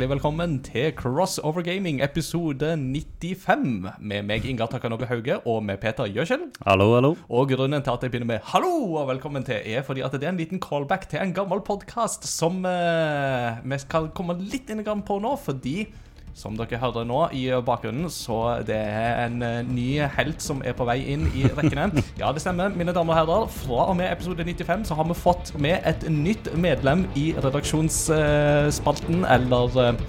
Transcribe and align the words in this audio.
hjertelig 0.00 0.14
velkommen 0.14 0.52
til 0.64 0.94
Crossover 0.96 1.60
Gaming 1.60 1.98
episode 2.00 2.70
95 2.72 3.90
med 4.00 4.24
meg, 4.24 4.46
Ingar 4.48 4.70
Takanobbe 4.72 5.04
Hauge, 5.10 5.34
og 5.44 5.58
med 5.60 5.76
Peter 5.82 6.08
Gjøkjell. 6.08 6.46
Hallo, 6.64 6.86
hallo. 6.94 7.10
Og 7.28 7.50
grunnen 7.50 7.84
til 7.84 7.92
at 7.92 8.06
jeg 8.06 8.14
begynner 8.14 8.30
med 8.30 8.40
'hallo' 8.40 8.96
og 8.96 9.10
velkommen 9.10 9.44
til, 9.44 9.60
er 9.60 9.82
fordi 9.84 10.00
at 10.00 10.12
det 10.12 10.24
er 10.24 10.32
en 10.32 10.40
liten 10.40 10.60
callback 10.60 11.04
til 11.10 11.20
en 11.20 11.34
gammel 11.34 11.60
podkast 11.60 12.24
som 12.24 12.64
eh, 12.64 13.60
vi 13.60 13.78
skal 13.78 14.08
komme 14.16 14.40
litt 14.40 14.70
inn 14.70 14.80
på 14.80 15.20
nå, 15.20 15.36
fordi 15.36 15.92
som 16.34 16.54
dere 16.56 16.78
hører 16.80 17.04
nå 17.08 17.20
i 17.36 17.46
bakgrunnen, 17.66 18.08
så 18.12 18.60
det 18.66 18.76
er 18.78 19.24
en 19.26 19.42
eh, 19.44 19.60
ny 19.66 19.88
helt 20.16 20.40
som 20.44 20.62
er 20.64 20.76
på 20.78 20.86
vei 20.88 20.98
inn 21.12 21.26
i 21.36 21.44
rekkene. 21.48 21.88
Ja, 22.20 22.30
det 22.32 22.42
stemmer, 22.44 22.72
mine 22.76 22.94
damer 22.96 23.14
og 23.14 23.18
herrer. 23.20 23.46
Fra 23.62 23.86
og 23.90 23.96
med 23.98 24.10
episode 24.12 24.44
95 24.46 24.84
så 24.90 24.96
har 24.98 25.08
vi 25.08 25.16
fått 25.18 25.52
med 25.60 25.80
et 25.88 26.06
nytt 26.12 26.50
medlem 26.60 27.06
i 27.18 27.30
redaksjonsspalten, 27.40 29.24
eller 29.24 29.80
eh, 29.84 30.04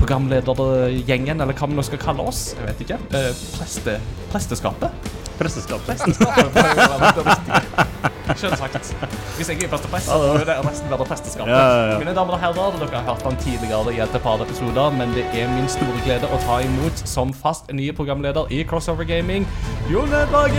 programledergjengen, 0.00 1.40
eller 1.40 1.56
hva 1.56 1.70
vi 1.70 1.78
nå 1.78 1.84
skal 1.86 2.02
kalle 2.02 2.26
oss. 2.28 2.50
Jeg 2.58 2.68
vet 2.70 2.82
ikke. 2.86 2.98
Eh, 3.16 3.30
Preste, 3.56 3.98
presteskapet. 4.32 4.90
Presteskapet. 5.38 6.00
Selvsagt. 8.36 8.96
Hvis 9.36 9.48
jeg 9.48 9.62
er 9.62 9.68
første 9.68 9.88
prest, 9.88 10.06
så 10.06 10.18
bør 10.18 10.44
det 10.44 10.56
nesten 10.66 10.90
være 10.90 11.04
presteskapet. 11.08 11.52
Ja, 11.52 11.58
ja, 11.58 11.92
ja. 11.92 11.98
Mine 11.98 12.14
damer 12.16 12.32
og 12.36 12.40
herrer, 12.40 12.78
dere 12.80 12.98
har 12.98 13.02
hørt 13.12 13.22
han 13.22 13.36
tidligere 13.36 13.94
i 13.94 14.00
et 14.02 14.20
par 14.22 14.42
episoder, 14.42 14.90
men 14.90 15.14
det 15.14 15.24
er 15.32 15.48
min 15.54 15.68
store 15.68 16.00
glede 16.04 16.26
å 16.26 16.38
ta 16.44 16.60
imot 16.66 17.02
som 17.08 17.32
fast 17.34 17.72
nye 17.72 17.92
programleder 17.96 18.44
i 18.50 18.62
Crossover 18.68 19.04
Gaming, 19.08 19.46
Jon 19.92 20.12
Edvard 20.12 20.50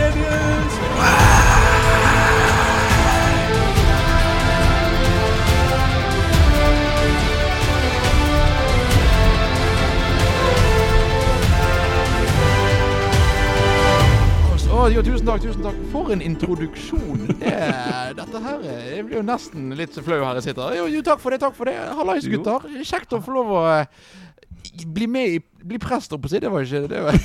Å, 14.78 14.84
jo, 14.94 15.02
tusen 15.02 15.26
takk, 15.26 15.42
tusen 15.42 15.64
takk. 15.64 15.78
For 15.90 16.12
en 16.14 16.20
introduksjon. 16.22 17.24
Det, 17.40 17.54
dette 18.14 18.42
her 18.44 18.62
eh, 18.62 18.84
Jeg 18.92 19.06
blir 19.08 19.18
jo 19.18 19.24
nesten 19.26 19.72
litt 19.78 19.96
flau 20.06 20.20
her 20.22 20.38
jeg 20.38 20.52
sitter. 20.52 20.76
Jo, 20.78 20.84
jo, 20.92 21.02
takk 21.06 21.18
for 21.22 21.34
det, 21.34 21.40
takk 21.42 21.56
for 21.58 21.66
det. 21.66 21.74
Hallais, 21.98 22.28
gutter. 22.30 22.68
Kjekt 22.86 23.16
å 23.16 23.20
få 23.24 23.34
lov 23.34 23.50
å 23.58 23.64
eh, 23.72 23.90
bli 24.86 25.10
med 25.10 25.38
i 25.38 25.44
Bli 25.68 25.80
prest, 25.82 26.12
holdt 26.14 26.22
på 26.22 26.28
å 26.28 26.30
si. 26.30 26.38
Det 26.38 26.50
var 26.54 26.62
ikke 26.62 26.86
det 26.86 27.00
var, 27.02 27.16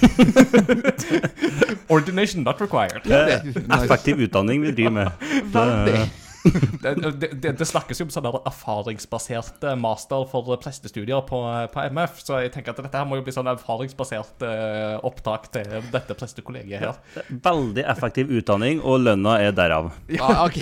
Ordination 1.93 2.41
not 2.43 2.57
required. 2.59 3.05
Det 3.05 3.19
er 3.37 3.45
Effektiv 3.77 4.25
utdanning 4.25 4.65
vi 4.65 4.73
driver 4.73 4.95
med. 4.97 5.27
Veldig. 5.53 5.99
Det, 6.43 6.93
det, 6.99 7.27
det, 7.39 7.51
det 7.59 7.65
snakkes 7.67 8.01
jo 8.01 8.07
om 8.07 8.11
sånn 8.11 8.25
erfaringsbaserte 8.27 8.93
erfaringsbasert 8.93 9.63
master 9.79 10.25
for 10.29 10.57
prestestudier 10.61 11.21
på, 11.27 11.39
på 11.73 11.85
MF, 11.93 12.19
så 12.23 12.41
jeg 12.43 12.53
tenker 12.53 12.73
at 12.73 12.81
dette 12.83 12.97
her 12.97 13.07
må 13.07 13.19
jo 13.19 13.25
bli 13.25 13.33
sånn 13.35 13.49
erfaringsbasert 13.51 14.43
eh, 14.47 14.97
opptak 15.05 15.49
til 15.53 15.87
dette 15.93 16.17
prestekollegiet 16.17 16.83
her. 16.83 16.99
Veldig 17.43 17.85
effektiv 17.93 18.31
utdanning, 18.33 18.81
og 18.81 19.03
lønna 19.05 19.37
er 19.43 19.55
derav. 19.55 19.91
Ja, 20.11 20.45
ok. 20.45 20.59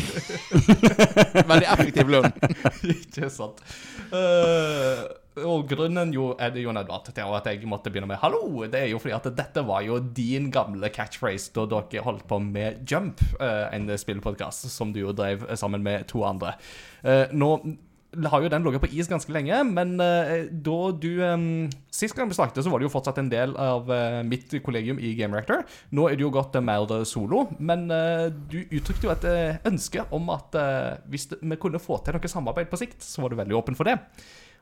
Veldig 1.52 1.72
effektiv 1.78 2.14
lønn. 2.14 2.32
Ikke 2.96 3.32
sant. 3.34 3.62
Eh, 4.12 5.06
og 5.40 5.70
grunnen 5.70 6.12
jo 6.12 6.32
er 6.36 6.52
det 6.52 6.66
jo 6.66 6.74
Edvard 6.76 7.06
til 7.08 7.24
at 7.24 7.46
jeg 7.48 7.68
måtte 7.70 7.92
begynne 7.92 8.10
med 8.10 8.20
hallo. 8.20 8.66
Det 8.68 8.82
er 8.82 8.90
jo 8.92 9.00
fordi 9.00 9.16
at 9.16 9.30
dette 9.38 9.64
var 9.64 9.84
jo 9.86 10.00
din 10.00 10.50
gamle 10.52 10.90
catchphrase 10.92 11.54
da 11.56 11.64
dere 11.72 12.04
holdt 12.04 12.28
på 12.28 12.40
med 12.44 12.84
Jump, 12.90 13.24
eh, 13.40 13.70
en 13.72 13.88
spillpodkast 13.88 14.68
som 14.74 14.92
du 14.92 15.00
jo 15.06 15.16
drev 15.16 15.48
sammen 15.56 15.84
med 15.84 16.10
to 16.12 16.26
andre. 16.28 16.58
Eh, 17.04 17.32
nå 17.32 17.54
har 18.28 18.44
jo 18.44 18.50
den 18.52 18.66
ligget 18.66 18.84
på 18.84 18.90
is 18.92 19.08
ganske 19.08 19.32
lenge, 19.32 19.56
men 19.72 19.96
eh, 20.04 20.50
da 20.52 20.80
du 20.92 21.24
um, 21.24 21.70
Sist 21.96 22.16
gang 22.18 22.28
vi 22.28 22.36
snakket, 22.36 22.60
så 22.66 22.74
var 22.74 22.82
det 22.82 22.90
jo 22.90 22.92
fortsatt 22.92 23.22
en 23.22 23.32
del 23.32 23.56
av 23.56 23.88
mitt 24.28 24.52
kollegium 24.66 25.00
i 25.00 25.14
Game 25.16 25.36
Reactor. 25.38 25.64
Nå 25.96 26.10
er 26.10 26.18
det 26.18 26.26
jo 26.26 26.32
gått 26.34 26.56
mer 26.60 26.92
solo, 27.06 27.46
men 27.60 27.86
du 27.88 28.58
uttrykte 28.64 29.06
jo 29.06 29.12
et 29.14 29.28
ønske 29.70 30.08
om 30.12 30.32
at 30.34 30.56
hvis 31.12 31.30
vi 31.36 31.60
kunne 31.62 31.84
få 31.84 32.00
til 32.02 32.18
noe 32.18 32.32
samarbeid 32.32 32.72
på 32.72 32.80
sikt, 32.82 33.04
så 33.06 33.22
var 33.22 33.30
du 33.30 33.38
veldig 33.38 33.60
åpen 33.60 33.78
for 33.78 33.92
det. 33.92 34.00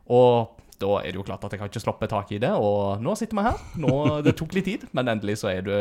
Og 0.09 0.55
da 0.79 0.93
er 1.03 1.11
det 1.11 1.19
jo 1.19 1.23
klart 1.27 1.43
at 1.43 1.51
jeg 1.53 1.59
har 1.59 1.67
ikke 1.71 1.81
sluppet 1.83 2.09
tak 2.13 2.29
i 2.31 2.39
det, 2.41 2.51
og 2.55 3.01
nå 3.03 3.15
sitter 3.19 3.35
vi 3.39 3.43
her. 3.49 3.63
Nå, 3.83 3.93
det 4.23 4.37
tok 4.39 4.53
litt 4.55 4.65
tid, 4.69 4.85
men 4.95 5.11
endelig 5.11 5.41
så 5.41 5.49
er 5.51 5.61
du 5.65 5.73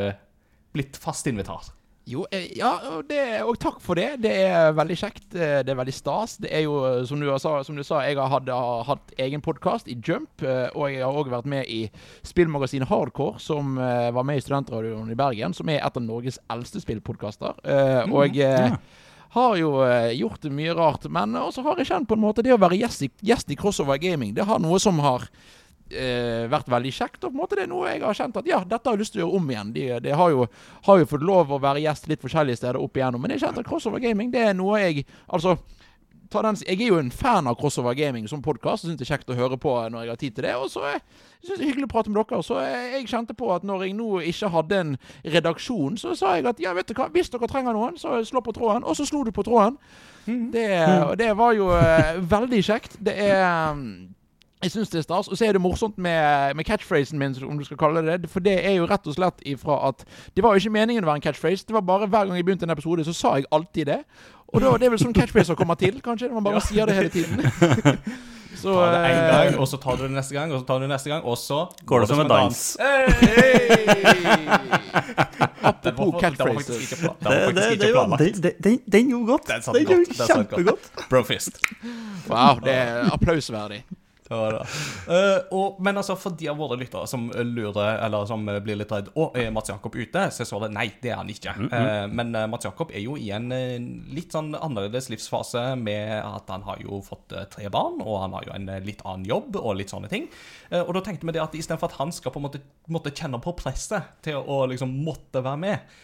blitt 0.74 0.96
fast 1.00 1.26
invitar. 1.30 1.68
Jo, 2.08 2.22
eh, 2.32 2.46
ja, 2.56 2.70
og, 2.88 3.02
det, 3.10 3.20
og 3.44 3.58
takk 3.60 3.82
for 3.84 3.98
det. 4.00 4.14
Det 4.24 4.30
er 4.46 4.70
veldig 4.72 4.96
kjekt. 4.96 5.26
eh, 5.36 5.58
Det 5.60 5.74
er 5.74 5.76
veldig 5.76 5.92
stas. 5.92 6.38
Det 6.40 6.48
er 6.56 6.62
jo, 6.64 6.78
eh, 6.88 7.02
som 7.04 7.20
du 7.20 7.28
sa, 7.38 7.52
som 7.62 7.76
du 7.76 7.82
sa 7.84 7.98
jeg 8.06 8.16
har 8.16 8.30
hatt, 8.32 8.48
har 8.48 8.86
hatt 8.88 9.12
egen 9.20 9.42
podkast 9.44 9.90
i 9.92 9.96
Jump. 10.00 10.40
Og 10.40 10.86
jeg 10.88 11.02
har 11.04 11.12
òg 11.20 11.28
vært 11.28 11.44
med 11.52 11.68
i 11.68 11.82
spillmagasinet 12.24 12.88
Hardcore, 12.88 13.36
som 13.38 13.76
var 13.76 14.24
med 14.24 14.40
i 14.40 14.40
Studentradioen 14.40 15.12
i 15.12 15.18
Bergen. 15.20 15.52
Som 15.54 15.68
er 15.68 15.82
et 15.84 16.00
av 16.00 16.02
Norges 16.02 16.40
eldste 16.48 16.80
spillpodkaster. 16.80 17.60
Mm, 17.68 18.16
Og 18.16 18.34
jeg 18.40 18.72
har 19.36 19.56
jo 19.60 19.70
eh, 19.84 20.14
gjort 20.18 20.48
mye 20.54 20.74
rart. 20.76 21.06
Men 21.12 21.36
også 21.36 21.64
har 21.66 21.80
jeg 21.80 21.90
kjent 21.90 22.08
på 22.08 22.16
en 22.16 22.24
måte 22.24 22.44
det 22.44 22.54
å 22.54 22.60
være 22.60 22.80
gjest 22.80 23.06
i, 23.06 23.10
gjest 23.30 23.50
i 23.52 23.58
Crossover 23.58 24.00
Gaming. 24.00 24.34
Det 24.36 24.46
har 24.48 24.60
noe 24.62 24.80
som 24.82 25.00
har 25.04 25.26
eh, 25.90 26.46
vært 26.50 26.70
veldig 26.72 26.92
kjekt. 26.94 27.22
Og 27.22 27.30
på 27.30 27.34
en 27.34 27.42
måte 27.42 27.58
det 27.58 27.66
er 27.66 27.72
noe 27.72 27.88
jeg 27.90 28.04
har 28.04 28.20
kjent 28.20 28.38
at 28.40 28.48
ja, 28.48 28.62
dette 28.64 28.88
har 28.88 28.96
jeg 28.96 29.04
lyst 29.04 29.16
til 29.16 29.22
å 29.22 29.26
gjøre 29.26 29.40
om 29.40 29.50
igjen. 29.52 29.72
De, 29.76 29.88
de 30.04 30.14
har, 30.20 30.34
jo, 30.34 30.46
har 30.88 31.02
jo 31.02 31.10
fått 31.10 31.26
lov 31.26 31.52
å 31.52 31.60
være 31.62 31.84
gjest 31.84 32.08
litt 32.10 32.24
forskjellige 32.24 32.62
steder 32.62 32.80
opp 32.80 32.96
igjennom. 32.96 33.24
Men 33.24 33.36
jeg 33.36 33.44
kjente 33.44 33.64
at 33.64 33.68
Crossover 33.68 34.02
Gaming 34.04 34.32
det 34.34 34.46
er 34.50 34.56
noe 34.56 34.80
jeg 34.82 35.04
Altså, 35.28 35.58
jeg 36.28 36.80
er 36.82 36.88
jo 36.88 36.98
en 36.98 37.10
fan 37.10 37.46
av 37.46 37.56
Crossover 37.56 37.94
Gaming 37.94 38.28
som 38.28 38.42
podkast. 38.42 38.84
Syns 38.84 38.98
det 38.98 39.06
er 39.06 39.16
kjekt 39.16 39.30
å 39.30 39.36
høre 39.38 39.56
på 39.56 39.72
når 39.88 40.04
jeg 40.04 40.10
har 40.10 40.20
tid 40.20 40.34
til 40.36 40.44
det. 40.44 40.56
Og 40.56 40.70
så 40.70 40.82
syns 40.84 41.02
synes 41.40 41.48
jeg 41.48 41.58
det 41.58 41.64
er 41.64 41.70
hyggelig 41.70 41.88
å 41.88 41.92
prate 41.92 42.10
med 42.10 42.20
dere. 42.20 42.42
Så 42.42 42.58
eh, 42.60 42.96
jeg 42.96 43.08
kjente 43.08 43.34
på 43.38 43.48
at 43.54 43.64
når 43.64 43.86
jeg 43.86 43.96
nå 43.96 44.20
ikke 44.20 44.52
hadde 44.52 44.80
en 44.82 44.92
redaksjon, 45.24 45.96
så 45.96 46.14
sa 46.18 46.36
jeg 46.36 46.46
at 46.50 46.60
ja, 46.60 46.74
vet 46.76 46.88
du 46.88 46.94
hva, 46.98 47.08
hvis 47.14 47.32
dere 47.32 47.48
trenger 47.48 47.76
noen, 47.76 47.96
så 47.96 48.20
slå 48.24 48.42
på 48.44 48.54
tråden. 48.56 48.84
Og 48.84 48.98
så 48.98 49.08
slo 49.08 49.24
du 49.24 49.32
på 49.32 49.46
tråden. 49.46 49.78
Det, 50.28 50.68
og 51.08 51.16
det 51.16 51.30
var 51.38 51.54
jo 51.56 51.72
eh, 51.72 52.18
veldig 52.20 52.62
kjekt. 52.64 52.98
Det 53.00 53.14
er 53.16 53.72
mm, 53.72 54.17
jeg 54.62 54.72
syns 54.74 54.90
det 54.90 54.98
er 54.98 55.06
stas. 55.06 55.28
Og 55.28 55.38
så 55.38 55.46
er 55.46 55.52
det 55.56 55.62
morsomt 55.62 55.98
med, 55.98 56.54
med 56.58 56.66
catchphrasen 56.66 57.18
min, 57.18 57.36
om 57.46 57.58
du 57.58 57.64
skal 57.64 57.78
kalle 57.80 58.02
det 58.02 58.22
det. 58.24 58.30
For 58.30 58.42
det 58.44 58.56
er 58.66 58.78
jo 58.78 58.88
rett 58.90 59.06
og 59.06 59.14
slett 59.14 59.44
ifra 59.46 59.78
at 59.88 60.04
Det 60.36 60.44
var 60.44 60.54
jo 60.54 60.64
ikke 60.64 60.74
meningen 60.74 61.04
å 61.04 61.10
være 61.10 61.22
en 61.22 61.26
catchphrase. 61.28 61.66
Det 61.68 61.76
var 61.76 61.86
bare 61.86 62.08
hver 62.08 62.26
gang 62.26 62.36
jeg 62.36 62.48
begynte 62.48 62.66
en 62.66 62.74
episode, 62.74 63.04
så 63.06 63.14
sa 63.14 63.36
jeg 63.38 63.46
alltid 63.52 63.92
det. 63.92 64.00
Og 64.48 64.64
da, 64.64 64.72
det 64.80 64.88
er 64.88 64.96
vel 64.96 65.02
sånn 65.02 65.14
catchphraser 65.16 65.58
kommer 65.58 65.78
til, 65.78 66.00
kanskje. 66.02 66.32
Man 66.32 66.46
bare 66.46 66.62
sier 66.64 66.88
det 66.88 66.98
hele 66.98 67.12
tiden. 67.12 67.44
Så 68.58 68.72
Ta 68.74 68.86
det 68.90 68.98
én 69.06 69.18
eh, 69.18 69.44
gang, 69.44 69.58
og 69.60 69.68
så 69.68 69.76
tar 69.78 69.96
du 69.96 70.02
det 70.02 70.10
neste 70.16 70.34
gang, 70.34 70.52
og 70.52 70.60
så 70.60 70.66
tar 70.66 70.80
du 70.80 70.86
det 70.86 70.90
neste 70.90 71.10
gang, 71.12 71.22
og 71.22 71.36
så 71.38 71.58
Går 71.86 72.00
det 72.00 72.08
som 72.08 72.20
en 72.20 72.30
dans. 72.32 72.62
Hey! 72.80 73.28
Apropos 75.70 76.20
catchphrases. 76.20 76.90
den 78.86 79.10
gjorde 79.10 79.26
godt. 79.26 79.46
Den 79.46 79.62
Den 79.74 79.86
gjorde 79.86 80.26
kjempegodt. 80.26 80.90
Brofist. 81.10 81.62
Wow, 82.26 82.58
det 82.64 82.74
er 82.74 83.12
applausverdig. 83.12 83.84
Ja, 84.28 84.38
det. 84.52 84.64
Uh, 85.08 85.38
og, 85.56 85.78
men 85.84 85.96
altså, 85.96 86.16
for 86.20 86.36
de 86.36 86.50
av 86.52 86.58
våre 86.60 86.76
lyttere 86.80 87.08
som 87.08 87.28
lurer, 87.32 87.96
eller 88.04 88.26
som 88.28 88.44
blir 88.44 88.76
litt 88.76 88.92
redd 88.92 89.08
Å, 89.16 89.30
er 89.40 89.52
Mats 89.54 89.72
Jakob 89.72 89.96
ute? 89.96 90.26
Så 90.34 90.42
jeg 90.42 90.50
svarer 90.50 90.72
nei, 90.74 90.90
det 91.00 91.14
er 91.14 91.20
han 91.22 91.32
ikke. 91.32 91.54
Eh, 91.78 92.04
men 92.12 92.34
uh, 92.36 92.44
Mats 92.50 92.68
Jakob 92.68 92.92
er 92.92 93.00
jo 93.04 93.16
i 93.16 93.30
en 93.34 93.48
litt 94.12 94.34
sånn 94.34 94.52
annerledes 94.58 95.08
livsfase 95.12 95.62
med 95.80 96.12
at 96.20 96.50
han 96.52 96.66
har 96.66 96.82
jo 96.84 97.00
fått 97.04 97.32
tre 97.54 97.68
barn, 97.72 98.02
og 98.04 98.20
han 98.24 98.36
har 98.36 98.48
jo 98.48 98.54
en 98.56 98.68
litt 98.84 99.00
annen 99.06 99.26
jobb 99.28 99.56
og 99.60 99.78
litt 99.78 99.92
sånne 99.92 100.10
ting. 100.12 100.28
Og 100.68 100.90
da 100.96 101.02
tenkte 101.04 101.26
vi 101.28 101.32
det 101.32 101.40
at 101.42 101.54
istedenfor 101.56 101.88
at 101.88 101.96
han 102.00 102.12
skal 102.12 102.32
på 102.34 102.40
en 102.40 102.46
måte, 102.48 102.60
måtte 102.92 103.12
kjenne 103.14 103.40
på 103.42 103.54
presset 103.56 104.10
til 104.24 104.40
å 104.40 104.60
liksom 104.68 104.92
måtte 105.06 105.40
være 105.44 105.60
med, 105.62 105.94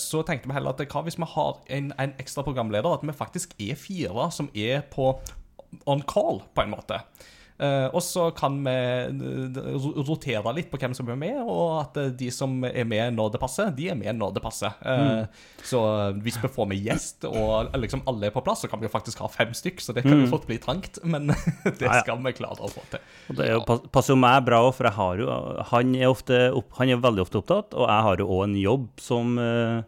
så 0.00 0.22
tenkte 0.26 0.50
vi 0.50 0.56
heller 0.56 0.74
at 0.74 0.82
hva 0.90 1.02
hvis 1.06 1.18
vi 1.20 1.28
har 1.34 1.60
en, 1.76 1.92
en 2.00 2.14
ekstra 2.18 2.44
programleder, 2.46 2.98
at 2.98 3.04
vi 3.06 3.14
faktisk 3.16 3.54
er 3.62 3.78
fire 3.78 4.30
som 4.34 4.50
er 4.56 4.82
på 4.90 5.12
on 5.86 6.02
call, 6.08 6.42
på 6.54 6.64
en 6.64 6.72
måte. 6.76 7.02
Uh, 7.58 7.90
og 7.90 7.98
så 8.06 8.28
kan 8.38 8.54
vi 8.62 8.70
eh, 8.70 9.86
rotere 10.06 10.52
litt 10.54 10.68
på 10.70 10.78
hvem 10.78 10.92
som 10.94 11.08
er 11.10 11.16
med, 11.18 11.40
og 11.42 11.80
at 11.80 11.96
eh, 11.98 12.12
de 12.14 12.28
som 12.30 12.52
er 12.68 12.86
med 12.86 13.16
når 13.16 13.32
det 13.34 13.40
passer, 13.42 13.72
de 13.74 13.88
er 13.90 13.98
med 13.98 14.14
når 14.14 14.36
det 14.36 14.42
passer. 14.44 14.76
Eh, 14.86 15.24
Så 15.66 15.80
hvis 16.22 16.38
vi 16.38 16.50
får 16.54 16.68
med 16.70 16.78
gjest, 16.86 17.26
og 17.26 17.74
liksom 17.74 18.04
alle 18.06 18.30
er 18.30 18.36
på 18.36 18.44
plass, 18.46 18.62
så 18.62 18.70
kan 18.70 18.78
vi 18.78 18.86
jo 18.86 18.92
faktisk 18.94 19.18
ha 19.24 19.32
fem 19.34 19.50
stykk, 19.50 19.82
så 19.82 19.96
det 19.96 20.06
kan 20.06 20.22
jo 20.22 20.30
fort 20.30 20.46
bli 20.46 20.60
trangt, 20.62 21.02
men 21.02 21.34
det 21.82 21.90
skal 21.98 22.22
vi 22.22 22.36
klare 22.38 22.62
å 22.62 22.70
få 22.70 22.86
til. 22.94 23.02
Og 23.26 23.40
det 23.42 23.48
er 23.48 23.56
jo, 23.56 23.80
passer 23.90 24.14
jo 24.14 24.20
meg 24.22 24.46
bra 24.46 24.62
òg, 24.68 24.70
for 24.78 24.86
jeg 24.86 24.98
har 25.00 25.24
jo 25.24 25.38
Han 25.74 25.94
er, 25.98 26.06
ofte 26.14 26.42
opp, 26.54 26.70
han 26.78 26.94
er 26.94 27.02
veldig 27.02 27.26
ofte 27.26 27.42
opptatt, 27.42 27.74
og 27.74 27.90
jeg 27.90 28.06
har 28.06 28.22
jo 28.22 28.30
òg 28.38 28.44
en 28.46 28.58
jobb 28.62 28.86
som 29.02 29.34
uh, 29.34 29.82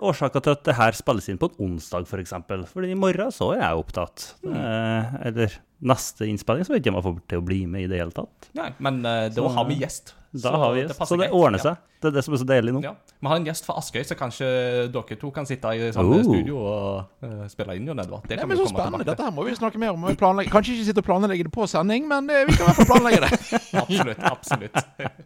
Årsaker 0.00 0.40
til 0.40 0.54
at 0.56 0.62
det 0.64 0.74
her 0.78 0.92
spilles 0.96 1.28
inn 1.28 1.38
på 1.40 1.50
en 1.50 1.58
onsdag, 1.74 2.06
f.eks. 2.06 2.10
For 2.10 2.22
eksempel. 2.24 2.62
Fordi 2.70 2.90
i 2.94 2.98
morgen 2.98 3.32
så 3.34 3.50
er 3.54 3.60
jeg 3.66 3.82
opptatt. 3.82 4.28
Eh, 4.48 5.18
eller 5.28 5.58
neste 5.84 6.26
innspilling 6.26 6.64
så 6.66 6.72
vet 6.72 6.80
jeg 6.80 6.88
ikke 6.88 6.94
om 6.96 7.00
jeg 7.02 7.06
får 7.08 7.18
til 7.30 7.38
å 7.42 7.44
bli 7.46 7.58
med 7.70 7.84
i 7.84 7.90
det 7.90 8.00
hele 8.00 8.14
tatt. 8.16 8.48
Nei, 8.58 8.70
men 8.82 9.04
eh, 9.04 9.28
da 9.28 9.42
Så- 9.42 9.52
har 9.58 9.64
vi 9.68 9.76
gjest. 9.82 10.14
Da 10.32 10.50
har 10.60 10.72
vi 10.74 10.82
gjest. 10.82 10.98
Så 11.08 11.16
det 11.16 11.30
ordner 11.30 11.38
ordner 11.38 11.58
Ja. 11.58 11.62
seg. 11.62 11.76
Det 12.00 12.08
er 12.08 12.14
det 12.16 12.22
som 12.24 12.34
er 12.34 12.38
så 12.38 12.46
deilig 12.46 12.72
nå. 12.74 12.82
Ja. 12.84 12.92
Vi 13.20 13.26
har 13.28 13.36
en 13.36 13.46
gjest 13.46 13.64
fra 13.64 13.74
Askøy, 13.80 14.02
så 14.04 14.14
kanskje 14.14 14.48
dere 14.92 15.16
to 15.18 15.30
kan 15.30 15.46
sitte 15.48 15.64
i 15.72 15.88
samme 15.92 16.18
Oh. 16.18 16.22
studio 16.22 16.58
og 16.58 17.04
uh, 17.24 17.46
spille 17.48 17.76
inn. 17.76 17.86
Jon 17.88 17.98
Edvard. 17.98 18.26
Det 18.28 18.36
Nei, 18.36 18.44
men 18.46 18.56
vi 18.58 18.64
Så 18.64 18.68
komme 18.74 18.84
spennende. 18.84 19.06
Dette 19.08 19.24
her 19.24 19.30
må 19.32 19.44
vi 19.46 19.54
snakke 19.56 19.78
mer 19.78 19.90
om. 19.96 20.04
Kanskje 20.16 20.76
ikke 20.76 20.84
sitte 20.84 20.98
og 20.98 21.04
planlegge 21.08 21.44
det 21.48 21.52
på 21.52 21.66
sending, 21.66 22.06
men 22.06 22.28
uh, 22.30 22.44
vi 22.46 22.52
kan 22.56 22.68
i 22.68 22.68
hvert 22.68 22.76
fall 22.76 22.86
planlegge 22.92 23.20
det. 23.24 23.32
Absolutt. 23.82 24.22
absolutt. 24.32 24.84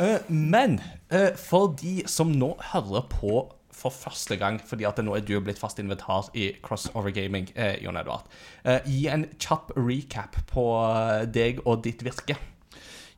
Eh, 0.00 0.16
men 0.32 0.78
eh, 1.12 1.34
for 1.36 1.74
de 1.76 2.06
som 2.08 2.30
nå 2.32 2.54
hører 2.72 3.02
på 3.12 3.42
for 3.80 3.94
første 3.94 4.36
gang, 4.40 4.60
fordi 4.66 4.86
at 4.88 5.00
nå 5.02 5.16
er 5.16 5.24
du 5.24 5.34
blitt 5.40 5.60
fast 5.60 5.80
invitar 5.80 6.28
i 6.36 6.52
Crossover 6.64 7.14
Gaming, 7.16 7.50
eh, 7.56 7.78
Jon 7.84 7.98
Edvard. 8.00 8.28
Eh, 8.64 8.80
gi 8.86 9.06
en 9.12 9.26
kjapp 9.40 9.72
recap 9.78 10.40
på 10.52 10.70
eh, 10.84 11.26
deg 11.32 11.64
og 11.64 11.84
ditt 11.86 12.04
virke. 12.06 12.38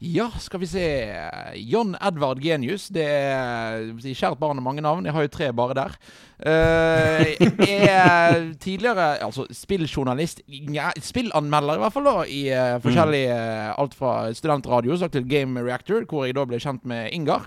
Ja, 0.03 0.27
skal 0.43 0.59
vi 0.59 0.67
se. 0.67 0.85
John 1.55 1.95
Edvard 2.03 2.41
Genius. 2.43 2.89
Det 2.91 3.05
er 3.07 3.85
kjært 4.03 4.41
barn 4.41 4.59
har 4.59 4.65
mange 4.65 4.83
navn. 4.83 5.07
Jeg 5.07 5.15
har 5.15 5.23
jo 5.23 5.31
tre 5.31 5.51
bare 5.55 5.77
der. 5.79 5.95
Uh, 6.43 7.23
er 7.63 8.49
tidligere 8.59 9.23
altså 9.23 9.45
spilljournalist 9.55 10.43
ja, 10.49 10.89
spillanmelder, 10.99 11.79
i 11.79 11.83
hvert 11.85 11.95
fall, 11.95 12.09
da. 12.09 12.25
I 12.27 12.41
uh, 12.51 12.81
forskjellige 12.83 13.37
Alt 13.79 13.95
fra 13.95 14.17
studentradio 14.35 14.99
til 15.07 15.29
Game 15.31 15.63
Reactor, 15.63 16.03
hvor 16.11 16.27
jeg 16.27 16.35
da 16.35 16.49
ble 16.51 16.59
kjent 16.59 16.83
med 16.83 17.15
Ingar. 17.15 17.47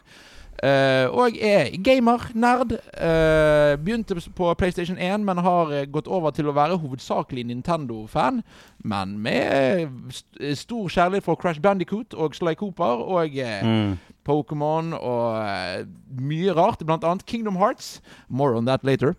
Eh, 0.63 1.07
og 1.12 1.36
er 1.42 1.69
gamer, 1.84 2.30
nerd. 2.34 2.78
Uh, 2.96 3.75
begynte 3.84 4.16
på 4.36 4.54
PlayStation 4.54 4.98
1, 4.98 5.25
men 5.25 5.38
har 5.38 5.72
eh, 5.74 5.86
gått 5.92 6.07
over 6.07 6.31
til 6.31 6.48
å 6.48 6.56
være 6.56 6.80
hovedsakelig 6.80 7.44
Nintendo-fan. 7.50 8.42
Men 8.84 9.18
med 9.19 9.90
st 10.13 10.56
stor 10.56 10.90
kjærlighet 10.90 11.25
for 11.25 11.36
Crash 11.36 11.62
Bandicoot 11.62 12.13
og 12.13 12.36
Sly 12.36 12.56
Cooper 12.56 13.04
og 13.04 13.40
uh, 13.40 13.63
Mm. 13.66 13.98
Pokémon 14.25 14.94
og 14.98 15.38
eh, 15.46 15.86
mye 16.18 16.54
rart, 16.57 16.81
blant 16.86 17.06
annet 17.06 17.25
Kingdom 17.30 17.60
Hearts. 17.62 18.02
More 18.28 18.57
on 18.57 18.66
that 18.66 18.84
later. 18.84 19.13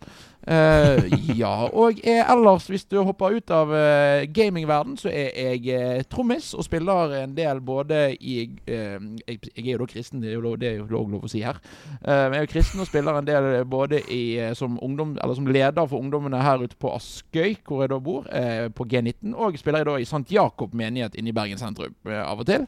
Eh, 0.46 1.06
ja, 1.34 1.50
og 1.74 1.98
eh, 2.06 2.22
ellers, 2.22 2.68
hvis 2.70 2.84
du 2.86 3.00
hopper 3.02 3.34
ut 3.34 3.50
av 3.50 3.72
uh, 3.72 4.22
gamingverden, 4.30 4.94
så 5.00 5.10
er 5.10 5.32
jeg 5.34 5.64
uh, 5.74 6.04
trommis 6.06 6.52
og 6.54 6.62
spiller 6.62 7.16
en 7.24 7.34
del 7.34 7.58
både 7.66 8.12
i 8.14 8.36
uh, 8.70 9.00
jeg, 9.26 9.40
jeg 9.50 9.64
er 9.64 9.72
jo 9.72 9.80
da 9.80 9.88
kristen, 9.90 10.22
det 10.22 10.30
er 10.30 10.36
jo 10.36 10.44
lov, 10.44 10.60
det 10.62 10.68
er 10.70 10.76
jo 10.78 10.86
lov, 10.92 11.10
lov 11.10 11.26
å 11.26 11.32
si 11.32 11.42
her. 11.42 11.58
Jeg 12.06 12.38
er 12.38 12.44
jo 12.44 12.52
kristen 12.52 12.82
og 12.82 12.86
spiller 12.86 13.18
en 13.18 13.26
del 13.26 13.48
både 13.66 14.00
i, 14.12 14.22
som, 14.54 14.78
ungdom, 14.82 15.16
eller 15.22 15.34
som 15.34 15.50
leder 15.50 15.90
for 15.90 15.98
ungdommene 15.98 16.44
her 16.44 16.62
ute 16.62 16.78
på 16.78 16.94
Askøy, 16.94 17.56
hvor 17.66 17.82
jeg 17.82 17.90
da 17.90 17.98
bor, 18.02 18.30
på 18.76 18.86
G19. 18.86 19.34
Og 19.34 19.58
spiller 19.58 19.82
jeg 19.82 19.90
da 19.90 19.98
i 19.98 20.08
Sant 20.08 20.30
Jakob 20.32 20.74
menighet 20.76 21.18
inne 21.18 21.32
i 21.32 21.36
Bergen 21.36 21.60
sentrum 21.60 21.96
av 22.06 22.42
og 22.42 22.46
til. 22.48 22.66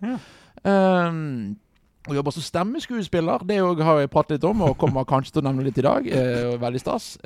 Um, 0.66 1.58
og 2.06 2.14
jobber 2.14 2.34
som 2.34 2.44
stemmeskuespiller. 2.46 3.42
Det 3.48 3.58
har 3.58 4.02
jeg 4.02 4.12
pratet 4.12 4.38
litt 4.38 4.46
om, 4.48 4.62
og 4.68 4.78
kommer 4.80 5.08
kanskje 5.08 5.34
til 5.34 5.42
å 5.42 5.48
nevne 5.48 5.66
litt 5.66 5.80
i 5.80 5.86
dag. 5.86 6.06
Eh, 6.06 6.54
veldig 6.60 6.82
stas. 6.82 7.16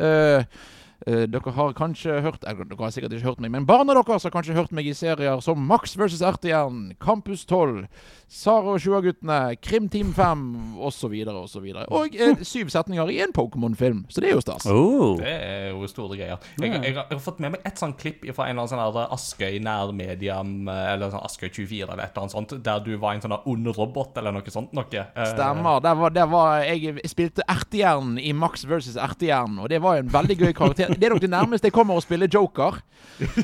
Eh, 1.06 1.22
eh, 1.22 1.26
dere 1.26 1.52
har 1.56 1.72
kanskje 1.74 2.20
hørt 2.22 2.44
Eller 2.46 2.64
dere 2.64 2.78
har 2.84 2.90
sikkert 2.94 3.12
ikke 3.16 3.26
hørt 3.30 3.40
meg, 3.40 3.50
men 3.54 3.66
barna 3.66 3.94
deres 3.98 4.22
har 4.26 4.30
kanskje 4.34 4.54
hørt 4.56 4.72
meg 4.72 4.86
i 4.86 4.94
serier 4.94 5.40
som 5.42 5.58
Max 5.66 5.96
vs. 5.98 6.20
Ertejern, 6.22 6.92
Campus 7.02 7.44
12, 7.46 7.86
Sara 8.32 8.72
og 8.74 8.80
Sjua-guttene, 8.80 9.56
Krim 9.60 9.88
Team 9.92 10.12
5 10.16 10.78
osv. 10.80 11.12
osv. 11.28 11.66
Og 11.92 12.14
eh, 12.16 12.42
syv 12.52 12.70
setninger 12.72 13.10
i 13.12 13.18
en 13.24 13.32
Pokémon-film. 13.36 14.04
Så 14.08 14.22
det 14.24 14.30
er 14.30 14.36
jo 14.38 14.40
stas. 14.44 14.64
Oh. 14.70 15.18
Det 15.20 15.28
er 15.28 15.70
jo 15.74 15.86
store 15.90 16.16
greier. 16.16 16.38
Jeg, 16.58 16.70
jeg, 16.72 16.94
har- 16.96 17.06
jeg 17.10 17.18
har 17.18 17.20
fått 17.24 17.40
med 17.44 17.52
meg 17.56 17.66
et 17.68 17.78
sånt 17.80 17.98
klipp 18.00 18.24
fra 18.34 18.46
en 18.48 18.56
eller 18.56 18.72
annen 18.72 18.94
sånn 18.96 19.12
Askøy 19.12 19.58
nærmedium, 19.62 20.68
eh, 20.70 20.92
eller 20.94 21.12
sånn 21.12 21.24
Askøy 21.26 21.50
24 21.50 21.90
eller 21.92 22.04
et 22.06 22.12
eller 22.16 22.22
annet 22.24 22.36
sånt, 22.36 22.54
der 22.64 22.80
du 22.84 22.92
var 23.02 23.14
en 23.16 23.24
sånn 23.24 23.36
ond 23.44 23.72
robot 23.76 24.16
eller 24.22 24.32
noe 24.38 24.52
sånt. 24.54 24.72
Noe. 24.76 24.86
Eh, 25.02 25.28
Stemmer. 25.34 25.80
Der 25.84 25.94
var, 25.98 26.10
der 26.14 26.26
var, 26.30 26.62
jeg 26.66 27.00
spilte 27.10 27.44
Ertejern 27.50 28.16
i 28.22 28.32
Max 28.36 28.64
vs. 28.68 28.94
Ertejern, 28.96 29.58
og 29.62 29.68
det 29.72 29.82
var 29.82 30.00
en 30.00 30.08
veldig 30.12 30.38
gøy 30.46 30.52
karakter. 30.56 30.91
Det 30.98 31.06
er 31.06 31.14
nok 31.14 31.22
det 31.22 31.30
nærmeste 31.32 31.68
jeg 31.68 31.74
kommer 31.76 31.98
å 31.98 32.04
spille 32.04 32.28
Joker. 32.32 32.80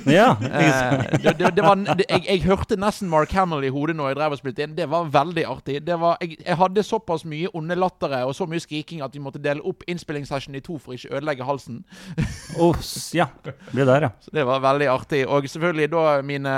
Ja. 0.06 0.36
Eh, 0.42 1.18
det, 1.22 1.34
det, 1.38 1.50
det 1.56 1.62
var, 1.64 1.76
det, 1.98 2.06
jeg, 2.08 2.24
jeg 2.26 2.42
hørte 2.46 2.78
nesten 2.80 3.10
Mark 3.10 3.32
Hamill 3.36 3.66
i 3.66 3.70
hodet 3.72 3.96
når 3.98 4.12
jeg 4.12 4.18
drev 4.18 4.34
og 4.34 4.40
spilte 4.40 4.64
inn. 4.64 4.74
Det 4.78 4.88
var 4.90 5.10
veldig 5.12 5.44
artig. 5.48 5.78
Det 5.86 5.98
var, 6.00 6.18
jeg, 6.22 6.38
jeg 6.44 6.58
hadde 6.58 6.84
såpass 6.86 7.24
mye 7.28 7.50
onde 7.56 7.76
lattere 7.78 8.24
og 8.26 8.34
så 8.36 8.46
mye 8.48 8.62
skriking 8.62 9.02
at 9.04 9.14
vi 9.14 9.22
måtte 9.22 9.42
dele 9.42 9.62
opp 9.66 9.84
innspillingssessionen 9.88 10.58
i 10.58 10.64
to 10.64 10.78
for 10.82 10.96
ikke 10.96 11.12
ødelegge 11.14 11.46
halsen. 11.48 11.82
Oh, 12.58 12.74
ja. 13.14 13.26
Det 13.44 13.84
der, 13.86 14.02
ja. 14.02 14.08
Så 14.24 14.32
det 14.34 14.42
var 14.48 14.58
veldig 14.64 14.86
artig. 14.90 15.20
Og 15.30 15.44
selvfølgelig 15.46 15.90
da 15.92 16.04
mine, 16.26 16.54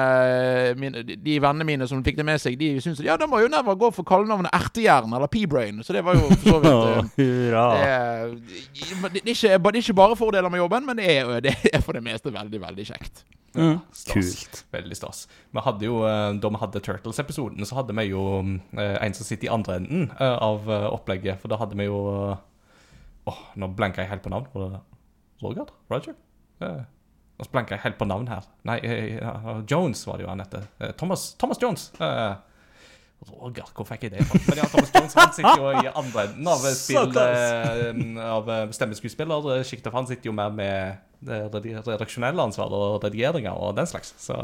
mine 0.78 1.02
De 1.02 1.34
vennene 1.42 1.66
mine 1.66 1.88
som 1.90 2.00
fikk 2.06 2.16
det 2.16 2.24
med 2.24 2.40
seg, 2.40 2.56
de 2.60 2.70
syntes 2.80 3.02
ja, 3.04 3.18
da 3.20 3.26
må 3.28 3.40
jo 3.42 3.50
Never 3.50 3.74
gå 3.76 3.90
for 3.92 4.06
kallenavnet 4.06 4.54
Ertejern 4.54 5.12
eller 5.12 5.28
P-Brain. 5.28 5.82
Så 5.84 5.92
det 5.92 6.04
var 6.06 6.16
jo 6.16 6.30
for 6.30 6.46
så 6.46 6.60
vidt 6.62 7.10
hurra. 7.18 7.64
det 7.74 7.90
er, 7.90 8.32
det, 9.10 9.22
er 9.24 9.32
ikke, 9.34 9.58
det 9.58 9.74
er 9.74 9.80
ikke 9.82 9.98
bare 9.98 10.16
fordeler 10.16 10.52
med 10.52 10.62
jobben, 10.62 10.79
men 10.84 10.96
det 10.98 11.06
er, 11.18 11.30
det 11.44 11.54
er 11.72 11.82
for 11.84 11.96
det 11.96 12.02
meste 12.04 12.32
veldig, 12.34 12.60
veldig 12.62 12.86
kjekt. 12.92 13.24
Mm. 13.56 13.80
Stas. 13.90 14.12
Kult. 14.14 14.60
Veldig 14.70 14.96
stas. 14.96 15.24
Vi 15.50 15.62
hadde 15.64 15.86
jo, 15.88 15.96
eh, 16.06 16.28
Da 16.38 16.50
vi 16.54 16.60
hadde 16.60 16.82
Turtles-episoden, 16.86 17.66
så 17.66 17.80
hadde 17.80 17.96
vi 17.98 18.04
jo 18.12 18.22
eh, 18.78 18.96
en 19.02 19.16
som 19.16 19.26
sitter 19.26 19.48
i 19.48 19.50
andre 19.50 19.80
enden 19.80 20.04
eh, 20.12 20.36
av 20.46 20.70
opplegget. 20.92 21.40
For 21.42 21.50
da 21.50 21.58
hadde 21.58 21.78
vi 21.80 21.88
jo 21.88 21.98
Åh, 23.30 23.40
nå 23.60 23.68
blanka 23.76 24.02
jeg 24.04 24.10
helt 24.12 24.22
på 24.24 24.30
navn. 24.32 24.46
Var 24.54 24.70
det 24.70 24.80
Roger? 25.42 25.74
Roger? 25.92 26.14
Eh, 26.62 26.80
Nå 27.40 27.46
blanka 27.48 27.72
jeg 27.72 27.80
helt 27.86 27.96
på 27.96 28.04
navn 28.04 28.26
her. 28.28 28.44
Nei, 28.68 28.74
Jones 29.70 30.02
var 30.04 30.18
det 30.20 30.26
jo 30.26 30.28
han 30.28 30.42
het. 30.44 30.56
Thomas, 31.00 31.22
Thomas 31.40 31.56
Jones. 31.62 31.86
Eh, 31.96 32.34
Roger, 33.28 33.66
hvor 33.76 33.84
fikk 33.84 34.06
jeg 34.06 34.14
det 34.14 34.24
fra? 34.24 34.66
Thomas 34.72 34.92
Jones 34.94 35.16
han 35.18 35.32
sitter 35.36 35.60
jo 35.60 35.72
i 35.76 35.90
andre 35.92 36.22
enden 36.24 36.46
av 36.48 36.62
eh, 36.64 36.76
spill 36.82 37.18
eh, 37.20 38.22
Av 38.24 38.48
eh, 38.48 38.62
stemmeskuespillersjiktet. 38.72 39.90
For 39.90 39.98
han 40.00 40.08
sitter 40.08 40.30
jo 40.30 40.36
mer 40.36 40.54
med 40.54 41.02
det 41.20 41.42
redaksjonelle 41.84 42.48
ansvaret 42.48 42.72
og 42.72 43.04
redigeringer 43.04 43.52
og 43.52 43.76
den 43.76 43.88
slags. 43.90 44.14
Så 44.20 44.38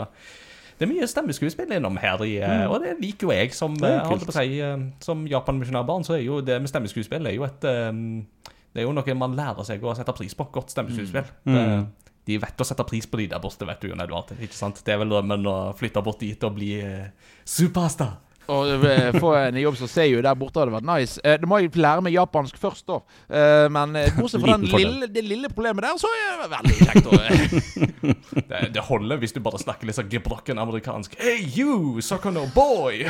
det 0.76 0.84
er 0.84 0.90
mye 0.90 1.06
stemmeskuespill 1.08 1.70
innom 1.72 1.96
her, 1.96 2.20
i, 2.28 2.34
mm. 2.36 2.66
og 2.68 2.82
det 2.84 2.98
liker 3.00 3.30
jo 3.30 3.32
jeg. 3.32 3.52
Som, 3.56 3.78
eh, 3.80 4.10
å 4.12 4.18
si, 4.20 4.58
eh, 4.60 4.74
som 5.00 5.22
Japan-misjonærbarn, 5.30 6.04
så 6.04 6.18
er 6.18 6.26
jo 6.26 6.42
det 6.44 6.58
med 6.60 6.68
stemmeskuespill 6.68 7.30
er 7.30 7.38
jo 7.38 7.46
et 7.48 7.64
eh, 7.64 7.92
Det 8.76 8.82
er 8.82 8.84
jo 8.84 8.92
noe 8.92 9.14
man 9.16 9.38
lærer 9.38 9.64
seg 9.64 9.80
å 9.80 9.94
sette 9.96 10.12
pris 10.12 10.36
på. 10.36 10.50
Godt 10.52 10.74
stemmeskuespill. 10.74 11.24
Mm. 11.48 11.56
Det, 11.56 12.12
de 12.26 12.36
vet 12.42 12.60
å 12.60 12.66
sette 12.66 12.84
pris 12.84 13.06
på 13.08 13.22
de 13.22 13.30
der 13.30 13.40
borte, 13.40 13.64
vet 13.64 13.80
du, 13.80 13.88
Jon 13.88 14.04
Edvard. 14.04 14.34
Ikke 14.36 14.58
sant? 14.58 14.82
Det 14.84 14.92
er 14.92 15.00
vel 15.00 15.14
drømmen 15.14 15.48
å 15.48 15.56
flytte 15.78 16.02
bort 16.04 16.20
dit 16.20 16.44
og 16.44 16.58
bli 16.58 16.74
eh, 16.82 17.32
superstar. 17.46 18.18
Og 18.52 18.84
eh, 18.86 19.16
få 19.18 19.32
en 19.38 19.56
jobb 19.58 19.76
som 19.80 19.88
Seiyu 19.90 20.20
der 20.24 20.36
borte 20.38 20.60
hadde 20.62 20.74
vært 20.74 20.86
nice. 20.86 21.20
Eh, 21.26 21.36
Da 21.42 21.48
må 21.50 21.58
jeg 21.62 21.72
lære 21.76 22.04
meg 22.06 22.14
japansk 22.14 22.58
først, 22.60 22.86
da. 22.88 23.00
Eh, 23.28 23.66
Men 23.72 23.96
eh, 23.98 24.10
bortsett 24.16 24.42
fra 24.44 24.56
lille, 24.62 25.08
det 25.12 25.24
lille 25.26 25.50
problemet 25.52 25.82
der, 25.86 25.98
så 26.00 26.10
er 26.14 26.42
det 26.42 26.48
veldig 26.54 26.76
kjekt. 26.82 27.06
Og, 27.06 27.16
Det, 28.46 28.58
det 28.76 28.82
holder 28.86 29.18
hvis 29.18 29.32
du 29.34 29.40
bare 29.42 29.58
snakker 29.58 29.88
litt 29.88 29.96
sånn 29.98 30.10
gebrokken 30.12 30.58
amerikansk. 30.62 31.16
Hey 31.20 31.42
you, 31.56 32.00
Sokono 32.04 32.44
boy! 32.54 33.02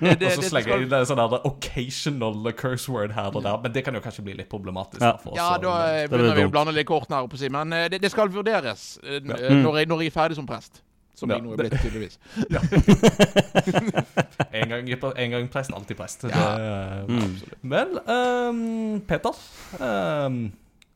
det, 0.00 0.16
og 0.18 0.32
så 0.38 0.48
slenger 0.48 0.74
jeg 0.74 0.86
inn 0.86 0.96
en 0.98 1.08
sånn 1.08 1.22
occasional 1.44 2.50
curse 2.58 2.90
word 2.90 3.14
her 3.16 3.30
og 3.30 3.44
der. 3.44 3.58
Men 3.62 3.74
det 3.76 3.84
kan 3.86 3.96
jo 3.96 4.02
kanskje 4.04 4.24
bli 4.26 4.36
litt 4.40 4.50
problematisk. 4.52 5.02
Ja. 5.04 5.14
for 5.22 5.34
oss 5.34 5.40
Ja, 5.40 5.50
da 5.62 5.76
eh, 5.92 6.02
det 6.08 6.12
begynner 6.14 6.40
vi 6.40 6.48
å 6.48 6.52
blande 6.54 6.74
litt 6.76 6.88
kort 6.90 7.10
her, 7.12 7.24
å 7.28 7.52
men 7.54 7.76
det, 7.92 8.00
det 8.02 8.10
skal 8.12 8.32
vurderes 8.32 8.94
Ja. 9.04 9.20
når, 9.24 9.78
jeg, 9.82 9.88
når 9.90 10.02
jeg 10.04 10.10
er 10.12 10.16
ferdig 10.18 10.36
som 10.40 10.46
prest. 10.48 10.83
Som 11.14 11.30
Ja, 11.30 11.36
jeg 11.38 11.44
nå 11.46 11.52
er 11.54 11.56
blitt, 11.62 11.78
tydeligvis. 11.78 12.18
En 14.54 14.68
gang, 14.70 14.88
en 14.90 15.30
gang 15.34 15.48
prest, 15.52 15.72
alltid 15.74 15.96
prest. 15.98 16.24
Ja. 16.30 16.44
Det, 16.58 17.08
Mm. 17.14 17.32
Vel, 17.70 17.96
um, 18.08 19.00
Peter. 19.06 19.34
um, 19.78 20.52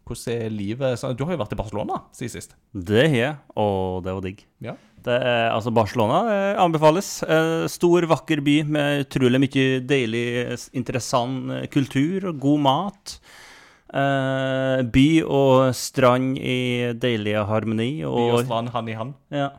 hvordan 0.09 0.35
er 0.43 0.49
livet 0.51 1.03
Du 1.19 1.25
har 1.27 1.35
jo 1.35 1.41
vært 1.43 1.53
i 1.53 1.59
Barcelona 1.59 1.99
siden 2.17 2.33
sist. 2.33 2.55
Det 2.73 3.09
har 3.11 3.17
jeg, 3.19 3.35
og 3.57 4.05
det 4.07 4.15
var 4.17 4.23
digg. 4.25 4.45
Ja. 4.65 4.75
Det 5.05 5.15
er, 5.15 5.51
altså 5.55 5.71
Barcelona 5.71 6.57
anbefales. 6.59 7.23
Eh, 7.23 7.67
stor, 7.71 8.07
vakker 8.11 8.41
by 8.45 8.63
med 8.67 9.05
utrolig 9.07 9.39
mye 9.45 9.67
deilig, 9.87 10.25
interessant 10.75 11.53
eh, 11.55 11.67
kultur 11.71 12.31
og 12.33 12.41
god 12.43 12.65
mat. 12.65 13.15
Eh, 13.95 14.83
by 14.93 15.07
og 15.25 15.71
strand 15.79 16.35
i 16.41 16.59
deilig 16.99 17.37
harmoni. 17.49 17.93
By 18.03 18.09
og 18.11 18.19
Og, 18.41 18.43
strand, 18.49 18.73
hand 18.75 18.89
i 18.91 18.97
hand. 18.99 19.15
ja, 19.31 19.51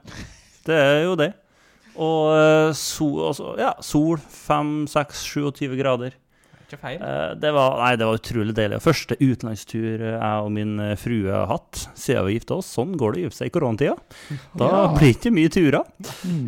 Det 0.69 0.79
er 0.79 1.03
jo 1.07 1.15
det. 1.19 1.31
Og 1.99 2.31
eh, 2.37 2.71
sol, 2.79 3.15
altså, 3.31 3.53
ja, 3.59 3.73
sol 3.83 4.17
5-6-27 4.21 5.75
grader. 5.79 6.13
Ikke 6.69 6.77
feil. 6.83 6.99
Eh, 7.01 7.31
Det 7.41 7.49
var, 7.55 7.79
nei, 7.81 7.95
det 7.97 8.05
var 8.05 8.19
utrolig 8.19 8.53
deilig. 8.55 8.77
Første 8.85 9.17
utenlandstur 9.17 10.03
jeg 10.05 10.43
og 10.45 10.51
min 10.53 10.75
eh, 10.83 10.93
frue 11.01 11.31
har 11.33 11.47
hatt 11.49 11.81
siden 11.97 12.27
vi 12.27 12.35
gifta 12.37 12.59
oss. 12.61 12.69
Sånn 12.77 12.93
går 12.99 13.15
det 13.17 13.23
i 13.25 13.31
seg 13.33 13.49
i 13.49 13.53
koronatida. 13.55 13.95
Da 14.61 14.69
Ja. 14.69 14.83
blir 14.93 15.09
det 15.09 15.15
ikke 15.17 15.33
mye 15.33 15.49
turer. 15.49 15.83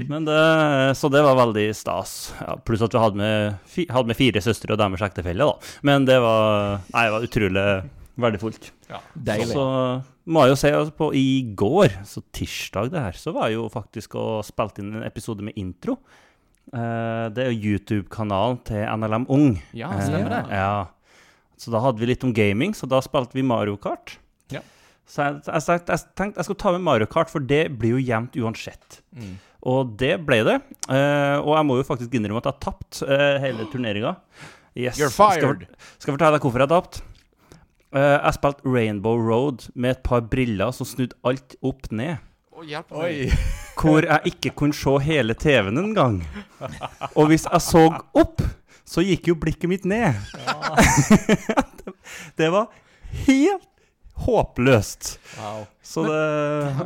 Men 0.07 0.29
det, 0.29 0.37
så 1.01 1.09
det 1.11 1.23
var 1.25 1.39
veldig 1.41 1.67
stas. 1.75 2.13
Ja, 2.39 2.55
pluss 2.61 2.85
at 2.85 2.93
vi 2.93 3.01
hadde 3.01 3.17
med, 3.17 3.89
hadde 3.89 4.07
med 4.13 4.19
fire 4.21 4.45
søstre 4.45 4.77
og 4.77 4.79
deres 4.83 5.01
ektefelle. 5.09 5.41
da. 5.49 5.57
Men 5.81 6.05
det 6.05 6.19
var, 6.21 6.79
nei, 6.93 7.07
det 7.09 7.15
var 7.17 7.27
utrolig 7.27 7.65
verdifullt. 8.23 8.71
Deilig. 9.15 9.53
Så 9.53 9.65
må 10.31 10.45
jeg 10.45 10.53
jo 10.53 10.59
si 10.61 10.71
at 10.77 10.91
på 10.97 11.11
i 11.17 11.27
går, 11.57 12.01
så 12.07 12.23
tirsdag 12.35 12.91
det 12.93 13.05
her, 13.07 13.17
så 13.17 13.33
var 13.35 13.49
jeg 13.49 13.59
jo 13.59 13.67
faktisk 13.73 14.17
og 14.21 14.43
spilte 14.47 14.83
inn 14.83 14.95
en 14.99 15.07
episode 15.07 15.45
med 15.45 15.57
intro. 15.59 15.97
Eh, 16.71 17.27
det 17.35 17.43
er 17.43 17.51
jo 17.51 17.73
YouTube-kanalen 17.73 18.61
til 18.67 18.85
NLM 18.85 19.27
Ung. 19.33 19.55
Ja, 19.75 19.91
stemmer 19.99 20.31
det. 20.31 20.41
Eh, 20.51 20.61
ja. 20.61 21.21
Så 21.61 21.73
da 21.73 21.81
hadde 21.83 22.01
vi 22.01 22.09
litt 22.09 22.23
om 22.25 22.33
gaming, 22.33 22.73
så 22.77 22.89
da 22.89 23.01
spilte 23.05 23.37
vi 23.37 23.45
Mario 23.45 23.75
Kart. 23.81 24.15
Ja. 24.53 24.63
Så 25.05 25.27
jeg, 25.27 25.41
jeg, 25.45 25.83
jeg, 25.89 26.05
tenkte 26.17 26.39
jeg 26.39 26.47
skulle 26.47 26.63
ta 26.63 26.73
med 26.73 26.85
Mario 26.85 27.09
Kart, 27.09 27.29
for 27.33 27.43
det 27.43 27.65
blir 27.81 27.97
jo 27.97 28.05
jevnt 28.05 28.37
uansett. 28.39 29.01
Mm. 29.17 29.35
Og 29.69 29.93
det 29.99 30.15
ble 30.25 30.39
det. 30.47 30.57
Eh, 30.89 31.37
og 31.37 31.53
jeg 31.57 31.67
må 31.69 31.77
jo 31.77 31.85
faktisk 31.85 32.15
innrømme 32.17 32.41
at 32.41 32.49
jeg 32.49 32.57
har 32.57 32.63
tapt 32.65 33.03
uh, 33.05 33.35
hele 33.43 33.67
turneringa. 33.69 34.15
Yes. 34.73 34.97
You're 34.97 35.11
fired. 35.13 35.67
Skal, 35.67 35.97
skal 35.99 36.15
fortelle 36.15 36.37
deg 36.37 36.45
hvorfor 36.47 36.63
jeg 36.63 36.71
har 36.71 36.79
tapt. 36.79 37.01
Eh, 37.91 38.17
jeg 38.24 38.36
spilte 38.38 38.71
Rainbow 38.71 39.19
Road 39.19 39.67
med 39.75 39.98
et 39.98 40.03
par 40.03 40.24
briller 40.31 40.71
som 40.75 40.88
snudde 40.88 41.17
alt 41.27 41.57
opp 41.62 41.89
ned. 41.91 42.21
Oh, 42.55 42.63
hjelp 42.63 42.93
meg. 42.95 43.01
Oi. 43.03 43.41
Hvor 43.81 44.05
jeg 44.05 44.33
ikke 44.33 44.53
kunne 44.62 44.77
se 44.77 44.93
hele 45.03 45.33
TV-en 45.33 45.81
engang. 45.81 46.21
Og 47.15 47.31
hvis 47.31 47.48
jeg 47.50 47.63
så 47.65 47.88
opp, 48.13 48.43
så 48.86 49.03
gikk 49.03 49.31
jo 49.31 49.36
blikket 49.39 49.71
mitt 49.71 49.88
ned. 49.88 50.15
Ja. 50.45 50.75
det 52.39 52.51
var 52.53 52.69
helt 53.25 53.67
håpløst. 54.21 55.15
Wow. 55.39 55.65
Så 55.83 56.03
det 56.05 56.17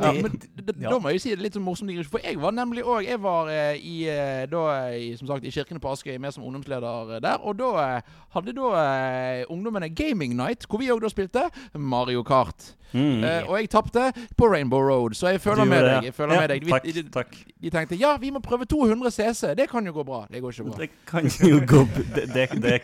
Ja, 0.02 0.12
men 0.12 0.32
det, 0.56 0.74
Ja. 0.80 0.90
Da 0.90 0.98
må 0.98 1.10
jeg 1.12 1.20
si 1.20 1.30
det 1.34 1.42
litt 1.44 1.52
sånn 1.56 1.64
morsomt, 1.66 1.92
for 2.08 2.18
jeg 2.24 2.38
var 2.40 2.54
nemlig 2.56 2.82
òg 2.84 3.04
Jeg 3.04 3.20
var 3.20 3.50
eh, 3.52 3.76
i, 3.76 4.08
eh, 4.08 4.46
da, 4.48 4.62
i, 4.96 5.10
som 5.18 5.28
sagt, 5.28 5.44
i 5.44 5.50
Kirkene 5.52 5.80
på 5.80 5.92
Askøy 5.92 6.16
med 6.18 6.32
som 6.32 6.44
ungdomsleder 6.48 7.16
eh, 7.16 7.20
der. 7.20 7.36
Og 7.44 7.58
da 7.60 8.00
hadde 8.34 8.56
da 8.56 8.72
eh, 8.80 9.44
ungdommene 9.52 9.90
Gaming 9.94 10.34
Night, 10.36 10.64
hvor 10.68 10.80
vi 10.80 10.88
òg 10.92 11.00
da 11.04 11.12
spilte 11.12 11.48
Mario 11.76 12.22
Kart. 12.26 12.72
Mm. 12.92 13.24
Eh, 13.24 13.42
og 13.50 13.58
jeg 13.58 13.68
tapte 13.68 14.12
på 14.38 14.46
Rainbow 14.48 14.80
Road, 14.80 15.14
så 15.18 15.28
jeg 15.34 15.40
føler 15.42 15.64
med 15.68 15.82
deg. 15.84 16.04
Jeg 16.04 16.14
føler 16.14 16.34
Ja, 16.34 16.40
med 16.40 16.48
deg. 16.48 16.68
takk, 16.70 16.84
Vi, 16.86 16.92
de, 16.92 17.02
takk. 17.10 17.36
de 17.62 17.70
tenkte 17.70 17.98
ja, 17.98 18.16
vi 18.16 18.30
må 18.30 18.40
prøve 18.40 18.64
200 18.64 19.10
CC. 19.10 19.54
Det 19.58 19.68
kan 19.68 19.84
jo 19.86 19.92
gå 19.92 20.04
bra. 20.06 20.24
Det 20.30 20.40
går 20.40 20.50
ikke 20.54 20.64
bra. 20.64 20.76
Det 20.78 20.90
kan 21.06 21.26
jo 21.50 21.60
gå 21.66 21.82
Det, 22.14 22.26
det, 22.32 22.48
det, 22.62 22.80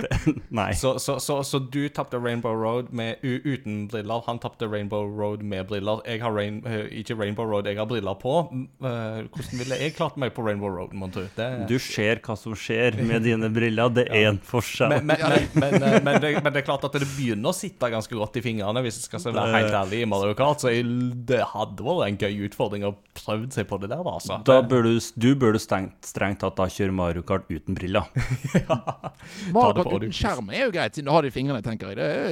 det 0.00 0.34
Nei. 0.50 0.72
Så, 0.74 0.98
så, 0.98 1.18
så, 1.22 1.42
så 1.46 1.58
du 1.58 1.88
tapte 1.88 2.18
Rainbow 2.18 2.52
Road 2.54 2.90
med, 2.92 3.22
u, 3.22 3.38
uten 3.54 3.86
briller. 3.88 4.20
Han 4.26 4.38
tapte 4.38 4.66
Rainbow 4.68 5.06
Road 5.06 5.29
med 5.38 5.66
briller. 5.70 6.00
Jeg 6.06 6.20
har 6.20 6.32
rain, 6.34 6.62
eh, 6.66 6.88
ikke 7.00 7.16
Rainbow 7.18 7.46
Road, 7.46 7.66
jeg 7.70 7.76
har 7.78 7.86
briller 7.86 8.14
på. 8.18 8.34
Mm, 8.50 8.66
eh, 8.82 9.22
hvordan 9.30 9.58
ville 9.62 9.78
jeg 9.78 9.94
klart 9.96 10.16
meg 10.18 10.34
på 10.34 10.42
Rainbow 10.44 10.68
Road, 10.74 10.92
mon 10.92 11.10
tro? 11.10 11.22
Det- 11.36 11.66
Du 11.68 11.78
ser 11.78 12.16
hva 12.16 12.36
som 12.36 12.52
skjer 12.54 12.98
med 13.06 13.22
dine 13.22 13.48
briller. 13.54 13.88
Det 13.94 14.08
er 14.10 14.28
en 14.28 14.38
forskjell. 14.38 14.88
Men, 14.88 15.06
men, 15.06 15.18
men, 15.22 15.48
men, 15.54 15.82
eh, 15.94 16.00
men, 16.02 16.20
det, 16.20 16.32
men 16.42 16.52
det 16.52 16.62
er 16.62 16.66
klart 16.66 16.84
at 16.84 16.92
det 16.92 17.06
begynner 17.16 17.50
å 17.50 17.54
sitte 17.54 17.90
ganske 17.90 18.10
godt 18.18 18.36
i 18.36 18.42
fingrene, 18.42 18.82
hvis 18.82 18.98
jeg 19.00 19.20
skal 19.20 19.32
være 19.32 19.54
helt 19.60 19.74
ærlig, 19.84 20.02
i 20.02 20.10
Mario 20.10 20.34
Kart. 20.34 20.60
Så 20.60 20.72
jeg, 20.74 20.84
det 21.30 21.40
hadde 21.54 21.86
vært 21.86 22.08
en 22.08 22.18
gøy 22.18 22.46
utfordring 22.48 22.84
å 22.90 22.94
prøve 23.14 23.50
seg 23.54 23.66
på 23.70 23.78
det 23.80 23.90
der, 23.94 24.02
altså. 24.02 24.40
Da 24.44 24.60
bør 24.66 24.82
du, 24.88 24.92
du 25.16 25.30
burde 25.36 25.60
strengt, 25.62 25.94
strengt 26.04 26.40
tatt 26.42 26.56
da 26.58 26.66
kjøre 26.66 26.92
Mario 26.92 27.22
Kart 27.22 27.46
uten 27.50 27.74
briller. 27.78 28.08
Mario 29.54 29.84
Kart 29.84 29.92
uten 29.94 30.12
skjerm 30.14 30.50
er 30.52 30.64
jo 30.66 30.72
greit, 30.74 30.94
siden 30.96 31.08
du 31.08 31.12
har 31.14 31.22
det 31.26 31.30
i 31.32 31.34
fingrene, 31.34 31.62
tenker 31.64 31.92
jeg. 31.92 32.00
Det 32.00 32.08
er, 32.10 32.30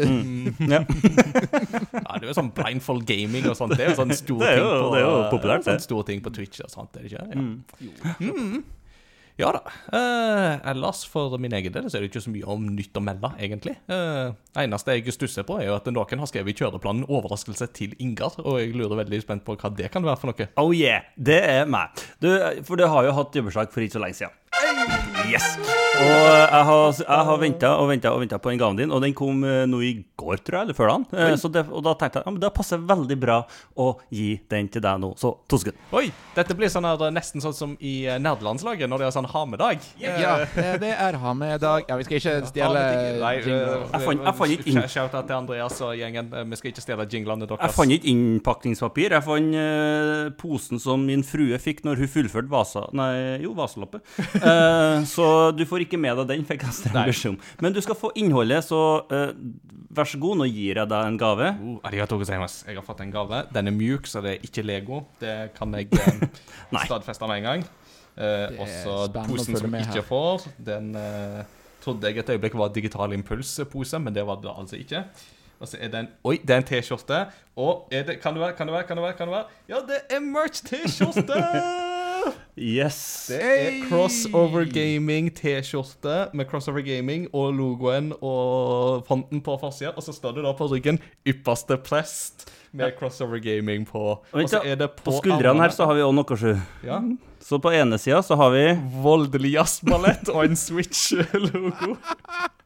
Ja. 0.69 0.83
Ja, 2.09 2.17
det 2.19 2.25
er 2.25 2.31
jo 2.31 2.35
sånn 2.37 2.51
blindfold 2.89 3.07
gaming 3.07 3.49
og 3.51 3.57
sånt. 3.59 3.77
Det 3.77 3.85
er 3.87 3.93
jo 3.93 3.99
sånn 4.01 4.15
stor 4.17 4.39
Det 4.45 4.49
er 4.49 4.59
ting 4.59 4.81
på 4.81 4.91
det 4.95 5.03
er 5.03 5.07
jo 5.07 5.31
populært, 5.33 5.65
Sånn 5.69 5.79
det. 5.79 5.83
stor 5.87 6.03
ting 6.09 6.21
på 6.25 6.33
Twitch 6.35 6.61
og 6.65 6.71
sånt, 6.73 6.97
er 6.97 7.03
det 7.03 7.13
ikke? 7.13 7.29
Ja, 7.29 7.39
Mm. 7.39 7.65
Mm. 8.21 8.65
ja 9.39 9.53
da. 9.55 9.61
Eh, 9.95 10.71
ellers 10.73 11.05
for 11.07 11.37
min 11.39 11.53
egen 11.55 11.73
del 11.73 11.85
så 11.87 11.99
er 11.99 12.03
det 12.03 12.11
ikke 12.11 12.23
så 12.25 12.33
mye 12.35 12.49
om 12.51 12.65
nytt 12.75 12.97
å 12.99 13.03
melde, 13.05 13.31
egentlig. 13.39 13.77
Uh, 13.89 14.33
eneste 14.59 14.97
jeg 14.97 15.13
stusser 15.15 15.45
på, 15.47 15.61
er 15.61 15.69
jo 15.69 15.77
at 15.77 15.87
noen 15.87 16.19
har 16.19 16.27
skrevet 16.27 16.51
i 16.51 16.59
kjøreplanen 16.59 17.05
'overraskelse 17.07 17.69
til 17.73 17.95
Ingar', 18.03 18.35
og 18.43 18.59
jeg 18.59 18.75
lurer 18.75 19.05
veldig 19.05 19.23
spent 19.23 19.45
på 19.45 19.55
hva 19.57 19.71
det 19.77 19.93
kan 19.93 20.03
være 20.03 20.19
for 20.19 20.33
noe. 20.33 20.49
Oh 20.57 20.73
yeah, 20.75 21.03
det 21.17 21.39
er 21.45 21.67
meg. 21.67 21.91
Du, 22.21 22.27
for 22.65 22.75
du 22.77 22.87
har 22.89 23.05
jo 23.05 23.13
hatt 23.13 23.33
jobbeslag 23.39 23.71
for 23.71 23.81
ikke 23.81 23.93
så 23.99 24.03
lenge 24.03 24.15
siden. 24.19 24.35
Yes! 25.29 25.45
Og 25.99 26.09
jeg 26.09 26.65
har, 26.69 26.93
jeg 27.03 27.25
har 27.29 27.39
venta 27.43 27.71
og 27.83 27.89
venta 27.91 28.11
og 28.15 28.21
ventet 28.23 28.41
på 28.43 28.51
den 28.53 28.61
gaven 28.61 28.79
din, 28.79 28.93
og 28.95 29.03
den 29.03 29.13
kom 29.19 29.43
eh, 29.45 29.65
nå 29.69 29.81
i 29.85 29.91
går, 30.19 30.39
tror 30.47 30.61
jeg, 30.61 30.67
eller 30.69 30.77
før 30.79 30.91
dagen. 30.93 31.05
Eh, 31.13 31.35
Så 31.41 31.51
det, 31.53 31.65
og 31.69 31.83
da 31.85 31.93
tenkte 31.99 32.21
jeg 32.21 32.27
ja, 32.29 32.33
men 32.33 32.41
det 32.43 32.51
passer 32.57 32.81
veldig 32.87 33.17
bra 33.21 33.39
å 33.77 33.89
gi 34.15 34.29
den 34.51 34.69
til 34.73 34.83
deg 34.85 35.01
nå. 35.03 35.11
Så 35.21 35.33
to 35.51 35.59
sekunder. 35.61 35.81
Oi, 35.99 36.07
dette 36.37 36.57
blir 36.59 36.71
sånn 36.73 36.87
her, 36.89 37.03
nesten 37.15 37.43
sånn 37.45 37.57
som 37.57 37.75
i 37.83 37.95
eh, 38.09 38.17
nerdelandslaget, 38.23 38.89
når 38.89 39.03
de 39.03 39.09
har 39.09 39.15
sånn 39.19 39.29
ha-med-dag. 39.35 39.85
ja, 40.01 40.37
det 40.81 40.93
er 40.95 41.19
ha 41.19 41.35
med 41.35 41.59
dag 41.61 41.85
Ja, 41.89 41.97
vi 41.99 42.07
skal 42.07 42.19
ikke 42.21 42.35
stjele 42.53 42.85
Nei. 43.19 43.35
Jeg 43.43 44.07
fant- 44.07 44.55
ikke 44.55 44.71
inn- 44.73 44.87
Shout-out 44.89 45.27
til 45.29 45.37
Andreas 45.37 45.81
og 45.85 45.93
gjengen. 45.99 46.31
Eh, 46.33 46.45
Vi 46.49 46.57
skal 46.63 46.73
ikke 46.73 46.87
stjele 46.87 47.09
jinglene 47.11 47.45
deres. 47.51 47.61
Jeg 47.67 47.77
fant 47.77 47.93
ikke 47.99 48.09
innpakningspapir. 48.15 49.13
Jeg 49.19 49.27
fant 49.27 49.59
eh, 49.61 50.31
posen 50.41 50.81
som 50.81 51.05
min 51.05 51.27
frue 51.27 51.59
fikk 51.61 51.85
når 51.85 52.05
hun 52.05 52.13
fullførte 52.15 52.49
Vasa... 52.55 52.87
Nei, 52.97 53.11
jo, 53.45 53.53
Vasaloppet. 53.59 54.07
Eh, 54.49 55.05
så 55.09 55.27
du 55.55 55.65
får 55.69 55.85
ikke 55.87 56.01
med 56.01 56.21
deg 56.23 56.31
den, 56.33 56.47
fikk 56.49 56.65
jeg 56.67 56.77
streng 56.81 57.11
beskjed 57.11 57.35
om. 57.35 57.41
Men 57.65 57.77
du 57.77 57.81
skal 57.85 57.99
få 57.99 58.11
innholdet, 58.19 58.65
så 58.67 58.81
uh, 59.11 59.31
vær 59.95 60.09
så 60.09 60.21
god, 60.21 60.41
nå 60.41 60.49
gir 60.51 60.81
jeg 60.81 60.91
deg 60.91 61.11
en 61.11 61.19
gave. 61.21 61.51
Oh, 61.65 61.79
arigato 61.89 62.19
gozaimasu. 62.21 62.61
Jeg 62.69 62.79
har 62.79 62.87
fått 62.87 63.05
en 63.05 63.15
gave. 63.15 63.45
Den 63.55 63.71
er 63.71 63.77
mjuk, 63.77 64.09
så 64.11 64.23
det 64.25 64.37
er 64.37 64.49
ikke 64.49 64.65
Lego. 64.67 65.03
Det 65.23 65.37
kan 65.59 65.75
jeg 65.79 65.91
um, 65.99 66.81
stadfeste 66.85 67.31
med 67.31 67.43
en 67.43 67.49
gang. 67.51 67.67
Eh, 68.19 68.27
er 68.27 68.59
og 68.59 68.71
så 68.73 68.99
posen 69.15 69.59
som 69.61 69.75
jeg 69.79 69.89
ikke 69.89 70.07
får, 70.09 70.49
den 70.67 70.95
uh, 70.99 71.43
trodde 71.85 72.11
jeg 72.11 72.25
et 72.25 72.31
øyeblikk 72.35 72.57
var 72.59 72.73
Digital 72.75 73.15
impulspose, 73.15 74.01
men 74.03 74.15
det 74.15 74.27
var 74.27 74.41
det 74.43 74.55
altså 74.55 74.81
ikke. 74.81 75.05
Og 75.59 75.67
så 75.67 75.79
er 75.81 75.91
det 75.91 76.01
en 76.05 76.09
Oi, 76.25 76.37
det 76.39 76.55
er 76.55 76.63
en 76.63 76.67
T-skjorte. 76.67 77.25
Og 77.59 77.89
er 77.91 78.07
det 78.07 78.21
Kan 78.23 78.35
det 78.35 78.43
være? 78.43 78.55
Kan 78.55 78.67
det 78.69 78.75
være? 78.75 78.87
Kan 78.87 78.97
det 78.97 79.05
være? 79.05 79.19
Kan 79.19 79.29
det 79.29 79.35
være? 79.35 79.45
Ja, 79.69 79.83
det 79.89 80.01
er 80.11 80.21
merch-T-skjorte! 80.23 81.43
Yes. 82.59 83.27
Det 83.31 83.39
er 83.39 83.77
Crossover 83.87 84.65
Gaming 84.67 85.29
T-skjorte 85.35 86.29
med 86.35 86.49
Crossover 86.51 86.83
Gaming 86.83 87.29
og 87.33 87.53
logoen 87.55 88.11
og 88.19 89.05
fonten 89.07 89.43
på 89.45 89.55
forsida. 89.61 89.93
Og 89.95 90.03
så 90.03 90.15
står 90.17 90.39
det 90.39 90.45
da 90.49 90.53
på 90.59 90.67
ryggen 90.73 90.99
'Ypperste 91.27 91.79
prest' 91.87 92.49
med 92.73 92.97
Crossover 92.99 93.39
Gaming 93.39 93.87
på. 93.87 94.19
Og 94.33 94.51
så 94.51 94.61
er 94.65 94.75
det 94.75 94.91
på, 94.99 95.11
På 95.11 95.19
skuldrene 95.23 95.63
her 95.63 95.71
så 95.75 95.87
har 95.87 95.95
vi 95.95 96.03
òg 96.05 96.15
noe, 96.15 96.37
sju. 96.37 96.57
ja, 96.85 97.01
Så 97.41 97.61
på 97.63 97.71
ene 97.73 97.99
sida 97.99 98.21
så 98.23 98.37
har 98.37 98.51
vi 98.51 98.65
Voldelig 99.03 99.55
jazzballett 99.55 100.29
og 100.29 100.45
en 100.45 100.57
Switch-logo. 100.59 101.95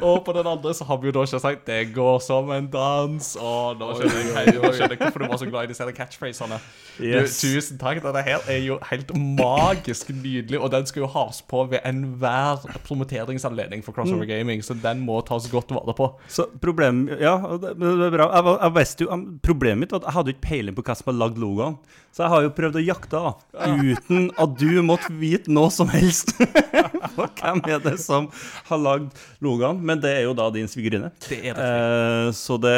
og 0.00 0.24
på 0.24 0.34
den 0.36 0.46
andre 0.46 0.74
så 0.74 0.84
har 0.84 0.98
vi 1.00 1.08
jo 1.08 1.14
da 1.16 1.24
ikke 1.26 1.40
sagt 1.40 1.66
'Det 1.66 1.94
går 1.94 2.18
som 2.22 2.50
en 2.50 2.68
dans'. 2.68 3.36
Og 3.40 3.78
nå 3.78 3.92
skjønner 3.96 4.18
jeg, 4.22 4.34
hei, 4.36 4.44
nå 4.54 4.72
skjønner 4.72 4.94
jeg 4.96 5.00
hvorfor 5.00 5.18
du 5.18 5.26
var 5.26 5.40
så 5.42 5.48
glad 5.50 5.64
i 5.64 5.72
disse 5.72 5.92
catchphrasene. 5.98 6.58
Yes. 7.00 7.40
Du, 7.40 7.48
tusen 7.48 7.78
takk. 7.78 8.02
Denne 8.04 8.22
her 8.22 8.38
er 8.48 8.60
jo 8.64 8.78
helt 8.90 9.12
magisk 9.16 10.08
nydelig, 10.14 10.60
og 10.60 10.70
den 10.72 10.86
skal 10.86 11.00
jo 11.00 11.10
has 11.12 11.42
på 11.42 11.64
ved 11.70 11.78
enhver 11.84 12.64
promoteringsanledning 12.86 13.84
for 13.84 13.92
Crossover 13.92 14.24
Gaming, 14.24 14.62
så 14.64 14.76
den 14.82 15.00
må 15.00 15.20
tas 15.26 15.48
godt 15.50 15.70
vare 15.70 15.94
på. 15.96 16.10
Så 16.28 16.46
problemet 16.60 17.20
Ja, 17.20 17.36
det, 17.60 17.76
det 17.80 18.06
er 18.06 18.10
bra. 18.10 18.30
Jeg, 18.32 18.58
jeg 18.62 18.74
visste 18.76 19.04
jo, 19.04 19.20
Problemet 19.42 19.78
mitt 19.78 19.92
var 19.92 20.02
at 20.02 20.08
jeg 20.08 20.16
hadde 20.16 20.34
ikke 20.34 20.48
peiling 20.48 20.76
på 20.76 20.82
hva 20.82 20.94
som 20.96 21.10
hadde 21.10 21.20
lagd 21.22 21.38
logoen. 21.38 21.78
Så 22.16 22.22
jeg 22.24 22.32
har 22.32 22.44
jo 22.46 22.50
prøvd 22.56 22.78
å 22.80 22.80
jakte 22.80 23.18
da, 23.20 23.30
uten 23.76 24.30
at 24.40 24.52
du 24.56 24.80
måtte 24.80 25.12
vite 25.20 25.52
noe 25.52 25.68
som 25.74 25.90
helst. 25.92 26.32
Hvem 27.36 27.60
er 27.68 27.82
det 27.84 27.98
som 28.00 28.30
har 28.70 28.80
lagd 28.80 29.15
logoen? 29.44 29.80
Men 29.86 30.00
det 30.02 30.12
er 30.18 30.24
jo 30.26 30.34
da 30.36 30.48
din 30.54 30.68
svigerinne. 30.70 31.10
Det 31.26 31.38
er 31.40 31.56
det. 31.58 31.66
Eh, 31.66 32.30
så 32.36 32.58
det, 32.62 32.74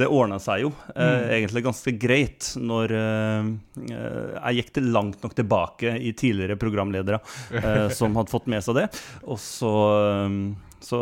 det 0.00 0.08
ordna 0.10 0.38
seg 0.42 0.64
jo 0.66 0.72
eh, 0.94 1.28
egentlig 1.38 1.64
ganske 1.66 1.94
greit 2.00 2.52
når 2.60 2.94
eh, 2.98 3.50
eh, 3.90 4.30
jeg 4.38 4.60
gikk 4.60 4.72
til 4.78 4.88
langt 4.94 5.22
nok 5.24 5.36
tilbake 5.38 5.94
i 5.98 6.14
tidligere 6.16 6.58
programledere 6.60 7.20
eh, 7.54 7.86
som 7.98 8.16
hadde 8.18 8.32
fått 8.32 8.48
med 8.50 8.64
seg 8.64 8.80
det. 8.80 8.88
Og 9.26 9.40
så 9.42 9.74
eh, 9.98 10.40
Så 10.88 10.98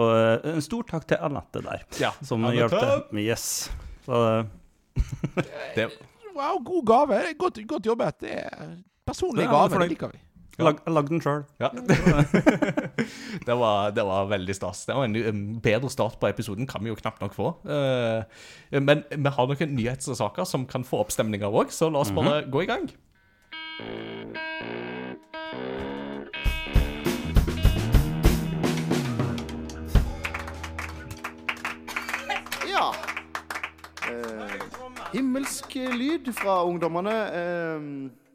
en 0.56 0.62
stor 0.64 0.86
takk 0.88 1.06
til 1.10 1.20
Anette 1.20 1.60
der, 1.64 1.82
Ja, 2.00 2.12
som 2.24 2.44
hjalp 2.48 2.72
til. 2.76 3.22
Yes. 3.26 3.68
Så, 4.06 4.20
det, 5.76 5.90
Wow, 6.36 6.58
god 6.64 6.84
gave. 6.84 7.34
Godt, 7.38 7.62
godt 7.66 7.86
jobbet. 7.86 8.18
Det 8.20 8.34
er 8.44 8.76
personlig 9.08 9.46
Ja, 9.46 9.52
gave. 9.54 9.78
Det 9.80 9.88
liker 9.94 10.12
vi. 10.12 10.20
Jeg 10.56 10.64
lag, 10.64 10.78
lagde 10.88 11.12
den 11.12 11.20
sjøl. 11.20 11.42
ja. 11.60 11.68
det, 13.48 13.56
var, 13.60 13.90
det 13.92 14.04
var 14.08 14.28
veldig 14.30 14.54
stas. 14.56 14.86
Det 14.88 14.96
var 14.96 15.04
en, 15.04 15.16
en 15.16 15.42
bedre 15.60 15.90
start 15.92 16.16
på 16.20 16.30
episoden 16.30 16.68
kan 16.70 16.84
vi 16.84 16.88
jo 16.88 16.96
knapt 16.96 17.20
nok 17.20 17.36
få. 17.36 17.52
Eh, 17.68 18.80
men 18.80 19.04
vi 19.10 19.34
har 19.36 19.50
noen 19.52 19.76
nyhetssaker 19.76 20.48
som 20.48 20.64
kan 20.66 20.86
få 20.86 21.04
opp 21.04 21.12
stemninga 21.12 21.52
òg, 21.52 21.74
så 21.74 21.90
la 21.92 22.00
oss 22.00 22.14
bare 22.16 22.46
gå 22.48 22.64
i 22.64 22.70
gang. 22.72 22.88
Ja. 32.72 32.94
Eh, 34.08 34.60
himmelsk 35.12 35.76
lyd 36.00 36.32
fra 36.40 36.62
ungdommene. 36.64 37.18
Eh, 37.36 38.25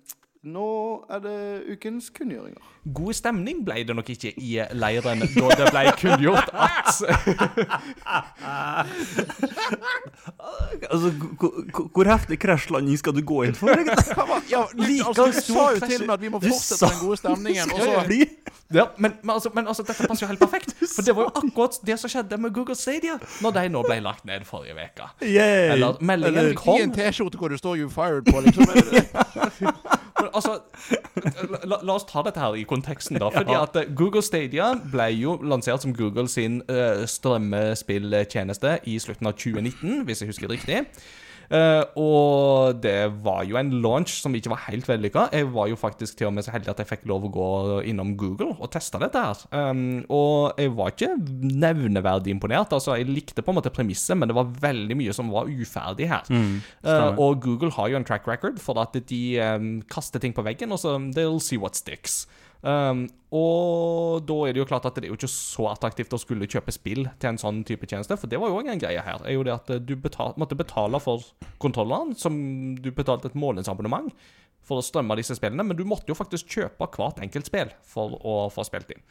nå 0.44 1.06
er 1.14 1.20
det 1.22 1.34
ukens 1.76 2.08
kunngjøringer. 2.18 2.62
God 2.98 3.14
stemning 3.14 3.60
ble 3.66 3.84
det 3.86 3.94
nok 3.94 4.08
ikke 4.10 4.32
i 4.42 4.56
leiren 4.74 5.20
da 5.22 5.50
det 5.60 5.68
ble 5.70 5.84
kunngjort 6.02 6.50
at 6.50 7.02
Altså, 10.90 11.12
hvor- 11.94 12.10
heftig 12.10 12.40
krasjlanding 12.42 12.98
skal 12.98 13.14
du 13.14 13.22
gå 13.22 13.44
inn 13.46 13.54
for? 13.56 13.70
Ja, 14.50 14.66
Like 14.74 15.06
altså, 15.06 15.26
du 15.30 15.32
sa 15.32 15.54
jo 15.54 15.78
krasj- 15.78 15.88
til 15.94 16.08
meg 16.08 16.14
at 16.18 16.22
vi 16.26 16.30
må 16.34 16.42
fortsette 16.42 16.90
den 16.90 17.00
gode 17.06 17.18
stemningen. 17.22 17.72
Og 17.72 17.80
så 17.80 18.26
ja, 18.74 18.86
men, 18.98 19.14
men, 19.22 19.30
altså, 19.36 19.52
men 19.54 19.68
altså, 19.68 19.84
dette 19.84 20.08
passer 20.08 20.26
jo 20.26 20.32
helt 20.32 20.40
perfekt. 20.40 20.74
For 20.96 21.06
det 21.06 21.16
var 21.16 21.28
jo 21.28 21.32
akkurat 21.38 21.78
det 21.86 22.00
som 22.00 22.10
skjedde 22.10 22.38
med 22.42 22.54
Google 22.56 22.76
Stadia 22.76 23.20
når 23.44 23.52
de 23.60 23.70
nå 23.70 23.84
ble 23.86 24.00
lagt 24.02 24.26
ned 24.26 24.46
forrige 24.48 24.74
uke. 24.74 25.10
Eller 25.22 26.02
meldingen 26.02 26.56
kom 26.58 26.80
I 26.80 26.86
en 26.88 26.94
T-skjorte 26.96 27.38
hvor 27.38 27.50
det 27.54 27.60
står 27.62 27.76
'You 27.78 27.90
fired' 27.94 28.26
på, 28.32 28.40
liksom? 28.42 28.66
Men 30.22 30.30
altså, 30.38 30.60
la, 31.66 31.80
la 31.82 31.96
oss 31.96 32.06
ta 32.10 32.24
dette 32.26 32.42
her 32.42 32.58
i 32.60 32.66
konteksten, 32.70 33.20
da. 33.22 33.32
Fordi 33.34 33.58
at 33.58 33.80
eh, 33.82 33.90
Google 33.98 34.24
Stadia 34.26 34.72
ble 34.94 35.10
jo 35.18 35.38
lansert 35.42 35.84
som 35.86 35.96
Google 35.98 36.28
sin 36.32 36.62
uh, 36.70 37.04
strømmespilltjeneste 37.10 38.78
i 38.90 38.98
slutten 39.02 39.30
av 39.30 39.36
2019, 39.40 40.06
hvis 40.08 40.24
jeg 40.24 40.32
husker 40.32 40.54
riktig. 40.54 40.86
Eh, 41.52 41.84
og 42.00 42.80
det 42.84 43.12
var 43.26 43.44
jo 43.48 43.58
en 43.60 43.72
launch 43.84 44.14
som 44.22 44.36
ikke 44.38 44.54
var 44.54 44.64
helt 44.70 44.88
vellykka. 44.88 45.28
Jeg 45.36 45.50
var 45.52 45.68
jo 45.72 45.80
faktisk 45.80 46.18
til 46.20 46.30
og 46.30 46.36
med 46.38 46.46
så 46.48 46.54
heldig 46.56 46.72
at 46.74 46.84
jeg 46.84 46.90
fikk 46.94 47.08
lov 47.12 47.28
å 47.28 47.32
gå 47.34 47.50
innom 47.92 48.14
Google 48.20 48.56
og 48.58 48.72
teste 48.74 49.02
dette 49.02 49.20
her. 49.22 49.42
Um, 49.52 50.02
og 50.12 50.60
jeg 50.62 50.74
var 50.78 50.94
ikke 50.94 51.12
nevneverdig 51.20 52.36
imponert. 52.36 52.72
Altså, 52.72 52.96
Jeg 53.02 53.10
likte 53.12 53.44
på 53.44 53.52
en 53.52 53.60
måte 53.60 53.74
premisset, 53.74 54.16
men 54.18 54.32
det 54.32 54.38
var 54.38 54.52
veldig 54.62 54.98
mye 55.00 55.16
som 55.16 55.32
var 55.34 55.50
uferdig 55.50 56.08
her. 56.12 56.28
Eh, 56.32 57.10
og 57.18 57.42
Google 57.44 57.72
har 57.76 57.92
jo 57.92 58.00
en 58.00 58.08
track 58.08 58.28
record 58.30 58.60
for 58.62 58.80
at 58.82 58.96
de 59.10 59.22
um, 59.42 59.82
kaster 59.92 60.20
ting 60.22 60.36
på 60.36 60.46
veggen, 60.46 60.72
og 60.72 60.80
så 60.80 60.96
they'll 61.16 61.42
see 61.42 61.60
what 61.60 61.76
sticks. 61.76 62.26
Um, 62.62 63.08
og 63.34 64.22
da 64.30 64.36
er 64.46 64.54
det 64.54 64.62
jo 64.62 64.68
klart 64.70 64.86
at 64.86 65.00
det 65.00 65.08
er 65.08 65.14
jo 65.14 65.18
ikke 65.18 65.32
så 65.32 65.66
attraktivt 65.72 66.14
å 66.14 66.20
skulle 66.22 66.50
kjøpe 66.52 66.74
spill 66.76 67.08
til 67.18 67.32
en 67.32 67.40
sånn 67.42 67.64
type 67.66 67.88
tjeneste, 67.90 68.18
for 68.20 68.30
det 68.30 68.38
var 68.42 68.52
jo 68.52 68.60
òg 68.60 68.70
en 68.70 68.82
greie 68.82 69.02
her. 69.02 69.24
er 69.26 69.34
jo 69.34 69.46
det 69.48 69.56
at 69.56 69.72
Du 69.88 69.96
betal, 69.96 70.36
måtte 70.38 70.58
betale 70.60 71.00
for 71.02 71.26
kontrolleren, 71.64 72.14
som 72.18 72.36
du 72.76 72.92
betalte 72.92 73.32
et 73.32 73.40
månedsabonnement 73.40 74.12
for 74.62 74.78
å 74.78 74.86
strømme 74.86 75.18
disse 75.18 75.34
spillene, 75.40 75.66
men 75.66 75.78
du 75.78 75.86
måtte 75.90 76.12
jo 76.12 76.18
faktisk 76.18 76.52
kjøpe 76.54 76.86
hvert 76.94 77.24
enkelt 77.24 77.50
spill 77.50 77.72
for 77.82 78.20
å 78.22 78.44
få 78.54 78.68
spilt 78.68 78.94
inn. 78.94 79.02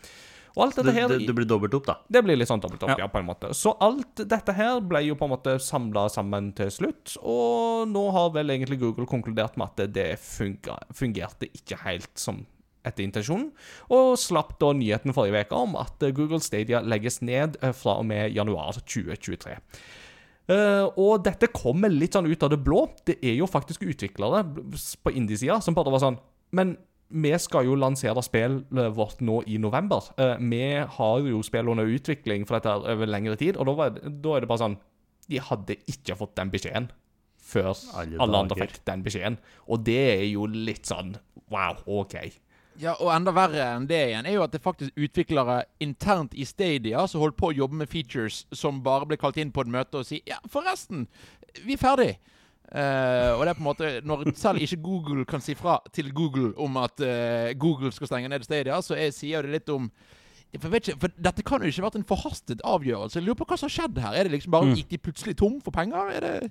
Og 0.57 0.65
alt 0.65 0.79
dette 0.81 0.93
her 0.95 1.07
det, 1.11 1.21
det, 1.21 1.27
det 1.29 1.35
blir 1.39 1.47
dobbelt 1.47 1.75
opp, 1.79 1.85
da. 1.87 1.95
det 2.11 2.23
blir 2.27 2.39
litt 2.39 2.51
sånn 2.51 2.63
dobbelt 2.63 2.83
opp, 2.83 2.91
Ja. 2.97 3.05
ja. 3.05 3.09
på 3.11 3.21
en 3.21 3.29
måte. 3.29 3.53
Så 3.55 3.75
alt 3.83 4.23
dette 4.31 4.55
her 4.55 4.81
ble 4.83 5.05
jo 5.07 5.15
på 5.19 5.27
en 5.29 5.35
måte 5.35 5.57
samla 5.63 6.09
sammen 6.11 6.51
til 6.59 6.71
slutt, 6.75 7.17
og 7.23 7.87
nå 7.91 8.03
har 8.15 8.33
vel 8.35 8.51
egentlig 8.55 8.81
Google 8.83 9.07
konkludert 9.11 9.59
med 9.61 9.71
at 9.71 9.93
det 9.95 10.09
fungerte 10.23 11.51
ikke 11.55 11.79
helt 11.85 12.11
som 12.19 12.43
etter 12.87 13.05
intensjonen, 13.05 13.51
og 13.93 14.15
slapp 14.21 14.57
da 14.63 14.73
nyheten 14.77 15.15
forrige 15.17 15.45
uke 15.47 15.57
om 15.59 15.77
at 15.81 16.03
eh, 16.07 16.15
Google 16.17 16.41
Stadia 16.45 16.83
legges 16.85 17.21
ned 17.25 17.59
eh, 17.61 17.75
fra 17.77 17.99
og 18.01 18.07
med 18.09 18.33
januar 18.37 18.79
2023. 18.81 19.59
Uh, 20.51 20.89
og 20.99 21.21
dette 21.23 21.51
kommer 21.55 21.93
litt 21.93 22.17
sånn 22.17 22.27
ut 22.27 22.43
av 22.43 22.51
det 22.51 22.59
blå. 22.65 22.83
Det 23.07 23.21
er 23.23 23.37
jo 23.39 23.47
faktisk 23.47 23.85
utviklere 23.87 24.43
på 24.43 25.13
indie-sida 25.15 25.61
som 25.63 25.77
bare 25.77 25.93
var 25.95 26.03
sånn 26.03 26.17
Men 26.57 26.73
vi 27.11 27.31
skal 27.39 27.69
jo 27.69 27.77
lansere 27.79 28.23
spillet 28.23 28.97
vårt 28.97 29.21
nå 29.23 29.41
i 29.47 29.61
november. 29.63 30.09
Uh, 30.19 30.35
vi 30.43 30.65
har 30.97 31.29
jo 31.29 31.43
spill 31.47 31.71
under 31.71 31.87
utvikling 31.87 32.49
for 32.49 32.59
dette 32.59 32.75
over 32.95 33.11
lengre 33.11 33.37
tid, 33.39 33.59
og 33.59 33.69
da, 33.69 33.77
var 33.79 33.95
det, 33.95 34.11
da 34.25 34.35
er 34.35 34.43
det 34.43 34.51
bare 34.51 34.65
sånn 34.65 34.79
De 35.31 35.39
hadde 35.51 35.79
ikke 35.93 36.19
fått 36.19 36.35
den 36.41 36.51
beskjeden 36.51 36.91
før 37.51 37.73
Alle 37.99 38.19
alle, 38.21 38.43
andre 38.45 38.59
fikk 38.59 38.81
den 38.87 39.03
beskjeden. 39.07 39.39
Og 39.71 39.83
det 39.87 40.01
er 40.19 40.27
jo 40.31 40.47
litt 40.51 40.91
sånn 40.91 41.17
Wow, 41.51 41.81
OK. 41.87 42.15
Ja, 42.81 42.95
og 42.97 43.11
enda 43.13 43.33
verre 43.37 43.65
enn 43.75 43.87
det 43.89 43.99
igjen 44.09 44.27
er 44.29 44.39
jo 44.39 44.45
at 44.47 44.55
det 44.55 44.63
faktisk 44.65 44.97
utviklere 44.97 45.63
internt 45.85 46.33
i 46.33 46.47
Stadia 46.49 47.03
som 47.11 47.21
holdt 47.21 47.37
på 47.37 47.51
å 47.51 47.57
jobbe 47.57 47.77
med 47.83 47.91
features 47.93 48.45
som 48.57 48.81
bare 48.85 49.09
ble 49.11 49.19
kalt 49.21 49.37
inn 49.41 49.53
på 49.53 49.67
et 49.67 49.73
møte 49.73 50.01
og 50.01 50.09
si 50.09 50.23
Ja, 50.29 50.39
forresten, 50.49 51.05
vi 51.67 51.77
er 51.77 51.83
ferdig. 51.83 52.13
Uh, 52.71 53.35
og 53.35 53.43
det 53.43 53.51
er 53.51 53.57
på 53.59 53.65
en 53.65 53.67
måte 53.67 53.89
Når 54.07 54.21
selv 54.39 54.63
ikke 54.63 54.77
Google 54.79 55.25
kan 55.27 55.43
si 55.43 55.57
fra 55.59 55.81
til 55.91 56.13
Google 56.15 56.53
om 56.55 56.77
at 56.79 57.03
uh, 57.03 57.51
Google 57.59 57.91
skal 57.91 58.07
stenge 58.07 58.31
ned 58.31 58.47
Stadia, 58.47 58.79
så 58.79 58.95
jeg 58.95 59.17
sier 59.17 59.43
det 59.43 59.57
litt 59.57 59.73
om 59.75 59.89
for, 60.59 60.75
ikke, 60.75 60.95
for 61.03 61.19
Dette 61.19 61.45
kan 61.47 61.63
jo 61.63 61.71
ikke 61.71 61.83
ha 61.83 61.89
vært 61.89 61.99
en 62.01 62.07
forhastet 62.07 62.63
avgjørelse. 62.67 63.19
Jeg 63.19 63.27
lurer 63.27 63.39
på 63.39 63.47
hva 63.51 63.59
som 63.59 63.69
har 63.69 63.75
skjedd 63.75 64.01
her. 64.03 64.17
Er 64.19 64.27
det 64.27 64.33
liksom 64.35 64.55
bare 64.55 64.73
Gikk 64.73 64.89
de 64.91 64.99
plutselig 65.03 65.37
tom 65.39 65.61
for 65.63 65.75
penger? 65.75 66.11
Er 66.17 66.25
det 66.27 66.51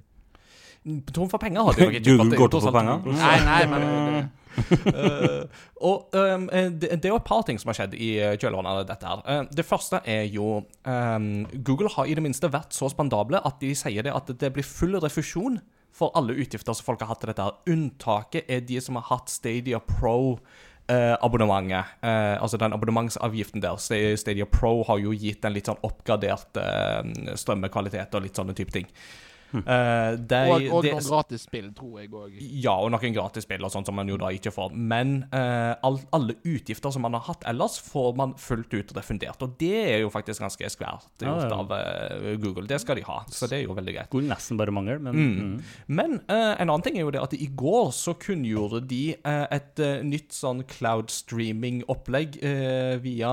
Tom 1.13 1.29
for 1.29 1.41
penger 1.41 1.65
hadde 1.67 1.85
jo 1.85 1.93
ikke 1.93 2.03
Google. 2.07 2.37
Går 2.39 2.51
tom 2.53 2.61
for 2.63 2.75
penger. 2.75 3.01
Nei, 3.19 3.37
nei, 3.45 3.63
men 3.71 3.87
uh, 3.89 4.29
og 5.89 6.15
um, 6.17 6.47
det, 6.51 6.89
det 6.97 7.07
er 7.07 7.13
jo 7.13 7.19
et 7.19 7.27
par 7.27 7.43
ting 7.47 7.59
som 7.61 7.69
har 7.69 7.77
skjedd 7.77 7.93
i 7.95 8.11
kjølvannet 8.41 8.71
av 8.71 8.87
dette. 8.89 9.11
her. 9.11 9.25
uh, 9.27 9.51
det 9.55 9.65
første 9.67 9.99
er 10.09 10.23
jo 10.31 10.61
um, 10.87 11.27
Google 11.67 11.91
har 11.95 12.09
i 12.09 12.15
det 12.17 12.23
minste 12.25 12.49
vært 12.51 12.73
så 12.75 12.89
spandable 12.91 13.43
at 13.45 13.59
de 13.61 13.73
sier 13.77 14.07
det 14.07 14.15
at 14.15 14.31
det 14.39 14.53
blir 14.55 14.67
full 14.67 14.97
refusjon 15.03 15.59
for 15.95 16.15
alle 16.17 16.37
utgifter 16.39 16.75
som 16.75 16.87
folk 16.87 17.03
har 17.03 17.11
hatt 17.11 17.23
til 17.23 17.31
dette. 17.33 17.45
her. 17.45 17.75
Unntaket 17.75 18.49
er 18.49 18.65
de 18.65 18.81
som 18.83 18.99
har 18.99 19.07
hatt 19.11 19.31
Stadia 19.31 19.79
Pro. 19.83 20.39
eh, 20.89 21.15
abonnementet, 21.21 21.85
eh, 22.01 22.41
altså 22.41 22.57
den 22.57 22.73
abonnementsavgiften 22.73 23.61
der. 23.61 23.77
Stadia 24.17 24.45
Pro 24.45 24.83
har 24.83 24.97
jo 24.97 25.11
gitt 25.13 25.45
en 25.45 25.53
litt 25.53 25.69
sånn 25.69 25.77
oppgradert 25.85 26.57
eh, 26.57 27.35
strømmekvalitet 27.37 28.15
og 28.17 28.25
litt 28.25 28.39
sånne 28.39 28.55
type 28.57 28.73
ting. 28.73 28.87
Eh, 29.53 30.13
de, 30.29 30.39
Og, 30.69 30.85
noen 30.85 31.05
gratis 31.05 31.45
spill, 31.47 31.69
tror 31.75 31.99
jeg 32.01 32.11
òg. 32.13 32.37
ja, 32.39 32.73
og 32.75 32.91
noen 32.93 33.15
gratisspill 33.15 33.65
og 33.65 33.73
sånt 33.73 33.89
som 33.89 33.97
man 33.97 34.09
jo 34.09 34.17
da 34.21 34.31
ikke 34.35 34.53
får. 34.53 34.73
Men 34.73 35.23
uh, 35.33 35.73
all, 35.85 35.99
alle 36.15 36.37
utgifter 36.47 36.93
som 36.93 37.05
man 37.05 37.17
har 37.17 37.25
hatt 37.29 37.45
ellers, 37.49 37.79
får 37.83 38.13
man 38.19 38.35
fullt 38.39 38.73
ut 38.75 38.93
refundert. 38.97 39.41
Og 39.45 39.55
det 39.61 39.73
er 39.81 39.99
jo 40.03 40.11
faktisk 40.13 40.45
ganske 40.45 40.71
skvært 40.73 41.09
gjort 41.23 41.45
ah, 41.45 41.47
ja. 41.49 41.59
av 41.59 41.73
uh, 41.73 42.35
Google. 42.41 42.67
Det 42.69 42.81
skal 42.83 42.99
de 42.99 43.05
ha, 43.07 43.21
så 43.33 43.49
det 43.49 43.61
er 43.61 43.65
jo 43.67 43.77
veldig 43.77 43.95
greit. 43.95 44.11
Skulle 44.11 44.31
nesten 44.31 44.59
bare 44.59 44.75
mangle, 44.75 44.99
men 45.03 45.17
mm. 45.19 45.55
Men 45.99 46.19
eh, 46.31 46.53
en 46.61 46.69
annen 46.69 46.83
ting 46.85 46.97
er 46.97 47.03
jo 47.03 47.11
det 47.13 47.21
at 47.21 47.33
i 47.35 47.47
går 47.57 47.89
så 47.95 48.13
kunngjorde 48.19 48.81
de 48.89 49.01
et 49.23 49.81
nytt 50.05 50.35
sånn 50.35 50.61
cloud 50.69 51.11
streaming-opplegg 51.13 52.37
via 53.03 53.31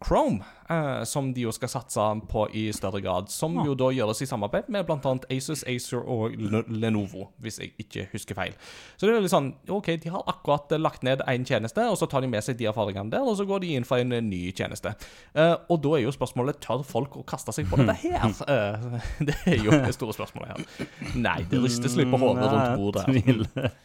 Chrome, 0.00 0.40
eh, 0.70 1.02
som 1.04 1.28
de 1.34 1.42
jo 1.44 1.52
skal 1.52 1.68
satse 1.68 2.04
på 2.30 2.46
i 2.56 2.62
større 2.72 3.02
grad. 3.04 3.28
Som 3.32 3.58
jo 3.66 3.74
da 3.78 3.90
gjøres 3.92 4.22
i 4.24 4.28
samarbeid 4.28 4.70
med 4.72 4.86
bl.a. 4.88 5.12
Asus, 5.34 5.62
Acer 5.68 6.00
og 6.00 6.32
L 6.32 6.62
Lenovo, 6.72 7.26
hvis 7.44 7.60
jeg 7.60 7.74
ikke 7.82 8.06
husker 8.14 8.38
feil. 8.38 8.56
Så 8.96 9.06
det 9.06 9.14
er 9.14 9.24
litt 9.24 9.34
sånn 9.34 9.52
OK, 9.68 9.92
de 10.00 10.12
har 10.14 10.24
akkurat 10.30 10.72
eh, 10.72 10.80
lagt 10.80 11.04
ned 11.06 11.24
én 11.28 11.44
tjeneste, 11.44 11.84
og 11.84 11.98
så 12.00 12.08
tar 12.08 12.24
de 12.24 12.30
med 12.32 12.44
seg 12.46 12.56
de 12.60 12.70
erfaringene 12.70 13.12
der, 13.12 13.26
og 13.26 13.36
så 13.36 13.44
går 13.48 13.64
de 13.64 13.74
inn 13.76 13.88
for 13.88 14.00
en 14.00 14.16
eh, 14.16 14.24
ny 14.24 14.40
tjeneste. 14.56 14.94
Eh, 15.34 15.54
og 15.68 15.82
da 15.84 15.94
er 15.98 16.06
jo 16.06 16.16
spørsmålet 16.16 16.62
tør 16.64 16.84
folk 16.86 17.20
å 17.20 17.26
kaste 17.28 17.52
seg 17.56 17.68
på 17.68 17.82
dette 17.82 17.98
her? 18.06 18.24
Eh, 18.48 18.98
det 19.28 19.36
er 19.44 19.60
jo 19.60 19.76
det 19.76 19.92
store 19.98 20.16
spørsmålet 20.16 20.54
her. 20.54 20.88
Nei, 21.20 21.42
det 21.50 21.60
ristes 21.60 21.98
litt 22.00 22.08
på 22.12 22.20
hodet 22.24 22.48
rundt 22.48 22.80
bordet. 22.80 23.70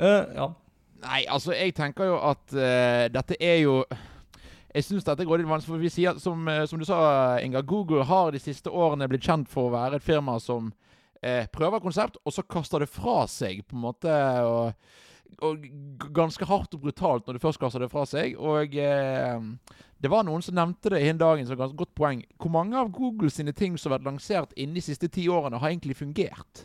Eh, 0.00 0.22
ja. 0.32 0.46
Nei, 1.02 1.18
altså, 1.28 1.52
jeg 1.52 1.74
tenker 1.76 2.08
jo 2.08 2.14
at 2.24 2.54
uh, 2.54 3.04
dette 3.12 3.36
er 3.36 3.58
jo 3.60 3.74
Jeg 4.70 4.86
syns 4.86 5.06
dette 5.06 5.26
går 5.26 5.42
litt 5.42 5.50
vanskelig, 5.50 5.74
for 5.74 5.82
vi 5.82 5.90
sier, 5.92 6.18
som, 6.22 6.48
eh, 6.48 6.64
som 6.70 6.78
du 6.78 6.86
sa, 6.86 7.00
Inga, 7.42 7.62
Google 7.66 8.04
har 8.06 8.30
de 8.32 8.42
siste 8.42 8.70
årene 8.70 9.08
blitt 9.10 9.26
kjent 9.26 9.50
for 9.50 9.68
å 9.68 9.74
være 9.74 9.98
et 9.98 10.06
firma 10.06 10.38
som 10.42 10.72
eh, 11.22 11.46
prøver 11.50 11.82
konsept, 11.82 12.20
og 12.24 12.34
så 12.34 12.46
kaster 12.46 12.84
det 12.84 12.90
fra 12.92 13.24
seg, 13.30 13.64
på 13.66 13.78
en 13.78 13.88
måte. 13.88 14.18
og 14.46 15.08
og 15.46 15.62
ganske 16.14 16.46
hardt 16.48 16.74
og 16.74 16.82
brutalt 16.84 17.26
når 17.26 17.36
du 17.36 17.42
først 17.42 17.60
kaster 17.62 17.84
det 17.84 17.90
fra 17.92 18.04
seg. 18.08 18.34
Og 18.34 18.74
eh, 18.76 19.36
det 20.00 20.10
var 20.12 20.26
noen 20.26 20.42
som 20.44 20.56
nevnte 20.56 20.92
det 20.94 21.02
en 21.06 21.20
dagen 21.20 21.46
som 21.46 21.54
et 21.54 21.62
ganske 21.62 21.78
godt 21.78 21.94
poeng. 21.98 22.24
Hvor 22.40 22.52
mange 22.54 22.78
av 22.78 22.90
Google 22.94 23.30
sine 23.32 23.54
ting 23.56 23.78
som 23.78 23.90
har 23.90 23.98
vært 23.98 24.08
lansert 24.10 24.56
innen 24.56 24.78
de 24.78 24.84
siste 24.84 25.10
ti 25.12 25.28
årene, 25.30 25.60
har 25.60 25.72
egentlig 25.72 25.98
fungert? 26.00 26.64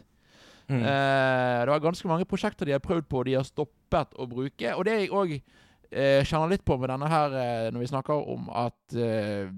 Mm. 0.67 0.81
Eh, 0.81 1.59
det 1.61 1.71
var 1.71 1.83
ganske 1.83 2.09
mange 2.09 2.27
prosjekter 2.29 2.65
de 2.65 2.73
har 2.75 2.83
prøvd 2.83 3.07
på 3.11 3.23
de 3.27 3.37
har 3.37 3.47
stoppet 3.47 4.17
å 4.17 4.27
bruke. 4.29 4.73
Og 4.73 4.85
det 4.87 4.95
er 4.95 5.05
jeg 5.05 5.13
òg 5.13 5.37
eh, 5.91 6.23
kjenner 6.25 6.51
litt 6.51 6.65
på 6.65 6.77
med 6.79 6.89
denne 6.91 7.09
her 7.11 7.35
eh, 7.39 7.67
når 7.73 7.83
vi 7.83 7.89
snakker 7.91 8.29
om 8.33 8.49
at 8.49 8.95
eh, 8.97 9.49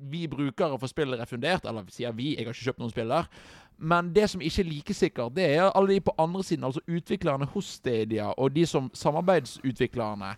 vi 0.00 0.24
brukere 0.30 0.78
får 0.80 0.92
spillet 0.92 1.20
refundert, 1.20 1.66
eller 1.68 1.86
sier 1.92 2.14
vi, 2.16 2.34
jeg 2.34 2.46
har 2.46 2.54
ikke 2.54 2.70
kjøpt 2.70 2.82
noen 2.82 2.92
spill 2.94 3.14
der. 3.14 3.28
Men 3.78 4.12
det 4.14 4.28
som 4.30 4.42
ikke 4.44 4.62
er 4.62 4.70
like 4.70 4.94
sikkert, 4.94 5.34
det 5.36 5.48
er 5.56 5.66
alle 5.70 5.96
de 5.96 6.04
på 6.04 6.14
andre 6.18 6.44
siden, 6.46 6.64
altså 6.64 6.80
utviklerne 6.86 7.48
hos 7.54 7.72
Stadia, 7.80 8.30
og 8.38 8.54
de 8.54 8.66
som 8.66 8.90
samarbeidsutviklerne. 8.94 10.34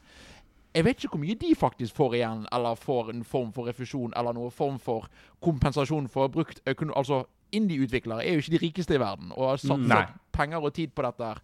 Jeg 0.76 0.84
vet 0.84 0.98
ikke 0.98 1.14
hvor 1.14 1.22
mye 1.22 1.38
de 1.40 1.54
faktisk 1.56 1.96
får 1.96 2.14
igjen, 2.14 2.46
eller 2.52 2.74
får 2.74 3.10
en 3.12 3.24
form 3.24 3.52
for 3.52 3.68
refusjon, 3.68 4.12
eller 4.16 4.36
noen 4.36 4.52
form 4.52 4.78
for 4.78 5.08
kompensasjon 5.44 6.08
for 6.08 6.28
brukt 6.28 6.60
økonomi... 6.66 6.96
Altså, 6.96 7.24
indie-utviklere 7.54 8.24
er 8.26 8.34
jo 8.34 8.42
ikke 8.42 8.56
de 8.56 8.62
rikeste 8.62 8.96
i 8.96 9.00
verden, 9.00 9.30
og 9.36 9.52
har 9.52 9.60
satt 9.62 9.84
Nei. 9.86 10.02
penger 10.34 10.64
og 10.66 10.72
tid 10.74 10.90
på 10.96 11.04
dette. 11.06 11.24
her. 11.24 11.38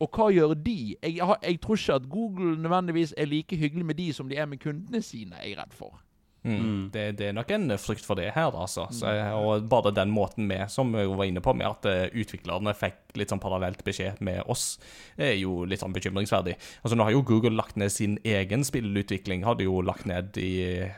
Og 0.00 0.10
hva 0.12 0.28
gjør 0.34 0.52
de? 0.60 0.96
Jeg, 1.02 1.20
har, 1.24 1.38
jeg 1.42 1.60
tror 1.64 1.78
ikke 1.80 2.00
at 2.00 2.08
Google 2.12 2.56
nødvendigvis 2.60 3.14
er 3.16 3.30
like 3.30 3.56
hyggelig 3.56 3.86
med 3.86 3.96
de 3.96 4.12
som 4.12 4.28
de 4.28 4.36
er 4.36 4.46
med 4.46 4.60
kundene 4.60 5.00
sine, 5.02 5.38
er 5.40 5.48
jeg 5.48 5.58
redd 5.58 5.72
for. 5.76 6.02
Mm. 6.46 6.90
Det, 6.94 7.04
det 7.18 7.26
er 7.26 7.34
nok 7.34 7.48
en 7.50 7.72
frykt 7.80 8.04
for 8.06 8.18
det 8.18 8.28
her, 8.36 8.54
altså. 8.54 8.84
Så, 8.94 9.10
og 9.34 9.64
bare 9.70 9.90
den 9.94 10.12
måten 10.14 10.46
vi, 10.46 10.58
som 10.70 10.92
vi 10.94 11.02
var 11.10 11.26
inne 11.26 11.42
på, 11.42 11.54
med 11.58 11.66
at 11.66 11.88
eh, 11.90 12.20
utviklerne 12.22 12.74
fikk 12.76 13.16
litt 13.18 13.32
sånn 13.32 13.42
parallelt 13.42 13.82
beskjed 13.86 14.20
med 14.24 14.44
oss, 14.52 14.76
er 15.18 15.34
jo 15.40 15.64
litt 15.66 15.82
sånn 15.82 15.96
bekymringsverdig. 15.96 16.54
Altså 16.84 16.98
Nå 16.98 17.08
har 17.08 17.16
jo 17.16 17.24
Google 17.26 17.56
lagt 17.58 17.78
ned 17.80 17.90
sin 17.92 18.18
egen 18.22 18.62
spillutvikling, 18.66 19.42
hadde 19.46 19.66
jo 19.66 19.80
lagt 19.82 20.06
ned 20.06 20.38
i, 20.38 20.52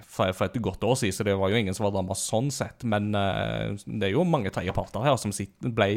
for, 0.04 0.34
for 0.36 0.50
et 0.50 0.60
godt 0.64 0.84
år 0.84 1.00
siden, 1.00 1.16
så 1.16 1.28
det 1.28 1.38
var 1.40 1.54
jo 1.54 1.62
ingen 1.62 1.76
som 1.76 1.88
var 1.88 1.96
ramma 1.96 2.18
sånn 2.18 2.52
sett. 2.52 2.84
Men 2.84 3.14
eh, 3.16 3.78
det 3.86 4.10
er 4.10 4.18
jo 4.18 4.28
mange 4.28 4.52
tredjeparter 4.52 5.08
her 5.08 5.16
som 5.20 5.32
sitter, 5.32 5.72
ble 5.72 5.90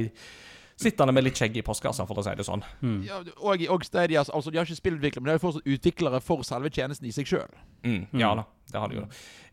sittende 0.84 1.14
med 1.16 1.26
litt 1.26 1.40
skjegg 1.40 1.58
i 1.60 1.64
postkassa, 1.66 2.06
for 2.10 2.20
å 2.20 2.26
si 2.26 2.34
det 2.38 2.46
sånn. 2.48 2.64
Ja, 3.06 3.22
og, 3.38 3.64
og 3.74 3.86
Stadia, 3.88 4.24
altså 4.24 4.52
De 4.52 4.60
har 4.60 4.68
ikke 4.68 4.80
spillutviklere, 4.80 5.24
men 5.24 5.32
de 5.32 5.36
er 5.36 5.40
jo 5.40 5.46
fortsatt 5.46 5.70
utviklere 5.76 6.22
for 6.26 6.44
selve 6.48 6.72
tjenesten 6.74 7.08
i 7.10 7.14
seg 7.16 7.30
sjøl. 7.30 7.62
Mm, 7.86 8.04
ja 8.22 8.34
da, 8.38 8.46
det 8.72 8.84
har 8.84 8.92
de 8.92 9.00
jo. 9.00 9.08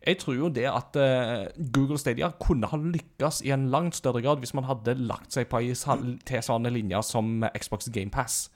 Jeg 0.05 0.19
tror 0.21 0.37
jo 0.37 0.51
det 0.53 0.67
at 0.69 0.99
uh, 0.99 1.47
Google 1.75 1.99
Stadia 1.99 2.31
kunne 2.41 2.69
ha 2.71 2.77
lykkes 2.79 3.41
i 3.45 3.51
en 3.55 3.67
langt 3.73 3.97
større 3.97 4.21
grad 4.25 4.39
hvis 4.43 4.55
man 4.57 4.67
hadde 4.69 4.95
lagt 5.01 5.35
seg 5.35 5.49
på 5.51 5.59
ei 5.61 5.73
tilsvarende 5.73 6.71
linje 6.71 7.01
som 7.09 7.43
Xbox 7.57 7.91
GamePass. 7.93 8.47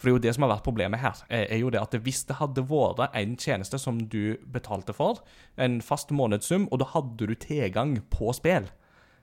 For 0.00 0.08
det 0.08 0.12
er 0.12 0.16
jo 0.16 0.24
det 0.24 0.32
som 0.34 0.44
har 0.46 0.54
vært 0.54 0.64
problemet 0.64 1.02
her. 1.02 1.18
eh, 1.28 1.46
er 1.52 1.58
jo 1.60 1.70
det 1.70 1.80
at 1.80 1.92
Hvis 1.92 2.24
det 2.24 2.38
hadde 2.40 2.64
vært 2.64 3.14
en 3.14 3.36
tjeneste 3.36 3.78
som 3.78 3.98
du 4.08 4.38
betalte 4.48 4.94
for, 4.96 5.20
en 5.58 5.80
fast 5.82 6.10
månedssum, 6.10 6.68
og 6.72 6.80
da 6.80 6.86
hadde 6.94 7.26
du 7.28 7.34
tilgang 7.34 8.00
på 8.10 8.32
spill, 8.32 8.70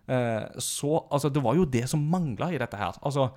så 0.07 0.91
Altså, 1.11 1.29
det 1.29 1.43
var 1.43 1.57
jo 1.57 1.65
det 1.67 1.83
som 1.91 2.03
mangla 2.11 2.51
i 2.53 2.59
dette 2.61 2.79
her. 2.79 2.95
Altså 3.03 3.29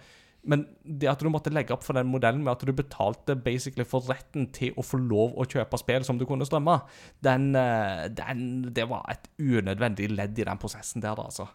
men 0.48 0.62
det 0.85 1.09
at 1.11 1.20
du 1.20 1.28
måtte 1.33 1.52
legge 1.52 1.74
opp 1.74 1.83
for 1.85 1.96
den 1.98 2.09
modellen 2.09 2.42
med 2.44 2.54
at 2.54 2.64
du 2.64 2.72
betalte 2.76 3.37
basically 3.37 3.85
for 3.88 4.06
retten 4.09 4.48
til 4.56 4.76
å 4.78 4.85
få 4.85 5.00
lov 5.02 5.35
å 5.37 5.44
kjøpe 5.44 5.80
spill 5.80 6.06
som 6.06 6.20
du 6.20 6.24
kunne 6.28 6.46
strømme, 6.48 6.78
den, 7.20 7.50
eh, 7.56 8.09
den 8.09 8.72
Det 8.72 8.88
var 8.88 9.04
et 9.11 9.28
unødvendig 9.38 10.11
ledd 10.11 10.38
i 10.38 10.44
den 10.44 10.59
prosessen 10.59 11.02
der, 11.02 11.18
altså. 11.20 11.48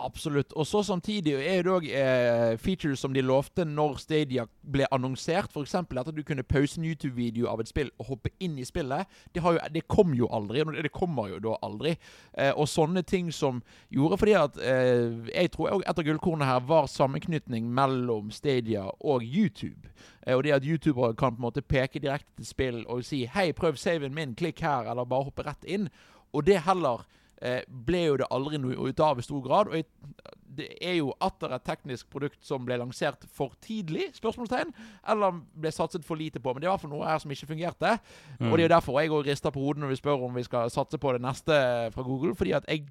Absolutt. 0.00 0.52
Og 0.52 0.66
så 0.66 0.82
samtidig 0.82 1.34
er 1.34 1.62
det 1.62 1.72
òg 1.72 1.86
eh, 1.92 2.58
features 2.58 3.02
som 3.02 3.12
de 3.12 3.20
lovte 3.20 3.64
når 3.68 3.98
Stadia 4.00 4.46
ble 4.72 4.86
annonsert. 4.92 5.52
F.eks. 5.52 5.74
at 5.74 6.12
du 6.16 6.22
kunne 6.22 6.42
pause 6.42 6.80
en 6.80 6.86
YouTube-video 6.88 7.48
av 7.50 7.60
et 7.60 7.68
spill 7.68 7.90
og 7.98 8.06
hoppe 8.14 8.32
inn 8.40 8.58
i 8.58 8.64
spillet. 8.64 9.08
Det, 9.34 9.42
jo, 9.44 9.58
det 9.74 9.84
kom 9.88 10.14
jo 10.16 10.28
aldri. 10.32 10.64
Det 10.82 10.92
kommer 10.92 11.28
jo 11.28 11.40
da 11.44 11.56
aldri. 11.66 11.96
Eh, 12.32 12.52
og 12.56 12.68
sånne 12.68 13.02
ting 13.02 13.28
som 13.32 13.60
gjorde 13.90 14.20
fordi 14.20 14.36
at 14.38 14.56
eh, 14.62 15.20
Jeg 15.34 15.52
tror 15.52 15.82
et 15.84 15.98
av 15.98 16.06
gullkornene 16.06 16.48
her 16.48 16.64
var 16.64 16.88
sammenknytning 16.88 17.68
mellom 17.68 18.32
Stadia 18.32 18.86
og 19.00 19.24
YouTube. 19.24 19.92
Eh, 20.26 20.36
og 20.36 20.44
det 20.44 20.56
at 20.56 20.66
youtubere 20.66 21.14
kan 21.14 21.36
på 21.36 21.42
en 21.42 21.48
måte 21.50 21.62
peke 21.62 22.00
direkte 22.00 22.40
til 22.40 22.46
spill 22.46 22.84
og 22.86 23.04
si 23.04 23.26
'Hei, 23.26 23.52
prøv 23.52 23.76
saven 23.76 24.14
min. 24.14 24.34
Klikk 24.34 24.60
her.' 24.60 24.90
Eller 24.90 25.04
bare 25.04 25.28
hoppe 25.28 25.46
rett 25.46 25.64
inn. 25.64 25.88
Og 26.32 26.46
det 26.46 26.62
heller 26.64 27.04
eh, 27.40 27.62
ble 27.68 28.04
jo 28.06 28.18
det 28.20 28.28
aldri 28.30 28.60
noe 28.60 28.90
ut 28.90 29.02
av 29.04 29.18
i 29.18 29.24
stor 29.26 29.40
grad. 29.44 29.72
Og 29.72 30.28
det 30.60 30.68
er 30.82 30.98
jo 30.98 31.12
atter 31.22 31.54
et 31.54 31.64
teknisk 31.64 32.10
produkt 32.12 32.38
som 32.44 32.64
ble 32.66 32.78
lansert 32.80 33.24
for 33.32 33.54
tidlig, 33.64 34.10
spørsmålstegn, 34.18 34.72
eller 35.12 35.40
ble 35.54 35.72
satset 35.72 36.04
for 36.06 36.20
lite 36.20 36.42
på. 36.42 36.52
Men 36.52 36.60
det 36.62 36.68
er 36.68 36.72
i 36.72 36.74
hvert 36.74 36.84
fall 36.84 36.94
noe 36.94 37.08
her 37.08 37.20
som 37.22 37.32
ikke 37.32 37.52
fungerte. 37.52 37.96
Og 38.40 38.54
det 38.54 38.64
er 38.64 38.66
jo 38.68 38.76
derfor 38.76 39.00
jeg 39.00 39.14
òg 39.14 39.28
rister 39.30 39.54
på 39.54 39.62
hodet 39.64 39.84
når 39.84 39.94
vi 39.94 40.00
spør 40.02 40.26
om 40.26 40.40
vi 40.40 40.46
skal 40.46 40.72
satse 40.74 41.00
på 41.00 41.14
det 41.16 41.22
neste 41.24 41.60
fra 41.94 42.06
Google. 42.06 42.34
fordi 42.34 42.56
at 42.58 42.66
jeg 42.68 42.88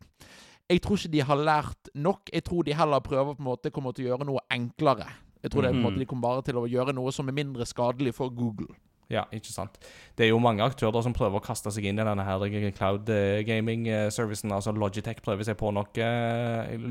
jeg 0.69 0.83
tror 0.85 0.99
ikke 0.99 1.09
de 1.09 1.21
har 1.25 1.39
lært 1.41 1.89
nok. 1.97 2.29
Jeg 2.33 2.43
tror 2.45 2.61
de 2.63 2.75
heller 2.77 2.99
prøver 3.01 3.33
på 3.33 3.41
en 3.41 3.47
måte 3.47 3.71
kommer 3.73 3.91
til 3.91 4.05
å 4.05 4.11
gjøre 4.11 4.27
noe 4.29 4.43
enklere. 4.53 5.07
Jeg 5.41 5.51
tror 5.51 5.65
det 5.65 5.71
på 5.71 5.79
en 5.79 5.85
måte 5.87 6.01
de 6.01 6.05
kommer 6.05 6.27
bare 6.27 6.43
til 6.45 6.59
å 6.59 6.67
gjøre 6.69 6.93
noe 6.93 7.11
som 7.15 7.27
er 7.31 7.37
mindre 7.37 7.65
skadelig 7.65 8.13
for 8.13 8.29
Google. 8.29 8.69
Ja, 9.09 9.23
ikke 9.33 9.49
sant. 9.49 9.79
Det 10.13 10.27
er 10.27 10.29
jo 10.29 10.41
mange 10.41 10.61
aktører 10.61 11.01
som 11.01 11.15
prøver 11.17 11.39
å 11.39 11.43
kaste 11.43 11.71
seg 11.73 11.87
inn 11.89 11.97
i 11.97 12.05
denne 12.05 12.25
her 12.25 12.43
cloud 12.77 13.09
eh, 13.09 13.41
gaming-servicen. 13.47 14.53
Altså 14.53 14.73
Logitech 14.75 15.23
prøver 15.25 15.47
seg 15.47 15.57
på 15.57 15.71
noe. 15.73 16.09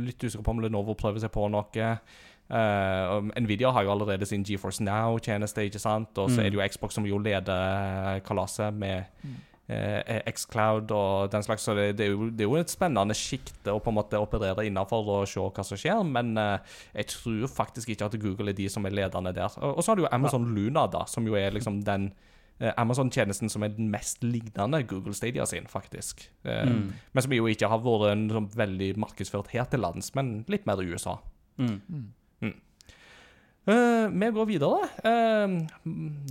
Litt 0.08 0.24
usikker 0.24 0.42
på 0.42 0.56
om 0.56 0.64
Lenovo 0.64 0.96
prøver 0.98 1.22
seg 1.22 1.30
på 1.34 1.46
noe. 1.52 1.92
Uh, 2.48 3.28
Nvidia 3.36 3.70
har 3.76 3.84
jo 3.84 3.92
allerede 3.92 4.26
sin 4.26 4.42
GeForce 4.42 4.82
Now-tjeneste, 4.82 5.66
ikke 5.68 5.82
sant. 5.82 6.18
Og 6.18 6.32
så 6.32 6.42
er 6.42 6.50
det 6.50 6.58
jo 6.58 6.64
Xbox 6.66 6.98
som 6.98 7.06
jo 7.06 7.20
leder 7.22 8.18
kalaset 8.26 8.74
med 8.74 9.06
eh, 9.68 10.22
Xcloud 10.32 10.92
og 10.94 11.32
den 11.32 11.44
slags. 11.44 11.66
Så 11.66 11.74
det, 11.76 11.90
det, 11.98 12.06
er 12.06 12.14
jo, 12.14 12.30
det 12.30 12.44
er 12.44 12.50
jo 12.50 12.60
et 12.60 12.72
spennende 12.72 13.16
sjikte 13.16 13.74
å 13.74 13.82
på 13.82 13.92
en 13.92 13.98
måte 14.00 14.20
operere 14.20 14.66
innenfor 14.68 15.12
og 15.18 15.28
se 15.30 15.42
hva 15.42 15.66
som 15.66 15.80
skjer. 15.80 16.00
Men 16.08 16.34
eh, 16.40 16.78
jeg 17.00 17.12
tror 17.14 17.52
faktisk 17.52 17.92
ikke 17.94 18.08
at 18.08 18.18
Google 18.22 18.52
er 18.52 18.58
de 18.58 18.68
som 18.72 18.86
er 18.88 18.96
ledende 18.96 19.34
der. 19.36 19.52
Og, 19.60 19.78
og 19.78 19.84
så 19.84 19.92
har 19.92 20.00
du 20.00 20.06
jo 20.06 20.12
Amazon 20.14 20.48
Luna, 20.56 20.88
da, 20.90 21.04
som 21.10 21.26
jo 21.28 21.38
er 21.38 21.54
liksom 21.56 21.82
den 21.86 22.10
eh, 22.58 22.72
Amazon-tjenesten 22.76 23.52
som 23.52 23.66
er 23.66 23.74
den 23.76 23.90
mest 23.92 24.24
lignende 24.26 24.82
Google 24.88 25.16
Stadia 25.16 25.46
sin, 25.48 25.68
faktisk. 25.70 26.28
Eh, 26.44 26.64
Men 27.12 27.24
som 27.24 27.34
jo 27.36 27.50
ikke 27.50 27.70
har 27.70 27.84
vært 27.84 28.12
en, 28.12 28.28
sånn 28.32 28.52
veldig 28.56 28.94
markedsført 29.04 29.52
her 29.54 29.68
til 29.70 29.84
lands, 29.84 30.14
men 30.18 30.40
litt 30.50 30.66
mer 30.68 30.80
i 30.82 30.88
USA. 30.92 31.18
Mm. 31.58 31.80
Eh, 32.42 32.56
vi 33.68 34.30
går 34.32 34.46
videre. 34.48 34.88
Eh, 35.04 35.54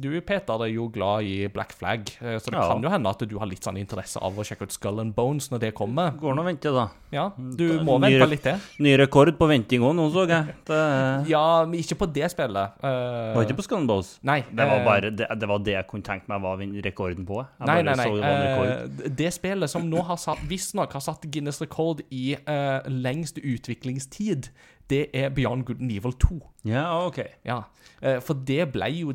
du, 0.01 0.09
Peter, 0.25 0.63
er 0.65 0.71
jo 0.73 0.87
glad 0.93 1.27
i 1.27 1.47
Black 1.53 1.73
Flag, 1.77 2.09
eh, 2.21 2.37
så 2.41 2.49
det 2.49 2.57
Ja. 2.57 2.67
kan 2.73 2.81
jo 2.81 2.89
hende 2.89 3.09
at 3.09 3.19
du 3.29 3.37
har 3.37 3.45
litt 3.45 3.63
sånn 3.63 3.77
interesse 3.77 4.17
av 4.21 4.33
å 4.33 4.43
sjekke 4.43 4.63
ut 4.63 4.71
Skull 4.71 4.99
and 4.99 5.13
Bones 5.15 5.49
når 5.51 5.59
det 5.59 5.73
kommer. 5.75 6.17
Går 6.17 6.35
nå 6.35 6.39
og 6.41 6.45
venter, 6.49 6.71
da. 6.73 6.87
Ja, 7.11 7.29
Du 7.37 7.77
Da- 7.77 7.83
må 7.83 7.99
ny 8.01 8.17
vente 8.19 8.29
litt 8.29 8.43
til. 8.43 8.59
Ny 8.79 8.97
rekord 8.97 9.37
på 9.37 9.47
venting 9.47 9.81
òg, 9.81 9.95
nå 9.95 10.11
så 10.11 10.27
jeg. 10.27 10.55
Det 10.65 11.27
Ja, 11.29 11.65
men 11.65 11.79
ikke 11.79 11.95
på 11.97 12.11
det 12.11 12.31
spillet. 12.31 12.71
Uh... 12.83 13.35
var 13.35 13.45
ikke 13.45 13.57
på 13.57 13.63
Skull 13.63 13.85
& 13.85 13.87
Bones? 13.87 14.19
Nei. 14.23 14.41
Det 14.41 14.67
var 14.67 14.79
eh, 14.79 14.85
bare 14.85 15.11
det, 15.15 15.27
det 15.39 15.47
var 15.47 15.59
det 15.59 15.73
jeg 15.73 15.87
kunne 15.87 16.03
tenkt 16.03 16.27
meg 16.27 16.41
var 16.41 16.57
rekorden 16.57 17.25
på. 17.25 17.45
Jeg 17.59 17.67
Nei, 17.67 17.81
nei, 17.83 17.95
nei. 17.95 18.09
det. 18.09 19.05
Eh, 19.05 19.09
det 19.09 19.33
spillet 19.33 19.69
som 19.69 19.87
nå 19.89 20.03
har 20.03 20.17
satt, 20.17 20.39
visstnok 20.49 20.91
har 20.91 21.01
satt 21.01 21.21
Guinness 21.31 21.61
rekord 21.61 22.01
i 22.11 22.35
uh, 22.47 22.81
lengst 22.87 23.37
utviklingstid, 23.37 24.49
det 24.89 25.07
er 25.13 25.29
Beyond 25.35 25.65
Good 25.67 25.81
and 25.83 25.91
Evil 25.91 26.13
2. 26.13 26.39
Ja, 26.69 26.85
OK. 27.05 27.19
Ja, 27.45 27.61
eh, 28.01 28.21
for 28.23 28.39
det 28.47 28.71
ble 28.73 28.89
jo 28.95 29.13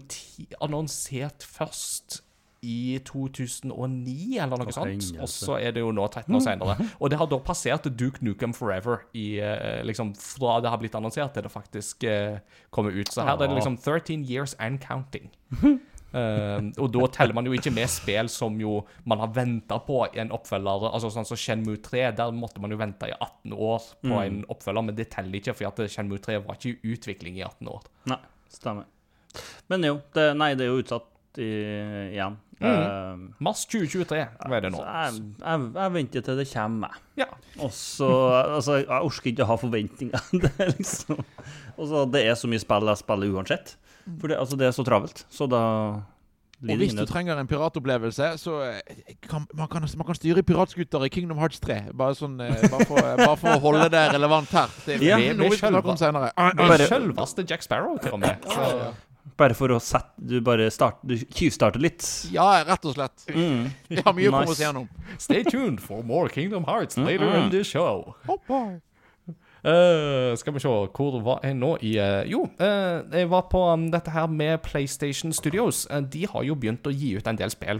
annonsert 0.61 1.47
først 1.47 2.23
i 2.63 3.01
2009, 3.03 4.39
eller 4.39 4.61
noe 4.61 4.75
sånt. 4.75 5.09
Og 5.19 5.31
så 5.31 5.57
er 5.59 5.75
det 5.75 5.83
jo 5.83 5.91
nå 5.95 6.05
13 6.07 6.37
år 6.39 6.45
senere. 6.45 6.77
Og 7.03 7.11
det 7.11 7.19
har 7.19 7.27
da 7.31 7.39
passert 7.43 7.89
Duke 7.99 8.23
Nukem 8.23 8.55
Forever 8.55 9.03
i, 9.19 9.41
eh, 9.43 9.81
liksom, 9.83 10.13
fra 10.15 10.61
det 10.63 10.71
har 10.71 10.79
blitt 10.79 10.95
annonsert 10.95 11.35
til 11.35 11.43
det 11.43 11.51
faktisk 11.51 12.07
eh, 12.07 12.39
kommer 12.71 12.95
ut. 12.95 13.11
Så 13.11 13.27
her 13.27 13.35
er 13.35 13.49
det 13.49 13.59
liksom 13.59 13.81
13 13.83 14.23
years 14.31 14.55
and 14.63 14.79
counting. 14.85 15.33
Eh, 16.13 16.69
og 16.77 16.91
da 16.93 17.07
teller 17.15 17.37
man 17.37 17.49
jo 17.49 17.55
ikke 17.57 17.73
med 17.75 17.89
spill 17.91 18.29
som 18.33 18.59
jo 18.61 18.79
man 19.09 19.23
har 19.23 19.33
venta 19.33 19.79
på 19.83 20.03
i 20.13 20.21
en 20.23 20.33
oppfølger. 20.37 20.89
Altså 20.93 21.13
sånn 21.15 21.29
som 21.29 21.41
Shenmue 21.41 21.81
3, 21.83 22.05
der 22.19 22.35
måtte 22.37 22.63
man 22.63 22.75
jo 22.75 22.81
vente 22.81 23.09
i 23.09 23.15
18 23.17 23.57
år 23.57 23.91
på 24.05 24.21
en 24.21 24.43
oppfølger, 24.53 24.89
men 24.89 24.99
det 24.99 25.11
teller 25.15 25.41
ikke, 25.41 25.57
for 25.57 25.71
at 25.73 25.85
Shenmue 25.93 26.23
3 26.23 26.41
var 26.45 26.59
ikke 26.59 26.75
i 26.75 26.95
utvikling 26.97 27.41
i 27.41 27.47
18 27.47 27.73
år. 27.73 27.87
Nei, 28.13 28.21
stemmer. 28.53 28.89
Men 29.73 29.89
jo, 29.89 29.99
det, 30.13 30.29
nei, 30.37 30.53
det 30.59 30.67
er 30.67 30.75
jo 30.75 30.83
utsatt 30.83 31.41
i, 31.41 31.49
igjen. 32.13 32.37
Eh, 32.63 33.23
Mars 33.43 33.65
2023 33.67 34.19
hva 34.23 34.57
er 34.59 34.63
det 34.67 34.71
nå. 34.71 34.83
Altså, 34.85 35.23
jeg, 35.23 35.39
jeg, 35.41 35.69
jeg 35.81 35.95
venter 35.97 36.27
til 36.27 36.39
det 36.39 36.47
kommer. 36.53 36.93
jeg. 36.93 37.25
Ja. 37.25 37.29
Og 37.65 37.73
så 37.75 38.11
Altså, 38.33 38.77
jeg 38.83 39.09
orker 39.09 39.33
ikke 39.33 39.47
å 39.47 39.51
ha 39.51 39.57
forventninger. 39.61 40.29
Det 40.45 40.69
liksom 40.77 41.19
Og 41.77 41.89
så 41.89 42.05
det 42.13 42.23
er 42.29 42.37
så 42.39 42.51
mye 42.51 42.63
spill 42.63 42.93
jeg 42.93 43.01
spiller 43.01 43.35
uansett. 43.35 43.75
For 44.21 44.29
det, 44.33 44.39
altså, 44.39 44.57
det 44.59 44.67
er 44.67 44.75
så 44.77 44.85
travelt. 44.87 45.25
Så 45.31 45.47
da 45.51 45.61
Og 46.63 46.79
hvis 46.79 46.95
du 46.95 47.03
trenger 47.07 47.39
en 47.41 47.49
piratopplevelse, 47.51 48.39
så 48.39 48.59
eh, 48.69 49.15
kan 49.27 49.47
man, 49.55 49.67
kan, 49.69 49.83
man 49.99 50.07
kan 50.07 50.15
styre 50.15 50.45
piratskuter 50.47 51.05
i 51.07 51.11
Kingdom 51.11 51.39
Hearts 51.43 51.59
3. 51.61 51.79
Bare, 51.95 52.15
sånn, 52.15 52.37
eh, 52.41 52.69
bare, 52.71 52.87
for, 52.87 53.01
bare 53.19 53.39
for 53.41 53.57
å 53.57 53.63
holde 53.65 53.89
det 53.91 54.03
relevant 54.15 54.51
her. 54.55 54.69
Det 54.87 55.01
er 55.01 55.07
Ja, 55.09 55.17
Det 55.19 56.69
er 56.81 56.87
selveste 56.87 57.47
Jack 57.49 57.67
Sparrow, 57.67 57.99
til 58.03 58.15
og 58.15 58.23
med. 58.23 58.47
Så, 58.47 58.93
Bare 59.39 59.55
for 59.57 59.71
å 59.73 59.79
sette 59.81 60.19
Du 60.19 60.41
bare 60.45 60.67
start, 60.71 60.99
du 61.07 61.15
tyvstarter 61.17 61.81
litt. 61.83 62.05
Ja, 62.35 62.63
rett 62.67 62.85
og 62.85 62.95
slett. 62.97 63.23
Mm. 63.31 63.71
Vi 63.89 64.03
har 64.03 64.15
mye 64.15 64.29
å 64.29 64.33
komme 64.35 64.45
Nice. 64.45 64.53
oss 64.53 64.61
gjennom. 64.61 64.89
stay 65.19 65.43
tuned 65.47 65.81
for 65.81 66.03
more 66.03 66.29
Kingdom 66.29 66.65
Hearts 66.69 66.99
later 66.99 67.27
Mm-mm. 67.27 67.45
in 67.45 67.51
the 67.51 67.63
show. 67.65 68.15
Oh. 68.29 68.79
Eh, 69.65 70.37
skal 70.37 70.55
vi 70.55 70.61
se, 70.61 70.69
hvor 70.69 71.21
var 71.23 71.45
jeg 71.47 71.55
nå 71.55 71.77
i 71.87 71.93
uh, 72.03 72.25
Jo, 72.27 72.41
uh, 72.59 72.99
jeg 73.15 73.29
var 73.31 73.45
på 73.51 73.61
um, 73.71 73.85
dette 73.93 74.11
her 74.11 74.27
med 74.27 74.59
PlayStation 74.59 75.33
Studios. 75.33 75.85
De 76.13 76.27
har 76.27 76.43
jo 76.43 76.57
begynt 76.59 76.87
å 76.87 76.91
gi 76.91 77.13
ut 77.15 77.29
en 77.31 77.39
del 77.39 77.53
spill, 77.53 77.79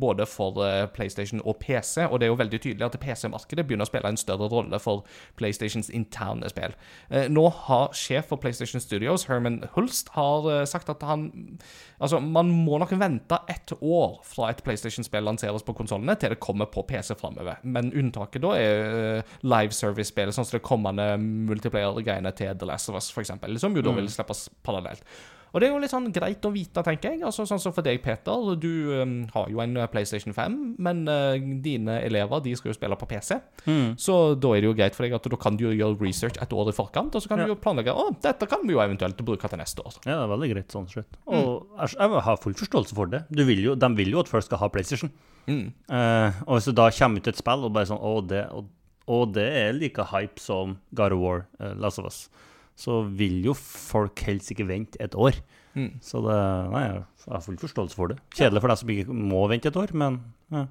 både 0.00 0.26
for 0.26 0.58
PlayStation 0.94 1.42
og 1.44 1.60
PC. 1.62 2.02
Og 2.08 2.18
det 2.18 2.26
er 2.26 2.32
jo 2.32 2.40
veldig 2.40 2.60
tydelig 2.64 2.86
at 2.88 2.98
PC-markedet 2.98 3.66
begynner 3.66 3.86
å 3.86 3.90
spille 3.90 4.10
en 4.10 4.18
større 4.18 4.48
rolle 4.50 4.80
for 4.82 5.06
PlayStations 5.38 5.90
interne 5.94 6.50
spill. 6.50 6.74
Nå 7.30 7.46
har 7.68 7.94
sjef 7.94 8.32
for 8.32 8.42
PlayStation 8.42 8.82
Studios, 8.82 9.28
Herman 9.30 9.62
Hulst, 9.76 10.10
har 10.16 10.48
sagt 10.66 10.90
at 10.90 11.04
han 11.06 11.28
Altså, 11.98 12.20
man 12.22 12.50
må 12.54 12.78
nok 12.78 12.92
vente 12.98 13.40
ett 13.50 13.72
år 13.78 14.20
fra 14.26 14.52
et 14.52 14.60
PlayStation-spill 14.64 15.26
lanseres 15.26 15.64
på 15.66 15.74
konsollene, 15.78 16.14
til 16.18 16.34
det 16.34 16.40
kommer 16.42 16.70
på 16.70 16.84
PC 16.86 17.16
framover. 17.18 17.58
Men 17.66 17.90
unntaket 17.90 18.44
da 18.44 18.52
er 18.58 18.84
eh, 19.18 19.32
live 19.42 19.74
service-spill, 19.74 20.30
sånn 20.34 20.46
som 20.46 20.58
det 20.58 20.66
kommende 20.66 21.10
multiplayer-greiene 21.18 22.34
til 22.38 22.54
The 22.58 22.70
Last 22.70 22.92
of 22.92 23.00
Us, 23.00 23.10
f.eks., 23.10 23.34
som 23.58 23.74
jo 23.74 23.84
da 23.84 23.96
vil 23.98 24.10
slippes 24.12 24.46
parallelt. 24.66 25.02
Og 25.52 25.60
det 25.60 25.68
er 25.68 25.72
jo 25.72 25.80
litt 25.80 25.92
sånn 25.92 26.10
greit 26.12 26.44
å 26.44 26.50
vite, 26.52 26.82
tenker 26.84 27.14
jeg. 27.14 27.22
Altså, 27.24 27.46
sånn 27.48 27.60
som 27.62 27.72
for 27.72 27.86
deg, 27.86 28.02
Peter. 28.04 28.50
Du 28.60 28.68
um, 29.00 29.14
har 29.32 29.48
jo 29.52 29.62
en 29.64 29.76
eh, 29.80 29.86
PlayStation 29.90 30.34
5, 30.36 30.56
men 30.84 31.02
uh, 31.08 31.38
dine 31.64 31.98
elever 32.04 32.42
de 32.44 32.52
skal 32.58 32.72
jo 32.72 32.76
spille 32.76 32.98
på 33.00 33.08
PC. 33.08 33.38
Mm. 33.64 33.94
Så 34.00 34.18
da 34.36 34.52
er 34.54 34.60
det 34.64 34.68
jo 34.68 34.76
greit 34.76 34.98
for 34.98 35.06
deg 35.06 35.16
at 35.16 35.28
da 35.32 35.38
kan 35.40 35.56
du 35.56 35.64
jo 35.68 35.72
gjøre 35.76 35.96
research 36.04 36.36
et 36.44 36.52
år 36.52 36.72
i 36.72 36.76
forkant, 36.76 37.14
og 37.16 37.24
så 37.24 37.32
kan 37.32 37.40
Ja. 37.42 37.48
du 37.48 37.54
jo 37.54 37.60
planlegge 37.62 37.94
å, 37.96 38.08
dette 38.24 38.48
kan 38.50 38.66
vi 38.66 38.74
jo 38.76 38.82
eventuelt 38.84 39.20
bruke 39.24 39.48
til 39.48 39.60
neste 39.62 39.84
år. 39.84 39.96
Ja, 40.04 40.18
det 40.18 40.26
er 40.26 40.32
veldig 40.34 40.50
greit 40.52 40.74
sånn 40.76 40.88
sett. 40.92 41.18
Og 41.26 41.66
jeg, 41.78 41.96
jeg 41.96 42.24
har 42.28 42.42
full 42.42 42.56
forståelse 42.58 42.98
for 42.98 43.06
det. 43.12 43.24
Du 43.32 43.44
vil 43.48 43.62
jo, 43.64 43.74
de 43.78 43.90
vil 43.96 44.12
jo 44.12 44.20
at 44.24 44.28
folk 44.30 44.44
skal 44.44 44.60
ha 44.60 44.68
PlayStation. 44.74 45.12
Mm. 45.48 45.70
Uh, 45.88 46.42
og 46.44 46.58
hvis 46.58 46.68
det 46.68 46.76
da 46.76 46.90
kommer 46.92 47.22
ut 47.22 47.30
et 47.32 47.38
spill 47.40 47.62
og 47.64 47.72
bare 47.72 47.88
sånn 47.88 48.02
Å, 48.04 48.10
det, 48.28 48.42
og, 48.52 48.66
og 49.08 49.30
det 49.32 49.46
er 49.62 49.72
like 49.72 50.04
hype 50.10 50.36
som 50.42 50.74
God 50.92 51.14
of 51.16 51.22
War, 51.22 51.46
uh, 51.62 51.72
Last 51.80 52.02
of 52.02 52.04
Us, 52.10 52.26
så 52.78 53.00
vil 53.18 53.40
jo 53.48 53.54
folk 53.58 54.20
helst 54.28 54.52
ikke 54.54 54.68
vente 54.68 55.00
et 55.02 55.14
år. 55.18 55.38
Mm. 55.74 55.96
Så 56.02 56.20
det 56.24 56.36
Nei, 56.72 56.82
jeg 56.88 57.32
har 57.34 57.42
full 57.44 57.58
forståelse 57.60 57.98
for 57.98 58.12
det. 58.14 58.18
Kjedelig 58.38 58.62
for 58.62 58.70
deg 58.72 58.78
som 58.80 58.92
ikke 58.94 59.16
må 59.34 59.44
vente 59.50 59.70
et 59.72 59.78
år, 59.78 59.90
men 59.98 60.20
ja, 60.54 60.64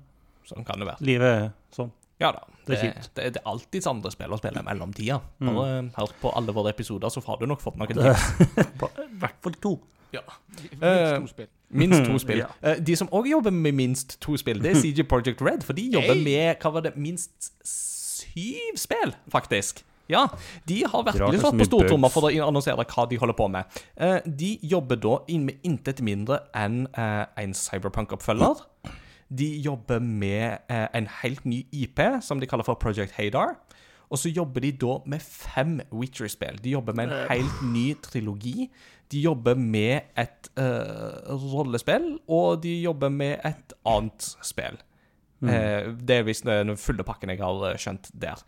Sånn 0.48 0.64
kan 0.68 0.80
det 0.80 0.88
være. 0.88 1.04
livet 1.04 1.28
er 1.42 1.50
sånn. 1.76 1.92
Ja 2.24 2.32
da. 2.34 2.46
Det 2.66 2.72
Det, 2.72 2.78
er 2.78 2.82
det, 2.82 2.94
fint. 3.04 3.10
det, 3.20 3.26
er 3.42 3.50
alltids 3.52 3.88
andre 3.92 4.10
spill 4.12 4.32
å 4.34 4.40
spille 4.40 4.64
i 4.64 4.66
mellomtida. 4.66 5.20
Mm. 5.44 5.52
Bare 5.52 5.68
eh, 5.76 5.90
hør 6.00 6.14
på 6.24 6.32
alle 6.40 6.56
våre 6.56 6.72
episoder, 6.74 7.12
så 7.14 7.22
har 7.28 7.38
du 7.40 7.46
nok 7.52 7.62
fått 7.62 7.78
noen 7.78 7.92
tips. 7.94 8.26
I 9.04 9.20
hvert 9.22 9.38
fall 9.44 9.58
to. 9.62 9.74
Ja. 10.16 10.24
Minst 10.58 10.82
Eh, 10.88 11.20
to 11.20 11.28
spill. 11.30 11.50
Minst 11.70 12.06
to 12.08 12.18
spill. 12.24 12.40
Ja. 12.42 12.48
Eh, 12.64 12.80
De 12.82 12.96
som 12.98 13.12
òg 13.14 13.28
jobber 13.30 13.52
med 13.54 13.76
minst 13.78 14.18
to 14.24 14.38
spill, 14.40 14.64
det 14.64 14.72
er 14.74 14.80
CG 14.84 15.04
Project 15.08 15.44
Red. 15.46 15.68
For 15.68 15.78
de 15.78 15.90
jobber 15.94 16.16
Hey! 16.16 16.24
med 16.26 16.64
hva 16.64 16.72
var 16.80 16.88
det, 16.88 16.96
minst 16.98 17.52
syv 17.68 18.80
spill, 18.82 19.14
faktisk. 19.32 19.84
Ja, 20.12 20.28
De 20.68 20.84
har 20.88 21.04
virkelig 21.04 21.32
det 21.32 21.40
er 21.40 21.42
så 21.42 21.50
slått 21.50 21.62
på 21.62 21.68
stortromma 21.70 22.10
for 22.12 22.30
å 22.30 22.32
annonsere 22.48 22.86
hva 22.88 23.08
de 23.10 23.20
holder 23.20 23.38
på 23.38 23.50
med. 23.52 23.80
Eh, 23.96 24.20
De 24.26 24.54
jobber 24.64 25.00
da 25.04 25.18
inn 25.28 25.48
med 25.50 25.64
intet 25.68 26.02
mindre 26.06 26.42
enn 26.56 26.86
eh, 26.94 27.26
en 27.44 27.56
Cyberpunk-oppfølger. 27.58 28.64
De 29.28 29.48
jobber 29.60 30.00
med 30.00 30.64
eh, 30.72 30.88
en 30.96 31.10
helt 31.22 31.44
ny 31.46 31.66
IP 31.76 32.00
som 32.24 32.40
de 32.40 32.48
kaller 32.48 32.68
for 32.68 32.80
Project 32.80 33.18
Hadar. 33.20 33.58
Og 34.08 34.22
så 34.22 34.32
jobber 34.32 34.64
de 34.64 34.72
da 34.80 35.00
med 35.06 35.24
fem 35.24 35.82
Witcher-spill. 35.92 36.62
De 36.64 36.78
jobber 36.78 36.96
med 36.96 37.12
en 37.12 37.26
helt 37.28 37.64
ny 37.74 37.90
trilogi. 38.04 38.70
De 39.12 39.20
jobber 39.20 39.56
med 39.56 40.14
et 40.20 40.48
uh, 40.60 41.28
rollespill, 41.52 42.14
og 42.28 42.62
de 42.64 42.74
jobber 42.82 43.12
med 43.12 43.44
et 43.48 43.76
annet 43.88 44.30
spill. 44.44 44.80
Eh, 45.44 45.92
det 46.02 46.16
er 46.16 46.26
visst 46.26 46.48
den 46.48 46.74
fulle 46.82 47.06
pakken 47.08 47.30
jeg 47.30 47.44
har 47.44 47.78
skjønt 47.80 48.10
der. 48.16 48.40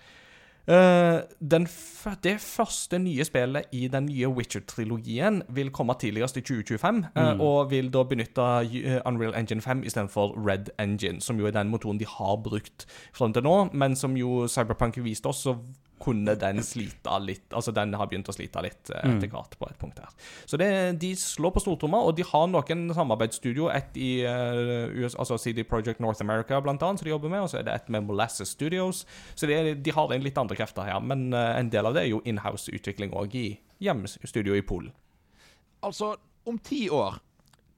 Den, 0.69 1.63
f- 1.65 2.15
det 2.23 2.36
første 2.41 2.99
nye 3.01 3.25
spillet 3.25 3.63
i 3.73 3.88
den 3.89 4.05
nye 4.05 4.27
Witcher-trilogien 4.29 5.41
vil 5.49 5.71
komme 5.73 5.95
tidligst 5.99 6.38
i 6.38 6.41
2025, 6.45 6.99
eh, 7.15 7.41
og 7.41 7.71
vil 7.71 7.89
da 7.93 8.03
benytte 8.03 8.45
eh, 8.69 8.99
Unreal 9.05 9.34
Engine 9.39 9.62
5 9.65 9.84
istedenfor 9.89 10.36
Red 10.47 10.69
Engine, 10.79 11.21
som 11.21 11.39
jo 11.41 11.47
er 11.49 11.55
den 11.58 11.69
motoren 11.73 11.97
de 11.99 12.05
har 12.05 12.38
brukt 12.45 12.86
frem 13.17 13.34
til 13.34 13.43
nå, 13.43 13.55
men 13.73 13.95
som 13.95 14.13
jo 14.17 14.45
Cyberpunk 14.47 14.97
viste 15.03 15.25
oss, 15.32 15.41
så 15.47 15.55
kunne 16.01 16.35
den 16.39 16.62
slite 16.65 17.17
litt 17.23 17.53
Altså, 17.55 17.73
den 17.75 17.93
har 17.97 18.09
begynt 18.09 18.29
å 18.31 18.35
slite 18.35 18.62
litt 18.63 18.91
eh, 18.93 19.05
etter 19.09 19.31
hvert 19.31 19.55
på 19.59 19.67
et 19.69 19.79
punkt 19.81 19.99
her. 20.01 20.12
Så 20.49 20.59
det, 20.59 20.69
de 21.01 21.12
slår 21.19 21.53
på 21.55 21.63
stortromma, 21.63 22.01
og 22.05 22.15
de 22.17 22.25
har 22.27 22.47
noen 22.51 22.88
samarbeidsstudio. 22.95 23.69
Et 23.73 23.99
i 23.99 24.09
eh, 24.27 24.93
US, 24.99 25.17
altså 25.19 25.39
CD 25.41 25.63
Project 25.67 26.01
North 26.03 26.23
America, 26.25 26.59
blant 26.63 26.83
annet, 26.85 27.01
som 27.01 27.09
de 27.09 27.13
jobber 27.13 27.33
med, 27.33 27.45
og 27.45 27.51
så 27.51 27.62
er 27.62 27.67
det 27.67 27.75
et 27.75 27.91
med 27.93 28.07
Molasses 28.07 28.55
Studios. 28.55 29.05
Så 29.35 29.49
det, 29.49 29.59
de 29.85 29.95
har 29.95 30.15
inn 30.15 30.25
litt 30.25 30.39
andre 30.39 30.57
krefter 30.59 30.88
her, 30.88 31.01
men 31.03 31.29
eh, 31.33 31.55
en 31.59 31.71
del 31.73 31.89
av 31.89 31.97
det 31.97 32.05
er 32.05 32.13
jo 32.13 32.23
inhouse-utvikling 32.27 33.15
òg 33.17 33.35
i 33.39 33.47
hjemmestudio 33.83 34.57
i 34.57 34.65
Polen. 34.65 34.93
Altså, 35.85 36.15
om 36.45 36.57
ti 36.59 36.89
år 36.89 37.19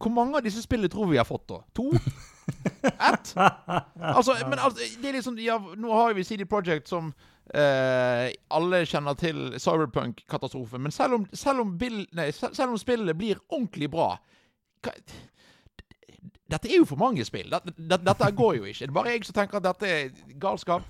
Hvor 0.01 0.09
mange 0.09 0.39
av 0.39 0.45
disse 0.45 0.63
spillene 0.63 0.89
tror 0.89 1.11
vi 1.11 1.19
har 1.19 1.27
fått, 1.27 1.43
da? 1.51 1.59
To? 1.77 1.91
Ett? 2.81 3.33
Altså, 3.37 4.33
men 4.49 4.57
altså, 4.57 4.81
det 5.01 5.09
er 5.09 5.17
liksom 5.19 5.37
ja, 5.37 5.59
Nå 5.77 5.93
har 5.93 6.15
vi 6.17 6.25
CD 6.25 6.45
Projekt 6.49 6.89
som 6.89 7.13
eh, 7.53 8.27
alle 8.53 8.83
kjenner 8.85 9.17
til 9.19 9.59
Cyberpunk-katastrofen. 9.59 10.81
Men 10.85 10.91
selv 10.95 11.19
om, 11.19 11.25
selv, 11.33 11.65
om 11.65 11.75
Bill, 11.81 12.03
nei, 12.17 12.29
selv, 12.35 12.55
selv 12.57 12.75
om 12.75 12.81
spillet 12.81 13.17
blir 13.17 13.41
ordentlig 13.49 13.91
bra 13.93 14.13
hva, 14.81 14.95
Dette 16.51 16.67
er 16.67 16.81
jo 16.81 16.85
for 16.89 16.99
mange 16.99 17.23
spill. 17.23 17.47
Dette, 17.51 17.71
dette, 17.77 18.03
dette 18.03 18.27
går 18.35 18.57
jo 18.57 18.65
ikke. 18.67 18.83
Det 18.83 18.89
er 18.91 18.95
bare 18.97 19.13
jeg 19.13 19.25
som 19.27 19.37
tenker 19.37 19.61
at 19.61 19.67
dette 19.69 19.87
er 19.87 20.33
galskap. 20.41 20.83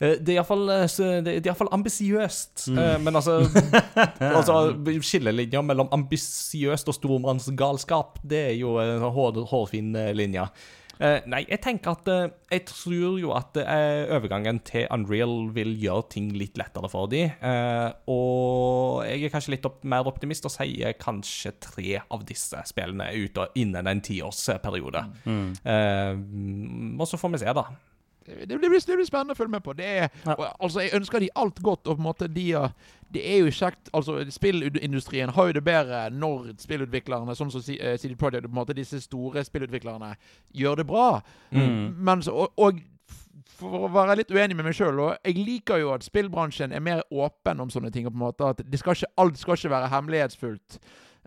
Eh, 0.00 0.14
Det 0.20 0.32
er 0.32 0.38
iallfall 0.38 0.62
det 0.70 1.32
er 1.32 1.40
i 1.40 1.44
hvert 1.44 1.58
fall 1.58 1.72
ambisiøst. 1.74 2.68
Mm. 2.70 3.02
Men 3.04 3.18
altså, 3.18 3.40
altså 4.38 4.60
Skillelinja 5.02 5.62
mellom 5.66 5.90
ambisiøst 5.92 6.88
og 6.88 6.96
stormannsgalskap, 6.96 8.20
det 8.22 8.44
er 8.52 8.54
jo 8.60 8.76
en 8.80 9.00
sånn 9.02 9.16
hår, 9.16 9.42
hårfin 9.50 9.90
eh, 9.98 10.12
linje. 10.16 10.46
Eh, 11.00 11.22
nei, 11.32 11.46
jeg 11.48 11.62
tenker 11.64 11.94
at 11.94 12.08
eh, 12.12 12.32
Jeg 12.52 12.66
tror 12.68 13.14
jo 13.16 13.30
at 13.32 13.56
eh, 13.56 14.04
overgangen 14.12 14.58
til 14.68 14.84
Unreal 14.92 15.48
vil 15.56 15.72
gjøre 15.80 16.04
ting 16.12 16.26
litt 16.36 16.58
lettere 16.60 16.90
for 16.92 17.08
dem. 17.08 17.32
Eh, 17.40 17.88
og 18.12 19.00
jeg 19.08 19.24
er 19.24 19.32
kanskje 19.32 19.54
litt 19.56 19.68
opp, 19.68 19.80
mer 19.88 20.08
optimist 20.10 20.44
og 20.48 20.52
sier 20.52 20.96
kanskje 21.00 21.54
tre 21.62 22.00
av 22.02 22.26
disse 22.28 22.60
spillene 22.68 23.08
er 23.08 23.28
ute 23.30 23.48
innen 23.62 23.88
en 23.88 24.02
tiårsperiode. 24.04 25.06
Eh, 25.64 26.20
og 27.00 27.08
så 27.08 27.20
får 27.20 27.34
vi 27.36 27.42
se, 27.46 27.56
da. 27.56 27.64
Det, 28.26 28.36
blir, 28.46 28.58
det 28.60 28.70
blir 28.70 29.06
spennende 29.06 29.32
å 29.34 29.38
følge 29.38 29.50
med 29.56 29.62
på. 29.64 29.72
Det 29.76 29.86
er, 29.86 30.08
Ja. 30.26 30.34
og, 30.34 30.46
altså, 30.60 30.80
Jeg 30.80 30.94
ønsker 30.94 31.20
de 31.20 31.28
alt 31.36 31.62
godt. 31.62 31.86
og 31.86 31.96
på 31.96 32.00
en 32.00 32.06
måte 32.06 32.28
de 32.28 32.52
Det 33.12 33.22
er 33.26 33.38
jo 33.40 33.50
kjekt 33.50 33.90
altså 33.92 34.20
Spillindustrien 34.30 35.30
har 35.34 35.46
jo 35.46 35.52
det 35.52 35.64
bedre 35.64 36.10
når 36.10 36.52
spillutviklerne, 36.58 37.34
sånn 37.34 37.50
som 37.50 37.60
eh, 37.74 37.96
CD 37.98 38.14
Projekt, 38.14 38.44
på 38.44 38.52
en 38.52 38.60
måte 38.60 38.76
disse 38.76 39.00
store 39.00 39.42
spillutviklerne, 39.44 40.14
gjør 40.54 40.76
det 40.76 40.86
bra. 40.86 41.20
Mm. 41.50 41.94
Men 41.98 42.22
og, 42.30 42.52
og 42.56 42.78
for 43.60 43.88
å 43.88 43.92
være 43.92 44.16
litt 44.20 44.30
uenig 44.30 44.56
med 44.56 44.64
meg 44.64 44.76
sjøl, 44.76 45.00
jeg 45.24 45.36
liker 45.36 45.82
jo 45.82 45.90
at 45.94 46.06
spillbransjen 46.06 46.72
er 46.72 46.80
mer 46.80 47.02
åpen 47.12 47.60
om 47.60 47.70
sånne 47.72 47.90
ting. 47.92 48.06
på 48.06 48.14
en 48.14 48.24
måte 48.24 48.46
At 48.54 48.62
det 48.64 48.78
skal 48.78 48.94
ikke, 48.96 49.12
alt 49.18 49.38
skal 49.38 49.58
ikke 49.58 49.70
være 49.74 49.90
hemmelighetsfullt. 49.92 50.78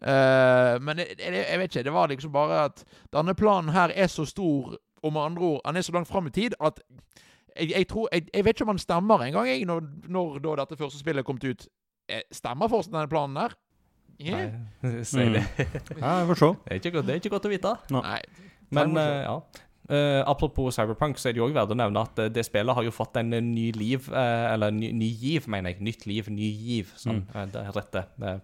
Uh, 0.04 0.80
men 0.84 0.98
jeg, 1.00 1.16
jeg, 1.20 1.46
jeg 1.50 1.60
vet 1.60 1.70
ikke. 1.76 1.84
Det 1.84 1.94
var 1.94 2.08
liksom 2.12 2.32
bare 2.34 2.64
at 2.66 2.84
denne 3.14 3.36
planen 3.38 3.70
her 3.76 3.94
er 3.96 4.08
så 4.12 4.26
stor, 4.26 4.76
og 5.04 5.14
med 5.14 5.22
andre 5.22 5.42
ord, 5.54 5.62
han 5.66 5.78
er 5.78 5.82
så 5.86 5.92
langt 5.96 6.08
fram 6.10 6.28
i 6.28 6.34
tid, 6.34 6.56
at 6.64 6.80
jeg, 7.60 7.70
jeg 7.76 7.88
tror 7.92 8.08
jeg, 8.14 8.28
jeg 8.34 8.46
vet 8.46 8.56
ikke 8.56 8.66
om 8.66 8.74
han 8.74 8.82
stemmer 8.82 9.24
engang, 9.28 9.48
jeg, 9.52 9.66
når, 9.70 9.84
når 10.10 10.40
da 10.46 10.56
dette 10.64 10.78
første 10.80 11.00
spillet 11.00 11.22
er 11.22 11.28
kommet 11.28 11.44
ut. 11.46 11.68
Eh, 12.10 12.24
Stemmer 12.34 12.68
fortsatt 12.72 12.96
denne 12.96 13.12
planen 13.12 13.38
her? 13.40 13.54
Yeah. 14.22 14.56
Nei, 14.84 15.04
si 15.10 15.28
det. 15.34 15.44
Ja, 16.00 16.18
jeg 16.22 16.28
får 16.32 16.40
se. 16.42 16.50
Det 16.64 16.72
er 16.72 16.82
ikke 16.82 16.92
godt, 16.98 17.06
det 17.08 17.14
er 17.14 17.22
ikke 17.22 17.34
godt 17.36 17.46
å 17.50 17.54
vite. 17.54 17.76
Nei. 17.94 18.18
Men 18.74 18.98
eh, 18.98 19.20
ja. 19.28 19.38
Uh, 19.84 20.22
apropos 20.32 20.72
Cyberpunk, 20.78 21.18
så 21.20 21.28
er 21.28 21.34
det 21.36 21.42
jo 21.42 21.44
også 21.50 21.58
verdt 21.58 21.74
å 21.74 21.76
nevne 21.76 22.02
at 22.08 22.20
uh, 22.24 22.30
det 22.32 22.46
spillet 22.48 22.72
har 22.78 22.86
jo 22.88 22.92
fått 22.96 23.18
en 23.20 23.34
ny 23.36 23.66
liv 23.76 24.06
uh, 24.14 24.54
Eller 24.54 24.72
ny, 24.72 24.94
ny 24.96 25.10
giv, 25.20 25.50
mener 25.52 25.74
jeg. 25.74 25.84
Nytt 25.84 26.06
liv, 26.08 26.30
ny 26.32 26.48
giv. 26.56 26.94
Sånn, 27.02 27.20
eh, 27.36 27.50
det 27.52 27.66
er 27.66 27.76
rette. 27.76 28.06
eh, 28.24 28.40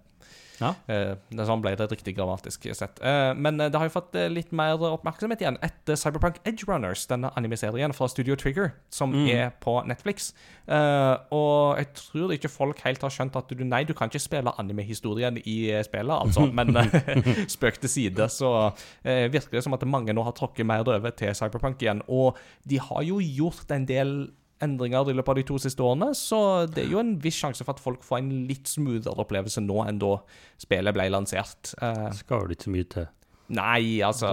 Ja. 0.60 0.74
eh, 0.92 1.14
er 1.32 1.46
sånn 1.48 1.62
ble 1.64 1.72
det 1.80 1.86
riktig 1.88 2.18
grammatisk 2.18 2.66
sett. 2.76 2.98
Eh, 3.00 3.30
men 3.34 3.62
eh, 3.62 3.70
det 3.72 3.80
har 3.80 3.88
jo 3.88 3.94
fått 3.94 4.18
litt 4.30 4.50
mer 4.52 4.76
oppmerksomhet 4.76 5.40
igjen 5.40 5.56
etter 5.64 5.96
Cyberpunk 5.96 6.42
Edge 6.44 6.68
Runners, 6.68 7.06
denne 7.08 7.32
anime-serien 7.40 7.94
fra 7.96 8.10
Studio 8.12 8.36
Trigger, 8.36 8.74
som 8.92 9.14
Mm. 9.14 9.30
er 9.32 9.54
på 9.64 9.78
Netflix. 9.88 10.34
Eh, 10.68 11.16
og 11.32 11.78
jeg 11.80 11.88
tror 11.96 12.34
ikke 12.36 12.50
folk 12.52 12.82
helt 12.84 13.02
har 13.02 13.10
skjønt 13.10 13.36
at 13.40 13.48
du 13.48 13.64
Nei, 13.64 13.84
du 13.86 13.94
kan 13.94 14.10
ikke 14.12 14.20
spille 14.20 14.52
anime-historien 14.60 15.38
i 15.46 15.72
spillet, 15.88 16.12
altså. 16.12 16.44
Men 16.60 16.76
spøk 17.56 17.80
til 17.80 17.90
side, 17.90 18.28
så 18.30 18.74
virker 19.06 19.52
det 19.58 19.64
som 19.64 19.74
at 19.74 19.88
mange 19.88 20.12
nå 20.14 20.24
har 20.28 20.34
tråkket 20.36 20.66
mer 20.68 20.84
over 20.84 21.10
til 21.16 21.32
Cyberpunk 21.34 21.80
igjen. 21.82 22.02
Og 22.10 22.36
de 22.68 22.80
har 22.80 23.02
jo 23.08 23.20
gjort 23.24 23.72
en 23.72 23.86
del 23.88 24.14
endringer 24.62 25.10
i 25.10 25.16
løpet 25.16 25.32
av 25.34 25.38
de 25.40 25.44
to 25.48 25.58
siste 25.62 25.84
årene, 25.86 26.12
så 26.18 26.40
det 26.68 26.84
er 26.86 26.92
jo 26.92 27.00
en 27.00 27.14
viss 27.24 27.38
sjanse 27.40 27.64
for 27.64 27.76
at 27.78 27.84
folk 27.84 28.04
får 28.04 28.20
en 28.22 28.30
litt 28.50 28.68
smoothere 28.68 29.24
opplevelse 29.24 29.62
nå 29.64 29.82
enn 29.88 30.00
da 30.02 30.16
spillet 30.60 30.96
ble 30.98 31.08
lansert. 31.14 31.74
Uh, 31.82 32.10
Skal 32.18 32.44
vel 32.46 32.56
ikke 32.58 32.68
så 32.68 32.74
mye 32.76 32.90
til. 32.96 33.08
nei, 33.56 34.02
altså 34.06 34.30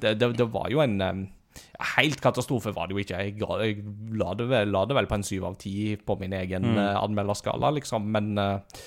det, 0.00 0.12
det, 0.20 0.30
det 0.38 0.46
var 0.54 0.68
jo 0.70 0.82
en 0.84 1.00
um, 1.02 1.22
Helt 1.96 2.20
katastrofe 2.22 2.70
var 2.76 2.86
det 2.86 2.94
jo 2.94 3.00
ikke. 3.02 3.18
Jeg, 3.24 3.34
jeg 3.40 3.80
la, 4.20 4.34
det 4.38 4.44
vel, 4.48 4.70
la 4.70 4.84
det 4.86 4.94
vel 4.96 5.08
på 5.10 5.16
en 5.18 5.24
syv 5.26 5.48
av 5.48 5.56
ti 5.60 5.96
på 5.96 6.14
min 6.20 6.32
egen 6.36 6.68
Mm. 6.70 6.76
uh, 6.78 7.00
anmelderskala, 7.02 7.72
liksom. 7.74 8.06
Men 8.14 8.28
eh, 8.38 8.78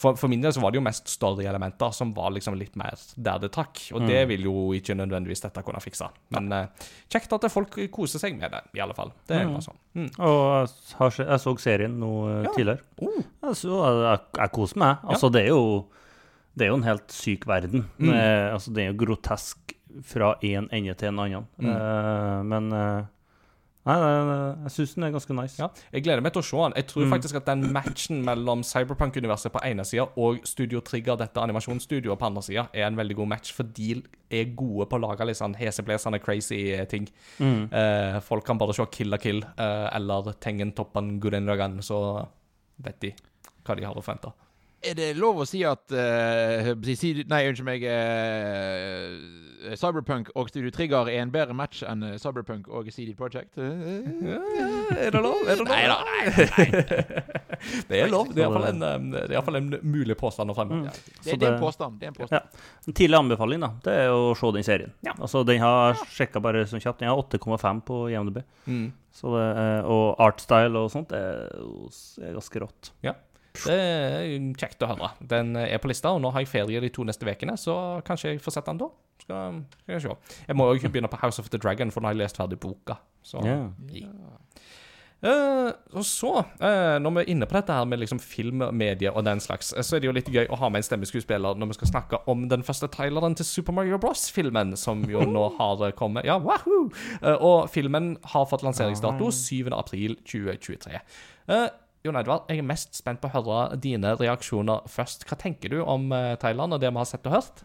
for, 0.00 0.16
for 0.16 0.32
min 0.32 0.40
del 0.40 0.52
så 0.56 0.62
var 0.64 0.72
det 0.72 0.78
jo 0.80 0.84
mest 0.86 1.10
story-elementer 1.12 1.92
som 1.92 2.10
var 2.16 2.30
liksom 2.32 2.54
litt 2.56 2.74
mer 2.80 2.96
der 3.20 3.38
det 3.42 3.50
trakk. 3.52 3.82
Og 3.96 4.06
det 4.08 4.22
vil 4.30 4.46
jo 4.48 4.54
ikke 4.76 4.96
nødvendigvis 4.96 5.42
dette 5.44 5.62
kunne 5.66 5.82
fikse. 5.84 6.08
Men 6.32 6.48
uh, 6.56 6.88
kjekt 7.12 7.32
at 7.36 7.44
folk 7.52 7.76
koser 7.92 8.22
seg 8.22 8.38
med 8.40 8.54
det, 8.54 8.62
i 8.78 8.82
alle 8.84 8.96
fall. 8.96 9.12
Det 9.28 9.36
er 9.42 9.46
Mm. 9.50 9.58
sånn. 9.64 9.78
Mm. 9.98 10.08
Og 10.24 10.70
jeg, 10.70 11.26
jeg 11.26 11.40
så 11.42 11.52
serien 11.60 11.98
nå 12.00 12.10
eh, 12.30 12.42
Ja. 12.46 12.52
tidligere. 12.56 12.84
Uh. 13.02 13.20
Jeg, 13.44 13.56
så, 13.60 13.78
jeg, 14.06 14.20
jeg 14.40 14.52
koser 14.56 14.78
meg. 14.84 15.04
Altså, 15.04 15.30
det 15.32 15.42
er 15.44 15.52
jo 15.52 15.64
Det 16.56 16.64
er 16.66 16.72
jo 16.72 16.78
en 16.80 16.88
helt 16.88 17.12
syk 17.14 17.44
verden. 17.46 17.84
Mm. 17.98 18.08
Det, 18.10 18.24
altså, 18.56 18.72
det 18.74 18.82
er 18.82 18.88
jo 18.92 18.98
grotesk 19.04 19.76
fra 20.06 20.32
én 20.46 20.66
ende 20.74 20.94
til 20.98 21.08
en 21.12 21.18
annen. 21.22 21.46
Mm. 21.58 21.70
Eh, 21.70 22.42
men 22.50 22.72
eh, 22.72 23.04
Nei, 23.88 23.94
nei, 23.96 24.56
jeg 24.66 24.72
syns 24.74 24.90
den 24.94 25.04
er 25.06 25.12
ganske 25.14 25.34
nice. 25.34 25.56
Ja, 25.58 25.68
jeg 25.94 26.02
gleder 26.04 26.20
meg 26.20 26.34
til 26.34 26.42
å 26.42 26.44
se 26.44 26.56
den. 26.60 26.74
Jeg 26.76 26.86
tror 26.90 27.04
Mm. 27.06 27.12
faktisk 27.14 27.36
at 27.38 27.46
den 27.46 27.72
matchen 27.72 28.18
mellom 28.26 28.60
Cyberpunk-universet 28.62 29.50
på 29.54 29.62
ene 29.64 29.84
sida 29.88 30.04
og 30.20 30.42
Studio 30.44 30.80
Trigger, 30.80 31.16
dette 31.16 31.40
animasjonsstudioet, 31.40 32.18
på 32.18 32.26
andre 32.28 32.42
sida, 32.42 32.68
er 32.74 32.84
en 32.86 32.96
veldig 32.96 33.16
god 33.16 33.28
match, 33.28 33.52
for 33.56 33.62
de 33.64 34.02
er 34.30 34.44
gode 34.54 34.86
på 34.90 34.98
å 34.98 35.00
lage 35.08 35.24
litt 35.26 35.36
sånn 35.40 35.56
heseblesende 35.56 36.20
crazy 36.22 36.76
ting. 36.86 37.08
Mm. 37.40 37.72
Eh, 37.72 38.20
folk 38.20 38.44
kan 38.44 38.58
bare 38.58 38.74
se 38.74 38.84
Kill 38.92 39.08
la 39.08 39.16
Kill 39.16 39.42
eh, 39.42 39.88
eller 39.96 40.34
Tengen 40.38 40.72
Toppan 40.76 41.18
Gurren 41.18 41.46
Lagann, 41.46 41.78
så 41.80 42.28
vet 42.82 43.00
de 43.00 43.14
hva 43.64 43.76
de 43.76 43.84
har 43.84 43.94
å 43.94 44.02
forvente. 44.04 44.30
Er 44.82 44.94
det 44.96 45.10
lov 45.20 45.42
å 45.42 45.44
si 45.48 45.60
at 45.68 45.92
si- 46.96 47.24
Nei, 47.28 47.42
unnskyld 47.50 47.66
meg. 47.68 47.82
Uh, 47.84 49.74
Cyberpunk 49.76 50.30
og 50.40 50.48
Studio 50.48 50.70
Trigger 50.72 51.08
er 51.12 51.20
en 51.20 51.30
bedre 51.34 51.52
match 51.52 51.82
enn 51.84 52.00
eh, 52.06 52.14
Cyberpunk 52.20 52.68
og 52.72 52.86
CD 52.94 53.12
Projekt? 53.18 53.58
er 53.60 55.12
det 55.12 55.20
lov? 55.20 55.42
Er 55.44 55.58
det 55.60 55.66
lov? 55.66 55.68
Nei 55.68 55.82
da, 55.90 55.98
nei, 56.08 56.22
nei. 56.56 56.68
Det 57.90 57.98
er 58.00 58.08
lov. 58.08 58.30
Det 58.32 58.40
er 58.40 58.46
iallfall 58.46 58.68
en, 58.70 59.10
det 59.12 59.20
er 59.20 59.34
i 59.34 59.36
hvert 59.36 59.48
fall 59.50 59.58
en 59.58 59.66
mulig 59.84 60.16
påstand 60.16 60.48
å 60.52 60.54
fremme. 60.56 60.78
Mm. 60.80 60.86
Det, 60.88 61.16
Så 61.26 61.36
det 61.36 61.44
er 61.50 61.52
en 61.58 61.60
påstand. 61.60 61.98
Det 62.00 62.08
er 62.08 62.12
en 62.14 62.16
påstand. 62.16 62.56
En 62.88 62.96
tidlig 62.96 63.18
anbefaling 63.18 63.60
da, 63.66 63.68
det 63.84 63.96
er 64.06 64.12
å 64.16 64.30
se 64.38 64.52
den 64.56 64.64
serien. 64.64 64.94
Ja. 65.04 65.12
Altså, 65.18 65.42
Den 65.44 65.60
har 65.60 66.00
sjekka 66.08 66.40
bare 66.40 66.64
sånn 66.70 66.80
kjapt. 66.80 67.02
Den 67.02 67.12
har 67.12 67.20
8,5 67.20 67.82
på 67.84 68.00
IMDb. 68.14 68.40
Mm. 68.64 68.86
Så 69.12 69.34
det, 69.36 69.44
og 69.92 70.16
artstyle 70.24 70.86
og 70.86 70.88
sånt 70.94 71.12
er, 71.12 71.50
er 72.24 72.32
ganske 72.38 72.64
rått. 72.64 72.94
Det 73.56 73.76
er 73.76 74.32
kjekt 74.58 74.82
å 74.84 74.90
høre. 74.92 75.12
Den 75.32 75.54
er 75.58 75.80
på 75.82 75.90
lista, 75.90 76.12
og 76.14 76.22
nå 76.22 76.32
har 76.34 76.44
jeg 76.44 76.52
ferie 76.52 76.82
de 76.82 76.90
to 76.94 77.04
neste 77.06 77.26
ukene, 77.26 77.56
så 77.60 77.74
kanskje 78.06 78.34
jeg 78.34 78.44
får 78.44 78.58
sett 78.58 78.70
den 78.70 78.82
da. 78.82 78.90
Skal, 79.20 79.62
skal 79.82 79.96
jeg 79.96 80.04
se. 80.06 80.36
Jeg 80.48 80.56
må 80.56 80.70
jo 80.72 80.88
begynne 80.88 81.10
på 81.10 81.20
House 81.20 81.42
of 81.42 81.50
the 81.52 81.60
Dragon, 81.60 81.90
for 81.92 82.00
nå 82.00 82.10
har 82.10 82.16
jeg 82.16 82.24
lest 82.24 82.40
ferdig 82.40 82.60
boka. 82.62 83.00
Så. 83.26 83.42
Ja. 83.44 83.68
Uh, 85.20 85.68
og 85.92 86.04
så, 86.08 86.30
uh, 86.62 86.96
når 86.96 87.12
vi 87.12 87.20
er 87.20 87.26
inne 87.34 87.44
på 87.44 87.52
dette 87.58 87.74
her 87.76 87.84
med 87.84 88.00
liksom 88.00 88.22
film, 88.24 88.62
medie 88.72 89.10
og 89.12 89.26
den 89.26 89.42
slags, 89.44 89.74
eh, 89.76 89.84
så 89.84 89.98
er 89.98 90.00
det 90.00 90.08
jo 90.08 90.14
litt 90.16 90.30
gøy 90.32 90.46
å 90.48 90.56
ha 90.56 90.70
med 90.72 90.80
en 90.80 90.86
stemmeskuespiller 90.86 91.60
når 91.60 91.68
vi 91.68 91.76
skal 91.76 91.90
snakke 91.90 92.22
om 92.32 92.46
den 92.48 92.64
første 92.64 92.88
traileren 92.88 93.36
til 93.36 93.44
Super 93.44 93.76
Mario 93.76 93.98
Bros.-filmen, 94.00 94.72
som 94.80 95.04
jo 95.12 95.26
nå 95.28 95.44
har 95.58 95.84
kommet. 95.98 96.24
Ja, 96.24 96.38
wahoo! 96.40 96.88
Eh, 97.20 97.36
og 97.36 97.68
filmen 97.68 98.14
har 98.32 98.48
fått 98.48 98.64
lanseringsdato 98.64 99.28
7. 99.28 99.68
april 99.76 100.16
2023. 100.24 100.96
Eh, 101.52 101.68
Jon 102.04 102.16
Edvard, 102.16 102.46
jeg 102.48 102.62
er 102.62 102.66
mest 102.66 102.94
spent 102.96 103.20
på 103.20 103.28
å 103.28 103.34
høre 103.34 103.76
dine 103.76 104.14
reaksjoner 104.16 104.86
først. 104.88 105.26
Hva 105.28 105.36
tenker 105.36 105.68
du 105.74 105.82
om 105.84 106.08
Thailand 106.40 106.72
og 106.72 106.80
det 106.80 106.88
vi 106.88 106.96
har 107.02 107.08
sett 107.10 107.26
og 107.28 107.34
hørt? 107.36 107.60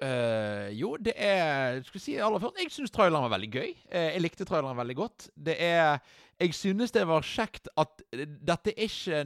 Uh, 0.00 0.70
jo, 0.72 0.94
det 0.96 1.12
er 1.20 1.82
Skal 1.84 1.98
vi 1.98 2.00
si 2.00 2.14
aller 2.16 2.40
først 2.40 2.56
Jeg 2.56 2.70
syns 2.72 2.92
traileren 2.94 3.26
var 3.26 3.34
veldig 3.34 3.50
gøy. 3.52 3.74
Uh, 3.92 4.06
jeg 4.14 4.22
likte 4.24 4.46
traileren 4.48 4.78
veldig 4.78 4.96
godt. 4.96 5.26
Det 5.36 5.58
er 5.60 5.98
Jeg 6.40 6.54
synes 6.56 6.94
det 6.96 7.02
var 7.04 7.20
kjekt 7.20 7.68
at 7.76 8.00
eh, 8.16 8.24
dette 8.24 8.72
er 8.72 8.86
ikke 8.88 9.20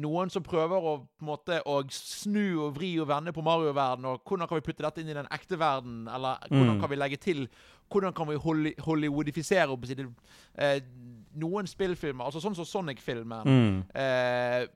noen 0.00 0.28
som 0.30 0.44
prøver 0.44 0.84
å 0.86 0.92
måte 1.24 1.62
å 1.66 1.78
snu 1.90 2.66
og 2.66 2.76
vri 2.76 2.92
og 3.00 3.08
vende 3.10 3.32
på 3.34 3.42
Mario-verden, 3.44 4.04
og 4.06 4.20
hvordan 4.28 4.46
kan 4.48 4.60
vi 4.60 4.66
putte 4.68 4.84
dette 4.84 5.00
inn 5.02 5.08
i 5.10 5.16
den 5.16 5.26
ekte 5.34 5.56
verden, 5.60 6.04
eller 6.08 6.36
hvordan 6.46 6.76
Mm. 6.76 6.80
kan 6.84 6.90
vi 6.92 6.96
legge 7.00 7.16
til 7.20 7.48
Hvordan 7.90 8.12
kan 8.14 8.28
vi 8.28 8.36
holly- 8.38 8.76
hollywoodifisere 8.86 9.66
opp, 9.72 9.84
si 9.88 9.96
det, 9.98 10.04
eh, 10.54 10.78
noen 11.38 11.66
spillfilmer, 11.66 12.24
altså 12.24 12.40
sånn 12.42 12.56
som 12.58 12.64
Sonic-filmen 12.66 13.46
Mm. 13.46 13.84
eh, 13.94 14.66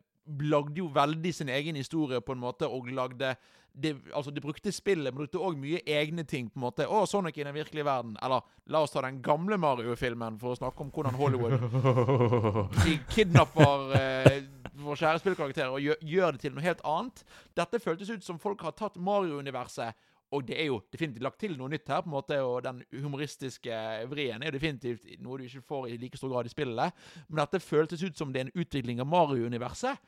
lagde 0.41 0.79
jo 0.79 0.87
veldig 0.89 1.35
sin 1.35 1.49
egen 1.49 1.77
historie 1.77 2.21
på 2.21 2.33
en 2.33 2.39
måte, 2.41 2.63
og 2.69 2.87
lagde 2.89 3.37
det, 3.77 3.97
altså 4.15 4.31
de 4.31 4.41
brukte 4.41 4.71
spillet, 4.73 5.11
men 5.13 5.19
brukte 5.27 5.37
òg 5.43 5.57
mye 5.59 5.81
egne 5.85 6.23
ting. 6.25 6.49
på 6.49 6.57
en 6.57 6.63
måte. 6.63 6.87
Å, 6.87 7.07
Sonic 7.11 7.37
i 7.39 7.43
den 7.45 7.55
virkelige 7.55 7.85
verden. 7.85 8.17
Eller 8.23 8.41
la 8.71 8.81
oss 8.83 8.93
ta 8.93 9.01
den 9.03 9.21
gamle 9.21 9.59
Mario-filmen 9.59 10.39
for 10.39 10.55
å 10.55 10.57
snakke 10.57 10.81
om 10.81 10.91
hvordan 10.95 11.15
Hollywood 11.19 11.59
De 12.85 12.99
kidnapper 13.11 13.91
eh, 13.99 14.43
vår 14.79 14.97
kjære 15.01 15.21
spillkarakter 15.23 15.73
og 15.75 15.81
gjør, 15.83 15.97
gjør 16.07 16.33
det 16.37 16.41
til 16.45 16.55
noe 16.55 16.63
helt 16.65 16.81
annet. 16.87 17.25
Dette 17.59 17.81
føltes 17.83 18.11
ut 18.15 18.25
som 18.25 18.39
folk 18.39 18.63
har 18.63 18.73
tatt 18.79 18.97
Mario-universet 18.97 19.95
og 20.35 20.45
det 20.49 20.59
er 20.61 20.69
jo 20.69 20.81
definitivt 20.93 21.25
lagt 21.25 21.41
til 21.43 21.57
noe 21.59 21.71
nytt 21.73 21.89
her, 21.89 22.03
på 22.03 22.11
en 22.11 22.17
måte, 22.17 22.41
og 22.43 22.61
den 22.67 22.83
humoristiske 22.93 23.79
vrien 24.11 24.43
er 24.43 24.51
jo 24.51 24.59
definitivt 24.59 25.09
noe 25.23 25.39
du 25.41 25.47
ikke 25.47 25.65
får 25.69 25.89
i 25.93 25.99
like 26.03 26.21
stor 26.21 26.33
grad 26.33 26.51
i 26.51 26.53
spillet. 26.53 27.07
Men 27.29 27.43
dette 27.45 27.63
føltes 27.63 28.05
ut 28.05 28.19
som 28.19 28.35
det 28.35 28.43
er 28.43 28.49
en 28.49 28.63
utvikling 28.65 29.03
av 29.03 29.11
Mario-universet. 29.11 30.03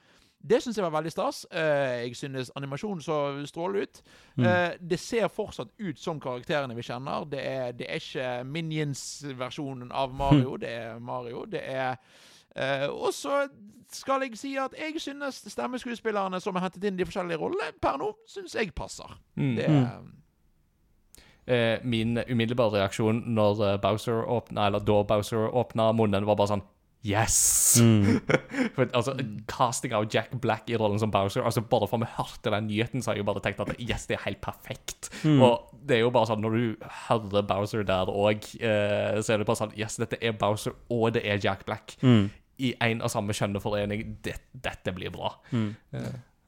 Det 0.46 0.60
syns 0.62 0.76
jeg 0.78 0.84
var 0.84 0.94
veldig 0.94 1.10
stas. 1.10 1.44
Eh, 1.50 2.04
jeg 2.04 2.16
synes 2.18 2.52
animasjonen 2.58 3.00
så 3.02 3.16
strålende 3.48 3.86
ut. 3.86 4.02
Mm. 4.36 4.46
det 4.90 4.98
ser 5.00 5.28
fortsatt 5.32 5.72
ut 5.78 5.98
som 5.98 6.20
karakterene 6.20 6.76
vi 6.76 6.84
kjenner. 6.86 7.24
Det 7.24 7.40
er, 7.40 7.72
det 7.72 7.88
er 7.88 8.02
ikke 8.02 8.30
Minions-versjonen 8.44 9.90
av 9.92 10.14
Mario. 10.14 10.56
Det 10.62 10.70
er 10.70 10.98
Mario. 10.98 11.44
Det 11.50 11.62
er 11.64 11.96
eh, 12.56 12.88
Og 12.90 13.14
så 13.14 13.46
skal 13.92 14.26
jeg 14.26 14.36
si 14.38 14.56
at 14.58 14.74
jeg 14.76 15.00
synes 15.00 15.44
stemmeskuespillerne 15.46 16.40
som 16.42 16.56
er 16.58 16.66
hentet 16.66 16.84
inn 16.84 16.98
de 16.98 17.06
forskjellige 17.06 17.38
rollene, 17.40 17.70
per 17.80 18.00
nå 18.02 18.10
synes 18.28 18.56
jeg 18.58 18.74
passer. 18.74 19.18
Mm. 19.38 19.56
Det 19.56 19.68
er 19.70 19.90
Eh, 21.46 21.78
min 21.86 22.18
umiddelbare 22.18 22.80
reaksjon 22.80 23.20
når 23.30 23.60
eh, 23.62 23.76
Bowser 23.78 24.24
åpna, 24.26 24.64
eller 24.66 24.82
da 24.82 24.96
Bowser 25.06 25.44
åpna 25.46 25.92
munnen, 25.94 26.26
var 26.26 26.34
bare 26.38 26.56
sånn 26.56 26.64
Yes! 27.06 27.76
Mm. 27.78 28.16
For, 28.74 28.88
altså, 28.90 29.12
Casting 29.46 29.92
av 29.94 30.08
Jack 30.10 30.32
Black 30.42 30.66
i 30.72 30.74
rollen 30.74 30.98
som 30.98 31.12
Bowser 31.14 31.44
altså 31.46 31.62
Bare 31.62 31.86
for 31.86 32.02
vi 32.02 32.08
hørte 32.16 32.50
den 32.50 32.66
nyheten, 32.66 32.98
så 32.98 33.12
har 33.12 33.20
jeg 33.20 33.22
jo 33.22 33.28
bare 33.28 33.44
tenkt 33.44 33.62
at 33.62 33.70
yes, 33.78 34.08
det 34.10 34.16
er 34.16 34.24
helt 34.24 34.40
perfekt. 34.42 35.12
Mm. 35.22 35.38
Og 35.46 35.70
det 35.86 36.00
er 36.00 36.02
jo 36.02 36.10
bare 36.10 36.32
sånn 36.32 36.42
når 36.42 36.56
du 36.58 36.88
hører 37.04 37.46
Bowser 37.46 37.86
der 37.86 38.10
òg, 38.10 38.48
eh, 38.58 39.20
så 39.22 39.36
er 39.36 39.38
det 39.38 39.46
bare 39.46 39.60
sånn 39.60 39.76
Yes, 39.78 40.00
dette 40.02 40.18
er 40.18 40.34
Bowser, 40.34 40.74
og 40.90 41.12
det 41.14 41.22
er 41.22 41.38
Jack 41.38 41.62
Black. 41.68 41.94
Mm. 42.02 42.26
I 42.58 42.74
én 42.80 43.02
og 43.04 43.10
samme 43.12 43.34
kjønneforening. 43.36 44.16
Det, 44.24 44.36
dette 44.64 44.92
blir 44.96 45.10
bra. 45.12 45.34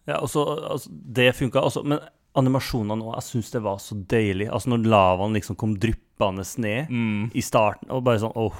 Ja, 0.09 0.18
og 0.23 0.29
så, 0.33 0.44
altså, 0.71 0.88
det 0.90 1.35
funka 1.37 1.61
også, 1.61 1.83
men 1.85 1.99
animasjonene 2.38 2.97
nå, 3.01 3.11
jeg 3.18 3.27
syns 3.27 3.51
det 3.53 3.61
var 3.64 3.81
så 3.83 3.97
deilig. 4.09 4.47
Altså 4.53 4.71
når 4.73 4.87
lavaen 4.88 5.35
liksom 5.37 5.57
kom 5.61 5.75
dryppende 5.81 6.44
ned 6.64 6.88
Mm. 6.90 7.31
i 7.35 7.40
starten, 7.44 7.90
og 7.94 8.03
bare 8.05 8.18
sånn 8.18 8.33
åh 8.35 8.55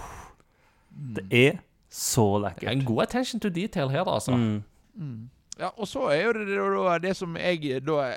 Det 0.99 1.25
er 1.31 1.59
så 1.91 2.25
Det 2.39 2.45
er 2.45 2.49
lekkert. 2.49 2.73
en 2.73 2.85
god 2.85 3.03
attention 3.03 3.41
to 3.41 3.49
detail 3.49 3.89
her, 3.89 4.05
altså. 4.05 4.33
Mm. 4.37 5.31
Ja, 5.59 5.71
og 5.77 5.87
så 5.89 6.09
er 6.13 6.25
jo 6.27 6.33
det 6.33 6.47
det, 6.47 6.59
det, 6.59 7.03
det 7.03 7.17
som 7.17 7.35
jeg 7.37 7.81
da 7.85 8.15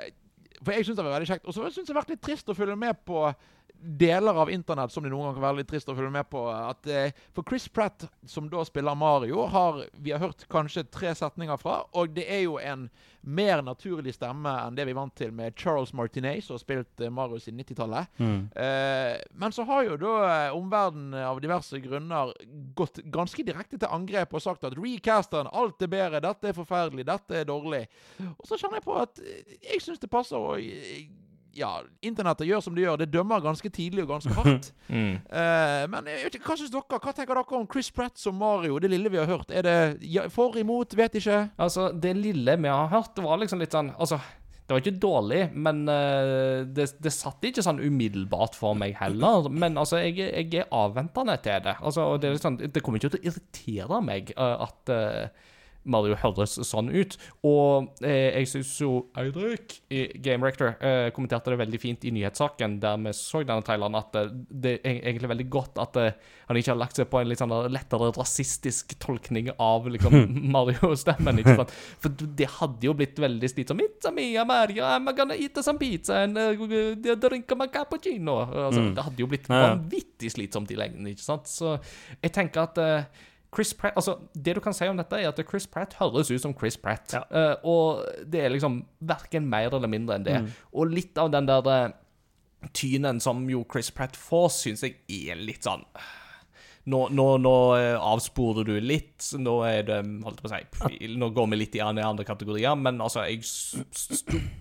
For 0.62 0.72
jeg 0.72 0.84
syns 0.86 0.96
det 0.96 1.04
var 1.04 1.18
veldig 1.18 1.26
kjekt. 1.30 1.46
Og 1.46 1.54
så 1.54 1.62
syns 1.72 1.76
jeg 1.76 1.86
det 1.86 1.94
har 1.96 2.02
vært 2.02 2.10
litt 2.14 2.22
trist 2.22 2.46
å 2.48 2.54
følge 2.54 2.76
med 2.78 2.94
på 3.06 3.34
deler 3.82 4.34
av 4.42 4.50
internett 4.50 4.92
som 4.92 5.02
det 5.02 5.10
noen 5.10 5.26
ganger 5.26 5.38
kan 5.40 5.46
være 5.48 5.60
litt 5.60 5.70
trist 5.72 5.90
å 5.90 5.96
følge 5.98 6.12
med 6.14 6.28
på. 6.30 6.44
At, 6.48 6.86
eh, 6.86 7.14
for 7.34 7.46
Chris 7.48 7.68
Pratt, 7.68 8.06
som 8.26 8.48
da 8.50 8.64
spiller 8.64 8.94
Mario, 8.94 9.46
har 9.46 9.84
vi 9.92 10.12
har 10.14 10.22
hørt 10.22 10.46
kanskje 10.48 10.84
tre 10.90 11.14
setninger 11.14 11.58
fra. 11.58 11.82
Og 11.98 12.14
det 12.14 12.26
er 12.30 12.44
jo 12.44 12.58
en 12.58 12.88
mer 13.22 13.62
naturlig 13.62 14.14
stemme 14.16 14.50
enn 14.50 14.76
det 14.76 14.86
vi 14.88 14.94
vant 14.96 15.14
til 15.14 15.32
med 15.34 15.54
Charles 15.58 15.92
Martinet, 15.94 16.42
som 16.44 16.56
har 16.56 16.62
spilt 16.62 17.00
eh, 17.00 17.10
Mario 17.10 17.38
siden 17.42 17.60
90-tallet. 17.62 18.10
Mm. 18.18 18.48
Eh, 18.54 19.16
men 19.38 19.54
så 19.54 19.66
har 19.68 19.84
jo 19.86 19.98
da 20.00 20.14
eh, 20.26 20.56
omverdenen 20.56 21.18
av 21.22 21.40
diverse 21.42 21.78
grunner 21.82 22.32
gått 22.78 23.02
ganske 23.14 23.46
direkte 23.46 23.78
til 23.78 23.90
angrep 23.90 24.34
og 24.34 24.42
sagt 24.42 24.66
at 24.66 24.78
recasteren, 24.78 25.50
alt 25.52 25.82
er 25.82 25.92
bedre, 25.92 26.22
dette 26.22 26.50
er 26.50 26.56
forferdelig, 26.56 27.06
dette 27.06 27.42
er 27.42 27.48
dårlig. 27.48 27.84
Og 28.36 28.46
så 28.48 28.58
kjenner 28.58 28.80
jeg 28.80 28.86
på 28.88 28.98
at 29.02 29.22
eh, 29.22 29.58
jeg 29.72 29.84
syns 29.84 30.02
det 30.02 30.10
passer 30.12 30.38
å 30.38 30.56
Ja, 31.56 31.70
internettet 32.04 32.48
gjør 32.48 32.62
som 32.64 32.76
det 32.76 32.84
gjør. 32.84 33.00
Det 33.02 33.10
dømmer 33.12 33.42
ganske 33.44 33.70
tidlig 33.72 34.06
og 34.06 34.14
ganske 34.16 34.36
hardt. 34.38 34.72
Mm. 34.92 35.14
uh, 35.32 35.86
men 35.88 36.08
jeg 36.10 36.26
vet 36.26 36.34
ikke, 36.36 36.50
hva 36.50 36.54
syns 36.60 36.72
dere? 36.74 36.98
Hva 37.00 37.12
tenker 37.16 37.38
dere 37.38 37.56
om 37.56 37.62
Chris 37.70 37.88
Pratt 37.94 38.18
som 38.20 38.34
Mario? 38.36 38.76
Det 38.82 38.90
lille 38.92 39.08
vi 39.08 39.16
har 39.16 39.30
hørt. 39.30 39.48
Er 39.48 39.64
det 39.64 39.76
ja, 40.04 40.26
for, 40.28 40.58
imot? 40.60 40.92
Vet 40.98 41.16
ikke. 41.16 41.38
Altså, 41.56 41.86
det 41.96 42.12
lille 42.18 42.58
vi 42.60 42.68
har 42.68 42.90
hørt, 42.92 43.14
det 43.16 43.24
var 43.24 43.40
liksom 43.40 43.62
litt 43.62 43.72
sånn 43.72 43.88
Altså, 43.96 44.18
det 44.66 44.74
var 44.74 44.82
ikke 44.82 45.00
dårlig, 45.00 45.40
men 45.56 45.80
uh, 45.88 46.66
det, 46.68 46.90
det 47.00 47.14
satt 47.14 47.48
ikke 47.48 47.64
sånn 47.64 47.80
umiddelbart 47.80 48.58
for 48.58 48.76
meg 48.76 48.98
heller. 49.00 49.48
Men 49.48 49.80
altså, 49.80 50.02
jeg, 50.02 50.18
jeg 50.28 50.60
er 50.60 50.76
avventende 50.76 51.38
til 51.40 51.64
det. 51.64 51.78
Altså, 51.80 52.10
og 52.10 52.20
det, 52.20 52.28
er 52.28 52.36
litt 52.36 52.44
sånn, 52.44 52.60
det 52.60 52.84
kommer 52.84 53.00
ikke 53.00 53.14
til 53.16 53.22
å 53.22 53.30
irritere 53.32 54.02
meg 54.04 54.34
uh, 54.36 54.66
at 54.68 54.94
Mario 55.84 56.14
høres 56.22 56.58
sånn 56.68 56.90
ut. 56.92 57.16
Og 57.48 57.88
eh, 58.04 58.36
jeg 58.42 58.48
syns 58.52 58.74
jo 58.82 58.90
Eirik 59.18 59.78
i 59.92 60.04
Game 60.22 60.46
Rector 60.46 60.76
eh, 60.78 61.08
kommenterte 61.16 61.50
det 61.54 61.58
veldig 61.62 61.80
fint 61.82 62.04
i 62.06 62.12
nyhetssaken 62.14 62.78
der 62.82 63.00
vi 63.02 63.12
så 63.16 63.42
denne 63.42 63.64
traileren, 63.66 63.96
at 63.98 64.14
eh, 64.20 64.28
det 64.50 64.76
er 64.84 65.00
egentlig 65.00 65.32
veldig 65.32 65.48
godt 65.56 65.80
at 65.82 65.98
eh, 66.02 66.12
han 66.48 66.58
ikke 66.60 66.72
har 66.74 66.80
lagt 66.82 66.98
seg 67.00 67.08
på 67.08 67.20
en 67.22 67.30
litt 67.30 67.40
sånn 67.40 67.54
lettere 67.72 68.10
rasistisk 68.14 68.94
tolkning 69.00 69.48
av 69.56 69.88
liksom 69.88 70.14
Mario-stemmen. 70.54 71.40
ikke 71.42 71.56
sant? 71.62 71.74
For 72.02 72.12
det 72.12 72.50
hadde 72.58 72.86
jo 72.90 72.94
blitt 72.98 73.18
veldig 73.22 73.50
slitsomt. 73.50 73.82
It's 73.86 74.08
a 74.08 74.12
me, 74.14 74.28
Mario, 74.44 74.84
I'm 74.84 75.08
gonna 75.16 75.34
eat 75.38 75.56
some 75.64 75.78
pizza 75.80 76.22
and 76.26 76.36
uh, 76.38 77.14
drink 77.16 77.50
my 77.56 77.66
cappuccino. 77.72 78.40
Altså, 78.46 78.82
Mm. 78.82 78.94
Det 78.96 79.02
hadde 79.04 79.20
jo 79.22 79.26
blitt 79.30 79.44
vanvittig 79.48 80.30
slitsomt 80.32 80.70
i 80.74 80.76
lengden, 80.76 81.06
ikke 81.12 81.22
sant? 81.22 81.46
Så 81.46 81.76
jeg 82.22 82.32
tenker 82.34 82.64
at 82.64 82.78
eh, 82.82 83.04
Chris 83.52 83.74
Pratt, 83.76 83.92
altså 84.00 84.16
Det 84.32 84.54
du 84.56 84.62
kan 84.64 84.72
si 84.72 84.86
om 84.88 84.96
dette, 84.96 85.18
er 85.18 85.28
at 85.28 85.40
Chris 85.48 85.66
Pratt 85.68 85.98
høres 85.98 86.30
ut 86.32 86.40
som 86.40 86.54
Chris 86.56 86.78
Pratt. 86.80 87.12
Ja. 87.12 87.24
Uh, 87.28 87.66
og 87.68 88.24
det 88.24 88.46
er 88.46 88.54
liksom 88.54 88.80
verken 89.04 89.48
mer 89.50 89.74
eller 89.74 89.90
mindre 89.92 90.16
enn 90.16 90.26
det. 90.28 90.38
Mm. 90.40 90.48
Og 90.72 90.94
litt 90.94 91.20
av 91.20 91.32
den 91.34 91.50
der 91.50 91.68
uh, 91.68 91.92
tynen 92.72 93.20
som 93.20 93.44
jo 93.50 93.66
Chris 93.70 93.92
Pratt 93.92 94.16
får, 94.16 94.48
syns 94.56 94.86
jeg 94.86 95.00
er 95.28 95.40
litt 95.40 95.68
sånn 95.68 95.84
nå, 96.84 96.98
nå, 97.14 97.26
nå 97.38 97.54
eh, 97.76 97.94
avsporer 97.94 98.66
du 98.66 98.74
litt. 98.82 99.22
Nå 99.38 99.54
er 99.68 99.84
det 99.86 99.98
holdt 100.24 100.40
på 100.42 100.50
å 100.50 100.52
si 100.52 101.10
Nå 101.14 101.28
går 101.34 101.50
vi 101.52 101.58
litt 101.60 101.76
i 101.78 101.82
andre, 101.84 102.26
kategorier, 102.26 102.74
men 102.78 102.98
altså, 103.04 103.22
jeg 103.28 103.42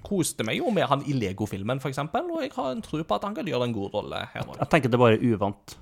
koste 0.06 0.46
meg 0.48 0.60
jo 0.60 0.70
med 0.74 0.86
han 0.92 1.06
i 1.10 1.16
Lego-filmen, 1.18 1.82
eksempel, 1.90 2.30
og 2.30 2.46
jeg 2.46 2.54
har 2.58 2.76
en 2.76 2.84
tro 2.86 3.02
på 3.02 3.18
at 3.18 3.26
han 3.26 3.38
kan 3.38 3.50
gjøre 3.50 3.70
en 3.70 3.78
god 3.78 3.98
rolle 3.98 4.26
her. 4.36 4.54
Jeg 4.54 4.70
tenker 4.70 4.92
det 4.92 5.00
er 5.00 5.06
bare 5.08 5.22
uvant. 5.22 5.78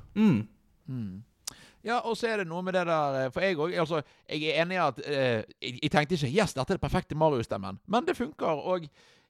Ja, 1.86 2.00
og 2.04 2.18
så 2.18 2.28
er 2.28 2.42
det 2.42 2.48
noe 2.50 2.64
med 2.66 2.76
det 2.76 2.86
der 2.90 3.18
eh, 3.20 3.30
For 3.32 3.46
jeg 3.46 3.56
òg 3.56 3.76
altså, 3.80 4.02
Jeg 4.28 4.50
er 4.50 4.64
enig 4.64 4.76
i 4.76 4.82
at 4.84 4.98
eh, 5.06 5.44
jeg, 5.64 5.92
tenkte 5.92 6.18
ikke 6.18 6.34
Yes, 6.34 6.54
dette 6.54 6.74
er 6.74 6.78
den 6.78 6.84
perfekte 6.84 7.16
Mario-stemmen. 7.16 7.80
Men 7.88 8.08
det 8.08 8.18
funker. 8.18 8.60
Og 8.68 8.90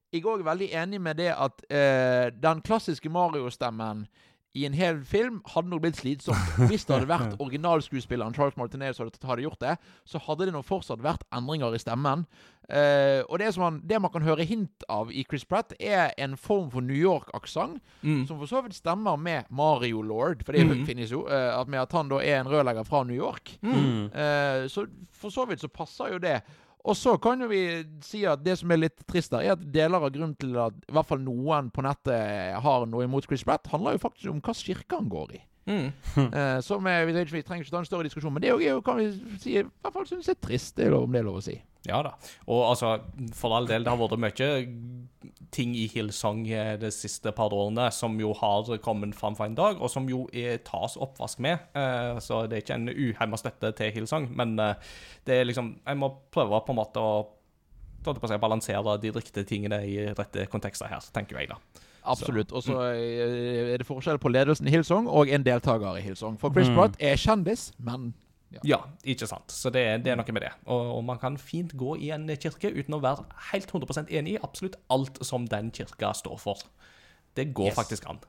jeg 0.10 0.24
er 0.24 0.32
òg 0.32 0.42
veldig 0.46 0.72
enig 0.74 1.02
med 1.02 1.20
det 1.22 1.30
at 1.36 1.62
eh, 1.70 2.32
den 2.34 2.64
klassiske 2.66 3.10
Mario-stemmen 3.10 4.08
i 4.58 4.64
en 4.66 4.74
hel 4.74 5.04
film 5.06 5.42
hadde 5.54 5.70
nok 5.70 5.82
blitt 5.84 6.00
slitsomt. 6.00 6.56
Hvis 6.72 6.86
det 6.90 6.96
hadde 6.96 7.10
vært 7.16 7.36
originalskuespilleren 7.40 8.34
Charles 8.34 8.58
Martinez 8.58 8.98
som 8.98 9.10
hadde- 9.28 9.44
gjort 9.46 9.60
det, 9.62 9.76
så 10.10 10.18
hadde 10.26 10.48
det 10.50 10.54
nå 10.56 10.64
fortsatt 10.66 11.04
vært 11.06 11.22
endringer 11.32 11.76
i 11.76 11.82
stemmen. 11.82 12.26
Uh, 12.70 13.26
og 13.30 13.40
det, 13.42 13.48
som 13.56 13.64
man, 13.64 13.78
det 13.90 13.98
man 14.02 14.12
kan 14.14 14.22
høre 14.22 14.46
hint 14.46 14.84
av 14.94 15.10
i 15.10 15.24
Chris 15.26 15.46
Pratt, 15.50 15.74
er 15.82 16.12
en 16.22 16.36
form 16.38 16.68
for 16.70 16.82
New 16.86 16.98
York-aksent, 16.98 17.80
som 18.30 18.38
for 18.38 18.46
så 18.50 18.62
vidt 18.66 18.78
stemmer 18.78 19.18
med 19.18 19.46
Mario 19.50 20.02
Lord, 20.06 20.44
for 20.46 20.54
det 20.54 20.66
finnes 20.86 21.10
jo, 21.14 21.24
uh, 21.26 21.58
at 21.60 21.68
med 21.70 21.82
at 21.82 21.94
han 21.98 22.10
da 22.12 22.20
er 22.22 22.40
en 22.44 22.50
rørlegger 22.52 22.86
fra 22.86 23.04
New 23.10 23.18
York. 23.18 23.56
Eh, 24.14 24.68
så 24.70 24.86
for 25.12 25.30
så 25.34 25.46
vidt 25.50 25.62
så 25.62 25.68
passer 25.70 26.14
jo 26.14 26.20
det. 26.22 26.40
Og 26.88 26.96
så 26.96 27.16
kan 27.20 27.42
jo 27.44 27.50
vi 27.52 27.62
si 28.06 28.22
at 28.30 28.42
det 28.44 28.56
som 28.62 28.72
er 28.72 28.80
litt 28.86 29.02
trist 29.10 29.34
der, 29.34 29.44
er 29.44 29.58
at 29.58 29.64
deler 29.74 30.00
av 30.00 30.14
grunnen 30.14 30.36
til 30.40 30.56
at 30.62 30.76
i 30.88 30.96
hvert 30.96 31.10
fall 31.10 31.22
noen 31.22 31.68
på 31.76 31.84
nettet 31.84 32.56
har 32.64 32.86
noe 32.88 33.06
imot 33.06 33.28
Chris 33.28 33.44
Pratt, 33.48 33.68
handler 33.72 33.98
jo 33.98 34.04
faktisk 34.06 34.32
om 34.32 34.40
hva 34.44 34.56
kirke 34.56 35.00
han 35.00 35.12
går 35.12 35.36
i. 35.36 35.42
Mm. 35.70 35.90
uh, 36.18 36.58
som 36.66 36.88
er, 36.90 37.04
vi, 37.06 37.14
vi 37.20 37.44
trenger 37.46 37.66
ikke 37.66 37.76
ta 37.76 37.82
en 37.84 37.90
større 37.90 38.08
diskusjon, 38.08 38.34
men 38.34 38.42
det 38.42 38.54
er 38.54 38.64
jo, 38.64 38.80
kan 38.86 38.98
vi 38.98 39.10
si, 39.42 39.60
i 39.60 39.66
hvert 39.66 39.96
fall 39.96 40.08
synes 40.10 40.32
jeg 40.32 40.40
er 40.40 40.48
trist, 40.48 40.78
det 40.80 40.88
er 40.88 40.96
lov, 40.96 41.06
om 41.06 41.14
det 41.14 41.22
er 41.22 41.28
lov 41.28 41.42
å 41.42 41.46
si. 41.46 41.60
Ja 41.88 42.02
da. 42.04 42.16
Og 42.52 42.66
altså, 42.72 42.98
for 43.36 43.56
all 43.56 43.70
del, 43.70 43.86
det 43.86 43.94
har 43.94 44.00
vært 44.02 44.20
mye 44.20 44.50
ting 45.52 45.74
i 45.78 45.88
Hillsong 45.90 46.44
eh, 46.52 46.76
de 46.80 46.92
siste 46.94 47.32
par 47.36 47.54
årene 47.56 47.88
som 47.96 48.18
jo 48.22 48.34
har 48.38 48.70
kommet 48.84 49.16
fram 49.18 49.38
for 49.38 49.50
en 49.50 49.58
dag, 49.58 49.80
og 49.82 49.92
som 49.92 50.08
jo 50.10 50.26
er, 50.34 50.60
tas 50.66 50.98
oppvask 51.00 51.42
med. 51.44 51.66
Eh, 51.74 52.20
så 52.24 52.44
det 52.48 52.60
er 52.60 52.66
ikke 52.66 52.78
en 52.78 52.92
uhemma 52.94 53.40
støtte 53.40 53.74
til 53.80 53.94
Hillsong, 53.96 54.30
men 54.38 54.58
eh, 54.60 54.94
det 55.26 55.40
er 55.40 55.50
liksom 55.50 55.78
Jeg 55.86 55.98
må 55.98 56.14
prøve 56.32 56.62
på 56.66 56.76
en 56.76 56.82
måte 56.84 57.04
å 57.04 57.28
å 58.00 58.14
si, 58.16 58.38
balansere 58.40 58.94
de 59.04 59.12
riktige 59.12 59.44
tingene 59.44 59.82
i 59.84 59.98
rette 60.16 60.46
kontekster 60.48 60.88
her, 60.88 61.04
tenker 61.14 61.36
jeg, 61.36 61.50
da. 61.52 61.58
Absolutt. 62.08 62.54
Og 62.56 62.64
så 62.64 62.78
mm. 62.78 63.74
er 63.74 63.82
det 63.82 63.86
forskjell 63.86 64.18
på 64.24 64.32
ledelsen 64.32 64.70
i 64.70 64.72
Hillsong 64.72 65.10
og 65.12 65.30
en 65.30 65.44
deltaker 65.44 66.00
i 66.00 66.06
Hillsong. 66.06 66.38
For 66.40 66.54
Chris 66.56 66.72
Pratt 66.72 66.96
er 67.04 67.20
kjendis, 67.20 67.74
men 67.78 68.14
Ja, 68.66 68.80
ikke 69.06 69.28
sant. 69.30 69.52
Så 69.54 69.70
det, 69.70 69.84
det 70.06 70.12
er 70.12 70.18
noe 70.18 70.34
med 70.34 70.42
det. 70.42 70.52
Og, 70.66 70.96
og 70.98 71.04
man 71.06 71.20
kan 71.22 71.38
fint 71.38 71.76
gå 71.78 71.96
i 72.02 72.10
en 72.16 72.26
kirke 72.42 72.72
uten 72.74 72.96
å 72.98 73.02
være 73.04 73.26
helt 73.52 73.70
100% 73.72 74.10
enig 74.10 74.34
i 74.34 74.40
absolutt 74.44 74.76
alt 74.90 75.20
som 75.26 75.46
den 75.48 75.70
kirka 75.76 76.10
står 76.18 76.38
for. 76.42 76.64
Det 77.38 77.52
går 77.54 77.70
Yes. 77.72 77.76
faktisk 77.78 78.10
an. 78.10 78.20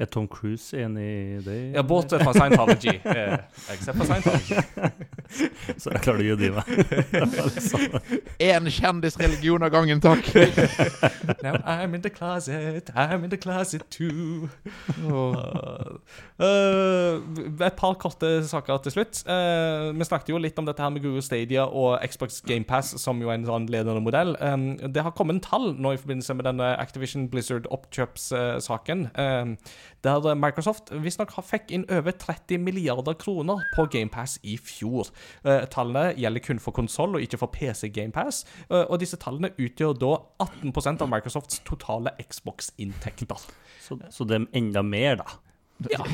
Er 0.00 0.08
Tom 0.08 0.28
Cruise 0.28 0.72
enig 0.80 1.04
i 1.04 1.40
det? 1.44 1.58
Ja, 1.74 1.82
bortsett 1.82 2.22
fra 2.24 2.32
Scientology. 2.32 2.96
Eh, 3.10 3.38
except 3.74 3.98
for 3.98 4.04
Scientology. 4.06 4.54
Så 5.76 5.90
jeg 5.92 6.00
klarer 6.04 6.22
å 6.24 6.36
gi 6.40 6.48
meg. 6.54 6.70
én 8.50 8.68
kjendisreligion 8.72 9.64
av 9.66 9.72
gangen, 9.74 10.00
takk. 10.02 10.26
Now 11.44 11.60
I'm 11.68 11.94
in 11.94 12.02
the 12.02 12.10
closet, 12.10 12.90
I'm 12.94 13.24
in 13.24 13.30
the 13.32 13.38
closet 13.40 13.84
too. 13.92 14.48
Uh, 15.04 15.98
uh, 16.40 17.20
et 17.66 17.76
par 17.78 17.98
korte 18.00 18.32
saker 18.48 18.82
til 18.86 18.96
slutt. 18.96 19.22
Uh, 19.28 19.90
vi 19.96 20.08
snakket 20.08 20.32
jo 20.32 20.40
litt 20.40 20.58
om 20.60 20.68
dette 20.68 20.82
her 20.82 20.94
med 20.94 21.04
Google 21.04 21.22
Stadia 21.24 21.66
og 21.66 22.00
Xbox 22.08 22.40
GamePass 22.46 22.96
som 23.02 23.20
jo 23.22 23.30
er 23.30 23.40
en 23.40 23.48
sånn 23.48 23.68
ledende 23.70 24.02
modell. 24.04 24.34
Um, 24.40 24.72
det 24.80 25.04
har 25.04 25.14
kommet 25.16 25.38
en 25.38 25.44
tall 25.44 25.70
nå 25.76 25.94
i 25.94 26.00
forbindelse 26.00 26.38
med 26.38 26.48
denne 26.48 26.72
Activision 26.80 27.28
Blizzard 27.30 27.68
oppkjøpssaken, 27.70 29.08
um, 29.14 29.56
der 30.04 30.34
Microsoft 30.38 30.92
visstnok 31.04 31.34
har 31.36 31.46
fikk 31.46 31.74
inn 31.74 31.86
over 31.90 32.14
30 32.16 32.62
milliarder 32.62 33.16
kroner 33.20 33.64
på 33.74 33.86
GamePass 33.92 34.38
i 34.42 34.56
fjor. 34.60 35.10
Uh, 35.44 35.66
tallene 35.72 36.14
gjelder 36.20 36.44
kun 36.44 36.62
for 36.62 36.76
konsoll 36.76 37.18
og 37.18 37.26
ikke 37.26 37.40
for 37.42 37.52
PC 37.54 37.88
GamePass, 37.94 38.44
uh, 38.70 38.86
og 38.86 39.00
disse 39.02 39.18
tallene 39.20 39.52
utgjør 39.58 39.96
da 40.00 40.14
18% 40.46 41.04
av 41.04 41.12
Microsofts 41.12 41.62
totale 41.68 42.14
Xbox-inntekter. 42.22 43.46
Så, 43.80 43.98
så 44.10 44.26
det 44.28 44.40
er 44.40 44.50
enda 44.60 44.84
mer, 44.86 45.22
da. 45.22 45.38
Ja. 45.88 46.04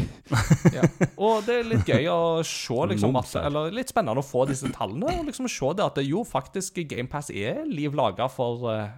Og 1.19 1.43
det 1.47 1.57
er 1.59 1.67
litt 1.67 1.89
gøy 1.89 2.07
å 2.11 2.21
se, 2.47 2.77
liksom, 2.93 3.17
at, 3.19 3.33
eller 3.41 3.75
litt 3.75 3.91
spennende 3.91 4.23
å 4.23 4.27
få 4.27 4.45
disse 4.51 4.71
tallene, 4.75 5.11
og 5.19 5.27
liksom 5.27 5.49
se 5.51 5.73
det 5.77 5.87
at 5.87 5.99
jo 6.07 6.23
faktisk 6.27 6.79
GamePass 6.87 7.33
er 7.35 7.65
liv 7.67 7.97
laga 7.97 8.29
for, 8.33 8.69
eh, 8.73 8.95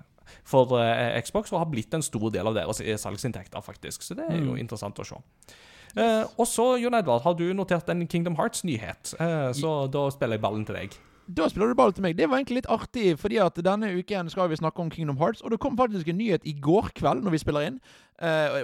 for 0.46 0.78
eh, 0.80 1.16
Xbox, 1.22 1.52
og 1.52 1.62
har 1.62 1.70
blitt 1.72 1.94
en 1.96 2.04
stor 2.04 2.28
del 2.34 2.50
av 2.50 2.56
deres 2.58 2.82
salgsinntekter, 3.02 3.64
faktisk. 3.64 4.04
Så 4.06 4.18
det 4.18 4.28
er 4.28 4.40
jo 4.42 4.58
interessant 4.60 4.98
å 4.98 5.06
se. 5.06 5.22
Eh, 5.96 6.24
og 6.36 6.46
så, 6.46 6.76
Jon 6.80 6.94
Edvard, 6.94 7.22
har 7.24 7.36
du 7.38 7.46
notert 7.56 7.88
en 7.90 8.06
Kingdom 8.06 8.36
Hearts-nyhet, 8.38 9.14
eh, 9.20 9.50
så 9.56 9.86
da 9.90 10.08
spiller 10.14 10.38
jeg 10.38 10.44
ballen 10.44 10.66
til 10.68 10.76
deg. 10.78 10.98
Da 11.28 11.48
spiller 11.50 11.68
du 11.68 11.76
ballen 11.76 11.96
til 11.96 12.04
meg. 12.06 12.16
Det 12.16 12.28
var 12.28 12.40
egentlig 12.40 12.62
litt 12.62 12.70
artig, 12.72 13.08
fordi 13.20 13.40
at 13.44 13.58
denne 13.64 13.90
uken 13.98 14.30
skal 14.32 14.48
vi 14.48 14.60
snakke 14.60 14.80
om 14.80 14.92
Kingdom 14.92 15.18
Hearts, 15.20 15.42
og 15.42 15.52
det 15.52 15.60
kom 15.60 15.76
faktisk 15.76 16.08
en 16.08 16.20
nyhet 16.20 16.46
i 16.48 16.54
går 16.56 16.92
kveld 16.96 17.24
når 17.24 17.36
vi 17.36 17.42
spiller 17.42 17.68
inn. 17.68 17.80
Eh, 18.20 18.62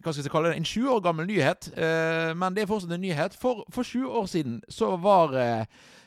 hva 0.00 0.12
skal 0.12 0.24
jeg 0.24 0.32
kalle 0.32 0.50
det? 0.50 0.58
En 0.58 0.66
20 0.66 0.90
år 0.94 1.04
gammel 1.04 1.26
nyhet, 1.30 1.70
eh, 1.76 2.32
men 2.38 2.54
det 2.54 2.64
er 2.64 2.70
fortsatt 2.70 2.94
en 2.94 3.02
nyhet. 3.02 3.36
For, 3.38 3.64
for 3.70 3.86
20 3.86 4.18
år 4.22 4.26
siden 4.30 4.60
så 4.70 4.94
var 5.02 5.34
eh, 5.38 5.64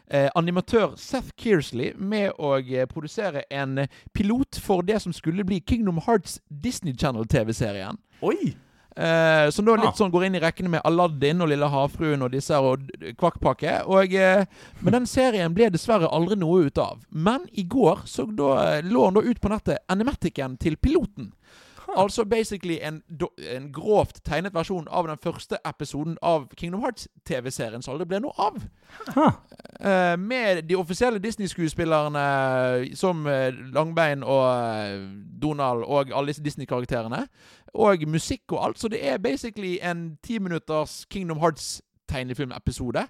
eh, 0.09 0.29
animatør 0.35 0.97
Seth 0.97 1.31
Kearsley 1.37 1.93
med 1.97 2.31
å 2.39 2.55
eh, 2.59 2.85
produsere 2.85 3.43
en 3.51 3.87
pilot 4.13 4.59
for 4.61 4.81
det 4.83 5.01
som 5.01 5.13
skulle 5.13 5.43
bli 5.45 5.61
Kingdom 5.61 6.01
Hearts 6.05 6.39
Disney 6.49 6.93
Channel-TV-serien. 6.93 7.97
Oi! 8.21 8.55
Eh, 8.95 9.49
som 9.49 9.65
da 9.65 9.73
litt 9.73 9.87
Ah. 9.89 9.95
sånn 9.97 10.11
går 10.13 10.25
inn 10.27 10.35
i 10.35 10.39
rekkene 10.39 10.69
med 10.69 10.81
Aladdin 10.85 11.41
og 11.41 11.49
Lille 11.49 11.65
havfruen 11.65 12.21
og 12.21 12.29
disse 12.31 12.53
her 12.53 12.61
og 12.61 12.83
Kvakkpakke. 13.17 13.87
Og, 13.89 14.13
eh, 14.13 14.45
men 14.81 14.93
den 14.93 15.05
serien 15.09 15.53
ble 15.55 15.71
dessverre 15.73 16.05
aldri 16.13 16.35
noe 16.37 16.67
ut 16.67 16.77
av. 16.77 16.99
Men 17.09 17.47
i 17.57 17.63
går 17.63 18.03
så 18.05 18.27
da, 18.35 18.75
eh, 18.77 18.81
lå 18.83 19.05
han 19.05 19.15
da 19.15 19.21
ut 19.21 19.41
på 19.41 19.49
nettet 19.49 19.79
animaticen 19.89 20.59
til 20.59 20.75
piloten. 20.77 21.31
Altså 21.95 22.25
basically 22.25 22.77
en, 22.81 23.03
en 23.37 23.73
grovt 23.73 24.21
tegnet 24.25 24.53
versjon 24.53 24.87
av 24.89 25.07
den 25.07 25.17
første 25.23 25.57
episoden 25.65 26.17
av 26.21 26.47
Kingdom 26.57 26.81
Hearts-TV-serien 26.81 27.81
som 27.81 27.93
aldri 27.93 28.07
ble 28.09 28.19
noe 28.23 28.33
av. 28.37 28.57
Uh, 29.83 30.15
med 30.19 30.63
de 30.69 30.77
offisielle 30.77 31.19
Disney-skuespillerne 31.19 32.25
som 32.95 33.27
eh, 33.27 33.53
Langbein 33.73 34.23
og 34.23 34.45
eh, 34.47 34.99
Donald 35.41 35.83
og 35.83 36.11
alle 36.13 36.33
disse 36.33 36.43
Disney-karakterene. 36.43 37.27
Og 37.73 38.07
musikk 38.07 38.51
og 38.51 38.65
alt. 38.65 38.79
Så 38.79 38.87
det 38.87 39.01
er 39.07 39.17
basically 39.17 39.77
en 39.81 40.17
ti 40.23 40.39
minutters 40.39 41.05
Kingdom 41.09 41.39
Hearts-tegnefilmepisode. 41.39 43.07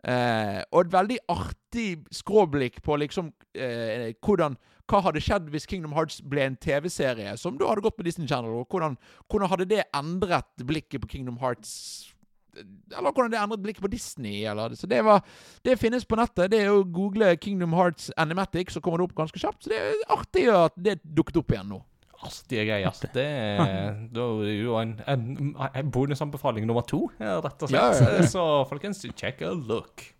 Uh, 0.00 0.64
og 0.72 0.80
et 0.80 0.92
veldig 0.92 1.16
artig 1.28 1.88
skråblikk 2.12 2.78
på 2.82 2.96
liksom 2.96 3.26
uh, 3.36 4.06
hvordan 4.24 4.56
hva 4.90 5.02
hadde 5.06 5.22
skjedd 5.22 5.50
hvis 5.52 5.68
Kingdom 5.70 5.94
Hearts 5.94 6.20
ble 6.26 6.44
en 6.48 6.56
TV-serie 6.58 7.36
som 7.38 7.58
da 7.58 7.68
hadde 7.70 7.84
gått 7.84 7.98
på 7.98 8.06
Disney 8.06 8.28
Channel? 8.30 8.60
Og 8.60 8.70
hvordan, 8.70 8.96
hvordan 9.30 9.52
hadde 9.52 9.68
det 9.70 9.84
endret 9.96 10.64
blikket 10.66 11.02
på 11.04 11.10
Kingdom 11.14 11.38
Hearts? 11.42 12.10
Eller 12.58 13.12
hvordan 13.12 13.30
det 13.30 13.38
endret 13.40 13.62
blikket 13.62 13.84
på 13.84 13.92
Disney? 13.92 14.42
Eller, 14.50 14.74
så 14.78 14.90
det, 14.90 15.04
var, 15.06 15.22
det 15.66 15.78
finnes 15.78 16.06
på 16.08 16.18
nettet. 16.18 16.50
Det 16.52 16.64
er 16.64 16.72
å 16.74 16.82
google 16.82 17.36
Kingdom 17.38 17.76
Hearts 17.78 18.10
Animatic, 18.20 18.74
så 18.74 18.82
kommer 18.82 19.00
det 19.00 19.10
opp 19.10 19.16
ganske 19.22 19.42
kjapt. 19.42 19.62
Så 19.64 19.72
det 19.72 19.78
er 19.78 20.02
artig 20.16 20.48
at 20.54 20.76
det 20.76 20.98
dukket 21.04 21.42
opp 21.44 21.54
igjen 21.54 21.72
nå. 21.76 21.82
Artige 22.20 22.66
greier. 22.68 23.02
Det 23.14 23.24
er 23.24 23.96
da 24.16 24.26
er 24.26 24.44
det 24.44 24.56
jo 24.58 24.76
en, 24.82 24.98
en, 25.08 25.54
en 25.70 25.92
bonusanbefaling 25.94 26.68
nummer 26.68 26.84
to, 26.84 27.06
rett 27.20 27.64
og 27.64 27.70
slett. 27.70 27.78
Ja, 27.78 27.90
ja, 27.96 28.20
ja. 28.20 28.28
Så 28.28 28.46
folkens, 28.68 29.06
check 29.16 29.40
a 29.46 29.54
look. 29.54 30.10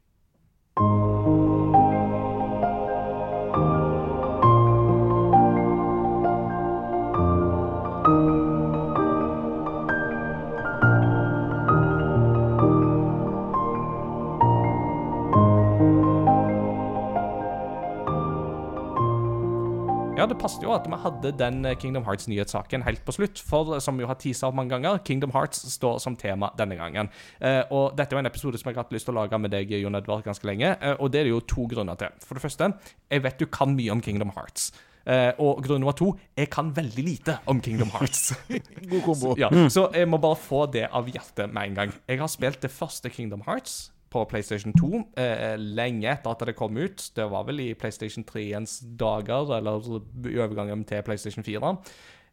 Det 20.30 20.38
passet 20.40 20.64
jo 20.64 20.72
at 20.74 20.86
vi 20.88 20.98
hadde 21.02 21.32
den 21.38 21.64
eh, 21.68 21.76
Kingdom 21.78 22.06
Hearts-nyhetssaken 22.06 22.84
helt 22.86 23.02
på 23.06 23.14
slutt. 23.16 23.40
For 23.44 23.78
som 23.82 23.98
vi 24.00 24.08
har 24.08 24.18
teasa 24.20 24.50
mange 24.54 24.74
ganger, 24.74 25.00
Kingdom 25.06 25.32
Hearts 25.34 25.62
står 25.74 25.98
som 26.02 26.18
tema 26.18 26.52
denne 26.58 26.78
gangen. 26.78 27.10
Eh, 27.38 27.62
og 27.70 27.96
dette 27.98 28.16
var 28.16 28.24
en 28.24 28.30
episode 28.30 28.60
som 28.60 28.70
jeg 28.70 28.78
har 28.78 28.84
hatt 28.84 28.94
lyst 28.94 29.08
til 29.10 29.16
å 29.16 29.22
lage 29.22 29.40
med 29.40 29.54
deg, 29.54 29.72
Jon 29.80 29.98
Edvard, 29.98 30.24
ganske 30.26 30.46
lenge. 30.48 30.74
Eh, 30.76 30.96
og 30.98 31.12
det 31.12 31.22
er 31.22 31.28
det 31.28 31.34
jo 31.34 31.42
to 31.54 31.66
grunner 31.70 31.98
til. 32.00 32.14
For 32.26 32.38
det 32.38 32.44
første, 32.44 32.72
jeg 33.10 33.26
vet 33.26 33.42
du 33.42 33.48
kan 33.50 33.74
mye 33.76 33.92
om 33.94 34.04
Kingdom 34.04 34.32
Hearts. 34.36 34.70
Eh, 35.08 35.30
og 35.40 35.62
grunn 35.64 35.80
nummer 35.80 35.96
to 35.96 36.10
jeg 36.36 36.50
kan 36.52 36.74
veldig 36.76 37.04
lite 37.06 37.38
om 37.50 37.62
Kingdom 37.64 37.90
Hearts. 37.96 38.34
God 38.90 39.00
kombo. 39.06 39.32
ja, 39.40 39.48
Så 39.72 39.88
jeg 39.96 40.08
må 40.10 40.20
bare 40.22 40.38
få 40.38 40.66
det 40.70 40.86
av 40.92 41.08
hjertet 41.10 41.50
med 41.50 41.70
en 41.70 41.80
gang. 41.80 41.96
Jeg 42.08 42.20
har 42.20 42.30
spilt 42.30 42.60
det 42.62 42.72
første 42.74 43.12
Kingdom 43.12 43.42
Hearts 43.48 43.88
på 44.10 44.24
PlayStation 44.30 44.74
2 44.74 44.90
eh, 45.22 45.56
lenge 45.58 46.08
etter 46.10 46.32
at 46.32 46.46
det 46.48 46.56
kom 46.58 46.78
ut. 46.80 47.04
Det 47.16 47.26
var 47.30 47.46
vel 47.46 47.62
i 47.62 47.72
PlayStation 47.78 48.26
3-ens 48.26 48.80
dager, 48.98 49.52
eller 49.58 49.86
i 50.26 50.38
overgangen 50.40 50.84
til 50.88 51.04
PlayStation 51.06 51.46
4. 51.46 51.74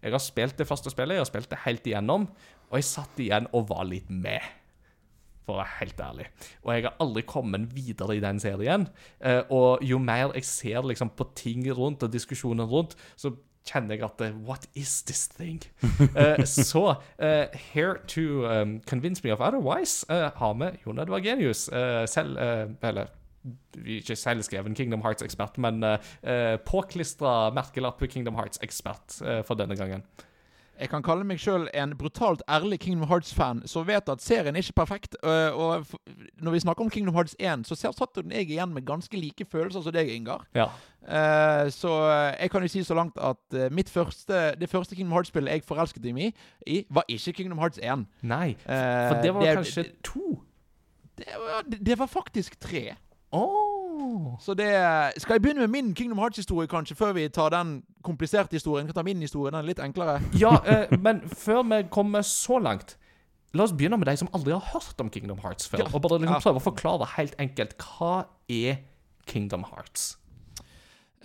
Jeg 0.02 0.14
har 0.14 0.24
spilt 0.24 0.58
det 0.58 0.68
første 0.70 0.94
spillet, 0.94 1.18
jeg 1.18 1.26
har 1.26 1.30
spilt 1.30 1.52
det 1.52 1.64
helt 1.66 1.90
igjennom, 1.90 2.30
og 2.70 2.80
jeg 2.80 2.90
satt 2.90 3.22
igjen 3.22 3.50
og 3.56 3.70
var 3.70 3.86
litt 3.90 4.10
med. 4.10 4.42
For 5.48 5.56
å 5.56 5.62
være 5.62 5.78
helt 5.80 6.02
ærlig. 6.04 6.26
Og 6.66 6.72
jeg 6.74 6.86
har 6.90 6.98
aldri 7.04 7.24
kommet 7.30 7.70
videre 7.72 8.18
i 8.18 8.24
den 8.24 8.42
serien. 8.44 8.90
Eh, 9.24 9.40
og 9.54 9.84
jo 9.86 10.00
mer 10.04 10.34
jeg 10.36 10.50
ser 10.50 10.84
liksom 10.84 11.14
på 11.16 11.30
ting 11.40 11.64
rundt 11.72 12.04
og 12.04 12.12
diskusjoner 12.12 12.68
rundt, 12.68 12.98
så 13.16 13.32
kjenner 13.68 13.98
jeg 13.98 14.06
at 14.08 14.22
eh, 14.26 14.36
What 14.48 14.68
is 14.76 15.02
this 15.04 15.28
thing? 15.28 15.62
uh, 15.84 16.44
så 16.72 16.96
uh, 17.20 17.46
Here 17.74 17.98
to 18.08 18.46
um, 18.46 18.80
convince 18.88 19.24
me 19.24 19.34
of 19.34 19.42
otherwise 19.42 20.06
uh, 20.10 20.32
har 20.36 20.54
vi 20.54 20.78
Jon 20.86 21.00
Edvard 21.00 21.24
Genius. 21.24 21.70
selv 22.10 22.38
Eller 22.84 23.06
ikke 23.86 24.16
selvskreven 24.16 24.76
Kingdom 24.76 25.02
Hearts-ekspert, 25.02 25.58
men 25.58 25.84
uh, 25.84 25.98
påklistra 26.66 27.50
merkelapp 27.56 28.02
Kingdom 28.10 28.36
Hearts-ekspert 28.36 29.22
for 29.48 29.56
denne 29.56 29.76
gangen. 29.76 30.04
Jeg 30.80 30.90
kan 30.90 31.02
kalle 31.04 31.24
meg 31.26 31.40
sjøl 31.42 31.68
en 31.74 31.96
brutalt 31.98 32.42
ærlig 32.50 32.80
Kingdom 32.80 33.08
Hearts-fan, 33.10 33.64
som 33.66 33.88
vet 33.88 34.10
at 34.10 34.22
serien 34.22 34.56
er 34.56 34.62
ikke 34.62 34.74
perfekt. 34.78 35.16
øh, 35.24 35.56
og 35.58 35.86
når 36.42 36.52
vi 36.52 36.60
snakker 36.60 36.84
om 36.86 36.90
Kingdom 36.90 37.16
Hearts 37.16 37.36
1, 37.40 37.66
så 37.68 37.76
satt 37.76 38.16
den 38.16 38.32
jeg 38.32 38.50
igjen 38.50 38.74
med 38.74 38.86
ganske 38.86 39.18
like 39.18 39.46
følelser 39.52 39.82
som 39.82 39.92
deg, 39.96 40.10
Ingar. 40.14 40.46
Ja. 40.56 40.68
Eh, 41.08 41.72
så 41.72 41.90
øh, 41.90 42.34
jeg 42.42 42.52
kan 42.52 42.62
jo 42.62 42.68
si 42.68 42.84
så 42.84 42.94
langt 42.94 43.18
at 43.18 43.38
øh, 43.54 43.72
mitt 43.74 43.90
første, 43.90 44.56
det 44.60 44.70
første 44.70 44.96
Kingdom 44.96 45.12
Hearts-spillet 45.18 45.52
jeg 45.52 45.64
forelsket 45.66 46.14
meg 46.14 46.34
i, 46.68 46.84
var 46.90 47.04
ikke 47.08 47.34
Kingdom 47.34 47.58
Hearts 47.58 47.80
1. 47.84 48.06
Nei, 48.22 48.50
Eh, 48.50 49.10
for 49.10 49.22
det 49.22 49.34
var 49.34 49.42
det- 49.42 49.56
kanskje 49.58 49.84
to. 50.04 50.42
Det 51.18 51.26
var, 51.38 51.62
det, 51.72 51.80
det 51.86 52.00
var 52.00 52.06
faktisk 52.06 52.60
tre. 52.60 52.96
Så 54.40 54.54
det 54.58 54.70
Skal 55.22 55.38
jeg 55.38 55.42
begynne 55.42 55.66
med 55.66 55.74
min 55.74 55.94
Kingdom 55.96 56.20
Hearts-historie, 56.22 56.68
kanskje, 56.68 56.96
før 56.96 57.14
vi 57.18 57.28
tar 57.30 57.50
den 57.54 57.84
kompliserte 58.04 58.58
historien? 58.58 58.88
Kan 58.88 58.96
ta 58.96 59.04
min 59.04 59.22
historie, 59.22 59.52
den 59.52 59.60
er 59.60 59.68
litt 59.68 59.82
enklere. 59.84 60.22
Ja, 60.40 60.58
eh, 60.66 60.98
men 61.00 61.22
før 61.30 61.64
vi 61.68 61.84
kommer 61.92 62.22
så 62.22 62.60
langt 62.60 62.98
La 63.56 63.64
oss 63.64 63.72
begynne 63.72 63.98
med 63.98 64.10
de 64.10 64.18
som 64.20 64.28
aldri 64.36 64.52
har 64.52 64.64
hørt 64.74 65.00
om 65.02 65.10
Kingdom 65.10 65.40
Hearts 65.40 65.70
før. 65.72 65.86
Ja. 65.86 65.88
Og 65.94 66.02
bare 66.04 66.20
liksom 66.20 66.42
prøve 66.44 66.60
å 66.60 66.66
forklare 66.66 67.08
helt 67.16 67.36
enkelt 67.40 67.78
hva 67.80 68.28
er 68.52 68.82
Kingdom 69.28 69.64
Hearts. 69.72 70.18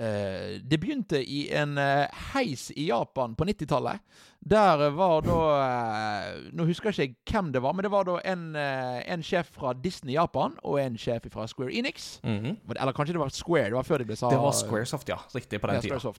Eh, 0.02 0.58
det 0.66 0.80
begynte 0.82 1.20
i 1.22 1.44
en 1.54 1.76
eh, 1.78 2.10
heis 2.32 2.70
i 2.74 2.88
Japan 2.88 3.36
på 3.38 3.46
90-tallet. 3.46 4.00
Der 4.42 4.80
var 4.96 5.20
da 5.22 5.36
eh, 5.62 6.48
Nå 6.58 6.64
husker 6.66 6.90
jeg 6.90 7.12
ikke 7.12 7.36
hvem 7.36 7.52
det 7.54 7.62
var, 7.62 7.76
men 7.76 7.86
det 7.86 7.92
var 7.92 8.08
da 8.08 8.16
en, 8.26 8.48
en 8.56 9.22
sjef 9.22 9.52
fra 9.54 9.74
Disney 9.78 10.16
Japan 10.16 10.56
og 10.66 10.80
en 10.82 10.98
sjef 10.98 11.28
fra 11.30 11.46
Square 11.46 11.74
Enix. 11.78 12.16
Mhm. 12.26 12.56
Eller 12.74 12.96
kanskje 12.96 13.14
det 13.14 13.22
var 13.22 13.34
Square. 13.34 13.70
Det 13.70 13.78
var 13.78 13.86
før 13.86 14.02
de 14.02 14.08
ble 14.10 14.18
sa 14.18 14.32
Det 14.32 14.40
var 14.42 14.56
Squaresoft, 14.58 15.12
ja. 15.12 15.20
Riktig 15.34 15.60
på 15.62 15.70
den 15.70 15.78
ja, 15.78 15.84
tida. 15.86 16.14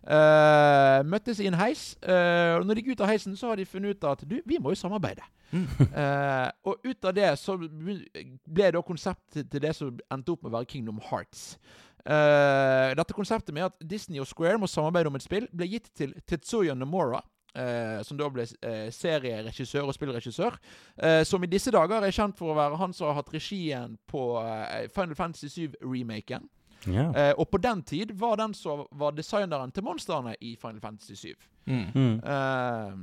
Eh, 0.00 1.02
møttes 1.06 1.38
i 1.40 1.46
en 1.46 1.60
heis. 1.60 1.92
eh, 2.02 2.56
og 2.56 2.66
når 2.66 2.74
de 2.74 2.82
gikk 2.82 2.96
ut 2.96 3.04
av 3.06 3.12
heisen, 3.12 3.36
så 3.36 3.52
har 3.52 3.60
de 3.60 3.68
funnet 3.68 3.94
ut 3.94 4.08
at 4.10 4.24
du, 4.26 4.40
vi 4.46 4.58
må 4.58 4.74
jo 4.74 4.80
samarbeide. 4.80 5.22
Eh, 5.50 6.48
og 6.64 6.84
ut 6.86 7.06
av 7.08 7.14
det 7.16 7.30
så 7.40 7.56
ble 7.58 8.68
da 8.70 8.82
konseptet 8.86 9.48
til 9.50 9.62
det 9.64 9.72
som 9.74 9.96
endte 10.12 10.34
opp 10.34 10.44
med 10.44 10.52
å 10.52 10.58
være 10.60 10.70
Kingdom 10.70 11.00
Hearts. 11.10 11.56
Eh, 12.04 12.94
dette 12.96 13.16
konseptet 13.16 13.54
med 13.54 13.68
at 13.68 13.76
Disney 13.84 14.20
og 14.20 14.28
Square 14.30 14.58
må 14.58 14.68
samarbeide 14.70 15.10
om 15.10 15.18
et 15.18 15.26
spill, 15.26 15.48
ble 15.52 15.68
gitt 15.68 15.90
til 15.96 16.14
Tetsuya 16.26 16.74
Nomura. 16.74 17.22
Uh, 17.50 17.98
som 18.06 18.14
da 18.14 18.28
ble 18.30 18.44
uh, 18.46 18.90
serieregissør 18.94 19.88
og 19.90 19.94
spillregissør. 19.96 20.54
eh, 21.02 21.24
som 21.26 21.42
i 21.42 21.48
disse 21.50 21.72
dager 21.74 22.04
er 22.06 22.14
kjent 22.14 22.38
for 22.38 22.52
å 22.52 22.54
være 22.54 22.78
han 22.78 22.92
som 22.94 23.08
har 23.08 23.16
hatt 23.18 23.32
regien 23.34 23.96
på 24.06 24.20
eh, 24.38 24.86
Final 24.94 25.16
Fantasy 25.18 25.48
7-remaken. 25.66 26.46
Ja. 26.86 27.08
Eh, 27.10 27.34
og 27.34 27.50
på 27.50 27.58
den 27.58 27.82
tid 27.82 28.12
var 28.14 28.36
den 28.36 28.54
som 28.54 28.86
var 28.92 29.10
designeren 29.18 29.72
til 29.74 29.82
monstrene 29.82 30.36
i 30.40 30.54
Final 30.62 30.80
Fantasy 30.80 31.14
7. 31.14 31.34
Mm. 31.66 31.84
Mm. 31.94 32.14
Eh, 32.22 32.94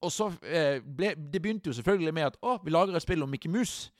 og 0.00 0.12
så 0.12 0.30
eh, 0.42 0.80
ble 0.80 1.12
Det 1.14 1.42
begynte 1.42 1.68
jo 1.68 1.76
selvfølgelig 1.76 2.14
med 2.14 2.30
at 2.30 2.40
å, 2.40 2.56
vi 2.64 2.72
lager 2.72 2.96
et 2.96 3.04
spill 3.04 3.22
om 3.22 3.30
Mickey 3.30 3.52
Mouse. 3.52 3.92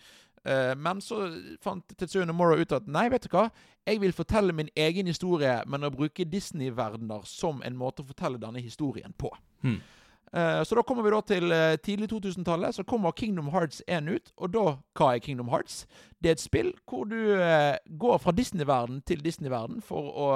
Eh, 0.45 0.75
men 0.77 1.01
så 1.05 1.27
fant 1.61 1.97
Tetsuya 1.99 2.25
Nomura 2.25 2.57
ut 2.57 2.73
at 2.73 2.89
nei, 2.89 3.09
vet 3.13 3.27
du 3.27 3.33
hva, 3.35 3.49
jeg 3.89 4.01
vil 4.01 4.15
fortelle 4.17 4.55
min 4.57 4.71
egen 4.79 5.09
historie, 5.11 5.59
men 5.69 5.85
å 5.85 5.93
bruke 5.93 6.25
Disney-verdener 6.29 7.27
som 7.29 7.61
en 7.67 7.77
måte 7.77 8.05
å 8.05 8.09
fortelle 8.09 8.41
denne 8.41 8.63
historien 8.65 9.13
på. 9.21 9.33
Hmm. 9.65 9.81
Eh, 10.33 10.63
så 10.65 10.79
da 10.79 10.85
kommer 10.87 11.05
vi 11.05 11.13
da 11.13 11.21
til 11.27 11.53
eh, 11.53 11.75
tidlig 11.83 12.09
2000-tallet. 12.13 12.79
Så 12.79 12.87
kommer 12.89 13.13
Kingdom 13.17 13.51
Hearts 13.53 13.83
1 13.87 14.09
ut. 14.09 14.33
Og 14.39 14.55
da, 14.55 14.65
hva 14.97 15.13
er 15.13 15.25
Kingdom 15.25 15.53
Hearts? 15.53 15.85
Det 16.23 16.33
er 16.33 16.39
et 16.39 16.45
spill 16.45 16.73
hvor 16.89 17.05
du 17.11 17.19
går 18.01 18.19
fra 18.23 18.33
Disney-verden 18.37 19.03
til 19.09 19.25
Disney-verden 19.25 19.81
for 19.85 20.09
å 20.13 20.33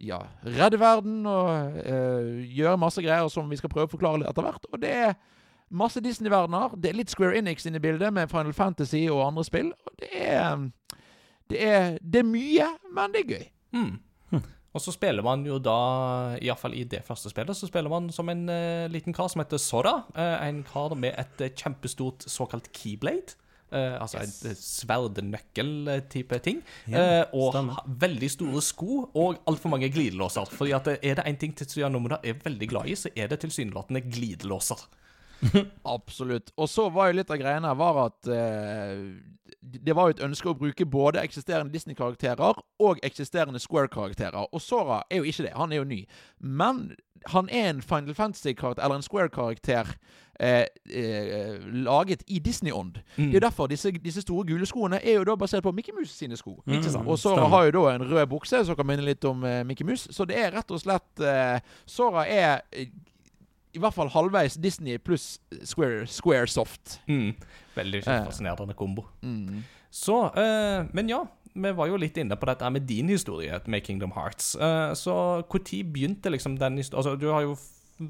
ja, 0.00 0.18
redde 0.46 0.78
verden 0.80 1.26
og 1.28 1.82
gjøre 2.48 2.78
masse 2.80 3.02
greier 3.04 3.28
som 3.32 3.50
vi 3.50 3.58
skal 3.60 3.72
prøve 3.72 3.90
å 3.90 3.92
forklare 3.94 4.26
etter 4.28 4.46
hvert. 4.46 4.66
Og 4.72 4.82
det 4.82 4.94
er 5.06 5.14
masse 5.70 6.00
Disney-verdener. 6.02 6.76
Det 6.76 6.90
er 6.90 6.98
litt 6.98 7.10
Square 7.12 7.38
Enix 7.38 7.66
inne 7.66 7.78
i 7.80 7.84
bildet 7.84 8.12
med 8.12 8.30
Final 8.30 8.52
Fantasy 8.56 9.06
og 9.08 9.22
andre 9.28 9.44
spill. 9.46 9.72
Og 9.86 9.96
det 10.02 10.10
er 10.26 10.68
Det 11.50 11.58
er, 11.66 11.98
det 12.02 12.20
er 12.20 12.28
mye, 12.30 12.66
men 12.94 13.10
det 13.12 13.24
er 13.24 13.30
gøy. 13.34 13.44
Mm. 13.74 13.98
Og 14.70 14.78
så 14.78 14.92
spiller 14.94 15.24
man 15.26 15.42
jo 15.42 15.56
da, 15.58 15.72
iallfall 16.38 16.76
i 16.78 16.84
det 16.86 17.00
første 17.02 17.26
spillet, 17.32 17.56
så 17.58 17.66
spiller 17.66 17.90
man 17.90 18.04
som 18.14 18.28
en 18.30 18.44
uh, 18.46 18.86
liten 18.86 19.10
kar 19.12 19.26
som 19.26 19.42
heter 19.42 19.58
Sora. 19.58 20.04
Uh, 20.14 20.36
en 20.46 20.60
kar 20.62 20.94
med 20.94 21.10
et 21.18 21.42
uh, 21.42 21.48
kjempestort 21.58 22.22
såkalt 22.30 22.70
keyblade. 22.72 23.34
Altså 23.70 24.18
Yes. 24.18 24.40
en 24.44 24.56
sverdnøkkel-type 24.58 26.38
ting. 26.42 26.62
Ja, 26.90 27.20
Eh, 27.20 27.24
og 27.34 27.54
ha, 27.54 27.82
veldig 27.86 28.30
store 28.30 28.62
sko 28.62 29.10
og 29.14 29.36
altfor 29.46 29.70
mange 29.70 29.90
glidelåser. 29.94 30.48
Fordi 30.50 30.72
at 30.74 30.88
er 30.88 31.14
det 31.14 31.24
én 31.26 31.38
ting 31.38 31.54
Tetsuya 31.56 31.88
Nomura 31.88 32.18
er 32.24 32.34
veldig 32.44 32.68
glad 32.68 32.86
i, 32.90 32.94
så 32.94 33.10
er 33.16 33.28
det 33.28 33.40
tilsynelatende 33.40 34.00
glidelåser. 34.10 34.88
Absolutt. 35.96 36.52
Og 36.56 36.68
så 36.68 36.88
var 36.92 37.10
jo 37.10 37.20
litt 37.20 37.30
av 37.32 37.40
greiene 37.40 37.74
var 37.78 38.00
at 38.06 38.30
eh, 38.30 38.96
det 39.60 39.96
var 39.96 40.08
jo 40.08 40.16
et 40.16 40.24
ønske 40.24 40.50
å 40.50 40.56
bruke 40.56 40.86
både 40.88 41.22
eksisterende 41.22 41.72
Disney-karakterer 41.74 42.60
og 42.80 43.00
eksisterende 43.06 43.60
Square-karakterer. 43.60 44.48
Og 44.52 44.62
Sora 44.62 45.02
er 45.10 45.20
jo 45.20 45.28
ikke 45.28 45.48
det. 45.48 45.54
Han 45.56 45.72
er 45.72 45.82
jo 45.82 45.88
ny. 45.90 46.00
Men 46.38 46.90
han 47.26 47.48
er 47.52 47.70
en 47.70 47.82
Final 47.82 48.14
Fantasy-karakter, 48.14 48.82
eller 48.82 48.96
en 48.96 49.02
Square-karakter, 49.02 49.86
eh, 50.40 50.64
eh, 50.90 51.58
laget 51.84 52.22
i 52.26 52.38
Disney-ånd. 52.38 52.96
Mm. 53.16 53.24
Det 53.24 53.28
er 53.28 53.40
jo 53.40 53.46
derfor 53.46 53.66
disse, 53.66 53.92
disse 54.04 54.20
store 54.20 54.46
gule 54.46 54.66
skoene 54.66 55.04
er 55.04 55.18
jo 55.18 55.24
da 55.24 55.36
basert 55.36 55.62
på 55.62 55.72
Mickey 55.72 55.92
Mouse 55.92 56.16
sine 56.16 56.36
sko. 56.36 56.62
Mm? 56.66 57.06
Og 57.06 57.18
Sora 57.18 57.48
har 57.48 57.64
jo 57.64 57.70
da 57.70 57.94
en 57.94 58.06
rød 58.10 58.26
bukse 58.26 58.64
som 58.64 58.76
kan 58.76 58.86
minne 58.86 59.04
litt 59.04 59.24
om 59.24 59.44
eh, 59.44 59.64
Mickey 59.64 59.84
Mouse. 59.84 60.08
Så 60.12 60.24
det 60.24 60.38
er 60.38 60.54
rett 60.56 60.70
og 60.70 60.80
slett 60.80 61.20
eh, 61.20 61.60
Sora 61.86 62.24
er 62.24 62.60
eh, 62.72 62.88
i 63.74 63.78
hvert 63.78 63.94
fall 63.94 64.10
halvveis 64.10 64.56
Disney 64.58 64.98
pluss 64.98 65.38
Square, 65.64 66.06
Squaresoft. 66.10 67.00
Mm. 67.08 67.34
Veldig 67.76 68.02
Eh. 68.06 68.24
fascinerende 68.26 68.74
kombo. 68.74 69.06
Mm. 69.22 69.62
Så, 69.90 70.16
uh, 70.36 70.86
men 70.94 71.08
ja, 71.08 71.24
vi 71.54 71.72
var 71.72 71.86
jo 71.90 71.98
litt 71.98 72.16
inne 72.16 72.36
på 72.38 72.46
dette 72.46 72.70
med 72.70 72.82
din 72.86 73.08
historie 73.08 73.60
med 73.66 73.82
Kingdom 73.86 74.12
Hearts. 74.14 74.54
Uh, 74.56 74.94
så 74.94 75.42
når 75.50 75.84
begynte 75.84 76.30
liksom 76.30 76.58
den 76.58 76.76
historien 76.78 76.98
Altså, 77.04 77.16
du 77.18 77.28
har 77.30 77.42
jo 77.42 77.56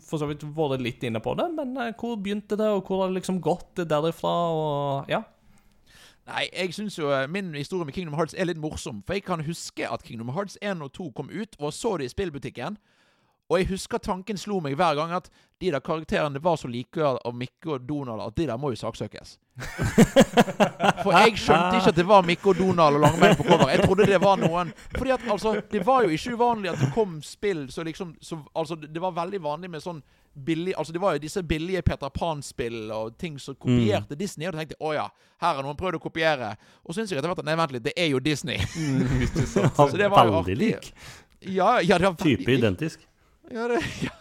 for 0.06 0.18
så 0.22 0.26
vidt 0.30 0.44
vært 0.44 0.80
litt 0.84 1.02
inne 1.02 1.18
på 1.20 1.34
det, 1.34 1.48
men 1.56 1.76
uh, 1.76 1.90
hvor 1.98 2.16
begynte 2.16 2.56
det, 2.56 2.68
og 2.68 2.84
hvor 2.86 3.02
har 3.02 3.08
det 3.10 3.20
liksom 3.20 3.40
gått 3.40 3.84
derifra, 3.88 4.34
og 4.54 5.10
ja? 5.10 5.22
Nei, 6.30 6.44
jeg 6.52 6.74
syns 6.76 6.98
jo 6.98 7.08
min 7.28 7.54
historie 7.54 7.84
med 7.84 7.94
Kingdom 7.96 8.14
Hearts 8.14 8.36
er 8.38 8.46
litt 8.46 8.60
morsom. 8.60 9.00
For 9.06 9.16
jeg 9.16 9.24
kan 9.26 9.40
huske 9.42 9.88
at 9.88 10.04
Kingdom 10.06 10.28
Hearts 10.30 10.58
1 10.62 10.82
og 10.84 10.92
2 10.92 11.10
kom 11.16 11.30
ut, 11.32 11.56
og 11.58 11.72
så 11.74 11.96
det 11.98 12.06
i 12.06 12.12
spillbutikken. 12.12 12.76
Og 13.50 13.58
jeg 13.58 13.66
husker 13.72 13.98
tanken 13.98 14.38
slo 14.38 14.60
meg 14.62 14.76
hver 14.78 14.94
gang 14.94 15.10
at 15.16 15.26
de 15.60 15.72
der 15.74 15.82
karakterene 15.82 16.38
var 16.40 16.54
så 16.56 16.68
like 16.70 17.02
av 17.02 17.34
Mikke 17.36 17.74
og 17.74 17.82
Donald 17.88 18.22
at 18.22 18.36
de 18.38 18.46
der 18.46 18.56
må 18.60 18.70
jo 18.70 18.78
saksøkes. 18.78 19.34
For 21.02 21.10
jeg 21.12 21.34
skjønte 21.36 21.80
ikke 21.80 21.90
at 21.90 21.98
det 21.98 22.06
var 22.08 22.22
Mikke 22.24 22.52
og 22.52 22.60
Donald 22.60 22.96
og 22.96 23.02
Langbein 23.04 23.34
på 23.36 23.44
cover. 23.48 23.72
Jeg 23.74 23.82
trodde 23.82 24.06
det 24.08 24.20
var 24.22 24.38
noen 24.40 24.70
Fordi 24.94 25.12
at 25.16 25.26
altså, 25.34 25.56
det 25.72 25.82
var 25.86 26.06
jo 26.06 26.14
ikke 26.14 26.36
uvanlig 26.38 26.70
at 26.72 26.80
det 26.80 26.88
kom 26.94 27.18
spill 27.26 27.66
så 27.74 27.84
liksom 27.84 28.14
så, 28.24 28.38
Altså, 28.54 28.78
det 28.80 29.02
var 29.02 29.12
veldig 29.18 29.42
vanlig 29.44 29.70
med 29.74 29.84
sånn 29.84 30.00
billig 30.32 30.76
Altså, 30.78 30.94
det 30.94 31.02
var 31.02 31.18
jo 31.18 31.24
disse 31.26 31.42
billige 31.42 31.82
Peter 31.82 32.08
Pan-spill 32.14 32.86
og 32.94 33.18
ting 33.18 33.36
som 33.42 33.58
kopierte 33.58 34.14
Disney, 34.16 34.46
og 34.46 34.54
da 34.54 34.62
tenkte 34.62 34.78
jeg 34.78 34.86
å 34.86 34.94
ja, 34.94 35.08
her 35.42 35.58
har 35.58 35.66
noen 35.66 35.76
prøvd 35.76 35.98
å 35.98 36.02
kopiere. 36.06 36.54
Og 36.86 36.94
så 36.94 37.00
syns 37.00 37.10
jeg 37.12 37.18
etter 37.18 37.32
hvert 37.32 37.42
at 37.42 37.50
nei, 37.50 37.58
vent 37.58 37.74
litt, 37.74 37.84
det 37.88 37.96
er 37.98 38.12
jo 38.12 38.22
Disney. 38.22 38.62
Så 39.76 39.90
det 39.98 40.08
var 40.12 40.30
jo 40.30 40.38
artig. 40.38 40.56
lik. 40.60 40.92
Ja, 41.40 41.80
ja, 41.80 41.98
det 41.98 42.06
var 42.06 42.14
veldig 42.20 42.38
Type 42.44 42.52
identisk. 42.54 43.09
Ja, 43.50 43.66
det, 43.68 43.80
ja. 44.06 44.14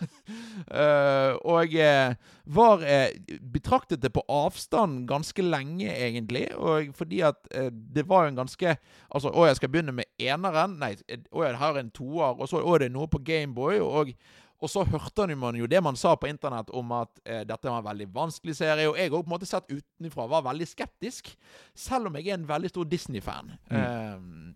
Uh, 0.69 1.35
og 1.45 1.73
jeg 1.73 2.15
var 2.45 2.81
uh, 2.81 3.37
betraktet 3.53 4.01
det 4.01 4.11
på 4.13 4.23
avstand 4.29 5.07
ganske 5.09 5.43
lenge, 5.45 5.89
egentlig. 5.89 6.47
Og 6.57 6.91
fordi 6.97 7.21
at 7.25 7.39
uh, 7.55 7.69
det 7.69 8.07
var 8.09 8.25
jo 8.25 8.33
en 8.33 8.41
ganske 8.43 8.75
Altså, 9.09 9.31
å, 9.33 9.47
jeg 9.49 9.57
skal 9.57 9.71
begynne 9.73 9.93
med 9.95 10.05
eneren. 10.21 10.75
Nei, 10.81 10.91
eh, 11.09 11.23
å, 11.33 11.41
jeg 11.41 11.57
har 11.57 11.79
en 11.79 11.89
toer. 11.89 12.35
Og 12.37 12.49
så 12.49 12.61
å, 12.61 12.75
det 12.77 12.89
er 12.89 12.93
noe 12.93 13.09
på 13.09 13.21
Gameboy. 13.25 13.79
Og, 13.81 14.11
og 14.59 14.69
så 14.69 14.83
hørte 14.85 15.25
man 15.39 15.57
jo 15.57 15.69
det 15.71 15.81
man 15.81 15.97
sa 15.97 16.13
på 16.13 16.29
internett 16.29 16.69
om 16.75 16.93
at 16.97 17.21
eh, 17.25 17.41
dette 17.47 17.69
var 17.69 17.81
en 17.81 17.87
veldig 17.87 18.09
vanskelig 18.13 18.57
serie. 18.59 18.89
Og 18.91 18.99
jeg 18.99 19.09
òg, 19.09 19.23
på 19.23 19.31
en 19.31 19.33
måte 19.33 19.49
sett 19.49 19.71
utenfra, 19.71 20.27
var 20.29 20.45
veldig 20.51 20.67
skeptisk. 20.69 21.33
Selv 21.73 22.11
om 22.11 22.19
jeg 22.19 22.29
er 22.29 22.37
en 22.37 22.49
veldig 22.49 22.69
stor 22.69 22.89
Disney-fan. 22.91 23.55
Eh, 23.73 24.53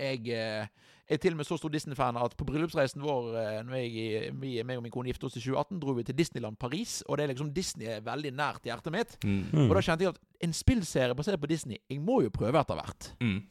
jeg 0.00 0.70
eh, 1.10 1.14
er 1.14 1.20
til 1.22 1.34
og 1.34 1.40
med 1.40 1.48
så 1.48 1.58
stor 1.58 1.72
Disney-fan 1.74 2.18
at 2.20 2.36
på 2.38 2.46
bryllupsreisen 2.48 3.02
vår 3.02 3.32
eh, 3.40 3.56
når 3.66 3.80
jeg, 3.80 4.34
vi, 4.40 4.52
meg 4.66 4.78
og 4.78 4.84
min 4.86 4.94
kone 4.94 5.10
giftet 5.10 5.26
oss 5.28 5.38
i 5.38 5.42
2018, 5.42 5.80
dro 5.82 5.96
vi 5.98 6.06
til 6.06 6.18
Disneyland 6.18 6.58
Paris. 6.60 7.00
Og 7.08 7.18
det 7.18 7.24
er 7.24 7.32
liksom 7.32 7.50
Disney 7.56 7.90
er 7.90 8.04
veldig 8.06 8.32
nært 8.38 8.68
hjertet 8.68 8.94
mitt. 8.94 9.16
Mm. 9.24 9.66
Og 9.68 9.74
da 9.74 9.82
kjente 9.84 10.06
jeg 10.06 10.14
at 10.14 10.22
en 10.46 10.54
spillserie 10.56 11.18
basert 11.18 11.40
på 11.40 11.50
Disney 11.50 11.80
Jeg 11.90 12.00
må 12.00 12.22
jo 12.24 12.30
prøve 12.34 12.60
etter 12.60 12.78
hvert. 12.78 13.10
Mm. 13.20 13.42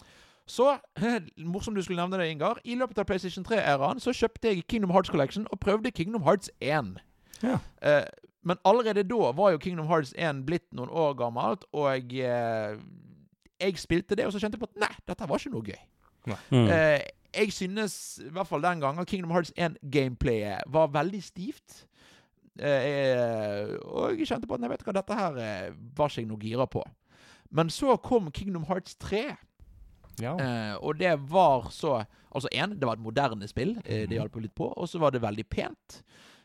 Så, 0.50 0.72
morsomt 1.54 1.78
du 1.78 1.84
skulle 1.86 2.02
nevne 2.02 2.22
det, 2.22 2.32
Ingar. 2.32 2.62
I 2.66 2.80
løpet 2.80 2.98
av 2.98 3.06
PlayStation 3.10 3.46
3-æraen 3.46 4.02
så 4.02 4.16
kjøpte 4.16 4.54
jeg 4.54 4.66
Kingdom 4.68 4.96
Hearts 4.96 5.12
Collection 5.14 5.46
og 5.52 5.60
prøvde 5.62 5.92
Kingdom 5.92 6.26
Hearts 6.26 6.50
1. 6.60 6.96
Ja. 7.44 7.60
Eh, 7.86 8.08
men 8.44 8.58
allerede 8.66 9.04
da 9.04 9.32
var 9.36 9.52
jo 9.54 9.62
Kingdom 9.62 9.88
Hearts 9.92 10.14
1 10.18 10.46
blitt 10.48 10.66
noen 10.74 10.90
år 10.90 11.14
gammelt, 11.20 11.68
og 11.76 12.16
eh, 12.16 12.80
jeg 13.60 13.78
spilte 13.78 14.16
det, 14.16 14.26
og 14.26 14.34
så 14.34 14.40
kjente 14.42 14.58
jeg 14.58 14.64
på 14.64 14.72
at 14.72 14.84
nei, 14.88 14.94
dette 15.12 15.28
var 15.28 15.42
ikke 15.42 15.54
noe 15.54 15.68
gøy. 15.68 15.82
Mm. 16.50 16.68
Eh, 16.72 17.02
jeg 17.36 17.54
synes, 17.54 17.94
i 18.26 18.32
hvert 18.34 18.48
fall 18.48 18.64
den 18.64 18.82
gangen, 18.82 19.06
Kingdom 19.06 19.32
Hearts 19.32 19.54
1-gameplayet 19.58 20.66
var 20.68 20.92
veldig 20.94 21.22
stivt. 21.24 21.84
Eh, 22.60 23.76
og 23.86 24.18
jeg 24.18 24.28
kjente 24.28 24.50
på 24.50 24.58
at 24.58 24.64
nei, 24.64 24.72
vet 24.72 24.82
hva, 24.84 24.96
dette 24.98 25.20
her 25.20 25.38
eh, 25.44 25.68
var 25.96 26.12
ikke 26.12 26.24
jeg 26.24 26.30
noe 26.32 26.42
gira 26.42 26.66
på. 26.70 26.84
Men 27.56 27.72
så 27.74 27.96
kom 28.04 28.32
Kingdom 28.36 28.66
Hearts 28.70 28.98
3. 29.02 29.24
Ja. 30.20 30.34
Eh, 30.36 30.76
og 30.84 31.00
det 31.00 31.16
var 31.32 31.70
så 31.72 32.04
Altså 32.30 32.46
én, 32.54 32.76
det 32.78 32.86
var 32.86 32.94
et 32.94 33.02
moderne 33.02 33.48
spill. 33.50 33.72
Eh, 33.86 34.04
det 34.06 34.20
hjalp 34.20 34.36
jo 34.38 34.42
litt 34.44 34.54
på. 34.54 34.68
Og 34.70 34.86
så 34.86 35.00
var 35.02 35.10
det 35.10 35.24
veldig 35.24 35.48
pent. 35.50 35.96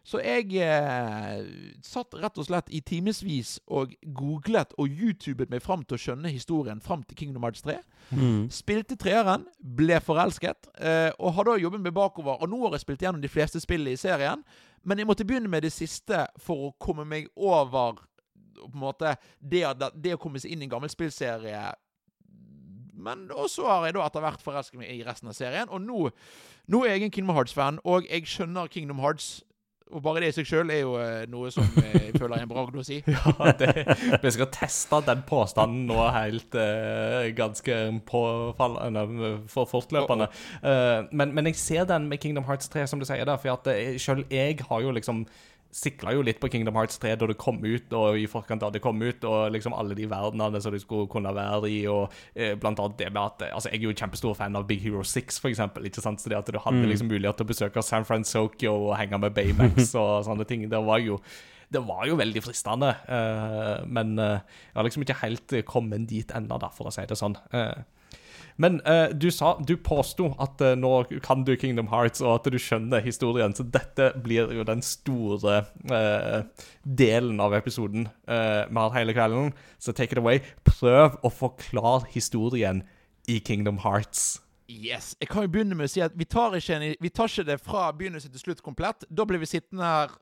Så 0.05 0.21
jeg 0.21 0.51
eh, 0.61 1.45
satt 1.85 2.13
rett 2.21 2.37
og 2.37 2.45
slett 2.45 2.69
i 2.69 2.83
timevis 2.85 3.57
og 3.73 3.95
googlet 4.05 4.75
og 4.77 4.93
youtubet 4.93 5.49
meg 5.53 5.63
fram 5.65 5.81
til 5.85 5.97
å 5.97 6.03
skjønne 6.03 6.33
historien 6.33 6.83
fram 6.85 7.01
til 7.09 7.17
Kingdom 7.17 7.47
Hearts 7.47 7.65
3. 7.65 7.79
Mm. 8.11 8.43
Spilte 8.53 8.99
treeren, 9.01 9.47
ble 9.59 9.97
forelsket, 10.05 10.69
eh, 10.77 11.09
og 11.17 11.39
har 11.39 11.49
da 11.49 11.57
jobbet 11.63 11.87
meg 11.87 11.97
bakover. 11.97 12.37
Og 12.37 12.53
nå 12.53 12.61
har 12.67 12.77
jeg 12.77 12.85
spilt 12.85 13.07
gjennom 13.07 13.25
de 13.25 13.33
fleste 13.33 13.63
spillene 13.65 13.97
i 13.97 14.01
serien, 14.01 14.45
men 14.85 15.01
jeg 15.01 15.09
måtte 15.09 15.25
begynne 15.25 15.49
med 15.49 15.65
det 15.65 15.73
siste 15.73 16.27
for 16.37 16.69
å 16.69 16.75
komme 16.77 17.09
meg 17.09 17.33
over 17.41 18.03
på 18.55 18.69
en 18.69 18.85
måte 18.85 19.17
det, 19.41 19.65
det 19.97 20.15
å 20.15 20.21
komme 20.21 20.41
seg 20.41 20.53
inn 20.53 20.63
i 20.63 20.69
en 20.69 20.75
gammel 20.77 20.93
spillserie. 20.93 21.65
Men 22.95 23.27
også 23.33 23.65
har 23.69 23.89
jeg 23.89 23.97
da 23.97 24.05
etter 24.05 24.25
hvert 24.25 24.45
forelsket 24.45 24.81
meg 24.81 24.93
i 24.93 25.03
resten 25.07 25.33
av 25.33 25.37
serien, 25.37 25.73
og 25.73 25.83
nå, 25.85 26.13
nå 26.71 26.85
er 26.85 26.97
jeg 26.97 27.09
en 27.09 27.17
Kingdom 27.17 27.37
Hearts-fan, 27.37 27.81
og 27.89 28.09
jeg 28.09 28.29
skjønner 28.31 28.71
Kingdom 28.73 29.03
Hearts. 29.05 29.39
Og 29.95 30.03
bare 30.03 30.25
det 30.25 30.33
i 30.33 30.35
seg 30.35 30.49
sjøl 30.49 30.73
er 30.75 30.81
jo 30.83 30.97
eh, 30.99 31.23
noe 31.31 31.53
som 31.55 31.67
eh, 31.79 32.09
jeg 32.09 32.19
føler 32.19 32.41
er 32.41 32.47
en 32.47 32.51
bragd 32.51 32.79
å 32.81 32.85
si. 32.87 32.99
Ja, 33.15 33.53
det, 33.59 33.71
vi 34.23 34.33
skal 34.35 34.51
teste 34.55 35.01
den 35.07 35.23
påstanden 35.29 35.87
nå 35.89 35.99
helt 36.15 36.57
uh, 36.59 37.29
ganske 37.37 37.77
påfallende 38.09 39.05
for 39.51 39.71
fortløpende. 39.71 40.29
Uh, 40.65 41.07
men, 41.15 41.35
men 41.37 41.51
jeg 41.51 41.61
ser 41.61 41.89
den 41.89 42.09
med 42.11 42.23
Kingdom 42.23 42.47
Hearts 42.49 42.71
3, 42.73 42.89
som 42.91 43.01
du 43.01 43.07
sier 43.07 43.27
der, 43.29 43.39
for 43.41 43.55
at 43.55 44.01
selv 44.03 44.27
jeg 44.33 44.59
har 44.67 44.83
jo 44.83 44.95
liksom 44.95 45.25
sikla 45.75 46.13
jo 46.15 46.23
litt 46.23 46.39
på 46.43 46.49
Kingdom 46.53 46.77
Hearts 46.79 47.01
3 47.03 47.17
da 47.19 47.27
det 47.27 47.37
kom 47.41 47.59
ut, 47.65 47.95
og 47.99 48.19
i 48.21 48.29
forkant 48.31 48.63
av 48.63 48.73
det 48.75 48.83
kom 48.85 49.01
ut, 49.03 49.25
og 49.27 49.51
liksom 49.55 49.75
alle 49.75 49.97
de 49.99 50.07
verdenene 50.11 50.61
som 50.63 50.75
det 50.75 50.85
skulle 50.85 51.11
kunne 51.11 51.33
være 51.35 51.71
i, 51.71 51.81
og 51.91 52.15
eh, 52.35 52.55
blant 52.61 52.79
annet 52.79 53.01
det 53.01 53.11
med 53.11 53.23
at 53.25 53.47
eh, 53.49 53.55
Altså, 53.55 53.73
jeg 53.73 53.83
er 53.83 53.89
jo 53.89 53.97
kjempestor 53.99 54.37
fan 54.39 54.59
av 54.59 54.69
Big 54.69 54.85
Hero 54.85 55.03
6, 55.07 55.41
for 55.43 55.51
eksempel, 55.51 55.89
ikke 55.89 56.05
sant, 56.05 56.23
så 56.23 56.31
det 56.31 56.39
at 56.39 56.53
du 56.55 56.61
hadde 56.63 56.87
liksom 56.91 57.11
mulighet 57.11 57.41
til 57.41 57.47
å 57.47 57.51
besøke 57.51 57.83
San 57.87 58.07
Francisco 58.07 58.71
og 58.71 58.95
henge 58.99 59.19
med 59.19 59.35
Baymax 59.35 59.93
og 60.03 60.23
sånne 60.29 60.47
ting, 60.49 60.69
det 60.71 60.85
var 60.87 61.03
jo 61.03 61.19
det 61.75 61.81
var 61.83 62.05
jo 62.07 62.15
veldig 62.21 62.43
fristende, 62.45 62.93
eh, 63.11 63.83
men 63.91 64.15
eh, 64.23 64.45
jeg 64.71 64.79
har 64.79 64.87
liksom 64.87 65.05
ikke 65.07 65.21
helt 65.25 65.55
eh, 65.57 65.65
kommet 65.67 66.07
dit 66.11 66.31
ennå, 66.37 66.61
for 66.77 66.87
å 66.87 66.95
si 66.95 67.03
det 67.09 67.19
sånn. 67.19 67.35
Eh, 67.57 67.83
men 68.57 68.79
uh, 68.87 69.09
du 69.11 69.31
sa, 69.35 69.55
du 69.67 69.75
påsto 69.83 70.29
at 70.43 70.63
uh, 70.63 70.75
nå 70.79 70.93
kan 71.25 71.43
du 71.47 71.55
Kingdom 71.59 71.89
Hearts, 71.91 72.23
og 72.23 72.37
at 72.39 72.53
du 72.53 72.59
skjønner 72.61 73.03
historien, 73.05 73.55
så 73.57 73.67
dette 73.67 74.13
blir 74.23 74.53
jo 74.55 74.67
den 74.67 74.83
store 74.85 75.65
uh, 75.91 76.67
delen 76.85 77.43
av 77.43 77.57
episoden 77.57 78.09
vi 78.25 78.81
har 78.81 78.95
hele 78.95 79.15
kvelden. 79.17 79.53
Så 79.79 79.93
take 79.93 80.15
it 80.15 80.21
away. 80.21 80.41
Prøv 80.67 81.19
å 81.25 81.31
forklare 81.33 82.09
historien 82.13 82.83
i 83.31 83.39
Kingdom 83.41 83.81
Hearts. 83.85 84.41
Yes. 84.69 85.13
Jeg 85.21 85.29
kan 85.33 85.45
jo 85.45 85.53
begynne 85.53 85.77
med 85.77 85.89
å 85.89 85.93
si 85.93 86.03
at 86.05 86.15
vi 86.17 86.27
tar 86.29 86.57
ikke, 86.57 86.79
vi 87.01 87.13
tar 87.13 87.31
ikke 87.31 87.47
det 87.51 87.59
fra 87.63 87.89
begynnelse 87.97 88.31
til 88.33 88.43
slutt 88.43 88.63
komplett. 88.65 89.05
Da 89.11 89.27
blir 89.29 89.43
vi 89.43 89.51
sittende 89.51 89.91
her 89.91 90.15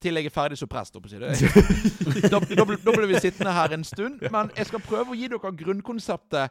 til 0.00 0.14
jeg 0.18 0.26
er 0.26 0.32
ferdig 0.34 0.58
som 0.58 0.68
prest, 0.70 0.94
holdt 0.96 1.12
jeg 1.12 1.20
da, 2.32 2.38
da, 2.40 2.64
blir- 2.64 2.80
da 2.84 2.94
blir 2.96 3.08
vi 3.10 3.20
sittende 3.20 3.52
her 3.52 3.74
en 3.76 3.84
stund. 3.84 4.22
Men 4.32 4.50
jeg 4.56 4.66
skal 4.70 4.80
prøve 4.84 5.12
å 5.12 5.18
gi 5.18 5.28
dere 5.32 5.52
grunnkonseptet 5.64 6.50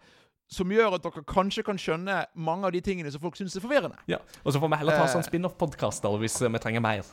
som 0.53 0.69
gjør 0.69 0.97
at 0.99 1.05
dere 1.07 1.23
kanskje 1.25 1.63
kan 1.65 1.79
skjønne 1.79 2.17
mange 2.35 2.67
av 2.67 2.73
de 2.75 2.81
tingene 2.85 3.09
som 3.13 3.21
folk 3.23 3.37
syns 3.39 3.55
er 3.57 3.63
forvirrende. 3.63 3.97
Ja. 4.11 4.19
Og 4.43 4.53
så 4.53 4.59
får 4.61 4.69
vi 4.73 4.81
heller 4.83 4.99
ta 4.99 5.05
Eh. 5.07 5.13
sånn 5.15 5.25
spin-off-podkaster 5.25 6.19
hvis 6.21 6.41
eh, 6.43 6.51
vi 6.53 6.59
trenger 6.61 6.83
mer. 6.83 7.07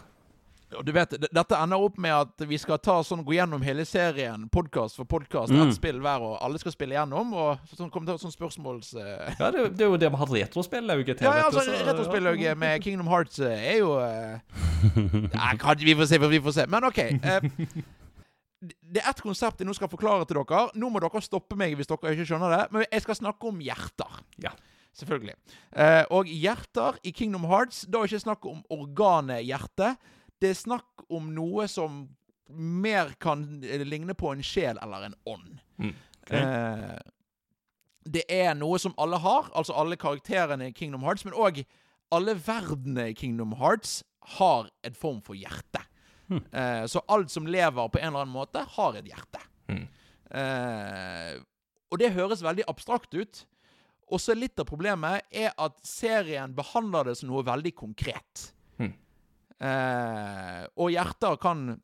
Og 0.79 0.85
du 0.87 0.93
vet, 0.95 1.11
Dette 1.35 1.57
ender 1.59 1.83
opp 1.83 1.97
med 1.99 2.13
at 2.15 2.45
vi 2.47 2.59
skal 2.61 2.79
ta 2.79 3.01
sånn, 3.03 3.25
gå 3.27 3.35
gjennom 3.35 3.63
hele 3.67 3.83
serien, 3.89 4.45
podkast 4.55 4.95
for 5.01 5.05
podkast, 5.05 5.51
Mm. 5.51 5.65
ett 5.69 5.75
spill 5.75 5.99
hver, 6.01 6.23
og 6.23 6.39
alle 6.41 6.59
skal 6.63 6.73
spille 6.73 6.95
gjennom. 6.95 7.33
Og 7.35 7.59
så 7.67 7.77
sånn, 7.81 7.91
kommer 7.91 8.07
det 8.07 8.19
til 8.21 8.29
sånn 8.31 8.37
spørsmåls... 8.37 8.95
eh, 8.95 9.35
Ja, 9.41 9.51
det, 9.51 9.65
det 9.77 9.83
er 9.87 9.91
jo 9.91 9.97
det 9.97 10.11
vi 10.11 10.17
har 10.17 10.27
retrospillauget 10.27 11.19
til. 11.19 11.27
Ja, 11.27 11.37
ja, 11.37 11.45
altså, 11.51 11.65
så- 11.67 11.87
Retrospillauget 11.91 12.57
med 12.59 12.83
Kingdom 12.83 13.09
Hearts 13.09 13.41
eh, 13.41 13.75
er 13.75 13.79
jo 13.79 13.99
eh, 13.99 14.39
Nei, 15.35 15.75
vi 15.85 15.95
får 15.99 16.07
se, 16.07 16.19
vi 16.19 16.41
får 16.41 16.53
se. 16.61 16.67
Men 16.71 16.85
OK. 16.85 16.99
eh, 16.99 17.41
det 18.63 19.01
er 19.03 19.11
ett 19.11 19.23
konsept 19.25 19.59
jeg 19.63 19.67
nå 19.67 19.75
skal 19.75 19.89
forklare 19.89 20.27
til 20.29 20.37
dere. 20.43 20.69
Nå 20.77 20.91
må 20.93 21.01
dere 21.01 21.23
stoppe 21.25 21.57
meg 21.59 21.75
hvis 21.79 21.89
dere 21.91 22.15
ikke 22.15 22.27
skjønner 22.29 22.55
det. 22.57 22.63
Men 22.75 22.85
jeg 22.93 23.03
skal 23.07 23.15
snakke 23.19 23.49
om 23.49 23.59
hjerter. 23.65 24.21
Ja. 24.39 24.53
Selvfølgelig. 25.01 25.35
Og 26.11 26.27
hjerter 26.27 26.97
i 27.07 27.13
Kingdom 27.15 27.45
Hearts 27.47 27.85
Da 27.87 28.01
er 28.01 28.09
det 28.09 28.11
ikke 28.13 28.25
snakk 28.27 28.47
om 28.51 28.59
organet 28.75 29.45
hjerte. 29.47 29.93
Det 30.41 30.51
er 30.51 30.59
snakk 30.59 31.05
om 31.13 31.31
noe 31.35 31.67
som 31.69 32.03
mer 32.51 33.13
kan 33.23 33.45
eh, 33.65 33.85
ligne 33.87 34.17
på 34.19 34.33
en 34.33 34.43
sjel 34.45 34.79
eller 34.83 35.11
en 35.11 35.19
ånd. 35.29 35.61
Mm. 35.79 35.93
Eh, 36.31 36.97
det 38.11 38.25
er 38.33 38.55
noe 38.59 38.79
som 38.81 38.97
alle 38.99 39.21
har, 39.21 39.51
altså 39.55 39.77
alle 39.77 39.99
karakterene 40.01 40.71
i 40.71 40.75
Kingdom 40.75 41.05
Hearts, 41.07 41.27
men 41.27 41.37
òg 41.37 41.63
alle 42.11 42.35
verdenene 42.35 43.11
i 43.13 43.15
Kingdom 43.15 43.53
Hearts 43.61 44.01
har 44.39 44.71
en 44.87 44.97
form 44.97 45.21
for 45.23 45.39
hjerte. 45.39 45.85
Eh, 46.31 46.87
så 46.87 47.03
alt 47.11 47.31
som 47.31 47.47
lever 47.47 47.89
på 47.89 47.99
en 47.99 48.13
eller 48.13 48.25
annen 48.25 48.35
måte, 48.35 48.63
har 48.77 48.99
et 48.99 49.09
hjerte. 49.11 49.43
Mm. 49.71 49.87
Eh, 50.31 51.33
og 51.91 51.99
det 51.99 52.13
høres 52.15 52.45
veldig 52.45 52.67
abstrakt 52.71 53.15
ut. 53.15 53.45
Og 54.11 54.23
så 54.23 54.35
litt 54.35 54.59
av 54.59 54.67
problemet 54.67 55.27
er 55.31 55.53
at 55.59 55.77
serien 55.87 56.55
behandler 56.55 57.11
det 57.11 57.17
som 57.19 57.31
noe 57.31 57.47
veldig 57.47 57.73
konkret. 57.79 58.51
Eh, 59.61 60.65
og 60.81 60.91
hjerter 60.95 61.37
kan 61.43 61.81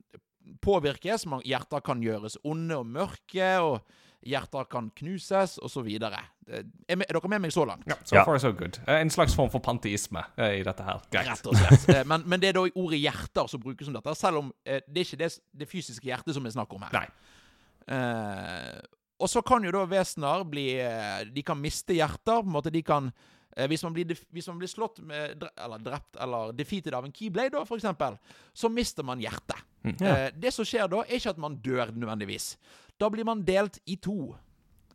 påvirkes. 0.65 1.27
Hjerter 1.45 1.83
kan 1.85 2.03
gjøres 2.05 2.39
onde 2.47 2.79
og 2.81 2.87
mørke, 2.87 3.51
og 3.61 3.81
hjerter 4.27 4.65
kan 4.71 4.89
knuses, 4.99 5.59
osv. 5.63 5.87
Er, 6.01 6.17
er 6.49 6.65
er 6.89 7.03
dere 7.05 7.29
med 7.31 7.45
meg 7.45 7.53
så 7.55 7.67
langt? 7.69 7.85
Ja, 7.91 7.95
so 8.07 8.23
far 8.27 8.39
so 8.43 8.53
good. 8.57 8.79
Eh, 8.87 9.01
En 9.05 9.11
slags 9.11 9.35
form 9.37 9.51
for 9.51 9.61
panteisme 9.63 10.23
eh, 10.39 10.61
i 10.61 10.65
dette 10.67 10.83
her. 10.87 11.03
Greit. 11.13 11.29
Rett 11.31 11.47
og 11.47 11.55
slett. 11.61 11.89
Eh, 11.95 12.05
Men, 12.09 12.25
men 12.27 12.41
det 12.43 12.49
er 12.51 12.59
da 12.59 12.65
ordet 12.75 12.99
hjerter 13.03 13.47
som 13.51 13.61
brukes 13.63 13.89
om 13.91 13.95
dette, 13.99 14.15
selv 14.19 14.39
om 14.45 14.53
eh, 14.65 14.81
det 14.89 15.03
er 15.03 15.09
ikke 15.11 15.21
det, 15.25 15.33
det 15.63 15.69
fysiske 15.71 16.07
hjertet 16.09 16.35
som 16.35 16.47
er 16.47 16.55
snakk 16.57 16.75
om 16.75 16.87
her. 16.89 16.97
Nei. 16.97 17.07
Eh, 17.87 18.81
og 19.23 19.31
så 19.33 19.41
kan 19.47 19.65
jo 19.65 19.71
da 19.73 19.85
vesener 19.89 20.43
bli 20.45 20.67
eh, 20.83 21.23
De 21.33 21.43
kan 21.47 21.57
miste 21.61 21.95
hjerter. 21.97 22.43
på 22.43 22.47
en 22.51 22.53
måte 22.57 22.73
de 22.75 22.83
kan 22.85 23.07
eh, 23.09 23.36
hvis, 23.65 23.83
man 23.87 23.95
blir, 23.97 24.17
hvis 24.35 24.49
man 24.51 24.59
blir 24.61 24.69
slått 24.69 25.01
med, 25.01 25.45
eller 25.57 25.85
drept 25.85 26.19
eller 26.21 26.53
defeated 26.53 26.95
av 26.95 27.07
en 27.09 27.15
keyblade, 27.15 27.55
da, 27.57 27.65
for 27.65 27.81
eksempel, 27.81 28.19
så 28.53 28.69
mister 28.69 29.07
man 29.07 29.23
hjertet. 29.23 29.63
Eh, 29.87 30.27
det 30.37 30.53
som 30.53 30.67
skjer 30.67 30.91
da, 30.93 31.05
er 31.07 31.21
ikke 31.21 31.33
at 31.33 31.41
man 31.41 31.57
dør 31.65 31.95
nødvendigvis. 31.95 32.57
Da 33.01 33.09
blir 33.13 33.25
man 33.29 33.45
delt 33.47 33.79
i 33.87 33.97
to. 33.97 34.35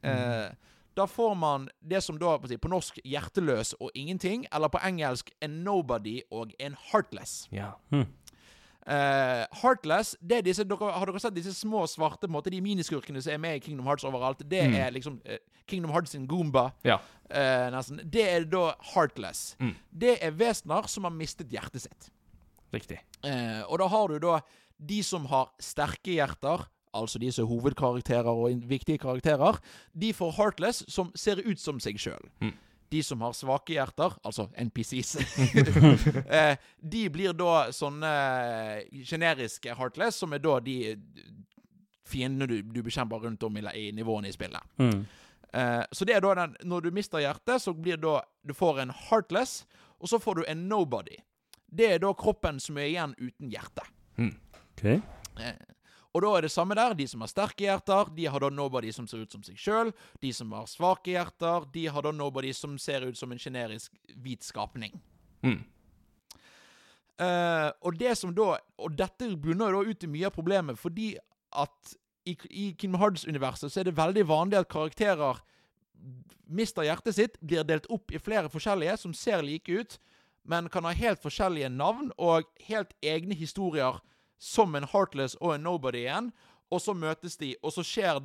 Eh, 0.04 0.52
da 0.94 1.08
får 1.08 1.36
man 1.40 1.70
det 1.80 2.02
som 2.04 2.18
da 2.20 2.38
på, 2.38 2.68
norsk 2.68 3.00
'hjerteløs' 3.06 3.74
og 3.80 3.92
'ingenting', 3.96 4.46
eller 4.52 4.68
på 4.68 4.80
engelsk 4.84 5.32
'a 5.42 5.48
nobody' 5.48 6.22
og 6.32 6.52
'en 6.60 6.76
heartless'. 6.92 7.48
Ja. 7.52 7.72
Eh, 8.82 9.44
Heartless 9.62 10.16
det 10.18 10.40
er 10.40 10.46
disse, 10.48 10.64
dere, 10.66 10.88
Har 10.98 11.06
dere 11.06 11.20
sett 11.22 11.36
disse 11.36 11.54
små 11.54 11.84
svarte 11.86 12.26
på 12.26 12.32
en 12.32 12.34
måte, 12.34 12.50
De 12.50 12.62
miniskurkene 12.66 13.22
som 13.22 13.36
er 13.36 13.42
med 13.42 13.60
i 13.60 13.62
Kingdom 13.62 13.86
Hearts 13.86 14.06
overalt? 14.08 14.42
Det 14.50 14.64
er 14.64 14.90
liksom 14.96 15.20
uh, 15.22 15.38
Kingdom 15.70 15.94
Hearts 15.94 16.16
sin 16.16 16.26
Goomba. 16.28 16.72
ja. 16.84 16.98
eh, 17.30 17.70
nesten. 17.72 18.02
Det 18.04 18.26
er 18.26 18.48
da 18.50 18.74
Heartless. 18.94 19.56
Mm. 19.60 19.76
Det 19.92 20.18
er 20.18 20.34
vesener 20.36 20.90
som 20.90 21.06
har 21.06 21.14
mistet 21.14 21.54
hjertet 21.54 21.86
sitt. 21.86 22.10
Riktig. 22.74 22.98
Og 23.68 23.78
da 23.80 23.88
har 23.92 24.08
du 24.08 24.18
da 24.24 24.40
de 24.80 25.02
som 25.04 25.26
har 25.30 25.52
sterke 25.62 26.16
hjerter, 26.16 26.64
altså 26.96 27.20
de 27.20 27.30
som 27.32 27.46
er 27.46 27.52
hovedkarakterer 27.52 28.32
og 28.32 28.64
viktige 28.68 28.98
karakterer, 28.98 29.60
de 29.94 30.14
får 30.16 30.34
Heartless, 30.40 30.84
som 30.88 31.12
ser 31.16 31.44
ut 31.46 31.60
som 31.60 31.80
seg 31.84 32.00
sjøl. 32.02 32.32
Mm. 32.42 32.56
De 32.92 33.00
som 33.04 33.22
har 33.24 33.36
svake 33.38 33.76
hjerter, 33.78 34.18
altså 34.28 34.50
NPCs, 34.60 35.16
eh, 36.38 36.58
de 36.84 37.06
blir 37.14 37.36
da 37.40 37.70
sånne 37.72 38.12
generiske 39.08 39.78
Heartless, 39.80 40.20
som 40.20 40.36
er 40.36 40.44
da 40.44 40.58
de 40.60 40.76
fiendene 42.12 42.50
du, 42.50 42.58
du 42.62 42.82
bekjemper 42.84 43.24
rundt 43.24 43.44
om 43.48 43.58
i, 43.58 43.64
i 43.80 43.86
nivåene 43.96 44.28
i 44.28 44.36
spillet. 44.36 44.76
Mm. 44.84 45.06
Eh, 45.54 45.84
så 45.92 46.08
det 46.08 46.16
er 46.16 46.24
da 46.24 46.36
den 46.40 46.54
Når 46.64 46.86
du 46.88 46.92
mister 46.96 47.20
hjertet, 47.20 47.60
så 47.62 47.74
blir 47.76 47.98
da 48.00 48.22
Du 48.48 48.54
får 48.56 48.80
en 48.86 48.94
Heartless, 49.10 49.66
og 50.00 50.10
så 50.10 50.20
får 50.20 50.36
du 50.36 50.44
en 50.48 50.68
Nobody. 50.70 51.18
Det 51.68 51.94
er 51.94 52.00
da 52.04 52.14
kroppen 52.14 52.60
som 52.60 52.78
er 52.78 52.90
igjen 52.92 53.16
uten 53.20 53.52
hjerte. 53.52 53.84
OK. 54.20 54.86
Eh, 55.40 55.56
og 56.12 56.24
da 56.26 56.32
er 56.36 56.46
det 56.46 56.52
samme 56.52 56.76
der. 56.76 56.96
De 56.98 57.08
som 57.08 57.24
har 57.24 57.32
sterke 57.32 57.64
hjerter, 57.64 58.10
de 58.16 58.26
har 58.28 58.44
da 58.44 58.50
Nobody 58.52 58.92
som 58.92 59.08
ser 59.08 59.24
ut 59.24 59.32
som 59.32 59.44
seg 59.48 59.60
sjøl. 59.60 59.94
De 60.20 60.32
som 60.36 60.52
har 60.52 60.68
svake 60.68 61.14
hjerter, 61.14 61.68
de 61.72 61.86
har 61.88 62.04
da 62.04 62.12
Nobody 62.12 62.52
som 62.56 62.76
ser 62.82 63.06
ut 63.08 63.18
som 63.18 63.32
en 63.32 63.40
generisk 63.40 63.96
hvit 64.20 64.44
skapning. 64.44 64.98
Mm. 65.46 65.62
Uh, 67.22 67.70
og 67.86 67.98
det 68.00 68.16
som 68.18 68.32
da 68.34 68.56
Og 68.82 68.94
dette 68.98 69.28
bunner 69.38 69.74
jo 69.74 69.82
da 69.84 69.92
ut 69.94 70.04
i 70.04 70.10
mye 70.10 70.30
av 70.30 70.36
problemet, 70.36 70.80
fordi 70.80 71.14
at 71.52 71.96
i, 72.26 72.36
i 72.50 72.66
Kingdom 72.78 73.02
Hearts-universet 73.02 73.72
så 73.72 73.82
er 73.82 73.90
det 73.90 73.98
veldig 73.98 74.28
vanlig 74.30 74.60
at 74.60 74.70
karakterer 74.70 75.42
mister 76.52 76.86
hjertet 76.86 77.16
sitt, 77.18 77.38
blir 77.42 77.66
delt 77.66 77.88
opp 77.94 78.12
i 78.12 78.20
flere 78.22 78.50
forskjellige 78.52 78.98
som 79.00 79.14
ser 79.16 79.44
like 79.46 79.72
ut, 79.72 79.98
men 80.44 80.70
kan 80.74 80.86
ha 80.88 80.94
helt 80.98 81.22
forskjellige 81.22 81.70
navn 81.74 82.12
og 82.18 82.50
helt 82.68 82.94
egne 83.06 83.38
historier 83.38 84.02
som 84.42 84.76
en 84.76 84.88
Heartless 84.90 85.38
og 85.42 85.56
en 85.56 85.62
Nobody 85.68 86.06
igjen. 86.06 86.32
Og 86.72 86.82
så 86.82 86.94
møtes 86.96 87.36
de, 87.38 87.54
og 87.64 87.74
så 87.76 87.84
skjer 87.84 88.22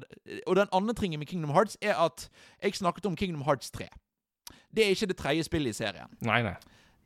Og 0.47 0.57
den 0.57 0.69
andre 0.73 0.95
tingen 0.95 1.19
med 1.19 1.27
Kingdom 1.27 1.51
Hearts 1.51 1.77
er 1.83 1.99
at 1.99 2.29
jeg 2.63 2.75
snakket 2.79 3.07
om 3.07 3.17
Kingdom 3.17 3.43
Hearts 3.43 3.71
3. 3.71 3.89
Det 4.77 4.85
er 4.85 4.95
ikke 4.95 5.07
det 5.07 5.17
tredje 5.17 5.43
spillet 5.43 5.75
i 5.75 5.79
serien. 5.83 6.13
Nei, 6.21 6.43
nei. 6.43 6.55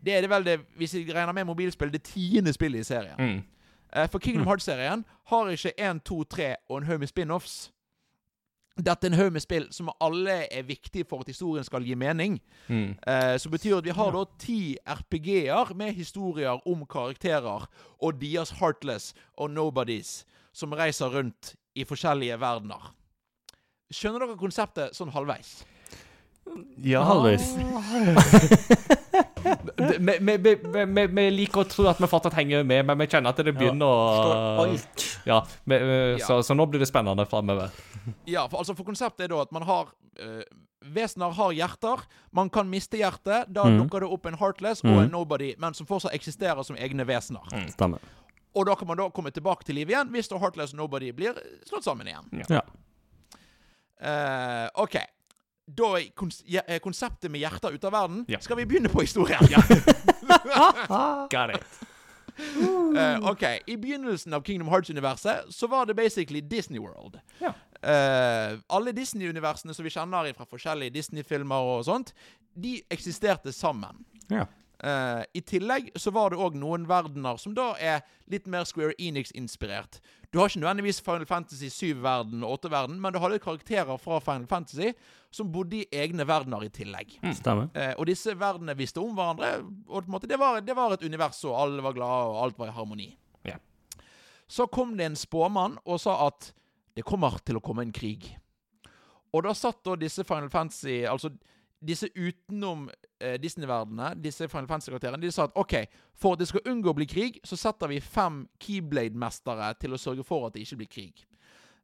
Det 0.04 0.14
er 0.14 0.20
det 0.20 0.30
vel 0.30 0.44
det, 0.44 0.60
hvis 0.76 0.94
jeg 0.94 1.14
regner 1.14 1.32
med 1.32 1.44
mobilspill, 1.44 1.92
det 1.92 2.02
tiende 2.02 2.52
spillet 2.52 2.80
i 2.80 2.84
serien. 2.84 3.16
Mm. 3.18 3.42
Eh, 3.96 4.08
For 4.08 4.18
Kingdom 4.18 4.46
Hearts-serien 4.46 5.04
har 5.26 5.48
ikke 5.48 5.72
1, 5.78 6.02
2, 6.04 6.24
3 6.24 6.54
og 6.68 6.78
en 6.78 6.86
haug 6.88 6.98
med 6.98 7.08
spin-offs. 7.08 7.70
Dette 8.84 9.06
er 9.06 9.12
en 9.12 9.18
haug 9.18 9.32
med 9.34 9.42
spill 9.44 9.66
som 9.74 9.90
alle 10.00 10.36
er 10.52 10.62
viktige 10.68 11.04
for 11.08 11.20
at 11.24 11.30
historien 11.32 11.64
skal 11.66 11.84
gi 11.86 11.94
mening. 11.98 12.38
Mm. 12.68 12.94
Eh, 13.06 13.36
Så 13.38 13.50
betyr 13.52 13.78
at 13.78 13.84
vi 13.84 13.90
har 13.96 14.12
da 14.14 14.24
ti 14.38 14.76
RPG-er 14.86 15.74
med 15.76 15.92
historier 15.94 16.60
om 16.68 16.86
karakterer 16.86 17.66
og 18.00 18.20
deres 18.20 18.50
Heartless 18.60 19.14
og 19.36 19.50
Nobodies 19.50 20.24
som 20.52 20.72
reiser 20.72 21.12
rundt 21.14 21.54
i 21.78 21.84
forskjellige 21.86 22.40
verdener. 22.40 22.92
Skjønner 23.90 24.24
dere 24.26 24.38
konseptet 24.38 24.94
sånn 24.94 25.10
halvveis? 25.14 25.60
Ja 26.82 27.02
Halvveis. 27.06 27.52
Vi- 29.42 30.18
vi- 30.20 30.36
vi- 30.36 30.54
vi- 30.54 30.84
vi- 30.84 31.06
Vi 31.06 31.30
liker 31.30 31.64
å 31.64 31.68
tro 31.68 31.86
at 31.90 31.98
vi 31.98 32.06
fortsatt 32.06 32.34
henger 32.34 32.64
med, 32.64 32.86
men 32.86 32.98
vi 32.98 33.06
kjenner 33.06 33.30
at 33.30 33.36
det 33.36 33.54
begynner 33.54 33.86
å 33.86 34.66
Ja, 35.26 35.44
eh, 35.70 36.18
Ja. 36.18 36.26
Så, 36.26 36.42
så 36.42 36.54
nå 36.54 36.66
blir 36.66 36.80
det 36.80 36.88
spennende 36.88 37.26
framover. 37.26 37.70
Ja, 38.26 38.46
for, 38.48 38.58
altså 38.58 38.74
for 38.74 38.84
konseptet 38.84 39.26
er 39.26 39.28
da 39.28 39.42
at 39.42 39.52
man 39.52 39.62
har 39.62 39.90
eh, 40.18 40.42
Vesener 40.80 41.34
har 41.36 41.52
hjerter. 41.52 42.00
Man 42.32 42.48
kan 42.48 42.68
miste 42.70 42.96
hjertet. 42.96 43.52
Da 43.52 43.66
mm. 43.68 43.82
dukker 43.82 44.00
det 44.00 44.08
opp 44.08 44.26
en 44.26 44.38
Heartless 44.40 44.80
mm. 44.82 44.90
og 44.92 45.02
en 45.02 45.10
Nobody, 45.12 45.54
men 45.60 45.74
som 45.76 45.86
fortsatt 45.86 46.14
eksisterer 46.16 46.62
som 46.64 46.76
egne 46.76 47.04
vesener. 47.04 47.44
Stemmer. 47.68 48.00
Og 48.56 48.66
da 48.66 48.74
kan 48.74 48.88
man 48.88 48.96
da 48.96 49.10
komme 49.14 49.30
tilbake 49.30 49.66
til 49.68 49.76
liv 49.78 49.92
igjen 49.92 50.08
hvis 50.10 50.30
da 50.30 50.40
Heartless 50.40 50.72
og 50.72 50.80
Nobody 50.80 51.12
blir 51.12 51.36
slått 51.68 51.84
sammen 51.84 52.08
igjen. 52.08 52.44
Ja. 52.48 52.64
Eh, 54.00 54.68
OK. 54.80 54.96
Da 55.76 55.92
er 55.98 56.08
kons 56.18 56.40
ja, 56.48 56.64
eh, 56.66 56.80
konseptet 56.82 57.30
med 57.30 57.42
hjerter 57.42 57.74
ute 57.74 57.86
av 57.86 57.94
verden. 57.94 58.24
Ja. 58.28 58.40
Skal 58.42 58.58
vi 58.60 58.66
begynne 58.66 58.90
på 58.92 59.04
historien? 59.04 59.40
Got 61.30 61.54
it. 61.54 61.64
Uh, 62.40 63.30
OK. 63.30 63.42
I 63.66 63.76
begynnelsen 63.76 64.32
av 64.34 64.42
Kingdom 64.42 64.68
Hearts-universet 64.68 65.50
så 65.54 65.66
var 65.66 65.86
det 65.86 65.94
basically 65.94 66.40
Disney 66.40 66.80
World. 66.80 67.20
Ja. 67.38 67.52
Uh, 67.80 68.58
alle 68.68 68.92
Disney-universene 68.92 69.74
som 69.74 69.84
vi 69.84 69.92
kjenner 69.92 70.32
fra 70.36 70.46
forskjellige 70.48 70.94
Disney-filmer 70.96 71.74
og 71.74 71.84
sånt, 71.88 72.14
de 72.54 72.80
eksisterte 72.90 73.52
sammen. 73.52 74.04
Ja. 74.28 74.46
Eh, 74.80 75.22
I 75.34 75.40
tillegg 75.44 75.90
så 76.00 76.12
var 76.14 76.32
det 76.32 76.40
òg 76.40 76.56
noen 76.56 76.86
verdener 76.88 77.36
som 77.40 77.52
da 77.56 77.74
er 77.76 78.00
litt 78.32 78.46
mer 78.48 78.64
Square 78.68 78.94
Enix-inspirert. 78.96 79.98
Du 80.32 80.38
har 80.38 80.48
ikke 80.48 80.62
nødvendigvis 80.62 81.02
Final 81.04 81.26
Fantasy 81.28 81.68
7-verden 81.74 82.44
og 82.46 82.60
8-verden, 82.60 83.00
men 83.02 83.12
du 83.12 83.18
hadde 83.20 83.42
karakterer 83.42 83.98
fra 84.00 84.20
Final 84.24 84.46
Fantasy 84.48 84.92
som 85.34 85.50
bodde 85.52 85.82
i 85.82 85.88
egne 85.92 86.24
verdener 86.26 86.64
i 86.64 86.70
tillegg. 86.72 87.16
Mm, 87.20 87.34
uh, 87.74 87.92
og 87.96 88.06
disse 88.08 88.32
verdenene 88.38 88.76
visste 88.78 89.02
om 89.02 89.12
hverandre, 89.18 89.58
og 89.90 90.08
måte, 90.10 90.30
det, 90.30 90.38
var, 90.40 90.62
det 90.64 90.76
var 90.78 90.94
et 90.94 91.04
univers, 91.04 91.42
og 91.44 91.58
alle 91.58 91.84
var 91.84 91.98
glade, 91.98 92.30
og 92.30 92.40
alt 92.44 92.62
var 92.62 92.70
i 92.70 92.76
harmoni. 92.78 93.10
Yeah. 93.46 93.60
Så 94.48 94.66
kom 94.70 94.96
det 94.98 95.10
en 95.10 95.18
spåmann 95.18 95.76
og 95.84 96.00
sa 96.02 96.16
at 96.28 96.52
det 96.96 97.06
kommer 97.06 97.36
til 97.46 97.58
å 97.58 97.64
komme 97.64 97.84
en 97.86 97.94
krig. 97.94 98.32
Og 99.34 99.44
da 99.46 99.54
satt 99.54 99.84
da 99.86 99.94
disse 99.98 100.24
Final 100.26 100.50
Fantasy 100.50 101.04
Altså 101.06 101.30
disse 101.80 102.08
utenom 102.14 102.88
eh, 103.20 103.38
Disney-verdenene, 103.40 104.14
disse 104.20 104.48
Final 104.48 104.68
Fantasy-karakterene, 104.68 105.22
de 105.22 105.30
sa 105.32 105.46
at 105.48 105.56
OK, 105.56 105.74
for 106.14 106.34
at 106.36 106.42
det 106.42 106.48
skal 106.50 106.66
unngå 106.68 106.92
å 106.92 106.96
bli 106.98 107.06
krig, 107.08 107.38
så 107.44 107.56
setter 107.56 107.88
vi 107.88 108.00
fem 108.04 108.42
Keyblade-mestere 108.60 109.72
til 109.80 109.96
å 109.96 110.00
sørge 110.00 110.24
for 110.26 110.46
at 110.46 110.54
det 110.56 110.64
ikke 110.66 110.80
blir 110.82 110.90
krig. 110.92 111.24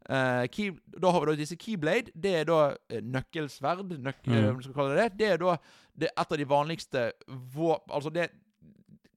Eh, 0.08 0.46
key, 0.52 0.70
da 1.00 1.10
har 1.10 1.24
vi 1.24 1.32
da 1.32 1.36
disse 1.40 1.56
Keyblade. 1.58 2.12
Det 2.14 2.34
er 2.42 2.44
da 2.46 2.58
eh, 2.90 3.00
nøkkelsverd. 3.02 3.96
Nøk, 3.98 4.20
Mm. 4.26 4.60
eh, 4.60 4.94
det 4.94 5.18
det. 5.18 5.30
Er 5.32 5.38
da 5.42 5.56
det 5.96 6.10
et 6.12 6.32
av 6.32 6.38
de 6.38 6.44
vanligste 6.46 7.12
våp... 7.54 7.90
Altså 7.90 8.10
det 8.12 8.30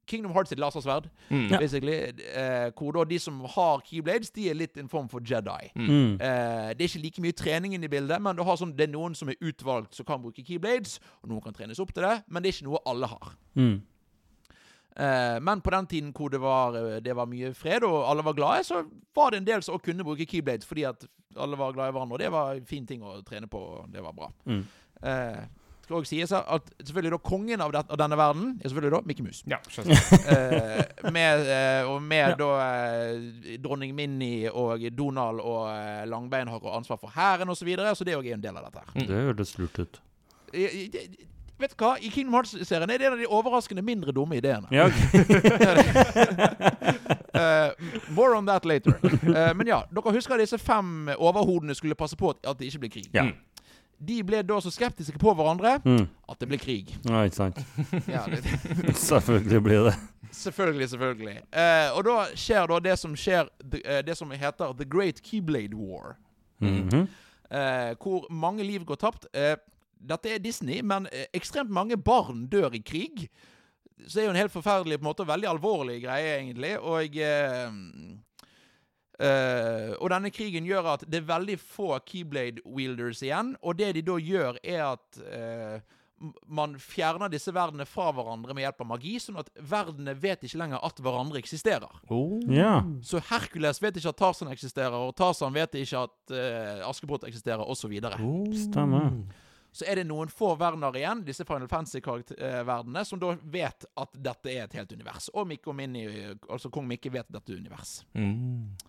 Kingdom 0.09 0.33
Hearts 0.35 0.49
sitt 0.51 0.59
lasersverd, 0.59 1.07
Mm. 1.29 1.49
basically. 1.59 1.97
Eh, 2.33 2.71
hvor 2.75 2.91
da 2.97 3.03
de 3.05 3.19
som 3.21 3.39
har 3.55 3.81
Keyblades, 3.85 4.31
de 4.35 4.49
er 4.49 4.57
litt 4.57 4.77
en 4.81 4.89
form 4.89 5.07
for 5.11 5.21
Jedi. 5.21 5.69
Mm. 5.75 6.17
Eh, 6.19 6.73
det 6.73 6.81
er 6.81 6.89
ikke 6.89 7.01
like 7.03 7.21
mye 7.21 7.37
trening 7.37 7.73
inne 7.77 7.85
i 7.85 7.91
bildet, 7.93 8.19
men 8.21 8.35
du 8.35 8.43
har 8.43 8.57
sånn, 8.57 8.73
det 8.75 8.89
er 8.89 8.93
noen 8.93 9.15
som 9.15 9.29
er 9.29 9.37
utvalgt 9.41 9.93
som 9.95 10.05
kan 10.09 10.21
bruke 10.21 10.43
Keyblades, 10.45 10.99
og 11.23 11.29
noen 11.29 11.41
kan 11.45 11.53
trenes 11.53 11.79
opp 11.79 11.93
til 11.93 12.03
det, 12.03 12.23
men 12.27 12.43
det 12.43 12.49
er 12.51 12.57
ikke 12.57 12.69
noe 12.71 12.81
alle 12.89 13.07
har. 13.13 13.31
Mm. 13.55 13.81
Eh, 14.99 15.39
men 15.39 15.61
på 15.63 15.71
den 15.71 15.85
tiden 15.87 16.11
hvor 16.13 16.29
det 16.33 16.41
var, 16.41 16.75
eh, 16.75 16.99
det 16.99 17.13
var 17.15 17.25
mye 17.29 17.53
fred, 17.55 17.83
og 17.87 18.01
alle 18.09 18.23
var 18.25 18.33
glade, 18.35 18.65
så 18.67 18.81
var 19.15 19.29
det 19.31 19.37
en 19.39 19.45
del 19.47 19.61
som 19.63 19.79
kunne 19.79 20.03
bruke 20.03 20.25
Keyblades 20.27 20.65
fordi 20.67 20.83
at 20.89 21.05
alle 21.37 21.55
var 21.55 21.71
glade 21.71 21.93
i 21.93 21.95
hverandre, 21.95 22.17
og 22.17 22.19
det 22.19 22.31
var 22.33 22.55
en 22.57 22.65
fin 22.65 22.85
ting 22.89 23.01
å 23.05 23.21
trene 23.23 23.47
på, 23.47 23.61
og 23.61 23.91
det 23.93 24.01
var 24.03 24.11
bra. 24.17 24.31
Mm. 24.49 24.65
Skal 25.89 25.97
også 26.03 26.09
sies 26.13 26.31
at 26.37 26.67
selvfølgelig 26.85 27.15
da 27.15 27.17
kongen 27.25 27.61
av, 27.65 27.71
det, 27.73 27.81
av 27.89 27.97
denne 27.97 28.17
verden 28.19 28.51
er 28.61 28.69
selvfølgelig 28.69 28.91
da 28.93 28.99
Mickey 29.09 29.23
Mouse. 29.25 29.41
Ja. 29.49 29.57
Eh, 30.29 31.09
med, 31.15 31.47
uh, 31.49 31.89
og 31.89 32.03
med 32.05 32.35
da 32.37 32.49
eh, 32.61 33.55
dronning 33.63 33.95
Minnie 33.97 34.51
og 34.53 34.85
Donald 34.93 35.41
og 35.41 35.65
Langbein 36.11 36.51
har 36.53 36.69
ansvar 36.77 37.01
for 37.01 37.09
hæren 37.15 37.49
osv., 37.49 37.63
så, 37.63 37.65
videre, 37.65 37.95
så 37.97 38.05
det 38.05 38.13
òg 38.19 38.29
er 38.29 38.37
en 38.37 38.43
del 38.45 38.59
av 38.61 38.69
dette. 38.69 38.85
her. 38.85 39.07
Det 39.09 39.23
høres 39.33 39.55
lurt 39.57 39.79
ut. 39.81 39.99
I- 40.53 40.69
i- 40.69 40.85
i- 40.93 41.25
Vet 41.59 41.73
du 41.75 41.81
hva? 41.83 41.97
I 41.99 42.07
Kingdom 42.07 42.37
Hearts-serien 42.37 42.87
er 42.89 42.97
det 43.01 43.07
en 43.09 43.13
av 43.17 43.19
de 43.19 43.25
overraskende 43.27 43.81
mindre 43.83 44.13
dumme 44.15 44.37
ideene. 44.39 44.69
Ja. 44.71 44.85
Eh, 47.33 47.71
more 48.09 48.35
on 48.37 48.45
that 48.45 48.65
later. 48.65 48.91
Uh, 49.03 49.53
men 49.55 49.67
ja, 49.69 49.83
dere 49.93 50.11
husker 50.15 50.39
disse 50.41 50.57
fem 50.59 51.11
overhodene 51.13 51.75
skulle 51.77 51.95
passe 51.95 52.17
på 52.19 52.31
at, 52.33 52.39
at 52.49 52.57
det 52.59 52.67
ikke 52.71 52.79
blir 52.83 52.91
krig. 52.95 53.05
Ja. 53.15 53.27
De 53.99 54.21
ble 54.23 54.39
da 54.47 54.59
så 54.63 54.71
skeptiske 54.71 55.19
på 55.19 55.33
hverandre 55.35 55.81
Mm. 55.83 56.05
at 56.29 56.39
det 56.39 56.47
ble 56.47 56.57
krig. 56.57 56.93
ja, 57.05 57.23
ikke 57.27 57.35
sant. 57.35 57.57
Ja, 58.07 58.21
det, 58.31 58.43
Selvfølgelig 58.95 59.61
blir 59.63 59.83
det. 59.89 59.95
selvfølgelig, 60.31 60.89
selvfølgelig. 60.89 61.37
Eh, 61.51 61.89
og 61.97 62.03
da 62.07 62.17
skjer 62.35 62.67
da 62.71 62.79
det 62.79 62.95
som 62.99 63.15
skjer 63.15 63.49
eh, 63.83 64.01
Det 64.07 64.15
som 64.17 64.31
heter 64.31 64.73
The 64.77 64.85
Great 64.85 65.19
Keyblade 65.23 65.75
War. 65.75 66.15
Mhm. 66.61 67.07
eh, 67.51 67.95
hvor 67.99 68.27
mange 68.31 68.63
liv 68.63 68.85
går 68.85 68.95
tapt. 68.95 69.25
Eh, 69.33 69.55
dette 69.99 70.29
er 70.31 70.39
Disney, 70.39 70.81
men 70.81 71.07
eh, 71.11 71.25
ekstremt 71.33 71.69
mange 71.69 71.97
barn 71.97 72.47
dør 72.47 72.71
i 72.73 72.79
krig. 72.79 73.27
Så 74.07 74.13
det 74.15 74.21
er 74.23 74.27
jo 74.29 74.31
en 74.31 74.39
helt 74.39 74.53
forferdelig 74.53 74.95
på 74.99 75.03
en 75.03 75.09
måte, 75.11 75.25
veldig 75.27 75.47
alvorlig 75.49 75.97
greie, 76.05 76.37
egentlig. 76.39 76.77
Og 76.79 77.17
eh, 79.19 79.27
eh, 79.29 79.93
Og 79.99 80.09
denne 80.13 80.31
krigen 80.33 80.67
gjør 80.67 80.93
at 80.95 81.05
det 81.07 81.21
er 81.21 81.29
veldig 81.29 81.59
få 81.61 81.93
Keyblade 82.05 82.63
wielders 82.65 83.23
igjen. 83.25 83.55
Og 83.61 83.79
det 83.79 83.93
de 83.97 84.05
da 84.05 84.17
gjør, 84.19 84.59
er 84.63 84.83
at 84.93 85.19
uh, 85.23 85.79
man 86.47 86.75
fjerner 86.79 87.31
disse 87.31 87.51
verdenene 87.55 87.87
fra 87.87 88.09
hverandre 88.15 88.55
med 88.55 88.65
hjelp 88.65 88.83
av 88.83 88.89
magi, 88.91 89.15
sånn 89.23 89.39
at 89.39 89.51
verdenene 89.55 90.15
vet 90.19 90.43
ikke 90.45 90.59
lenger 90.61 90.83
at 90.85 91.03
hverandre 91.03 91.39
eksisterer. 91.41 91.99
Oh. 92.11 92.39
Yeah. 92.51 92.83
Så 93.05 93.21
Hercules 93.29 93.81
vet 93.83 93.99
ikke 93.99 94.13
at 94.13 94.19
Tarzan 94.19 94.51
eksisterer, 94.51 94.97
og 94.97 95.15
Tarzan 95.19 95.55
vet 95.55 95.77
ikke 95.79 96.05
at 96.07 96.33
uh, 96.33 96.89
Askepott 96.89 97.27
eksisterer, 97.29 97.63
osv. 97.63 97.95
Stemmer. 98.65 99.13
så 99.71 99.85
er 99.87 100.01
det 100.01 100.07
noen 100.09 100.31
få 100.33 100.51
verdener 100.59 100.95
igjen, 100.97 101.23
disse 101.27 101.45
Final 101.47 101.69
Fantasy-verdenene, 101.71 103.05
som 103.05 103.21
da 103.21 103.35
vet 103.43 103.87
at 104.01 104.21
dette 104.29 104.53
er 104.53 104.65
et 104.65 104.77
helt 104.79 104.95
univers. 104.95 105.29
Og 105.33 105.47
Mikke 105.47 105.71
og 105.71 105.77
Minnie, 105.77 106.33
altså 106.49 106.71
kong 106.73 106.87
Mikke, 106.89 107.13
vet 107.13 107.29
at 107.29 107.35
dette 107.39 107.53
er 107.53 107.61
univers. 107.61 107.99
Mm. 108.17 108.88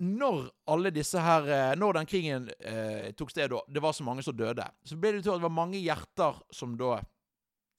Når 0.00 0.46
alle 0.72 0.90
disse 0.94 1.20
her 1.20 1.48
eh, 1.52 1.72
Når 1.76 1.98
den 1.98 2.08
krigen 2.08 2.46
eh, 2.64 3.10
tok 3.18 3.30
sted, 3.32 3.50
da, 3.52 3.60
det 3.68 3.82
var 3.84 3.92
så 3.92 4.04
mange 4.06 4.24
som 4.24 4.36
døde, 4.36 4.64
så 4.84 4.96
ble 4.96 5.12
det 5.16 5.24
til 5.26 5.34
at 5.34 5.40
det 5.42 5.44
var 5.44 5.52
mange 5.52 5.80
hjerter 5.80 6.38
som 6.54 6.76
da 6.80 6.98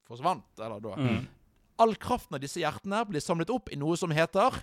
forsvant. 0.08 0.48
Eller 0.60 0.82
da 0.84 0.98
Mm. 1.02 1.22
All 1.82 1.96
kraften 1.98 2.36
av 2.38 2.42
disse 2.44 2.60
hjertene 2.62 3.00
ble 3.10 3.18
samlet 3.24 3.50
opp 3.50 3.72
i 3.74 3.78
noe 3.80 3.96
som 3.98 4.12
heter 4.14 4.54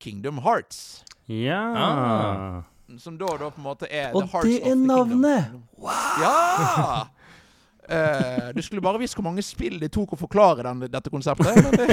Kingdom 0.00 0.38
Hearts. 0.40 1.02
Ja. 1.28 1.58
Ah. 1.76 2.62
Som 2.98 3.18
da, 3.20 3.28
da 3.36 3.50
på 3.52 3.60
en 3.60 3.66
måte 3.66 3.90
er 3.92 4.14
Og 4.16 4.24
the 4.30 4.40
det 4.46 4.70
er 4.70 4.78
navnet! 4.80 5.52
Wow! 5.76 5.90
Ja! 6.22 7.06
Uh, 7.82 8.52
du 8.54 8.62
skulle 8.62 8.80
bare 8.80 9.00
visst 9.02 9.18
hvor 9.18 9.26
mange 9.26 9.42
spill 9.44 9.76
det 9.82 9.90
tok 9.92 10.14
å 10.14 10.16
forklare 10.16 10.62
den, 10.64 10.86
dette 10.88 11.10
konseptet. 11.12 11.60
Men 11.60 11.76
det, 11.82 11.88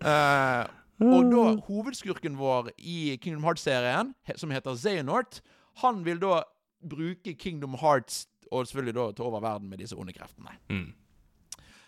Eh, 0.00 0.66
og 1.02 1.30
da 1.32 1.44
hovedskurken 1.66 2.38
vår 2.38 2.70
i 2.78 3.16
Kingdom 3.20 3.44
Hearts-serien, 3.44 4.14
som 4.36 4.52
heter 4.54 4.78
Xehanort, 4.78 5.42
han 5.82 6.04
vil 6.06 6.20
da 6.22 6.40
bruke 6.80 7.34
Kingdom 7.36 7.76
Hearts 7.80 8.24
og 8.52 8.68
selvfølgelig 8.68 8.94
da 8.94 9.10
ta 9.16 9.26
over 9.26 9.42
verden 9.42 9.68
med 9.68 9.82
disse 9.82 9.96
onde 9.98 10.14
kreftene. 10.16 10.54
Mm. 10.70 10.94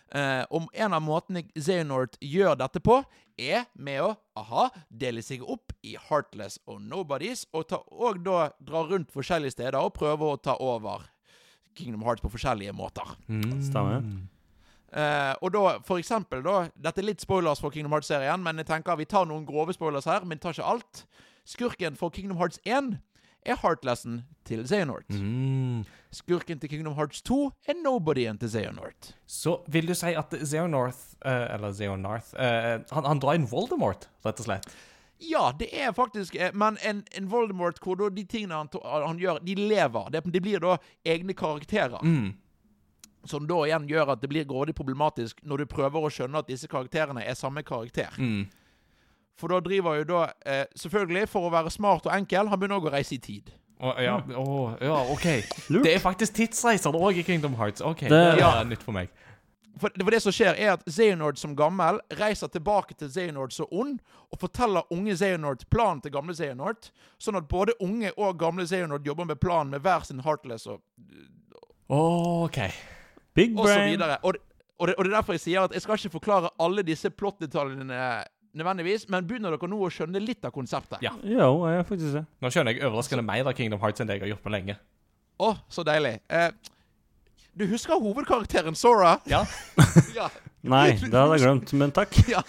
Uh, 0.09 0.45
om 0.57 0.69
en 0.73 0.95
av 0.97 1.05
måtene 1.05 1.45
Xehanort 1.53 2.17
gjør 2.25 2.57
dette 2.59 2.81
på, 2.81 3.03
er 3.39 3.69
med 3.79 4.01
å 4.03 4.15
aha, 4.41 4.69
dele 4.89 5.23
seg 5.23 5.45
opp 5.47 5.73
i 5.87 5.95
Heartless 6.09 6.59
og 6.67 6.81
Nobodies, 6.83 7.45
og, 7.53 7.69
ta, 7.71 7.83
og 7.93 8.23
da 8.27 8.49
dra 8.59 8.83
rundt 8.89 9.13
forskjellige 9.15 9.59
steder 9.59 9.79
og 9.79 9.95
prøve 9.99 10.33
å 10.33 10.41
ta 10.41 10.57
over 10.59 11.07
Kingdom 11.79 12.03
Hearts 12.07 12.25
på 12.25 12.33
forskjellige 12.33 12.75
måter. 12.75 13.15
Mm. 13.29 13.61
Stemmer. 13.63 14.03
Eh, 14.93 15.35
og 15.45 15.53
da, 15.53 15.75
for 15.85 16.01
eksempel, 16.01 16.41
da 16.45 16.63
Dette 16.73 17.03
er 17.03 17.11
litt 17.11 17.21
spoilers 17.21 17.61
for 17.61 17.75
Kingdom 17.75 17.93
Hearts-serien, 17.93 18.41
men 18.45 18.63
jeg 18.63 18.71
tenker 18.71 18.97
vi 18.97 19.09
tar 19.09 19.29
noen 19.29 19.45
grove 19.49 19.75
spoilers 19.77 20.09
her, 20.09 20.25
men 20.25 20.41
tar 20.41 20.57
ikke 20.57 20.71
alt. 20.73 21.05
Skurken 21.49 21.97
for 21.97 22.13
Kingdom 22.15 22.41
Hearts 22.41 22.61
1 22.65 22.97
er 23.49 23.61
Heartlessen 23.63 24.23
til 24.49 24.65
Xehanort. 24.67 25.09
Mm. 25.13 25.85
Skurken 26.13 26.61
til 26.61 26.73
Kingdom 26.73 26.97
Hearts 26.97 27.23
2 27.23 27.39
er 27.69 27.79
Nobodyen 27.83 28.41
til 28.41 28.51
Xehanort. 28.53 29.13
Så 29.27 29.59
vil 29.69 29.89
du 29.89 29.95
si 29.97 30.13
at 30.17 30.35
Xeonorth, 30.43 31.17
uh, 31.25 31.47
eller 31.55 31.73
Xeonorth, 31.73 32.35
uh, 32.35 32.85
han, 32.93 33.09
han 33.09 33.23
drar 33.23 33.39
inn 33.39 33.49
Voldemort, 33.49 34.09
rett 34.25 34.41
og 34.41 34.49
slett? 34.51 34.69
Ja, 35.19 35.53
det 35.59 35.67
er 35.75 35.93
faktisk 35.93 36.37
eh, 36.39 36.53
Men 36.55 36.77
en, 36.87 37.01
en 37.11 37.31
Voldemort 37.31 37.81
hvor 37.83 37.99
de 38.15 38.23
tingene 38.23 38.55
han, 38.55 38.69
han 38.85 39.19
gjør, 39.19 39.41
de 39.43 39.57
lever. 39.59 40.13
Det, 40.15 40.23
de 40.31 40.41
blir 40.41 40.63
da 40.63 40.77
egne 41.05 41.35
karakterer. 41.35 41.99
Mm. 42.07 42.37
Som 43.29 43.47
da 43.47 43.59
igjen 43.69 43.87
gjør 43.91 44.15
at 44.15 44.21
det 44.23 44.29
blir 44.33 44.47
grådig 44.49 44.75
problematisk 44.79 45.43
når 45.45 45.63
du 45.63 45.67
prøver 45.75 46.01
å 46.01 46.11
skjønne 46.13 46.39
at 46.41 46.49
disse 46.49 46.69
karakterene 46.69 47.23
er 47.29 47.35
samme 47.37 47.63
karakter. 47.63 48.15
Mm. 48.19 48.47
For 49.39 49.53
da 49.53 49.61
driver 49.63 50.01
jo 50.01 50.05
da 50.09 50.25
eh, 50.47 50.65
Selvfølgelig, 50.75 51.29
for 51.31 51.47
å 51.47 51.53
være 51.55 51.71
smart 51.71 52.09
og 52.09 52.15
enkel, 52.17 52.49
han 52.51 52.59
begynner 52.59 52.81
også 52.81 52.91
å 52.91 52.95
reise 52.97 53.15
i 53.15 53.19
tid. 53.23 53.53
Oh, 53.79 53.95
ja, 54.03 54.17
Oh, 54.35 54.73
ja, 54.83 54.97
OK. 55.13 55.27
Lurt. 55.71 55.85
Det 55.87 55.93
er 55.95 56.01
faktisk 56.03 56.35
tidsreiser 56.35 56.91
òg 56.99 57.21
i 57.21 57.23
Kingdom 57.23 57.55
Hearts. 57.55 57.81
OK, 57.81 58.01
det, 58.09 58.19
Det- 58.41 58.43
er 58.43 58.65
nytt 58.67 58.83
for 58.83 58.93
meg. 58.97 59.09
For, 59.79 59.93
for 59.95 60.11
det 60.11 60.19
som 60.25 60.33
skjer, 60.35 60.57
er 60.59 60.73
at 60.73 60.83
Xehanort 60.91 61.39
som 61.39 61.53
gammel 61.55 62.01
reiser 62.19 62.51
tilbake 62.51 62.97
til 62.99 63.13
Xehanort 63.15 63.53
som 63.55 63.69
ond, 63.71 64.01
og 64.33 64.41
forteller 64.43 64.83
unge 64.91 65.15
Xehanort 65.15 65.63
planen 65.71 66.01
til 66.03 66.11
gamle 66.11 66.35
Xehanort, 66.35 66.89
sånn 67.23 67.39
at 67.39 67.47
både 67.47 67.77
unge 67.81 68.11
og 68.19 68.41
gamle 68.41 68.67
Xehanort 68.67 69.07
jobber 69.07 69.29
med 69.31 69.39
planen 69.39 69.71
med 69.71 69.85
hver 69.87 70.03
sin 70.09 70.25
Heartless 70.27 70.67
og, 70.67 70.81
OK. 71.89 72.59
Big 73.39 73.55
og 73.59 73.69
så 73.71 73.79
videre. 73.87 74.19
Og, 74.23 74.35
det- 74.35 74.43
og, 74.79 74.87
det, 74.91 74.95
og 74.99 75.05
det 75.07 75.11
er 75.13 75.17
derfor 75.19 75.35
jeg 75.39 75.43
sier 75.47 75.65
at 75.67 75.73
jeg 75.75 75.83
skal 75.87 75.99
ikke 75.99 76.13
forklare 76.19 76.51
alle 76.63 76.85
disse 76.87 77.11
plottdetaljene 77.11 77.99
nødvendigvis, 78.59 79.05
men 79.13 79.27
begynner 79.29 79.55
dere 79.55 79.69
nå 79.71 79.79
å 79.87 79.91
skjønne 79.93 80.21
litt 80.23 80.45
av 80.49 80.53
konseptet? 80.55 81.03
Ja. 81.05 81.13
Jo, 81.23 81.51
jeg 81.71 81.87
faktisk 81.87 82.15
det. 82.19 82.25
Nå 82.43 82.51
skjønner 82.55 82.75
jeg 82.75 82.87
overraskende 82.89 83.23
mer 83.27 83.47
av 83.51 83.55
Kingdom 83.59 83.81
Hearts 83.83 84.01
enn 84.03 84.09
det 84.11 84.17
jeg 84.19 84.25
har 84.27 84.33
gjort 84.37 84.45
på 84.47 84.53
lenge. 84.55 84.79
Å, 85.39 85.53
så 85.71 85.85
deilig. 85.87 86.17
Eh, 86.31 86.51
du 87.59 87.67
husker 87.71 87.99
hovedkarakteren 88.03 88.75
Sora? 88.79 89.17
Ja. 89.31 89.45
ja. 90.19 90.29
Nei, 90.69 90.89
det 90.99 91.15
hadde 91.15 91.37
jeg 91.39 91.45
glemt, 91.45 91.71
men 91.79 91.93
takk. 91.95 92.17
ja. 92.35 92.41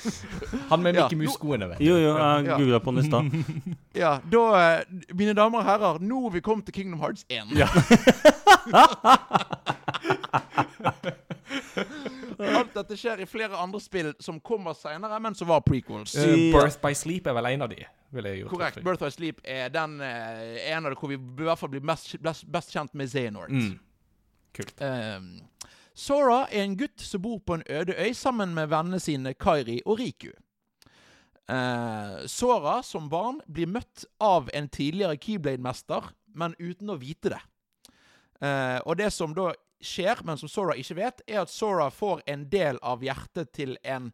Han 0.72 0.82
med 0.86 0.96
Ja. 0.98 1.04
Mickey 1.06 1.20
Mouse-skoene, 1.20 1.68
vet 1.70 1.78
du. 1.82 1.86
Jo, 1.86 1.98
jo, 2.02 2.16
jeg 2.18 2.46
Ja. 2.50 2.58
googla 2.58 2.80
på 2.82 2.94
den 2.96 3.04
i 3.04 3.08
stad. 3.10 3.76
Ja, 3.98 4.14
da, 4.34 4.44
eh, 4.64 5.14
mine 5.14 5.36
damer 5.38 5.62
og 5.62 5.66
herrer, 5.70 6.02
nå 6.02 6.24
har 6.26 6.34
vi 6.34 6.42
kommet 6.46 6.66
til 6.70 6.74
Kingdom 6.80 7.00
Hearts 7.04 7.26
1. 7.30 7.54
Ja. 7.58 7.70
Alt 12.80 12.88
dette 12.88 13.00
skjer 13.00 13.20
i 13.20 13.28
flere 13.28 13.58
andre 13.60 13.80
spill 13.84 14.14
som 14.24 14.40
kommer 14.40 14.76
seinere, 14.78 15.20
men 15.20 15.36
som 15.36 15.50
var 15.52 15.62
prequels. 15.66 16.16
Uh, 16.16 16.50
Birth 16.54 16.80
by 16.80 16.94
Sleep 16.96 17.28
er 17.28 17.36
vel 17.36 17.50
en 17.52 17.66
av 17.66 17.72
de, 17.74 17.82
vil 18.16 18.30
jeg. 18.30 18.48
Korrekt. 18.48 18.80
Birth 18.86 19.04
by 19.04 19.12
Sleep 19.12 19.42
er 19.44 19.72
den 19.74 19.98
uh, 20.00 20.60
en 20.70 20.88
av 20.88 20.94
de 20.94 21.00
hvor 21.00 21.12
vi 21.12 21.20
i 21.20 21.48
hvert 21.50 21.60
fall 21.60 21.74
blir 21.74 21.84
mest, 21.84 22.16
best, 22.24 22.48
best 22.48 22.72
kjent 22.76 22.96
med 22.96 23.12
Xehanort. 23.12 23.52
Mm. 23.52 23.74
Kult. 24.56 24.76
Um, 24.80 25.32
Sora 26.00 26.46
er 26.48 26.64
en 26.64 26.78
gutt 26.80 27.04
som 27.04 27.22
bor 27.26 27.42
på 27.44 27.60
en 27.60 27.66
øde 27.68 27.98
øy 28.00 28.14
sammen 28.16 28.56
med 28.56 28.72
vennene 28.72 29.02
sine 29.04 29.36
Kairi 29.36 29.82
og 29.86 30.00
Riku. 30.00 30.32
Uh, 31.50 32.24
Sora 32.32 32.80
som 32.86 33.10
barn 33.12 33.42
blir 33.52 33.68
møtt 33.68 34.06
av 34.24 34.48
en 34.56 34.70
tidligere 34.72 35.20
Keyblade-mester, 35.20 36.14
men 36.32 36.56
uten 36.60 36.94
å 36.94 37.00
vite 37.02 37.34
det. 37.36 37.42
Uh, 38.40 38.80
og 38.86 38.96
det 39.02 39.10
som 39.12 39.36
da 39.36 39.52
skjer, 39.82 40.22
men 40.24 40.38
som 40.38 40.50
Sora 40.52 40.76
ikke 40.80 40.98
vet, 41.00 41.24
er 41.28 41.44
at 41.44 41.52
Sora 41.52 41.90
får 41.94 42.24
en 42.30 42.46
del 42.52 42.80
av 42.84 43.04
hjertet 43.04 43.52
til 43.56 43.78
en 43.84 44.12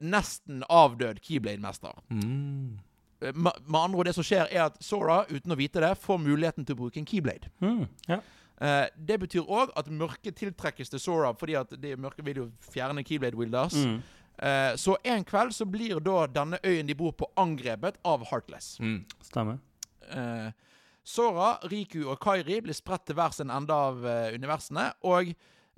nesten 0.00 0.64
avdød 0.68 1.20
Keyblade-mester. 1.22 1.98
Mm. 2.08 2.78
Med 3.20 3.52
med 3.66 3.80
andre 3.80 3.98
ord, 3.98 4.08
det 4.08 4.14
som 4.16 4.24
skjer, 4.24 4.48
er 4.48 4.70
at 4.70 4.78
Sora, 4.84 5.24
uten 5.28 5.52
å 5.52 5.58
vite 5.60 5.82
det, 5.84 5.92
får 6.00 6.22
muligheten 6.22 6.64
til 6.64 6.78
å 6.78 6.82
bruke 6.84 7.00
en 7.00 7.08
Keyblade. 7.08 7.50
Mm, 7.60 7.84
ja. 8.08 8.20
Uh, 8.60 8.86
det 9.08 9.16
betyr 9.20 9.44
òg 9.48 9.70
at 9.76 9.88
mørket 9.88 10.36
tiltrekkes 10.36 10.92
til 10.92 11.00
Sora, 11.00 11.32
fordi 11.36 11.56
at 11.56 11.70
det 11.80 11.98
mørke 12.00 12.24
vil 12.24 12.42
jo 12.42 12.48
fjerne 12.72 13.04
Keyblade 13.04 13.36
Wilders. 13.36 13.76
Mm. 13.76 14.00
Uh, 14.40 14.72
så 14.80 14.96
en 15.04 15.24
kveld 15.24 15.52
så 15.52 15.66
blir 15.68 16.00
da 16.00 16.24
denne 16.32 16.60
øyen 16.64 16.88
de 16.88 16.96
bor 16.96 17.12
på, 17.12 17.28
angrepet 17.36 18.00
av 18.04 18.24
Heartless. 18.32 18.78
Mm. 18.80 19.04
Stemmer. 19.24 19.60
Eh, 20.10 20.52
Sora, 21.04 21.54
Riku 21.70 22.04
og 22.06 22.18
Kairi 22.22 22.60
blir 22.64 22.76
spredt 22.76 23.06
til 23.08 23.16
hver 23.18 23.34
sin 23.34 23.50
ende 23.50 23.74
av 23.74 24.04
eh, 24.06 24.34
universene. 24.36 24.90
Og 25.08 25.32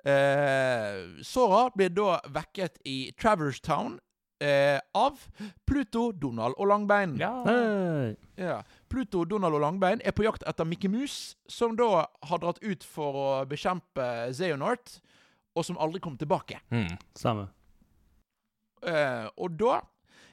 eh, 0.04 0.96
Sora 1.26 1.68
blir 1.74 1.92
da 1.94 2.18
vekket 2.34 2.80
i 2.88 2.96
Travers 3.18 3.60
Town 3.64 3.98
eh, 4.42 4.80
av 4.98 5.22
Pluto, 5.68 6.10
Donald 6.12 6.58
og 6.58 6.68
Langbein. 6.68 7.16
Ja. 7.20 7.32
Ja. 8.36 8.58
Pluto, 8.90 9.24
Donald 9.24 9.54
og 9.54 9.62
Langbein 9.62 10.02
er 10.04 10.14
på 10.16 10.26
jakt 10.26 10.44
etter 10.48 10.66
Mickey 10.68 10.90
Mouse, 10.90 11.36
som 11.48 11.76
da 11.78 12.06
har 12.28 12.42
dratt 12.42 12.60
ut 12.62 12.84
for 12.84 13.18
å 13.18 13.30
bekjempe 13.48 14.08
Xehanort, 14.34 14.98
og 15.56 15.66
som 15.68 15.78
aldri 15.80 16.00
kom 16.02 16.16
tilbake. 16.18 16.60
Mm. 16.72 16.96
samme. 17.18 17.48
Eh, 18.82 19.26
og 19.38 19.54
da 19.60 19.80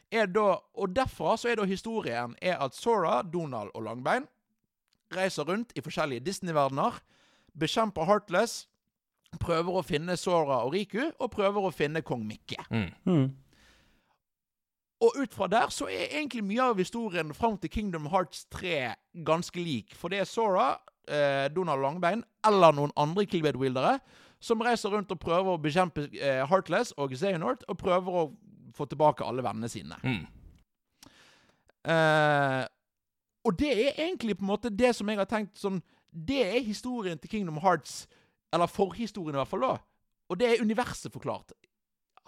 er 0.10 0.26
da 0.26 0.56
Og 0.74 0.90
derfra 0.90 1.36
så 1.38 1.52
er 1.52 1.60
da 1.60 1.68
historien 1.70 2.32
er 2.42 2.56
at 2.58 2.74
Sora, 2.74 3.20
Donald 3.22 3.70
og 3.78 3.84
Langbein 3.86 4.26
reiser 5.16 5.48
rundt 5.50 5.74
i 5.76 5.84
forskjellige 5.84 6.26
Disney-verdener, 6.26 7.00
bekjemper 7.60 8.08
Heartless, 8.10 8.68
prøver 9.42 9.80
å 9.80 9.86
finne 9.86 10.18
Sora 10.18 10.64
og 10.66 10.74
Riku, 10.74 11.02
og 11.20 11.32
prøver 11.34 11.70
å 11.70 11.74
finne 11.74 12.02
kong 12.06 12.26
Mikke. 12.28 12.62
Mm. 12.72 12.90
Mm. 13.06 13.28
Og 15.00 15.16
ut 15.22 15.36
fra 15.36 15.48
der 15.48 15.72
så 15.72 15.88
er 15.88 16.10
egentlig 16.10 16.44
mye 16.44 16.72
av 16.74 16.80
historien 16.82 17.32
fram 17.34 17.56
til 17.58 17.72
Kingdom 17.72 18.10
Hearts 18.12 18.44
3 18.52 18.96
ganske 19.26 19.62
lik. 19.64 19.94
For 19.96 20.12
det 20.12 20.24
er 20.24 20.28
Sora, 20.28 20.74
eh, 21.08 21.48
Donald 21.56 21.82
Langbein 21.82 22.24
eller 22.46 22.76
noen 22.76 22.92
andre 22.98 23.26
Kilbed-wildere 23.26 24.00
som 24.40 24.62
reiser 24.64 24.92
rundt 24.92 25.12
og 25.12 25.20
prøver 25.20 25.56
å 25.56 25.62
bekjempe 25.62 26.08
eh, 26.16 26.44
Heartless 26.48 26.94
og 26.98 27.16
Xehanort, 27.16 27.64
og 27.68 27.80
prøver 27.80 28.20
å 28.22 28.26
få 28.76 28.88
tilbake 28.88 29.26
alle 29.28 29.44
vennene 29.44 29.70
sine. 29.72 29.98
Mm. 30.04 30.28
Eh, 31.90 32.64
og 33.46 33.56
det 33.60 33.72
er 33.72 34.04
egentlig 34.06 34.38
på 34.38 34.46
en 34.46 34.52
måte 34.52 34.72
det 34.74 34.92
som 34.98 35.10
jeg 35.10 35.20
har 35.20 35.30
tenkt 35.30 35.60
sånn 35.62 35.80
Det 36.10 36.42
er 36.42 36.60
historien 36.66 37.20
til 37.22 37.30
Kingdom 37.30 37.60
Hearts, 37.64 38.08
eller 38.54 38.68
forhistorien 38.68 39.38
i 39.38 39.40
hvert 39.40 39.52
fall, 39.52 39.62
da. 39.62 39.76
Og 40.30 40.40
det 40.40 40.48
er 40.50 40.64
universet 40.64 41.14
forklart. 41.14 41.54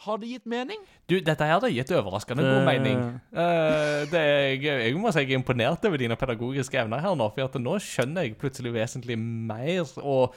Har 0.01 0.17
det 0.17 0.31
gitt 0.31 0.47
mening? 0.49 0.79
Du, 1.09 1.19
dette 1.21 1.45
her 1.45 1.59
hadde 1.59 1.69
gitt 1.73 1.91
overraskende 1.93 2.45
god 2.45 2.63
mening. 2.65 3.01
Uh, 3.33 4.01
det 4.09 4.21
er, 4.21 4.45
jeg, 4.55 4.85
jeg 4.87 4.95
må 4.97 5.11
si 5.13 5.21
jeg 5.21 5.33
er 5.33 5.37
imponert 5.37 5.85
over 5.85 6.01
dine 6.01 6.17
pedagogiske 6.17 6.79
evner 6.81 7.03
her 7.03 7.17
nå, 7.17 7.27
for 7.35 7.45
at 7.45 7.57
nå 7.61 7.75
skjønner 7.85 8.25
jeg 8.25 8.37
plutselig 8.41 8.73
vesentlig 8.73 9.17
mer, 9.21 9.83
og 10.01 10.33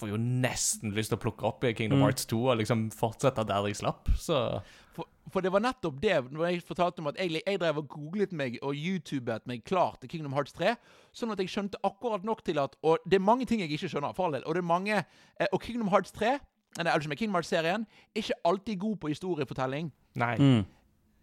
får 0.00 0.10
jo 0.14 0.18
nesten 0.18 0.94
lyst 0.96 1.12
til 1.12 1.20
å 1.20 1.22
plukke 1.22 1.46
opp 1.46 1.66
i 1.68 1.74
Kingdom 1.76 2.00
Mm. 2.00 2.06
Hearts 2.08 2.26
2 2.30 2.40
og 2.48 2.58
liksom 2.62 2.88
fortsette 2.94 3.46
der 3.46 3.70
jeg 3.70 3.78
slapp, 3.78 4.10
så 4.18 4.60
For, 4.96 5.06
For 5.30 5.44
det 5.44 5.52
var 5.54 5.62
nettopp 5.64 6.00
det 6.02 6.16
når 6.30 6.46
jeg 6.46 6.62
fortalte 6.66 7.02
om 7.02 7.10
at 7.10 7.18
jeg, 7.20 7.42
jeg 7.46 7.60
drev 7.62 7.82
og 7.82 7.88
googlet 7.92 8.32
meg 8.36 8.58
og 8.62 8.74
youtubet 8.76 9.46
meg 9.50 9.64
klar 9.68 9.96
til 10.00 10.10
Kingdom 10.12 10.34
Hearts 10.36 10.54
3, 10.56 10.74
sånn 11.16 11.34
at 11.34 11.42
jeg 11.42 11.52
skjønte 11.52 11.80
akkurat 11.86 12.24
nok 12.26 12.42
til 12.46 12.58
at 12.62 12.76
Og 12.82 12.98
det 13.06 13.20
er 13.20 13.24
mange 13.24 13.46
ting 13.46 13.62
jeg 13.62 13.70
ikke 13.72 13.90
skjønner, 13.92 14.14
for 14.16 14.28
all 14.28 14.38
del. 14.38 14.46
Og 14.46 14.56
det 14.56 14.62
er 14.64 14.68
mange 14.70 14.96
eh, 14.98 15.48
Og 15.52 15.60
Kingdom 15.62 15.90
Hearts 15.92 16.12
3, 16.16 16.38
eller 16.78 16.92
altså 16.92 17.08
med 17.10 17.18
Kingdom 17.18 17.38
Hearts-serien, 17.38 17.86
er 18.14 18.22
ikke 18.22 18.40
alltid 18.44 18.78
god 18.78 18.96
på 18.96 19.10
historiefortelling. 19.10 19.92
Nei. 20.20 20.34
Mm. 20.38 20.64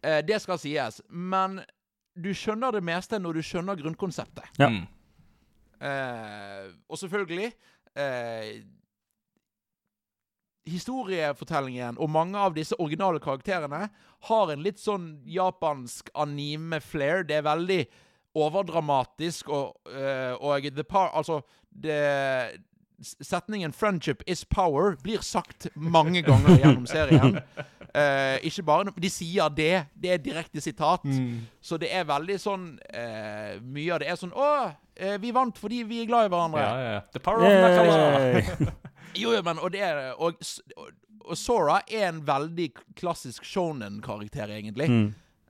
Eh, 0.04 0.22
det 0.28 0.42
skal 0.44 0.60
sies. 0.60 1.02
Men 1.10 1.62
du 2.18 2.32
skjønner 2.34 2.74
det 2.76 2.84
meste 2.84 3.20
når 3.22 3.40
du 3.40 3.46
skjønner 3.46 3.78
grunnkonseptet. 3.80 4.50
Ja. 4.60 4.70
Mm. 4.74 4.86
Eh, 5.78 6.72
og 6.90 6.98
selvfølgelig 6.98 7.52
eh, 7.98 8.64
Historiefortellingen 10.68 11.98
og 11.98 12.10
mange 12.12 12.40
av 12.40 12.56
disse 12.58 12.76
originale 12.82 13.22
karakterene 13.24 13.88
har 14.28 14.52
en 14.52 14.64
litt 14.66 14.82
sånn 14.82 15.18
japansk 15.30 16.12
anime-flair. 16.18 17.24
Det 17.28 17.40
er 17.40 17.48
veldig 17.48 17.82
overdramatisk 18.38 19.50
og, 19.50 19.78
uh, 19.90 20.36
og 20.44 20.68
the 20.76 20.84
par, 20.84 21.12
Altså 21.16 21.42
det, 21.72 22.62
Setningen 23.22 23.74
'friendship 23.74 24.24
is 24.28 24.44
power' 24.44 24.96
blir 25.04 25.22
sagt 25.22 25.68
mange 25.76 26.22
ganger 26.22 26.58
gjennom 26.58 26.86
serien. 26.96 27.38
Uh, 27.94 28.38
ikke 28.42 28.64
bare 28.64 28.92
De 29.02 29.10
sier 29.10 29.50
det. 29.50 29.86
Det 29.94 30.12
er 30.12 30.18
direkte 30.18 30.62
sitat. 30.62 31.06
Så 31.62 31.78
det 31.78 31.94
er 31.94 32.04
veldig 32.10 32.40
sånn 32.42 32.80
uh, 32.82 33.62
Mye 33.62 33.94
av 33.94 34.02
det 34.02 34.10
er 34.10 34.18
sånn 34.18 34.34
'Å, 34.34 34.74
vi 35.22 35.32
vant 35.32 35.58
fordi 35.58 35.84
vi 35.84 36.02
er 36.02 36.10
glad 36.10 36.26
i 36.26 36.34
hverandre'. 36.34 36.66
Ja, 36.66 36.94
ja. 36.94 37.00
The 37.14 37.20
power 37.20 37.46
of. 37.46 37.52
Yay. 37.54 38.68
Jo, 39.18 39.32
jo, 39.36 39.42
men 39.44 39.60
og 39.60 39.72
det 39.74 39.82
er 39.82 40.14
Og, 40.18 40.36
og, 40.78 40.90
og 41.28 41.38
Sora 41.38 41.80
er 41.88 42.10
en 42.10 42.22
veldig 42.28 42.70
klassisk 42.96 43.44
shonen-karakter, 43.46 44.50
egentlig. 44.56 44.88
Mm. 44.90 45.08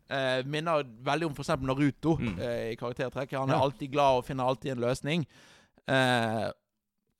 Eh, 0.09 0.39
minner 0.47 0.83
veldig 1.03 1.27
om 1.27 1.33
f.eks. 1.35 1.49
Naruto 1.61 2.15
eh, 2.39 2.71
i 2.71 2.75
karaktertrekket. 2.79 3.37
Han 3.39 3.49
er 3.51 3.57
Ja. 3.59 3.63
alltid 3.67 3.91
glad 3.91 4.21
og 4.21 4.25
finner 4.25 4.47
alltid 4.47 4.71
en 4.71 4.81
løsning. 4.85 5.25
Eh, 5.87 6.47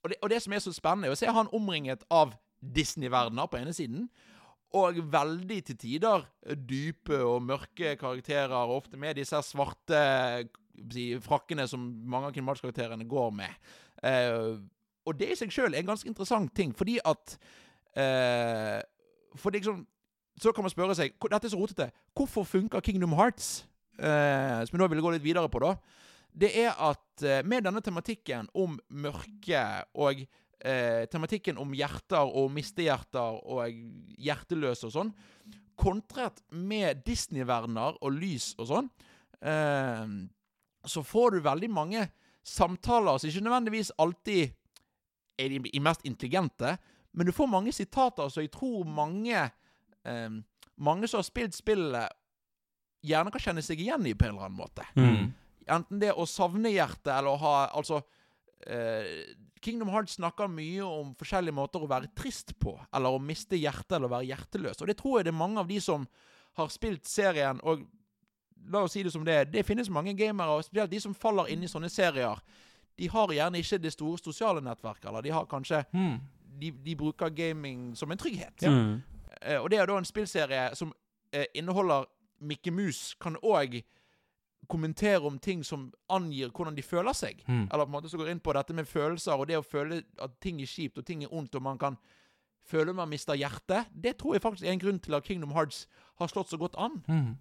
og, 0.02 0.10
det, 0.10 0.16
og 0.22 0.30
det 0.30 0.42
som 0.42 0.52
er 0.56 0.62
så 0.64 0.72
spennende, 0.72 1.08
er 1.10 1.14
å 1.16 1.18
se 1.20 1.26
han 1.32 1.50
omringet 1.52 2.02
av 2.10 2.32
Disney-verdener 2.62 3.46
på 3.50 3.60
ene 3.60 3.72
siden, 3.76 4.08
og 4.74 4.98
veldig 5.12 5.60
til 5.64 5.76
tider 5.80 6.24
dype 6.68 7.16
og 7.24 7.40
mørke 7.46 7.94
karakterer, 8.00 8.68
ofte 8.68 8.98
med 9.00 9.16
disse 9.16 9.38
svarte 9.46 10.00
si, 10.92 11.06
frakkene 11.24 11.64
som 11.70 11.86
mange 12.04 12.28
av 12.28 12.34
Kingdom 12.34 12.50
Hearts-karakterene 12.52 13.06
går 13.08 13.30
med. 13.38 13.54
Eh, 14.02 14.58
og 15.08 15.16
det 15.18 15.32
i 15.32 15.38
seg 15.38 15.52
sjøl 15.54 15.72
er 15.72 15.82
en 15.82 15.92
ganske 15.92 16.08
interessant 16.10 16.52
ting, 16.56 16.74
fordi 16.76 16.98
at 17.04 17.38
eh, 17.96 18.80
For 19.38 19.54
liksom 19.54 19.86
Så 20.38 20.52
kan 20.52 20.64
man 20.64 20.72
spørre 20.72 20.94
seg 20.94 21.16
Dette 21.18 21.48
er 21.48 21.52
så 21.52 21.58
rotete. 21.58 21.90
Hvorfor 22.14 22.46
funker 22.46 22.84
Kingdom 22.84 23.16
Hearts? 23.18 23.66
Eh, 23.98 24.60
som 24.62 24.76
vi 24.76 24.82
nå 24.82 24.86
vil 24.92 25.02
gå 25.02 25.10
litt 25.10 25.24
videre 25.24 25.50
på, 25.50 25.58
da. 25.58 25.72
Det 26.30 26.52
er 26.60 26.70
at 26.70 27.24
eh, 27.26 27.40
med 27.42 27.66
denne 27.66 27.82
tematikken 27.82 28.46
om 28.54 28.76
mørke 28.94 29.62
og 29.98 30.22
eh, 30.22 31.04
tematikken 31.10 31.58
om 31.58 31.74
hjerter 31.74 32.30
og 32.30 32.52
mistehjerter 32.54 33.40
og 33.42 33.80
hjerteløse 34.22 34.86
og 34.86 34.94
sånn, 34.94 35.12
kontret 35.78 36.42
med 36.50 37.02
Disney-verdener 37.06 37.98
og 37.98 38.14
lys 38.14 38.52
og 38.58 38.70
sånn, 38.70 38.92
eh, 39.42 40.06
så 40.86 41.02
får 41.02 41.34
du 41.34 41.42
veldig 41.48 41.72
mange 41.74 42.06
samtaler 42.46 43.18
som 43.18 43.30
ikke 43.30 43.44
nødvendigvis 43.44 43.92
alltid 44.00 44.54
er 45.38 45.54
de 45.54 45.60
de 45.70 45.82
mest 45.82 46.04
intelligente, 46.06 46.76
men 47.12 47.26
du 47.26 47.32
får 47.32 47.50
mange 47.50 47.72
sitater 47.72 48.28
så 48.30 48.44
jeg 48.44 48.52
tror 48.54 48.86
mange 48.86 49.34
eh, 49.38 50.30
Mange 50.78 51.08
som 51.10 51.18
har 51.18 51.24
spilt 51.26 51.56
spillet, 51.56 52.12
gjerne 53.02 53.32
kan 53.34 53.42
kjenne 53.42 53.62
seg 53.66 53.80
igjen 53.82 54.04
i 54.06 54.12
på 54.14 54.28
en 54.28 54.36
eller 54.36 54.44
annen 54.46 54.60
måte. 54.60 54.84
Mm. 54.94 55.32
Enten 55.74 55.98
det 55.98 56.12
å 56.14 56.22
savne 56.30 56.70
hjertet, 56.70 57.10
eller 57.16 57.32
å 57.32 57.40
ha 57.42 57.54
Altså 57.74 57.98
eh, 58.62 59.34
Kingdom 59.58 59.90
Hearts 59.90 60.14
snakker 60.20 60.46
mye 60.46 60.86
om 60.86 61.12
forskjellige 61.18 61.56
måter 61.58 61.82
å 61.82 61.90
være 61.90 62.12
trist 62.14 62.54
på, 62.62 62.76
eller 62.94 63.14
å 63.14 63.18
miste 63.18 63.58
hjertet, 63.58 63.96
eller 63.96 64.06
å 64.06 64.14
være 64.14 64.30
hjerteløs. 64.30 64.78
Og 64.78 64.90
det 64.90 64.98
tror 65.00 65.18
jeg 65.18 65.28
det 65.28 65.34
er 65.34 65.40
mange 65.40 65.62
av 65.62 65.70
de 65.70 65.80
som 65.82 66.06
har 66.58 66.70
spilt 66.70 67.06
serien, 67.10 67.58
og 67.66 67.82
la 68.70 68.84
oss 68.84 68.94
si 68.94 69.02
det 69.02 69.12
som 69.14 69.24
det 69.26 69.34
er, 69.34 69.50
det 69.50 69.66
finnes 69.66 69.90
mange 69.90 70.14
gamere, 70.18 70.54
og 70.58 70.66
spesielt 70.66 70.92
de 70.92 71.00
som 71.02 71.14
faller 71.14 71.50
inn 71.52 71.62
i 71.64 71.70
sånne 71.70 71.90
serier. 71.92 72.38
De 72.98 73.08
har 73.08 73.32
gjerne 73.32 73.60
ikke 73.62 73.78
det 73.78 73.92
store 73.94 74.18
sosiale 74.18 74.62
nettverket, 74.64 75.08
eller 75.08 75.22
de 75.22 75.34
har 75.34 75.46
kanskje 75.46 75.84
Mm. 75.92 76.18
De, 76.58 76.72
de 76.72 76.96
bruker 76.96 77.30
gaming 77.30 77.96
som 77.96 78.10
en 78.10 78.18
trygghet. 78.18 78.64
Mm. 78.66 79.02
Uh, 79.46 79.58
og 79.62 79.70
det 79.70 79.78
er 79.78 79.86
da 79.86 79.98
en 79.98 80.04
spillserie 80.04 80.74
som 80.74 80.90
uh, 80.90 81.44
inneholder 81.54 82.08
Mikke 82.40 82.70
Mus, 82.70 83.14
kan 83.20 83.36
òg 83.36 83.82
kommentere 84.68 85.26
om 85.26 85.38
ting 85.38 85.64
som 85.64 85.92
angir 86.10 86.50
hvordan 86.50 86.76
de 86.76 86.82
føler 86.82 87.14
seg. 87.16 87.44
Mm. 87.46 87.68
Eller 87.72 87.84
på 87.84 87.88
en 87.88 87.94
måte 87.94 88.10
som 88.10 88.20
går 88.20 88.32
inn 88.32 88.40
på 88.40 88.52
dette 88.52 88.74
med 88.74 88.88
følelser, 88.88 89.38
og 89.38 89.46
det 89.48 89.58
å 89.58 89.62
føle 89.62 90.02
at 90.18 90.34
ting 90.42 90.60
er 90.60 90.66
kjipt 90.66 90.98
og 90.98 91.06
ting 91.06 91.22
er 91.24 91.34
ondt, 91.34 91.54
og 91.54 91.62
man 91.62 91.78
kan 91.78 91.96
føle 92.68 92.92
man 92.92 93.08
mister 93.08 93.38
hjertet. 93.38 93.88
Det 93.94 94.16
tror 94.18 94.36
jeg 94.36 94.44
faktisk 94.44 94.66
er 94.66 94.74
en 94.74 94.82
grunn 94.82 95.00
til 95.00 95.16
at 95.16 95.24
Kingdom 95.24 95.54
Hearts 95.56 95.86
har 96.20 96.28
slått 96.28 96.50
så 96.50 96.58
godt 96.60 96.76
an. 96.76 97.00
Mm. 97.08 97.36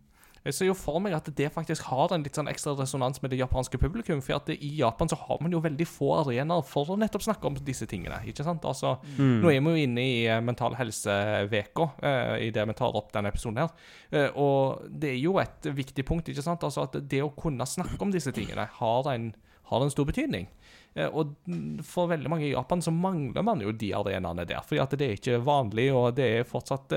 Jeg 0.46 0.56
ser 0.56 0.70
jo 0.70 0.76
for 0.78 1.02
meg 1.04 1.16
at 1.18 1.28
det 1.38 1.50
faktisk 1.54 1.88
har 1.90 2.14
en 2.14 2.24
litt 2.24 2.38
sånn 2.38 2.50
ekstra 2.52 2.76
resonans 2.78 3.22
med 3.24 3.34
det 3.34 3.40
japanske 3.42 3.80
publikum. 3.82 4.22
For 4.24 4.38
at 4.38 4.50
det, 4.52 4.60
i 4.64 4.74
Japan 4.80 5.10
så 5.12 5.18
har 5.20 5.42
man 5.44 5.52
jo 5.52 5.62
veldig 5.64 5.88
få 5.90 6.14
arenaer 6.22 6.64
for 6.68 6.94
å 6.94 6.98
nettopp 7.00 7.26
snakke 7.26 7.50
om 7.50 7.58
disse 7.68 7.88
tingene. 7.90 8.22
ikke 8.28 8.46
sant? 8.48 8.66
Altså, 8.66 8.98
Mm. 9.18 9.42
Nå 9.42 9.50
er 9.52 9.62
vi 9.62 9.72
jo 9.72 9.84
inne 9.88 10.04
i 10.04 10.18
eh, 10.28 10.42
Mental 10.44 10.76
helse-veka 10.78 11.86
uh, 12.04 12.36
i 12.42 12.50
det 12.54 12.66
vi 12.68 12.76
tar 12.78 12.96
opp 12.98 13.12
denne 13.14 13.32
episoden 13.32 13.62
her. 13.62 13.72
Uh, 14.14 14.30
og 14.38 14.88
det 14.90 15.14
er 15.14 15.20
jo 15.22 15.38
et 15.42 15.70
viktig 15.74 16.06
punkt, 16.06 16.30
ikke 16.30 16.44
sant? 16.46 16.64
Altså 16.64 16.86
at 16.86 16.98
det 17.10 17.22
å 17.24 17.34
kunne 17.36 17.66
snakke 17.66 18.00
om 18.04 18.12
disse 18.14 18.34
tingene 18.36 18.68
har 18.80 19.10
en, 19.14 19.32
har 19.72 19.84
en 19.84 19.94
stor 19.94 20.08
betydning. 20.10 20.48
Og 21.14 21.36
for 21.86 22.10
veldig 22.10 22.30
mange 22.32 22.48
i 22.48 22.54
Japan 22.56 22.82
så 22.82 22.90
mangler 22.90 23.44
man 23.46 23.60
jo 23.62 23.70
de 23.70 23.92
arenaene 23.94 24.48
der. 24.50 24.64
Fordi 24.66 24.82
at 24.82 24.96
det 24.98 25.06
er 25.06 25.18
ikke 25.20 25.44
vanlig, 25.46 25.92
og 25.94 26.16
det 26.18 26.26
er 26.40 26.48
fortsatt 26.50 26.96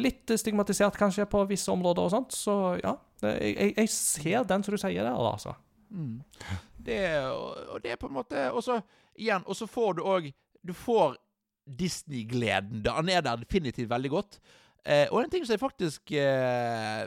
litt 0.00 0.32
stigmatisert 0.40 0.96
kanskje 0.98 1.26
på 1.30 1.44
visse 1.50 1.70
områder 1.72 2.06
og 2.06 2.12
sånt. 2.14 2.34
Så 2.36 2.54
ja, 2.80 2.94
jeg, 3.24 3.74
jeg, 3.76 3.90
ser 3.92 4.46
den 4.48 4.64
som 4.64 4.74
du 4.74 4.80
sier 4.80 5.06
der, 5.06 5.14
altså. 5.14 5.54
Mm. 5.90 6.22
Det, 6.84 7.00
og 7.24 7.78
det 7.84 7.94
er 7.94 7.98
på 8.00 8.08
en 8.10 8.16
måte 8.16 8.40
Og 8.50 8.64
så 8.66 8.80
igjen, 9.14 9.44
og 9.46 9.54
så 9.54 9.68
får 9.70 9.92
du 9.94 10.00
òg 10.10 10.26
Du 10.66 10.72
får 10.74 11.14
Disney-gleden. 11.64 12.82
Han 12.90 13.08
er 13.08 13.22
der 13.24 13.40
definitivt 13.40 13.88
veldig 13.88 14.10
godt. 14.12 14.36
Eh, 14.84 15.06
og 15.08 15.22
en 15.22 15.30
ting 15.32 15.46
som 15.46 15.54
jeg 15.54 15.62
faktisk 15.62 16.12
eh, 16.12 17.06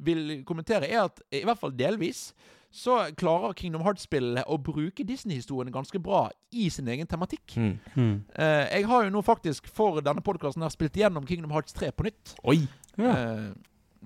vil 0.00 0.40
kommentere, 0.48 0.88
er 0.88 1.04
at 1.04 1.20
i 1.36 1.42
hvert 1.44 1.60
fall 1.60 1.74
delvis 1.76 2.30
så 2.70 3.00
klarer 3.18 3.52
Kingdom 3.58 3.82
Hearts-spillene 3.82 4.44
å 4.46 4.54
bruke 4.62 5.02
Disney-historiene 5.06 5.72
ganske 5.74 5.98
bra 6.02 6.28
i 6.54 6.68
sin 6.70 6.86
egen 6.92 7.08
tematikk. 7.10 7.56
Mm. 7.58 8.20
Eh, 8.34 8.66
jeg 8.76 8.86
har 8.86 9.04
jo 9.04 9.10
nå 9.10 9.22
faktisk 9.26 9.66
for 9.74 9.98
denne 10.06 10.22
podkasten 10.22 10.62
spilt 10.70 10.94
igjennom 11.00 11.26
Kingdom 11.26 11.50
Hearts 11.50 11.74
3 11.74 11.90
på 11.90 12.06
nytt. 12.06 12.36
Oi! 12.46 12.60
Ja. 12.94 13.10
Eh, 13.16 13.48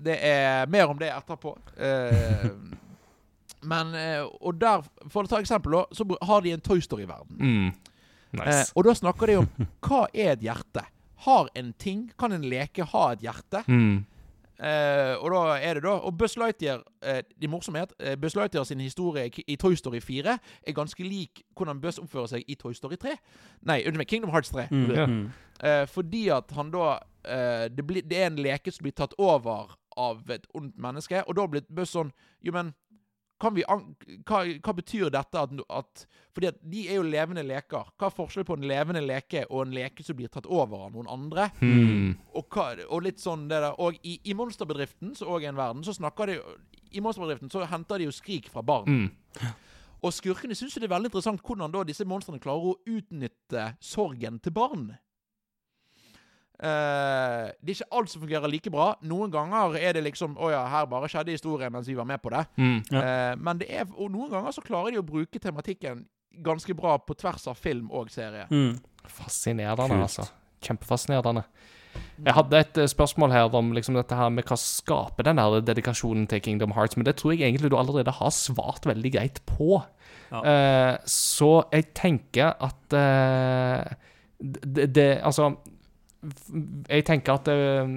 det 0.05 0.17
er 0.27 0.65
mer 0.67 0.89
om 0.91 0.97
det 0.99 1.11
etterpå. 1.13 1.53
Eh, 1.77 2.49
men 3.71 3.93
eh, 3.95 4.25
Og 4.41 4.57
der, 4.61 4.81
for 5.13 5.23
å 5.23 5.29
ta 5.29 5.39
eksempel, 5.43 5.83
så 5.95 6.07
har 6.25 6.41
de 6.45 6.55
en 6.57 6.65
Toy 6.65 6.81
Story-verden. 6.81 7.37
Mm. 7.37 7.69
Eh, 7.69 8.41
Nice. 8.41 8.73
og 8.75 8.83
da 8.83 8.91
snakker 8.97 9.29
de 9.31 9.37
om 9.39 9.45
hva 9.85 10.01
er 10.11 10.33
et 10.33 10.41
hjerte? 10.43 10.81
Har 11.25 11.47
en 11.55 11.69
ting, 11.79 12.09
kan 12.19 12.33
en 12.35 12.43
leke 12.43 12.83
ha 12.91 13.05
et 13.13 13.21
hjerte? 13.23 13.61
Mm. 13.69 14.01
Eh, 14.59 15.15
og 15.19 15.31
da 15.33 15.39
er 15.59 15.73
det 15.73 15.83
da 15.83 15.89
Og 16.07 16.13
Buzz 16.17 16.37
Lightyear 16.39 16.79
eh, 17.03 17.21
Det 17.41 17.49
morsomhet 17.49 17.91
eh, 17.99 18.15
Buzz 18.15 18.35
Lightyear 18.35 18.63
sin 18.63 18.79
historie 18.79 19.29
i- 19.47 19.55
Toy 19.59 19.75
Story 19.75 19.99
4 19.99 20.37
er 20.67 20.71
ganske 20.73 21.03
lik 21.03 21.41
hvordan 21.57 21.81
Buzz 21.81 21.99
oppfører 21.99 22.27
seg 22.31 22.43
i 22.47 22.55
Toy 22.55 22.71
Story 22.73 22.95
3. 22.95 23.17
Nei, 23.67 23.81
unnskyld 23.83 23.97
meg, 23.97 24.07
Kingdom 24.07 24.31
Hearts 24.31 24.49
3. 24.55 24.67
Mm. 24.71 24.85
Ja. 24.95 25.05
Mm. 25.05 25.25
Eh, 25.63 25.85
fordi 25.87 26.29
at 26.29 26.51
han 26.55 26.71
da 26.71 26.99
eh, 27.25 27.67
det, 27.67 27.83
blir- 27.87 28.07
det 28.07 28.17
er 28.21 28.27
en 28.31 28.39
leke 28.39 28.71
som 28.71 28.83
blir 28.87 28.95
tatt 28.95 29.13
over 29.19 29.75
av 29.97 30.23
et 30.29 30.47
ondt 30.55 30.77
menneske, 30.77 31.23
og 31.27 31.35
da 31.35 31.45
blir 31.47 31.61
Buzz 31.69 31.91
sånn 31.95 32.11
Jo, 32.43 32.51
men 32.53 32.73
kan 33.45 33.55
vi 33.55 33.65
hva, 33.65 34.41
hva 34.65 34.73
betyr 34.75 35.11
dette 35.13 35.41
at, 35.41 35.53
at 35.77 36.05
Fordi 36.35 36.49
at 36.49 36.57
de 36.65 36.85
er 36.89 36.99
jo 36.99 37.05
levende 37.07 37.45
leker. 37.45 37.91
Hva 37.95 38.09
er 38.09 38.15
forskjellen 38.15 38.47
på 38.49 38.57
en 38.57 38.67
levende 38.69 39.03
leke 39.05 39.45
og 39.49 39.65
en 39.65 39.75
leke 39.75 40.05
som 40.05 40.17
blir 40.17 40.31
tatt 40.33 40.49
over 40.49 40.87
av 40.87 40.95
noen 40.95 41.11
andre? 41.11 41.49
Hmm. 41.61 42.15
Og, 42.33 42.49
hva, 42.51 42.71
og 42.89 43.05
litt 43.05 43.21
sånn 43.23 43.47
det 43.51 43.61
der 43.63 43.77
Og 43.81 43.99
i, 44.03 44.17
i 44.25 44.35
Monsterbedriften, 44.37 45.13
som 45.17 45.31
òg 45.31 45.45
er 45.45 45.53
en 45.53 45.61
verden, 45.61 45.85
så 45.85 45.95
snakker 45.95 46.31
de 46.31 46.39
I 46.97 47.03
Monsterbedriften 47.05 47.53
så 47.53 47.63
henter 47.69 48.01
de 48.01 48.09
jo 48.09 48.15
skrik 48.15 48.49
fra 48.51 48.65
barn. 48.65 49.05
Mm. 49.05 49.53
Og 50.05 50.13
skurkene 50.13 50.57
syns 50.57 50.75
det 50.77 50.85
er 50.85 50.93
veldig 50.93 51.09
interessant 51.09 51.41
hvordan 51.45 51.71
da 51.73 51.81
disse 51.87 52.05
monstrene 52.07 52.41
klarer 52.41 52.73
å 52.73 52.97
utnytte 52.97 53.71
sorgen 53.83 54.37
til 54.43 54.53
barn. 54.55 54.89
Eh, 56.55 57.51
det 57.59 57.73
er 57.73 57.75
ikke 57.75 57.97
alt 57.99 58.11
som 58.11 58.21
fungerer 58.23 58.47
like 58.51 58.71
bra. 58.71 58.93
Noen 59.03 59.31
ganger 59.33 59.75
er 59.75 59.95
det 59.97 60.05
liksom 60.05 60.37
Å 60.39 60.51
ja, 60.53 60.61
her 60.71 60.85
bare 60.87 61.09
skjedde 61.11 61.35
historien 61.35 61.73
mens 61.73 61.89
vi 61.89 61.97
var 61.97 62.07
med 62.07 62.21
på 62.23 62.31
det. 62.31 62.45
Mm. 62.55 62.77
Ja. 62.93 63.01
uh, 63.01 63.33
men 63.41 63.59
det 63.59 63.67
er, 63.75 63.87
og 63.91 64.11
noen 64.13 64.31
ganger 64.31 64.55
så 64.55 64.63
klarer 64.63 64.95
de 64.95 65.01
å 65.01 65.07
bruke 65.07 65.41
tematikken 65.41 66.05
ganske 66.45 66.75
bra 66.75 66.97
på 66.99 67.15
tvers 67.19 67.47
av 67.51 67.59
film 67.59 67.91
og 67.95 68.11
serie. 68.11 68.47
Mm. 68.51 68.77
Fascinerende, 69.07 69.87
Kult. 69.91 70.05
altså. 70.07 70.27
Kjempefascinerende. 70.65 71.45
Jeg 71.95 72.35
hadde 72.35 72.59
et 72.59 72.77
eh, 72.81 72.89
spørsmål 72.91 73.31
her 73.31 73.53
om 73.55 73.69
liksom 73.75 73.95
dette 73.95 74.15
her 74.19 74.31
med 74.33 74.43
hva 74.49 74.57
skaper 74.59 75.23
den 75.27 75.39
her 75.39 75.61
dedikasjonen 75.63 76.25
til 76.27 76.41
Kingdom 76.43 76.73
Hearts, 76.75 76.97
men 76.99 77.07
det 77.07 77.15
tror 77.21 77.31
jeg 77.31 77.47
egentlig 77.47 77.71
du 77.71 77.77
allerede 77.79 78.11
har 78.17 78.33
svart 78.35 78.87
veldig 78.87 79.11
greit 79.13 79.39
på. 79.47 79.79
Ja. 80.31 80.41
Uh, 80.41 80.93
så 81.07 81.51
jeg 81.71 81.93
tenker 81.95 82.51
at 82.59 82.95
det, 84.41 84.89
det 84.91 85.21
Altså 85.23 85.53
Jeg 86.89 87.05
tenker 87.07 87.37
at 87.37 87.49
eh, 87.51 87.89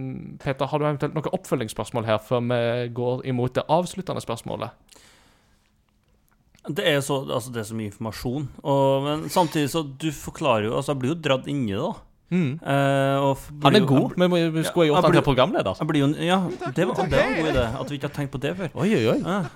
Peter, 0.42 0.68
har 0.68 0.80
du 0.80 0.86
eventuelt 0.86 1.16
noen 1.16 1.36
oppfølgingsspørsmål 1.38 2.08
her 2.08 2.22
før 2.22 2.44
vi 2.48 2.60
går 2.96 3.24
imot 3.30 3.56
det 3.58 3.66
avsluttende 3.72 4.24
spørsmålet? 4.24 4.98
Det 6.68 6.84
er, 6.84 6.98
så, 7.00 7.22
altså, 7.24 7.52
det 7.54 7.62
er 7.62 7.68
så 7.70 7.76
mye 7.78 7.88
informasjon. 7.88 8.48
Og, 8.60 9.06
men 9.06 9.28
samtidig 9.32 9.70
så 9.72 9.84
du 9.86 10.10
forklarer 10.12 10.68
jo 10.68 10.74
Altså, 10.76 10.92
jeg 10.92 11.00
blir 11.00 11.14
jo 11.14 11.22
dratt 11.24 11.48
inni 11.48 11.72
det, 11.72 11.80
da. 11.80 12.07
Eh, 12.30 13.16
og 13.24 13.38
Han 13.64 13.76
er 13.76 13.86
god. 13.88 14.12
Vi, 14.16 14.40
vi 14.52 14.64
skulle 14.64 14.84
ha 14.84 14.88
Ja, 14.88 14.92
gjort 14.92 15.04
han 15.08 15.16
til 15.16 15.24
programleder. 15.24 15.78
Jo 15.96 16.08
Ja, 16.20 16.42
det 16.76 16.88
var, 16.88 16.94
det 16.94 17.16
var 17.16 17.24
en 17.24 17.40
god 17.40 17.52
idé. 17.54 17.64
At 17.80 17.90
vi 17.90 17.96
ikke 17.96 18.10
har 18.10 18.16
tenkt 18.16 18.32
på 18.32 18.40
det 18.42 18.56
før. 18.56 18.68
Oi, 18.74 18.90
oi, 18.94 19.06
oi. 19.14 19.18
Ja. 19.24 19.42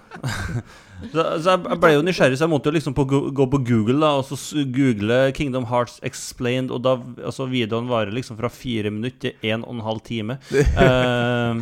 Så, 1.10 1.22
så 1.42 1.56
jeg, 1.56 1.78
ble 1.82 1.88
jo 1.96 2.02
nysgjerrig, 2.06 2.36
så 2.38 2.44
jeg 2.46 2.52
måtte 2.52 2.70
jo 2.70 2.76
liksom 2.76 2.94
på, 2.94 3.02
gå 3.10 3.46
på 3.50 3.58
Google 3.66 3.98
da 4.04 4.12
og 4.20 4.28
så 4.28 4.62
google 4.70 5.32
Kingdom 5.34 5.64
Hearts 5.66 5.96
Explained. 6.06 6.70
Og 6.70 6.78
da 6.84 6.92
Altså, 7.24 7.48
videoen 7.50 7.90
varer 7.90 8.14
liksom 8.14 8.38
fra 8.38 8.46
fire 8.52 8.92
minutter 8.94 9.32
til 9.32 9.50
en 9.50 9.64
og 9.66 9.74
en 9.74 9.86
halv 9.88 10.04
time. 10.06 10.38
Eh, 10.82 11.58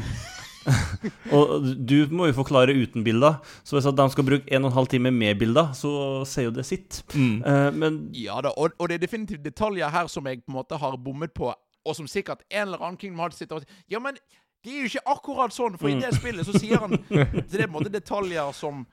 og 1.37 1.67
du 1.89 1.97
må 2.15 2.29
jo 2.31 2.37
forklare 2.37 2.75
uten 2.77 3.05
bilder. 3.07 3.39
Så 3.65 3.77
hvis 3.77 3.89
de 3.97 4.07
skal 4.15 4.27
bruke 4.27 4.49
en 4.51 4.65
og 4.65 4.71
en 4.71 4.77
halv 4.79 4.91
time 4.93 5.13
med 5.15 5.39
bilder, 5.41 5.73
så 5.77 5.93
sier 6.29 6.51
jo 6.51 6.55
det 6.57 6.67
sitt. 6.69 7.03
Mm. 7.15 7.41
Uh, 7.47 7.71
men 7.77 7.99
Ja 8.17 8.41
da, 8.45 8.55
og, 8.57 8.77
og 8.79 8.91
det 8.91 8.99
er 8.99 9.07
definitivt 9.07 9.45
detaljer 9.45 9.91
her 9.93 10.11
som 10.11 10.27
jeg 10.29 10.43
på 10.45 10.53
en 10.53 10.61
måte 10.61 10.79
har 10.81 10.97
bommet 11.01 11.35
på, 11.37 11.51
og 11.51 11.97
som 11.97 12.09
sikkert 12.11 12.45
en 12.51 12.69
eller 12.69 12.83
annen 12.83 13.01
Kingdom 13.01 13.23
Hearts 13.25 13.41
sitter 13.41 13.61
og 13.61 13.65
sier 13.65 13.97
Ja, 13.97 14.03
men 14.03 14.19
det 14.61 14.75
er 14.75 14.83
jo 14.83 14.91
ikke 14.91 15.09
akkurat 15.09 15.55
sånn, 15.57 15.79
for 15.81 15.89
i 15.89 15.97
det 15.97 16.13
spillet 16.19 16.45
så 16.45 16.53
sier 16.61 16.83
han 16.83 16.99
Så 17.09 17.55
det 17.57 17.63
er 17.63 17.69
på 17.69 17.71
en 17.71 17.77
måte 17.79 17.93
detaljer 17.93 18.51
som 18.57 18.85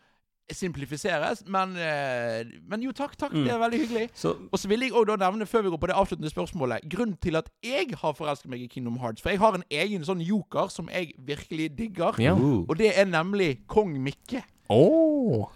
simplifiseres, 0.52 1.42
men, 1.48 1.76
eh, 1.76 2.46
men 2.68 2.82
jo, 2.86 2.92
takk, 2.96 3.18
takk. 3.20 3.34
Det 3.36 3.52
er 3.52 3.60
veldig 3.60 3.80
hyggelig. 3.82 4.10
så 4.16 4.36
Og 4.52 4.60
så 4.60 4.68
vil 4.72 4.80
jeg 4.86 4.94
også 4.94 5.16
da 5.18 5.18
nevne, 5.26 5.46
før 5.46 5.62
vi 5.66 5.70
går 5.74 5.78
på 5.82 5.88
det 5.88 5.96
avsluttende 5.96 6.30
spørsmålet, 6.32 6.88
grunnen 6.90 7.18
til 7.22 7.36
at 7.36 7.50
jeg 7.64 7.88
har 8.02 8.14
forelsket 8.14 8.50
meg 8.50 8.62
i 8.62 8.68
Kingdom 8.68 8.98
Hearts. 9.02 9.22
For 9.22 9.30
jeg 9.30 9.40
har 9.40 9.56
en 9.56 9.64
egen 9.72 10.04
sånn 10.08 10.22
joker 10.24 10.68
som 10.72 10.90
jeg 10.94 11.14
virkelig 11.20 11.70
digger. 11.78 12.16
Ja. 12.22 12.34
Og 12.36 12.78
det 12.78 12.94
er 12.98 13.06
nemlig 13.06 13.68
Kong 13.68 13.92
Mikke. 14.04 14.44
Åh. 14.70 15.48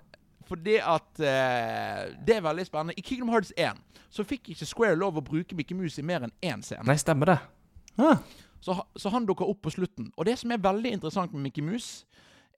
Fordi 0.47 0.75
at 0.83 1.19
eh, 1.23 2.11
Det 2.27 2.35
er 2.35 2.41
veldig 2.43 2.65
spennende. 2.67 2.93
I 2.97 3.01
Kingdom 3.01 3.29
Hearts 3.29 3.53
1 3.57 3.79
så 4.11 4.23
fikk 4.27 4.49
ikke 4.51 4.65
Square 4.67 4.95
lov 4.99 5.15
å 5.15 5.23
bruke 5.23 5.55
Mickey 5.55 5.75
Mouse 5.77 6.01
i 6.01 6.03
mer 6.03 6.25
enn 6.27 6.33
én 6.43 6.61
scene. 6.61 6.83
Nei, 6.83 6.97
stemmer 6.99 7.25
det. 7.31 7.37
ah, 7.97 8.17
Så, 8.59 8.75
så 8.99 9.09
han 9.09 9.25
dukker 9.25 9.47
opp 9.47 9.61
på 9.63 9.71
slutten. 9.71 10.11
Og 10.17 10.25
det 10.27 10.35
som 10.37 10.51
er 10.51 10.59
veldig 10.59 10.91
interessant 10.97 11.31
med 11.33 11.41
Mickey 11.47 11.63
Mouse, 11.63 12.03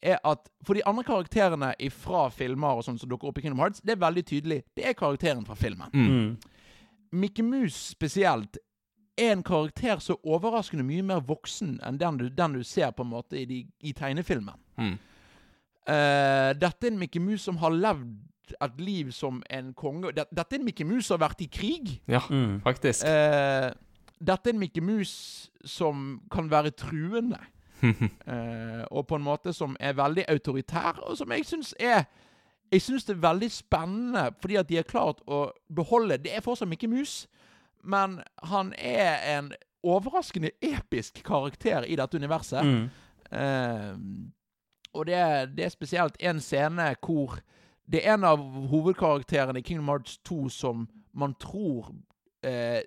er 0.03 0.17
at 0.27 0.49
for 0.67 0.75
de 0.75 0.83
andre 0.89 1.03
karakterene 1.07 1.69
fra 1.95 2.25
filmer 2.29 2.75
og 2.79 2.83
sånn 2.83 2.97
som 2.99 3.09
dukker 3.09 3.29
opp 3.31 3.37
i 3.39 3.41
Kingdom 3.45 3.61
Hearts, 3.63 3.79
det 3.81 3.95
er 3.95 4.01
veldig 4.03 4.23
tydelig. 4.27 4.57
Det 4.75 4.85
er 4.89 4.93
karakteren 4.99 5.45
fra 5.47 5.55
filmen. 5.55 5.89
mm. 5.93 6.37
Mickey 7.13 7.43
Mouse 7.45 7.91
spesielt 7.93 8.57
er 9.17 9.31
en 9.35 9.43
karakter 9.45 9.99
så 10.01 10.15
overraskende 10.25 10.81
mye 10.83 11.03
mer 11.05 11.19
voksen 11.21 11.75
enn 11.85 11.99
den 12.01 12.17
du, 12.17 12.23
den 12.33 12.55
du 12.57 12.63
ser 12.65 12.89
på 12.91 13.03
en 13.05 13.11
måte 13.11 13.37
i, 13.37 13.45
de, 13.45 13.59
i 13.85 13.93
tegnefilmen. 13.93 14.55
Mm. 14.81 14.95
Uh, 15.83 16.53
dette 16.57 16.87
er 16.87 16.93
en 16.93 16.99
Mickey 17.01 17.19
Mouse 17.21 17.43
som 17.45 17.57
har 17.61 17.73
levd 17.75 18.53
et 18.63 18.79
liv 18.81 19.11
som 19.15 19.41
en 19.53 19.73
konge. 19.77 20.11
Dette, 20.15 20.33
dette 20.35 20.55
er 20.55 20.61
en 20.61 20.65
Mickey 20.67 20.87
Mouse 20.87 21.07
som 21.07 21.19
har 21.19 21.27
vært 21.29 21.41
i 21.45 21.49
krig. 21.51 21.93
Ja, 22.09 22.21
Mm. 22.29 22.61
faktisk. 22.65 23.05
Uh, 23.05 23.69
dette 24.23 24.49
er 24.49 24.53
en 24.53 24.59
Mickey 24.59 24.81
Mouse 24.81 25.49
som 25.65 26.21
kan 26.31 26.49
være 26.51 26.71
truende. 26.71 27.39
Eh, 28.33 28.83
og 28.91 29.07
på 29.07 29.15
en 29.15 29.23
måte 29.23 29.53
som 29.53 29.75
er 29.79 29.93
veldig 29.93 30.23
autoritær, 30.29 31.01
og 31.03 31.17
som 31.17 31.31
jeg 31.31 31.45
syns 31.45 31.75
er 31.79 32.05
Jeg 32.71 32.81
synes 32.81 33.03
det 33.05 33.13
er 33.13 33.27
veldig 33.27 33.51
spennende, 33.51 34.31
fordi 34.41 34.55
at 34.55 34.69
de 34.69 34.75
har 34.75 34.83
klart 34.83 35.19
å 35.27 35.51
beholde 35.75 36.17
Det 36.17 36.31
er 36.35 36.41
fortsatt 36.41 36.69
Mickey 36.69 36.87
Mouse, 36.87 37.27
men 37.83 38.21
han 38.43 38.73
er 38.77 39.37
en 39.37 39.51
overraskende 39.83 40.51
episk 40.61 41.23
karakter 41.23 41.83
i 41.83 41.95
dette 41.95 42.17
universet. 42.17 42.65
Mm. 42.65 42.89
Eh, 43.31 43.93
og 44.93 45.05
det 45.05 45.57
det 45.57 45.65
er 45.65 45.69
spesielt 45.69 46.15
en 46.19 46.39
scene 46.39 46.95
hvor 47.01 47.39
det 47.91 48.07
er 48.07 48.13
en 48.13 48.23
av 48.23 48.39
hovedkarakterene 48.71 49.59
i 49.59 49.61
Kingdom 49.61 49.87
Hearts 49.87 50.17
2 50.17 50.49
som 50.49 50.87
man 51.13 51.35
tror 51.39 51.91
eh, 52.43 52.81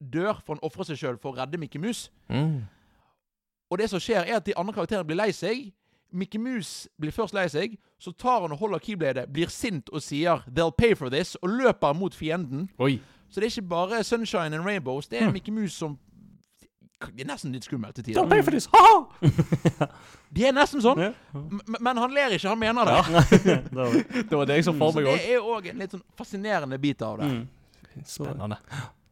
dør, 0.00 0.40
for 0.44 0.54
han 0.54 0.62
ofrer 0.62 0.88
seg 0.88 1.00
sjøl 1.00 1.18
for 1.20 1.34
å 1.34 1.40
redde 1.40 1.60
Mickey 1.60 1.80
Mouse. 1.82 2.10
Mm. 2.28 2.64
Og 3.70 3.78
det 3.78 3.90
som 3.90 4.00
skjer, 4.00 4.24
er 4.24 4.36
at 4.40 4.46
de 4.46 4.56
andre 4.56 4.72
karakterene 4.74 5.06
blir 5.06 5.18
lei 5.20 5.30
seg. 5.36 5.68
Mickey 6.12 6.40
Mouse 6.40 6.88
blir 7.00 7.12
først 7.12 7.34
lei 7.36 7.44
seg, 7.52 7.74
så 8.00 8.12
tar 8.16 8.40
han 8.46 8.52
og 8.54 8.58
holder 8.62 8.80
keybladet, 8.80 9.26
blir 9.32 9.50
sint 9.52 9.90
og 9.92 10.02
sier 10.02 10.40
'They'll 10.48 10.72
pay 10.78 10.94
for 10.96 11.08
this', 11.12 11.36
og 11.42 11.48
løper 11.50 11.92
mot 11.92 12.14
fienden. 12.14 12.68
Oi. 12.78 13.00
Så 13.28 13.40
det 13.40 13.46
er 13.46 13.60
ikke 13.60 13.68
bare 13.68 14.04
Sunshine 14.04 14.56
and 14.56 14.64
Rainbows. 14.64 15.08
Det 15.08 15.22
er 15.22 15.32
Mickey 15.32 15.52
Mouse 15.52 15.76
som 15.76 15.98
Det 16.98 17.20
er 17.20 17.28
nesten 17.28 17.52
litt 17.52 17.64
skummelt 17.64 17.94
til 17.94 18.04
tider. 18.04 18.22
'They'll 18.22 18.30
pay 18.30 18.42
for 18.42 18.50
this! 18.50 18.66
Ha-ha! 18.66 19.86
De 20.34 20.44
er 20.44 20.52
nesten 20.52 20.82
sånn. 20.82 20.98
Yeah. 20.98 21.14
Men 21.80 21.96
han 21.96 22.10
ler 22.10 22.34
ikke, 22.34 22.48
han 22.48 22.58
mener 22.58 22.84
det. 22.84 22.96
Det 23.70 23.76
var 23.76 23.92
det. 23.92 24.04
Det 24.30 24.38
var 24.38 24.44
det 24.46 24.56
jeg 24.56 24.64
så 24.64 24.72
for 24.72 24.92
meg 24.96 25.04
det 25.04 25.12
òg. 25.12 25.28
er 25.30 25.46
òg 25.54 25.68
en 25.70 25.78
litt 25.78 25.94
sånn 25.94 26.02
fascinerende 26.18 26.78
bit 26.78 27.02
av 27.02 27.20
det. 27.20 27.28
Mm. 27.30 28.02
Spennende. 28.04 28.58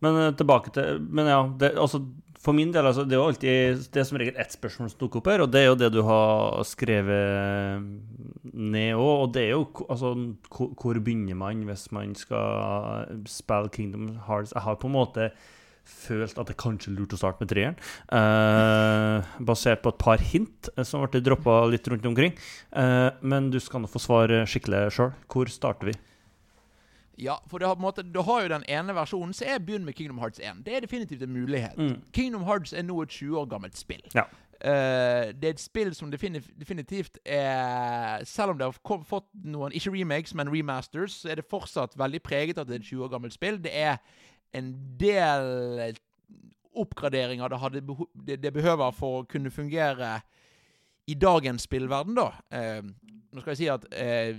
Men 0.00 0.18
eh, 0.20 0.32
tilbake 0.36 0.70
til 0.74 1.00
Men 1.00 1.26
ja, 1.30 1.38
det, 1.59 1.78
altså, 1.78 2.02
for 2.43 2.57
min 2.57 2.72
del 2.74 2.87
altså, 2.87 3.05
Det 3.07 3.16
er 3.16 3.20
jo 3.20 3.26
alltid 3.30 3.87
Det 3.93 4.01
er 4.01 4.07
som 4.09 4.18
regel 4.20 4.39
ett 4.41 4.55
spørsmål 4.55 4.91
som 4.93 5.01
dukker 5.01 5.22
opp 5.22 5.30
her, 5.32 5.45
og 5.45 5.51
det 5.53 5.62
er 5.62 5.68
jo 5.70 5.80
det 5.80 5.91
du 5.95 6.01
har 6.07 6.62
skrevet 6.68 7.82
ned 8.57 8.95
òg. 8.95 9.12
Og 9.26 9.34
det 9.34 9.45
er 9.47 9.53
jo 9.55 9.66
altså, 9.89 10.14
hvor, 10.53 11.01
begynner 11.01 11.39
man 11.39 11.66
hvis 11.68 11.91
man 11.97 12.14
skal 12.18 13.20
spille 13.30 13.72
Kingdom 13.74 14.16
Hearts? 14.26 14.55
Jeg 14.55 14.66
har 14.66 14.80
på 14.80 14.91
en 14.91 14.97
måte 14.97 15.30
følt 15.87 16.39
at 16.39 16.49
det 16.51 16.59
kanskje 16.59 16.91
er 16.91 16.97
lurt 16.99 17.14
å 17.14 17.20
starte 17.20 17.45
med 17.45 17.53
treeren. 17.53 17.76
eh, 18.11 19.37
basert 19.39 19.82
på 19.84 19.93
et 19.95 20.03
par 20.03 20.18
hint 20.18 20.70
som 20.82 21.07
ble 21.07 21.22
droppa 21.22 21.64
litt 21.70 21.87
rundt 21.89 22.07
omkring. 22.07 22.34
Eh, 22.72 23.11
men 23.22 23.51
du 23.51 23.61
skal 23.61 23.80
nå 23.80 23.91
få 23.91 24.03
svare 24.03 24.45
skikkelig 24.51 24.91
sjøl. 24.97 25.12
Hvor 25.30 25.47
starter 25.53 25.93
vi? 25.93 25.95
Ja, 27.18 27.34
for 27.48 27.58
det 27.58 27.68
har, 27.68 27.76
måte, 27.80 28.02
du 28.02 28.20
har 28.22 28.42
jo 28.42 28.48
den 28.48 28.64
ene 28.68 28.94
versjonen, 28.94 29.32
så 29.34 29.44
jeg 29.44 29.64
begynner 29.64 29.88
med 29.88 29.94
Kingdom 29.96 30.18
Hearts 30.18 30.40
1. 30.40 30.64
Det 30.66 30.76
er 30.76 30.80
definitivt 30.84 31.22
en 31.22 31.32
mulighet. 31.32 31.78
Mm. 31.78 32.02
Kingdom 32.12 32.44
Hearts 32.44 32.72
er 32.72 32.84
nå 32.84 32.98
et 33.02 33.08
20 33.08 33.38
år 33.40 33.46
gammelt 33.46 33.78
spill. 33.78 34.02
Ja. 34.14 34.26
Uh, 34.56 35.32
det 35.36 35.44
er 35.44 35.52
et 35.52 35.60
spill 35.60 35.94
som 35.94 36.10
definitivt, 36.10 37.18
er 37.24 38.24
Selv 38.24 38.50
om 38.50 38.58
det 38.58 38.64
har 38.64 39.02
fått 39.04 39.26
noen 39.44 39.72
ikke 39.72 39.92
remakes, 39.92 40.34
men 40.34 40.52
remasters, 40.52 41.12
så 41.20 41.28
er 41.28 41.40
det 41.40 41.50
fortsatt 41.50 41.98
veldig 41.98 42.22
preget 42.24 42.58
av 42.58 42.64
at 42.64 42.68
det 42.68 42.78
er 42.78 42.84
et 42.84 42.88
20 42.88 43.04
år 43.04 43.12
gammelt 43.12 43.36
spill. 43.36 43.60
Det 43.64 43.72
er 43.76 43.98
en 44.56 44.72
del 45.00 45.96
oppgraderinger 46.76 47.48
det, 47.48 47.58
hadde 47.58 47.82
det, 48.26 48.42
det 48.42 48.52
behøver 48.52 48.92
for 48.96 49.20
å 49.20 49.26
kunne 49.28 49.52
fungere 49.52 50.20
i 51.06 51.14
dagens 51.14 51.68
spillverden, 51.68 52.16
da. 52.16 52.30
Uh, 52.52 53.16
nå 53.32 53.44
skal 53.44 53.52
jeg 53.52 53.60
si 53.60 53.68
at 53.68 53.84
eh, 53.92 54.38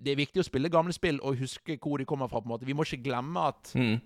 det 0.00 0.12
er 0.12 0.16
viktig 0.20 0.40
å 0.42 0.46
spille 0.46 0.68
gamle 0.70 0.92
spill 0.92 1.18
og 1.22 1.36
huske 1.40 1.78
hvor 1.82 1.98
de 1.98 2.04
kommer 2.04 2.28
fra. 2.28 2.40
på 2.40 2.46
en 2.46 2.54
måte. 2.56 2.66
Vi 2.66 2.72
må 2.74 2.84
ikke 2.86 3.02
glemme 3.04 3.48
at 3.48 3.72
Mm. 3.74 4.00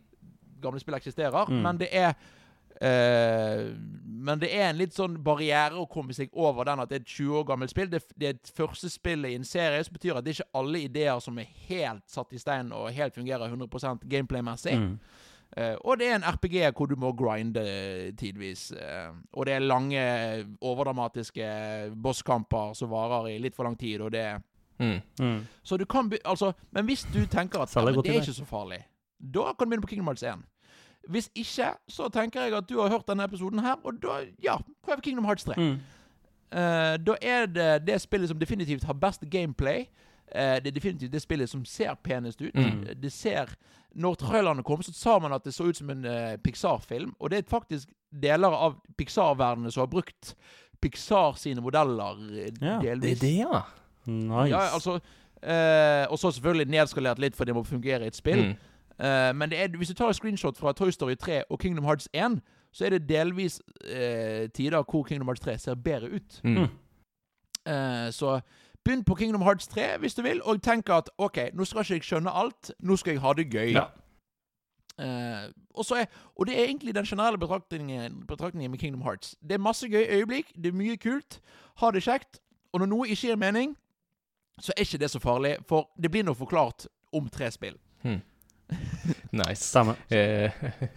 gamle 0.63 0.81
spill 0.81 0.95
eksisterer, 0.95 1.47
Mm. 1.49 1.63
men 1.63 1.79
det 1.79 1.89
er 1.93 2.15
Uh, 2.83 3.75
Men 4.25 4.39
det 4.41 4.49
er 4.55 4.71
en 4.71 4.79
litt 4.79 4.95
sånn 4.95 5.17
barriere 5.23 5.75
å 5.79 5.87
komme 5.91 6.13
seg 6.15 6.31
over 6.35 6.65
den 6.65 6.81
at 6.81 6.89
det 6.89 6.97
er 6.97 7.01
et 7.03 7.07
20 7.07 7.37
år 7.39 7.45
gammelt 7.47 7.71
spill. 7.71 7.87
Det, 7.87 8.01
det 8.19 8.27
er 8.27 8.31
et 8.31 8.53
første 8.57 8.91
spillet 8.91 9.31
i 9.31 9.35
en 9.39 9.45
serie, 9.45 9.85
som 9.85 9.95
betyr 9.95 10.17
at 10.19 10.25
det 10.25 10.33
er 10.33 10.43
ikke 10.43 10.59
alle 10.61 10.81
ideer 10.83 11.21
som 11.21 11.39
er 11.39 11.47
helt 11.69 12.03
satt 12.11 12.33
i 12.33 12.39
stein 12.39 12.73
og 12.73 12.91
helt 12.93 13.15
fungerer 13.15 13.47
100 13.53 14.01
gameplay-messig. 14.09 14.75
Mm. 14.79 14.99
Uh, 15.57 15.77
og 15.85 15.99
det 15.99 16.09
er 16.09 16.15
en 16.17 16.23
RPG 16.33 16.73
hvor 16.75 16.89
du 16.89 16.97
må 16.97 17.13
grinde 17.15 17.63
tidvis. 18.19 18.73
Uh, 18.73 19.13
og 19.35 19.47
det 19.47 19.55
er 19.55 19.61
lange, 19.61 20.03
overdramatiske 20.63 21.93
bosskamper 22.03 22.75
som 22.79 22.91
varer 22.91 23.29
i 23.35 23.39
litt 23.43 23.55
for 23.55 23.65
lang 23.69 23.77
tid, 23.79 24.01
og 24.01 24.11
det 24.15 24.21
er 24.21 24.43
Mm. 24.83 25.01
Mm. 25.21 25.41
så 25.63 25.77
du 25.79 25.85
kan 25.85 26.13
altså, 26.25 26.53
Men 26.71 26.85
hvis 26.85 27.07
du 27.15 27.21
tenker 27.27 27.63
at 27.63 27.77
ja, 27.77 27.85
det 27.85 28.11
er 28.11 28.21
ikke 28.21 28.33
så 28.33 28.45
farlig, 28.45 28.81
da 29.35 29.53
kan 29.53 29.67
du 29.67 29.71
begynne 29.71 29.83
på 29.83 29.87
Kingdom 29.87 30.07
Hearts 30.07 30.23
1. 30.23 30.43
Hvis 31.09 31.31
ikke, 31.35 31.73
så 31.89 32.09
tenker 32.09 32.43
jeg 32.43 32.55
at 32.55 32.69
du 32.69 32.81
har 32.81 32.89
hørt 32.89 33.09
denne 33.09 33.25
episoden 33.25 33.59
her, 33.59 33.75
og 33.85 34.03
da 34.03 34.21
ja, 34.43 34.57
prøv 34.83 35.01
Kingdom 35.03 35.25
Hearts 35.25 35.45
3. 35.45 35.55
Mm. 35.57 35.79
Uh, 36.53 37.05
da 37.07 37.15
er 37.23 37.47
det 37.47 37.87
det 37.87 38.01
spillet 38.01 38.29
som 38.29 38.39
definitivt 38.39 38.85
har 38.85 38.93
best 38.93 39.25
gameplay. 39.31 39.87
Uh, 40.37 40.59
det 40.63 40.67
er 40.67 40.75
definitivt 40.75 41.13
det 41.13 41.23
spillet 41.23 41.51
som 41.51 41.65
ser 41.65 41.95
penest 42.05 42.43
ut. 42.43 42.55
Mm. 42.55 42.87
Det 43.03 43.13
ser 43.13 43.55
Når 43.95 44.15
trailerne 44.15 44.63
kom, 44.63 44.83
så 44.83 44.93
sa 44.93 45.19
man 45.19 45.33
at 45.33 45.45
det 45.45 45.55
så 45.55 45.65
ut 45.65 45.77
som 45.77 45.91
en 45.91 46.05
uh, 46.05 46.37
Pixar-film. 46.45 47.15
Og 47.21 47.31
det 47.31 47.39
er 47.39 47.51
faktisk 47.51 47.89
deler 48.23 48.49
av 48.49 48.79
Pixar-verdenen 48.99 49.71
som 49.71 49.81
har 49.81 49.87
brukt 49.87 50.35
Pixar 50.81 51.37
sine 51.37 51.61
modeller 51.61 52.17
Ja, 52.61 52.79
Det 52.81 52.91
er 52.91 52.97
det, 53.21 53.37
ja. 53.37 53.61
Nice. 54.07 54.51
Ja, 54.51 54.75
altså 54.75 54.99
eh, 55.43 56.07
Og 56.11 56.19
så 56.19 56.31
selvfølgelig 56.31 56.71
nedskalert 56.71 57.19
litt, 57.19 57.37
for 57.37 57.45
det 57.45 57.55
må 57.55 57.63
fungere 57.63 58.05
i 58.05 58.07
et 58.07 58.17
spill. 58.17 58.47
Mm. 58.47 58.55
Eh, 59.05 59.35
men 59.37 59.51
det 59.51 59.61
er, 59.61 59.77
hvis 59.77 59.89
du 59.89 59.95
tar 59.95 60.09
et 60.09 60.17
screenshot 60.17 60.59
fra 60.59 60.73
Toy 60.73 60.91
Story 60.91 61.15
3 61.15 61.43
og 61.51 61.59
Kingdom 61.59 61.85
Hearts 61.85 62.09
1, 62.15 62.41
så 62.73 62.85
er 62.85 62.91
det 62.91 63.09
delvis 63.09 63.61
eh, 63.85 64.51
tider 64.55 64.83
hvor 64.83 65.03
Kingdom 65.03 65.29
Hearts 65.29 65.41
3 65.41 65.59
ser 65.59 65.75
bedre 65.75 66.11
ut. 66.11 66.41
Mm. 66.45 66.63
Eh, 67.67 68.13
så 68.13 68.41
begynn 68.85 69.05
på 69.05 69.15
Kingdom 69.15 69.43
Hearts 69.43 69.69
3 69.69 69.99
hvis 69.99 70.15
du 70.15 70.23
vil, 70.23 70.43
og 70.43 70.63
tenk 70.63 70.89
at 70.91 71.11
OK, 71.19 71.39
nå 71.55 71.65
skal 71.65 71.81
ikke 71.81 71.95
jeg 71.95 72.05
skjønne 72.05 72.31
alt, 72.31 72.73
nå 72.81 72.97
skal 72.97 73.13
jeg 73.13 73.21
ha 73.21 73.33
det 73.33 73.51
gøy. 73.51 73.73
Ja. 73.73 73.85
Uh, 75.01 75.49
og, 75.75 75.85
så 75.85 75.95
er, 75.95 76.05
og 76.37 76.47
det 76.47 76.59
er 76.59 76.65
egentlig 76.65 76.95
den 76.95 77.05
generelle 77.05 77.39
betraktningen, 77.39 78.27
betraktningen 78.29 78.71
med 78.71 78.79
Kingdom 78.79 79.03
Hearts. 79.03 79.37
Det 79.41 79.53
er 79.53 79.59
masse 79.59 79.89
gøy 79.89 80.05
øyeblikk, 80.09 80.53
det 80.55 80.67
er 80.67 80.77
mye 80.77 80.97
kult, 80.97 81.41
ha 81.81 81.91
det 81.91 82.03
kjekt. 82.03 82.43
Og 82.73 82.81
når 82.81 82.87
noe 82.87 83.09
ikke 83.09 83.29
gir 83.29 83.37
mening, 83.37 83.77
så 84.61 84.75
er 84.77 84.85
ikke 84.85 85.01
det 85.01 85.11
så 85.13 85.21
farlig, 85.23 85.57
for 85.69 85.89
det 85.97 86.11
blir 86.13 86.27
nå 86.27 86.35
forklart 86.37 86.87
om 87.13 87.31
tre 87.33 87.51
spill. 87.55 87.79
Nice. 89.33 89.65
Samme. 89.65 89.95
Eh, 90.09 90.51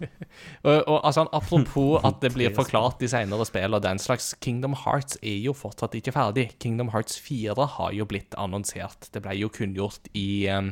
og, 0.68 0.88
og 0.88 1.08
altså, 1.08 1.26
Apropos 1.34 2.00
at 2.08 2.22
det 2.22 2.34
blir 2.36 2.54
forklart 2.56 3.04
i 3.04 3.10
senere 3.12 3.48
spill 3.48 3.76
og 3.76 3.84
den 3.84 4.00
slags, 4.00 4.34
Kingdom 4.44 4.76
Hearts 4.86 5.20
er 5.24 5.40
jo 5.44 5.56
fortsatt 5.56 5.96
ikke 5.98 6.14
ferdig. 6.16 6.50
Kingdom 6.60 6.92
Hearts 6.94 7.20
4 7.20 7.68
har 7.78 7.96
jo 7.96 8.08
blitt 8.10 8.36
annonsert. 8.40 9.10
Det 9.14 9.24
ble 9.24 9.38
jo 9.40 9.52
kunngjort 9.52 10.12
i 10.14 10.48
eh, 10.52 10.72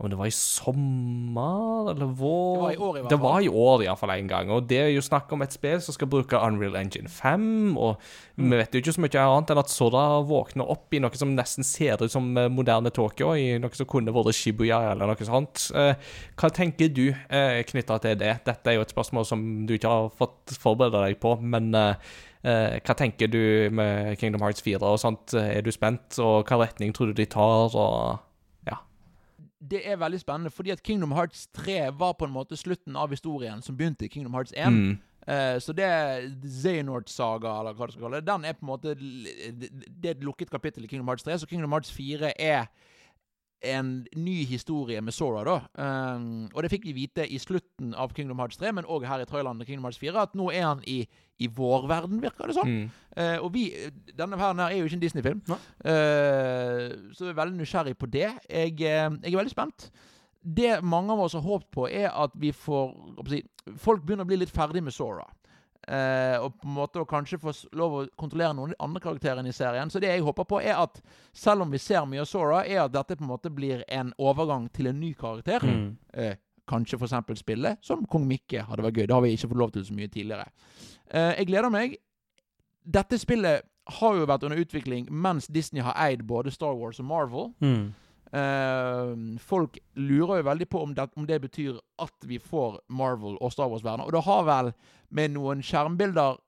om 0.00 0.08
det 0.10 0.16
var 0.18 0.26
i 0.30 0.32
sommer 0.34 1.90
eller 1.92 2.08
vår 2.16 2.54
Det 2.56 2.60
var 2.62 2.72
i 2.72 2.76
år 2.80 2.96
i 2.96 3.00
hvert 3.02 3.10
Det 3.10 3.18
fall. 3.18 3.26
var 3.28 3.40
i 3.44 3.48
år 3.48 3.82
iallfall 3.84 4.10
en 4.14 4.28
gang. 4.30 4.50
Og 4.50 4.66
det 4.70 4.78
er 4.80 4.88
jo 4.94 5.02
snakk 5.04 5.32
om 5.36 5.42
et 5.44 5.52
spill 5.52 5.80
som 5.84 5.94
skal 5.96 6.08
bruke 6.08 6.38
Unreal 6.40 6.76
Engine 6.80 7.08
5. 7.08 7.76
Og 7.76 7.96
Mm. 8.40 8.50
vi 8.50 8.56
vet 8.56 8.72
jo 8.72 8.80
ikke 8.80 8.94
så 8.96 9.02
mye 9.04 9.20
annet 9.20 9.50
enn 9.50 9.58
at 9.58 9.68
Soda 9.68 10.04
våkner 10.24 10.70
opp 10.70 10.94
i 10.94 10.98
noe 10.98 11.12
som 11.14 11.34
nesten 11.36 11.62
ser 11.64 12.00
ut 12.02 12.10
som 12.10 12.30
eh, 12.38 12.48
moderne 12.48 12.90
Tokyo, 12.90 13.34
i 13.36 13.58
noe 13.60 13.74
som 13.76 13.86
kunne 13.86 14.12
vært 14.14 14.32
Shibuya 14.34 14.92
eller 14.92 15.06
noe 15.06 15.16
sånt. 15.28 15.70
Eh, 15.76 15.94
hva 16.36 16.50
tenker 16.50 16.88
du 16.88 17.10
eh, 17.28 17.62
knytta 17.68 18.00
til 18.00 18.16
det? 18.16 18.44
Dette 18.46 18.66
er 18.70 18.74
jo 18.78 18.86
et 18.86 18.94
spørsmål 18.94 19.26
som 19.26 19.66
du 19.66 19.74
ikke 19.76 19.88
har 19.92 20.08
fått 20.16 20.56
forberede 20.58 21.04
deg 21.06 21.20
på, 21.20 21.36
men 21.42 21.72
hva 22.42 22.94
tenker 22.96 23.28
du 23.28 23.68
med 23.70 24.16
Kingdom 24.18 24.40
Hearts 24.40 24.62
4 24.64 24.80
og 24.80 24.96
sånt? 24.98 25.34
Er 25.36 25.60
du 25.60 25.70
spent, 25.70 26.16
og 26.18 26.46
hva 26.48 26.62
retning 26.64 26.94
tror 26.96 27.08
du 27.12 27.12
de 27.12 27.26
tar? 27.26 27.76
og... 27.76 28.18
Det 29.60 29.82
er 29.84 30.00
veldig 30.00 30.20
spennende, 30.20 30.50
fordi 30.50 30.72
at 30.72 30.82
Kingdom 30.82 31.12
Hearts 31.12 31.46
3 31.56 31.90
var 31.98 32.14
på 32.16 32.24
en 32.24 32.32
måte 32.32 32.56
slutten 32.56 32.96
av 32.96 33.12
historien 33.12 33.60
som 33.62 33.76
begynte 33.76 34.06
i 34.06 34.08
Kingdom 34.08 34.34
Hearts 34.34 34.54
1. 34.56 34.72
Mm. 34.72 34.98
Uh, 35.28 35.58
så 35.60 35.74
det 35.76 35.88
Xehanort-saga, 36.44 37.58
eller 37.60 37.76
hva 37.76 37.86
du 37.86 37.92
skal 37.92 38.06
kalle 38.06 38.22
det, 38.22 38.28
den 38.30 38.46
er 38.48 38.56
på 38.56 38.64
en 38.64 38.70
måte 38.70 38.94
Det 38.96 40.08
er 40.08 40.14
et 40.14 40.24
lukket 40.24 40.50
kapittel 40.50 40.84
i 40.84 40.88
Kingdom 40.88 41.12
Hearts 41.12 41.26
3, 41.26 41.36
så 41.38 41.48
Kingdom 41.50 41.76
Hearts 41.76 41.92
4 41.92 42.32
er 42.40 42.70
en 43.62 44.06
ny 44.16 44.44
historie 44.48 45.00
med 45.00 45.14
Sora, 45.14 45.42
da. 45.44 45.56
Um, 46.16 46.48
og 46.54 46.62
det 46.64 46.70
fikk 46.72 46.86
vi 46.88 46.94
vite 47.02 47.26
i 47.28 47.38
slutten 47.40 47.92
av 47.94 48.14
Kingdom 48.16 48.40
Hearts 48.40 48.60
3, 48.60 48.72
men 48.76 48.88
òg 48.88 49.04
her 49.08 49.22
i 49.22 49.28
traileren 49.28 49.60
til 49.60 49.68
Kingdom 49.68 49.88
Hearts 49.88 50.00
4, 50.00 50.14
at 50.22 50.36
nå 50.38 50.48
er 50.54 50.64
han 50.64 50.84
i, 50.88 51.02
i 51.38 51.48
vår 51.56 51.88
verden, 51.90 52.22
virker 52.22 52.48
det 52.48 52.56
som. 52.56 52.68
Mm. 52.70 52.86
Uh, 53.16 53.38
og 53.44 53.50
vi, 53.54 53.66
denne 54.16 54.38
verden 54.40 54.62
her 54.64 54.72
er 54.72 54.80
jo 54.80 54.88
ikke 54.88 55.00
en 55.00 55.04
Disney-film. 55.04 55.42
Eh, 55.50 56.86
så 57.16 57.26
jeg 57.26 57.34
er 57.34 57.40
veldig 57.42 57.60
nysgjerrig 57.60 57.96
på 57.98 58.08
det. 58.12 58.30
Jeg, 58.48 58.72
uh, 58.80 59.18
jeg 59.20 59.34
er 59.34 59.42
veldig 59.42 59.56
spent. 59.56 59.90
Det 60.40 60.78
mange 60.80 61.12
av 61.12 61.20
oss 61.26 61.36
har 61.36 61.44
håpet 61.44 61.68
på, 61.74 61.88
er 61.88 62.08
at 62.16 62.32
vi 62.40 62.52
får 62.56 62.94
si, 63.28 63.42
Folk 63.76 64.06
begynner 64.06 64.24
å 64.24 64.30
bli 64.30 64.40
litt 64.40 64.52
ferdig 64.52 64.80
med 64.82 64.94
Sora. 64.96 65.26
Eh, 65.88 66.36
og 66.38 66.58
på 66.60 66.68
en 66.68 66.74
måte 66.76 67.02
kanskje 67.08 67.38
få 67.40 67.54
lov 67.78 67.96
å 67.96 68.02
kontrollere 68.20 68.54
noen 68.54 68.70
av 68.70 68.74
de 68.74 68.84
andre 68.84 69.02
karakterene 69.04 69.48
i 69.48 69.56
serien. 69.56 69.90
Så 69.90 70.02
det 70.02 70.12
jeg 70.12 70.26
håper 70.26 70.46
på, 70.48 70.60
er 70.60 70.76
at 70.76 71.00
selv 71.32 71.64
om 71.64 71.72
vi 71.72 71.80
ser 71.80 72.04
mye 72.08 72.22
av 72.24 72.28
Sora, 72.28 72.60
er 72.66 72.84
at 72.84 72.94
dette 72.94 73.16
på 73.16 73.24
en 73.24 73.32
måte 73.32 73.52
blir 73.54 73.84
en 73.88 74.12
overgang 74.18 74.68
til 74.74 74.90
en 74.90 75.00
ny 75.00 75.14
karakter. 75.18 75.64
Mm. 75.64 75.88
Eh, 76.12 76.36
kanskje 76.70 77.00
f.eks. 77.00 77.40
spille 77.40 77.74
som 77.82 78.04
Kong 78.06 78.28
Mikke 78.28 78.66
hadde 78.68 78.84
vært 78.86 79.00
gøy. 79.00 79.06
Det 79.08 79.16
har 79.16 79.24
vi 79.24 79.32
ikke 79.34 79.50
fått 79.50 79.62
lov 79.64 79.74
til 79.74 79.86
så 79.88 79.96
mye 79.96 80.12
tidligere. 80.12 80.46
Eh, 81.10 81.32
jeg 81.40 81.50
gleder 81.50 81.74
meg. 81.74 81.96
Dette 82.84 83.18
spillet 83.20 83.66
har 84.00 84.14
jo 84.16 84.28
vært 84.28 84.44
under 84.46 84.60
utvikling 84.60 85.08
mens 85.10 85.48
Disney 85.50 85.82
har 85.82 85.96
eid 85.98 86.22
både 86.28 86.52
Star 86.54 86.76
Wars 86.78 87.00
og 87.02 87.08
Marvel. 87.08 87.50
Mm. 87.64 87.90
Eh, 88.32 89.38
folk 89.42 89.78
lurer 89.96 90.36
jo 90.40 90.46
veldig 90.50 90.68
på 90.70 90.82
om 90.84 90.94
det, 90.94 91.08
om 91.16 91.26
det 91.26 91.40
betyr 91.42 91.78
at 91.98 92.26
vi 92.28 92.38
får 92.38 92.78
Marvel 92.88 93.36
og 93.40 93.52
Star 93.52 93.68
Wars-verdener. 93.72 94.06
Og 94.06 94.12
det 94.12 94.22
har 94.24 94.44
vel 94.46 94.72
med 95.10 95.34
noen 95.34 95.62
skjermbilder 95.66 96.38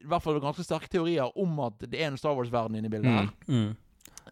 i 0.00 0.08
hvert 0.08 0.22
fall 0.24 0.40
ganske 0.40 0.64
sterke 0.64 0.88
teorier 0.90 1.28
om 1.38 1.58
at 1.60 1.78
det 1.90 2.00
er 2.00 2.08
en 2.10 2.16
Star 2.18 2.34
Wars-verden 2.34 2.74
inne 2.80 2.88
i 2.88 2.92
bildet 2.94 3.12
her. 3.12 3.28
Mm. 3.46 3.76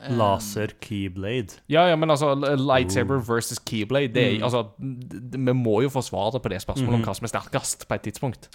Eh, 0.01 0.13
Laser 0.17 0.73
Keyblade. 0.81 1.59
Ja, 1.69 1.87
ja, 1.91 1.97
men 1.97 2.11
altså, 2.11 2.33
lightsaber 2.57 3.19
versus 3.27 3.59
keyblade 3.59 4.13
det 4.15 4.39
Mm. 4.39 4.43
altså, 4.45 4.65
Vi 4.79 5.53
må 5.53 5.83
jo 5.83 5.89
få 5.89 6.03
svaret 6.03 6.43
på 6.43 6.49
det 6.49 6.63
spørsmålet 6.63 6.95
om 6.95 7.01
Mhm. 7.01 7.05
hva 7.09 7.15
som 7.15 7.25
er 7.25 7.29
sterkest, 7.29 7.89
på 7.89 7.95
et 7.95 8.03
tidspunkt. 8.03 8.49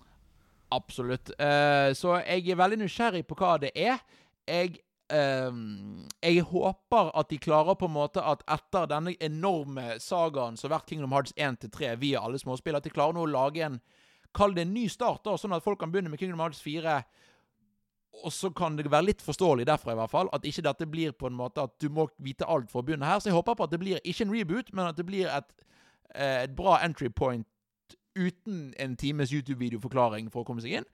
Absolutt. 0.71 1.29
Uh, 1.39 1.93
så 1.93 2.19
jeg 2.25 2.49
er 2.49 2.55
veldig 2.55 2.79
nysgjerrig 2.79 3.27
på 3.27 3.35
hva 3.35 3.59
det 3.61 3.71
er. 3.75 3.99
Jeg, 4.47 4.77
jeg 5.13 6.45
håper 6.49 7.09
at 7.19 7.29
de 7.29 7.37
klarer 7.41 7.75
på 7.77 7.85
en 7.89 7.93
måte 7.93 8.21
at 8.23 8.41
etter 8.49 8.87
denne 8.89 9.13
enorme 9.21 9.99
sagaen 10.01 10.57
som 10.57 10.69
har 10.69 10.79
vært 10.79 10.89
Kingdom 10.89 11.13
Hearts 11.13 11.35
1-3 11.37 11.91
via 12.01 12.23
alle 12.23 12.39
småspill, 12.41 12.77
at 12.79 12.87
de 12.87 12.93
klarer 12.93 13.13
nå 13.17 13.27
å 13.27 13.33
lage 13.33 13.65
en 13.67 13.77
Kall 14.33 14.55
det 14.55 14.63
en 14.65 14.73
ny 14.73 14.87
start, 14.89 15.21
da, 15.27 15.35
sånn 15.37 15.53
at 15.53 15.61
folk 15.61 15.77
kan 15.77 15.91
begynne 15.93 16.09
med 16.09 16.17
Kingdom 16.17 16.41
Hearts 16.41 16.61
4. 16.65 16.95
Og 18.23 18.33
så 18.33 18.49
kan 18.53 18.77
det 18.77 18.89
være 18.91 19.11
litt 19.11 19.21
forståelig 19.21 19.67
derfra, 19.69 19.93
i 19.93 19.99
hvert 19.99 20.09
fall. 20.09 20.29
At 20.33 20.45
ikke 20.49 20.65
dette 20.65 20.87
blir 20.89 21.13
på 21.17 21.29
en 21.29 21.37
måte 21.37 21.61
at 21.65 21.75
du 21.81 21.85
må 21.93 22.07
vite 22.17 22.47
alt 22.49 22.71
for 22.71 22.81
å 22.81 22.87
begynne 22.87 23.05
her. 23.05 23.21
Så 23.21 23.29
jeg 23.29 23.37
håper 23.37 23.57
på 23.57 23.67
at 23.67 23.73
det 23.73 23.81
blir 23.81 24.01
ikke 24.01 24.27
en 24.27 24.33
reboot, 24.33 24.71
men 24.73 24.89
at 24.89 24.97
det 24.97 25.05
blir 25.05 25.29
et, 25.29 25.53
eh, 26.15 26.43
et 26.47 26.55
bra 26.55 26.79
entry 26.81 27.09
point 27.13 27.45
uten 28.17 28.73
en 28.77 28.95
times 28.97 29.33
YouTube-videoforklaring 29.33 30.29
for 30.33 30.43
å 30.43 30.47
komme 30.47 30.61
seg 30.61 30.79
inn. 30.79 30.89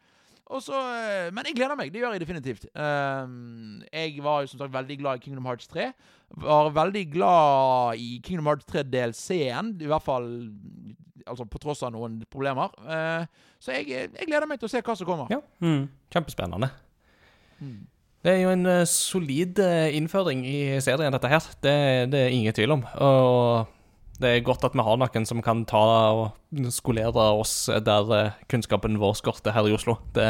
Og 0.50 0.64
så, 0.66 0.74
eh, 0.74 1.28
men 1.34 1.46
jeg 1.46 1.60
gleder 1.60 1.78
meg. 1.78 1.92
Det 1.94 2.02
gjør 2.02 2.16
jeg 2.16 2.24
definitivt. 2.24 2.66
Um, 2.74 3.84
jeg 3.94 4.16
var 4.26 4.42
jo 4.42 4.50
som 4.50 4.64
sagt 4.64 4.74
veldig 4.74 4.98
glad 4.98 5.20
i 5.20 5.22
Kingdom 5.22 5.46
Hearts 5.46 5.70
3. 5.70 5.92
Var 6.42 6.72
veldig 6.74 7.04
glad 7.14 8.02
i 8.02 8.18
Kingdom 8.26 8.50
Hearts 8.50 8.66
3 8.66 8.84
DLC-en. 8.90 9.76
I 9.78 9.92
hvert 9.92 10.06
fall 10.06 10.26
altså 11.30 11.46
på 11.46 11.62
tross 11.62 11.84
av 11.86 11.94
noen 11.94 12.18
problemer. 12.34 12.74
Eh, 12.82 13.30
så 13.62 13.78
jeg, 13.78 14.10
jeg 14.10 14.26
gleder 14.26 14.50
meg 14.50 14.58
til 14.58 14.66
å 14.66 14.74
se 14.74 14.82
hva 14.82 14.98
som 14.98 15.10
kommer. 15.10 15.30
Ja. 15.30 15.44
Mm. 15.62 15.86
Kjempespennende. 16.10 16.72
Mm. 17.62 17.80
Det 18.26 18.34
er 18.34 18.42
jo 18.42 18.54
en 18.56 18.66
eh, 18.74 18.86
solid 18.90 19.62
innføring 19.94 20.42
i 20.50 20.62
serien, 20.82 21.14
dette 21.14 21.30
her. 21.30 21.52
Det, 21.62 21.76
det 22.10 22.24
er 22.26 22.34
ingen 22.34 22.58
tvil 22.58 22.80
om. 22.80 22.88
Og 22.98 23.79
det 24.20 24.30
er 24.30 24.46
godt 24.46 24.66
at 24.68 24.76
vi 24.76 24.84
har 24.84 25.00
noen 25.00 25.28
som 25.28 25.42
kan 25.44 25.64
ta 25.70 25.84
og 26.12 26.70
skolere 26.76 27.26
oss 27.40 27.70
der 27.86 28.14
eh, 28.16 28.40
kunnskapen 28.52 29.00
vår 29.00 29.16
skorter 29.20 29.56
her 29.56 29.70
i 29.70 29.76
Oslo. 29.76 29.96
Det, 30.16 30.28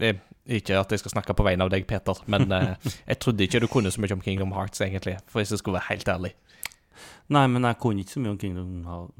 det 0.00 0.10
er 0.10 0.20
ikke 0.58 0.76
at 0.82 0.92
jeg 0.92 1.00
skal 1.00 1.14
snakke 1.16 1.36
på 1.36 1.46
vegne 1.46 1.64
av 1.64 1.72
deg, 1.72 1.86
Peter, 1.88 2.18
men 2.28 2.52
eh, 2.52 2.74
jeg 3.10 3.20
trodde 3.24 3.46
ikke 3.46 3.62
du 3.64 3.68
kunne 3.72 3.92
så 3.94 4.04
mye 4.04 4.16
om 4.16 4.24
Kingdom 4.24 4.52
Hearts, 4.56 4.84
egentlig, 4.84 5.16
for 5.28 5.40
hvis 5.40 5.54
jeg 5.54 5.62
skulle 5.62 5.80
være 5.80 5.90
helt 5.94 6.12
ærlig. 6.12 6.34
Nei, 7.34 7.46
men 7.48 7.64
jeg 7.64 7.78
kunne 7.80 8.02
ikke 8.04 8.12
så 8.12 8.20
mye 8.20 8.32
om 8.34 8.38
Kingdom 8.38 8.72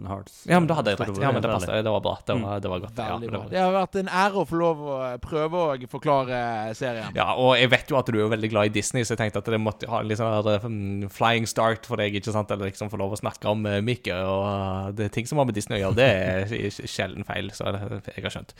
Hearts. 0.07 0.35
Ja, 0.49 0.59
men 0.61 0.69
da 0.69 0.77
hadde 0.77 0.93
jeg 0.93 1.01
rett. 1.01 1.21
Ja, 1.23 1.31
men 1.33 1.41
det 1.43 1.51
passet. 1.51 1.73
Det 1.87 1.93
var 1.95 2.03
bra. 2.05 2.15
Det 2.27 2.37
var, 2.43 2.61
det 2.61 2.71
var 2.73 2.83
godt. 2.85 2.99
Ja, 3.01 3.19
det 3.19 3.31
var- 3.33 3.49
Det 3.51 3.61
har 3.63 3.73
vært 3.73 3.97
en 4.03 4.09
ære 4.09 4.43
å 4.43 4.45
få 4.49 4.59
lov 4.61 4.83
å 4.85 4.99
prøve 5.25 5.63
å 5.65 5.89
forklare 5.89 6.75
serien. 6.77 7.15
Ja, 7.17 7.33
og 7.35 7.57
jeg 7.57 7.71
vet 7.71 7.89
jo 7.89 7.97
at 7.97 8.07
du 8.07 8.21
er 8.21 8.29
veldig 8.37 8.51
glad 8.51 8.67
i 8.67 8.75
Disney, 8.77 9.03
så 9.03 9.17
jeg 9.17 9.23
tenkte 9.25 9.39
at 9.39 9.45
det 9.51 9.61
måtte 9.61 9.89
ha 9.89 10.03
litt 10.03 10.19
sånn 10.19 10.45
mm, 10.69 11.11
flying 11.11 11.47
start 11.47 11.87
for 11.87 11.97
deg, 11.97 12.15
ikke 12.15 12.33
sant? 12.33 12.51
Eller 12.51 12.71
liksom 12.71 12.91
få 12.93 13.01
lov 13.01 13.13
å 13.17 13.21
snakke 13.21 13.49
om 13.49 13.65
uh, 13.67 13.81
Mikke, 13.81 14.15
og 14.21 14.45
uh, 14.45 14.93
det 14.93 15.07
er 15.07 15.15
ting 15.17 15.27
som 15.27 15.39
har 15.39 15.47
med 15.47 15.55
Disney 15.55 15.81
å 15.81 15.89
gjøre, 15.89 15.97
det 15.97 16.11
er 16.13 16.87
sjelden 16.97 17.25
feil, 17.25 17.51
så 17.57 17.73
jeg 17.73 18.23
har 18.25 18.31
skjønt. 18.31 18.55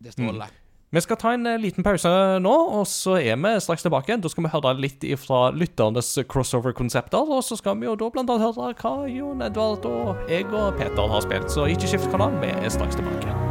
Det 0.00 0.12
stråler. 0.14 0.46
strålende. 0.46 0.69
Vi 0.90 1.00
skal 1.00 1.16
ta 1.22 1.32
en 1.36 1.46
eh, 1.46 1.58
liten 1.62 1.86
pause 1.86 2.10
nå, 2.42 2.54
og 2.74 2.82
så 2.90 3.14
er 3.20 3.36
vi 3.38 3.52
straks 3.62 3.86
tilbake. 3.86 4.16
Da 4.18 4.30
skal 4.32 4.46
vi 4.46 4.50
høre 4.50 4.72
litt 4.82 5.06
fra 5.22 5.52
lytternes 5.54 6.16
crossover-konsepter, 6.30 7.30
og 7.30 7.44
så 7.46 7.58
skal 7.60 7.78
vi 7.78 7.86
jo 7.86 7.94
da 7.94 8.10
blant 8.10 8.32
annet 8.34 8.48
høre 8.48 8.74
hva 8.74 9.06
Jon 9.06 9.46
Edvard 9.46 9.86
og 9.86 10.26
jeg 10.32 10.50
og 10.50 10.74
Peter 10.80 11.14
har 11.14 11.22
spilt. 11.22 11.46
Så 11.54 11.70
ikke 11.70 11.94
skift 11.94 12.10
kanal, 12.10 12.34
vi 12.42 12.50
er 12.50 12.74
straks 12.74 12.98
tilbake. 12.98 13.49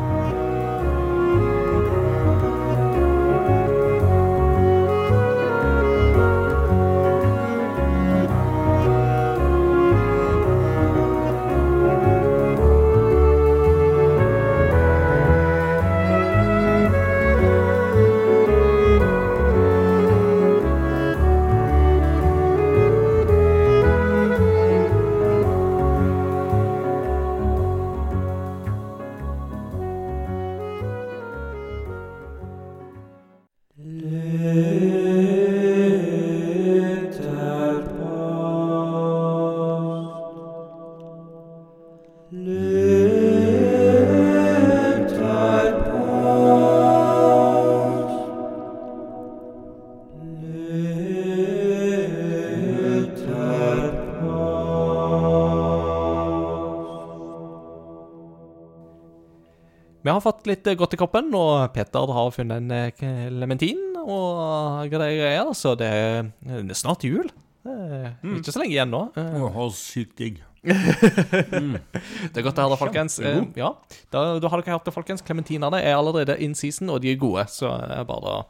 Har 60.20 60.26
fått 60.26 60.48
litt 60.50 60.68
eh, 60.68 60.78
godt 60.80 60.96
i 60.96 61.00
kroppen, 61.02 61.32
og 61.38 61.70
Peter 61.76 62.16
har 62.20 62.34
funnet 62.36 62.70
en 62.70 63.38
lementin 63.40 63.82
og 64.00 64.86
greier, 64.92 65.54
så 65.58 65.76
det 65.80 65.90
er, 65.90 66.30
det 66.44 66.76
er 66.76 66.80
snart 66.80 67.08
jul. 67.08 67.32
Det 67.66 67.74
er 67.76 68.38
Ikke 68.38 68.54
så 68.54 68.62
lenge 68.62 68.76
igjen 68.76 68.94
nå. 68.94 69.02
Eh, 69.20 69.60
sykt 69.76 70.16
digg. 70.20 70.40
Det 70.60 72.36
er 72.36 72.44
godt 72.44 72.58
å 72.60 72.66
høre 72.66 72.74
det, 72.74 72.80
folkens. 72.82 73.16
Eh, 73.24 73.40
ja, 73.60 73.70
da, 74.12 74.24
da 74.44 74.52
har 74.52 74.62
dere 74.62 74.76
hørt 74.76 74.88
det, 74.90 74.94
folkens. 74.96 75.24
Klementinene 75.26 75.80
er 75.80 75.96
allerede 75.96 76.36
in 76.44 76.56
season, 76.58 76.92
og 76.92 77.00
de 77.04 77.14
er 77.14 77.22
gode, 77.22 77.46
så 77.52 77.72
er 77.80 78.08
bare 78.08 78.34
å 78.34 78.46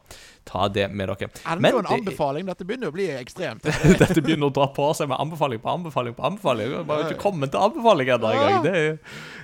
ta 0.48 0.68
det 0.72 0.88
med 0.90 1.08
dere. 1.10 1.28
Er 1.46 1.60
det 1.60 1.70
jo 1.72 1.78
en 1.82 1.90
anbefaling. 1.94 2.46
Dette 2.48 2.64
begynner 2.66 2.90
å 2.90 2.94
bli 2.94 3.08
ekstremt. 3.14 3.62
Dette 4.02 4.20
begynner 4.22 4.48
å 4.50 4.54
dra 4.54 4.66
på 4.74 4.88
seg 4.98 5.10
med 5.10 5.20
anbefaling 5.20 5.60
på 5.62 5.70
anbefaling 5.70 6.14
på 6.16 6.24
anbefaling. 6.26 6.70
Vi 6.72 6.78
har 6.80 6.86
bare 6.88 7.08
ikke 7.10 7.20
kommet 7.22 7.52
til 7.54 7.60
anbefaling 7.62 8.08
ennå 8.16 8.32
engang. 8.34 8.64
Det 8.64 8.74
er 8.78 8.98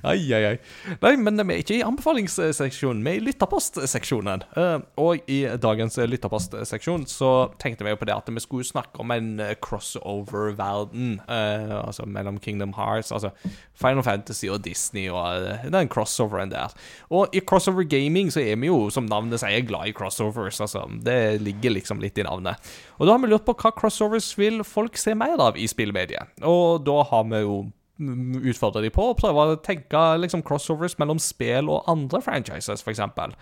Ai, 0.06 0.20
ai, 0.36 0.42
ai. 0.52 0.96
Nei, 1.02 1.12
men 1.18 1.40
vi 1.48 1.54
er 1.56 1.62
ikke 1.64 1.76
i 1.80 1.82
anbefalingsseksjonen, 1.86 3.00
vi 3.02 3.10
er 3.10 3.20
i 3.20 3.24
lytterpostseksjonen. 3.26 4.44
Eh, 4.56 4.76
Og 5.02 5.24
i 5.32 5.40
dagens 5.58 5.96
lytterpostseksjon 5.98 7.06
så 7.10 7.30
tenkte 7.62 7.82
vi 7.86 7.90
jo 7.94 7.98
på 8.00 8.06
det 8.06 8.14
at 8.14 8.28
vi 8.30 8.42
skulle 8.44 8.66
snakke 8.68 9.00
om 9.02 9.10
en 9.14 9.32
eh, 9.42 9.54
crossover-verden. 9.62 11.20
eh, 11.28 11.74
Altså 11.86 12.06
mellom 12.06 12.38
Kingdom 12.40 12.72
Hearts, 12.76 13.12
altså 13.12 13.30
Final 13.74 14.02
Fantasy 14.06 14.46
og 14.48 14.62
Disney 14.64 15.08
og 15.10 15.70
den 15.72 15.88
crossoveren 15.92 16.50
der. 16.50 16.72
Og 17.10 17.28
i 17.36 17.40
crossover 17.40 17.84
gaming 17.88 18.30
så 18.32 18.40
er 18.40 18.56
vi 18.56 18.70
jo, 18.70 18.88
som 18.90 19.06
navnet 19.10 19.40
sier, 19.42 19.64
glad 19.66 19.90
i 19.90 19.92
crossovers. 19.96 20.60
Altså, 20.64 20.85
det 21.06 21.38
ligger 21.42 21.76
liksom 21.76 22.02
litt 22.02 22.18
i 22.18 22.26
navnet. 22.26 22.60
Og 22.98 23.06
da 23.06 23.14
har 23.14 23.22
vi 23.22 23.30
lurt 23.30 23.46
på 23.46 23.56
hva 23.56 23.72
crossovers 23.76 24.32
vil 24.38 24.62
folk 24.66 24.98
se 25.00 25.14
mer 25.18 25.40
av 25.42 25.58
i 25.58 25.68
spillmediet. 25.70 26.36
Og 26.46 26.84
da 26.86 27.00
har 27.10 27.26
vi 27.30 27.42
jo 27.44 27.58
utfordra 27.96 28.82
de 28.84 28.90
på 28.92 29.08
å 29.08 29.16
prøve 29.16 29.44
å 29.54 29.58
tenke 29.64 30.02
liksom 30.20 30.42
crossovers 30.44 30.98
mellom 31.00 31.20
spill 31.22 31.70
og 31.72 31.86
andre 31.88 32.20
franchises, 32.24 32.84
for 32.84 32.92
eksempel. 32.92 33.32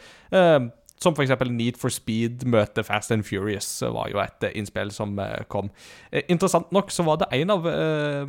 Som 1.03 1.17
eksempel 1.19 1.51
Need 1.51 1.77
for 1.81 1.93
Speed 1.93 2.45
møter 2.47 2.85
Fast 2.87 3.11
and 3.13 3.27
Furious 3.27 3.67
eh, 3.83 3.91
var 3.93 4.13
jo 4.13 4.21
et 4.23 4.47
eh, 4.47 4.55
innspill 4.61 4.93
som 4.95 5.19
eh, 5.19 5.43
kom. 5.51 5.71
Interessant 6.31 6.71
nok 6.73 6.93
så 6.95 7.05
var 7.07 7.19
det 7.21 7.29
en 7.35 7.51
av 7.51 7.67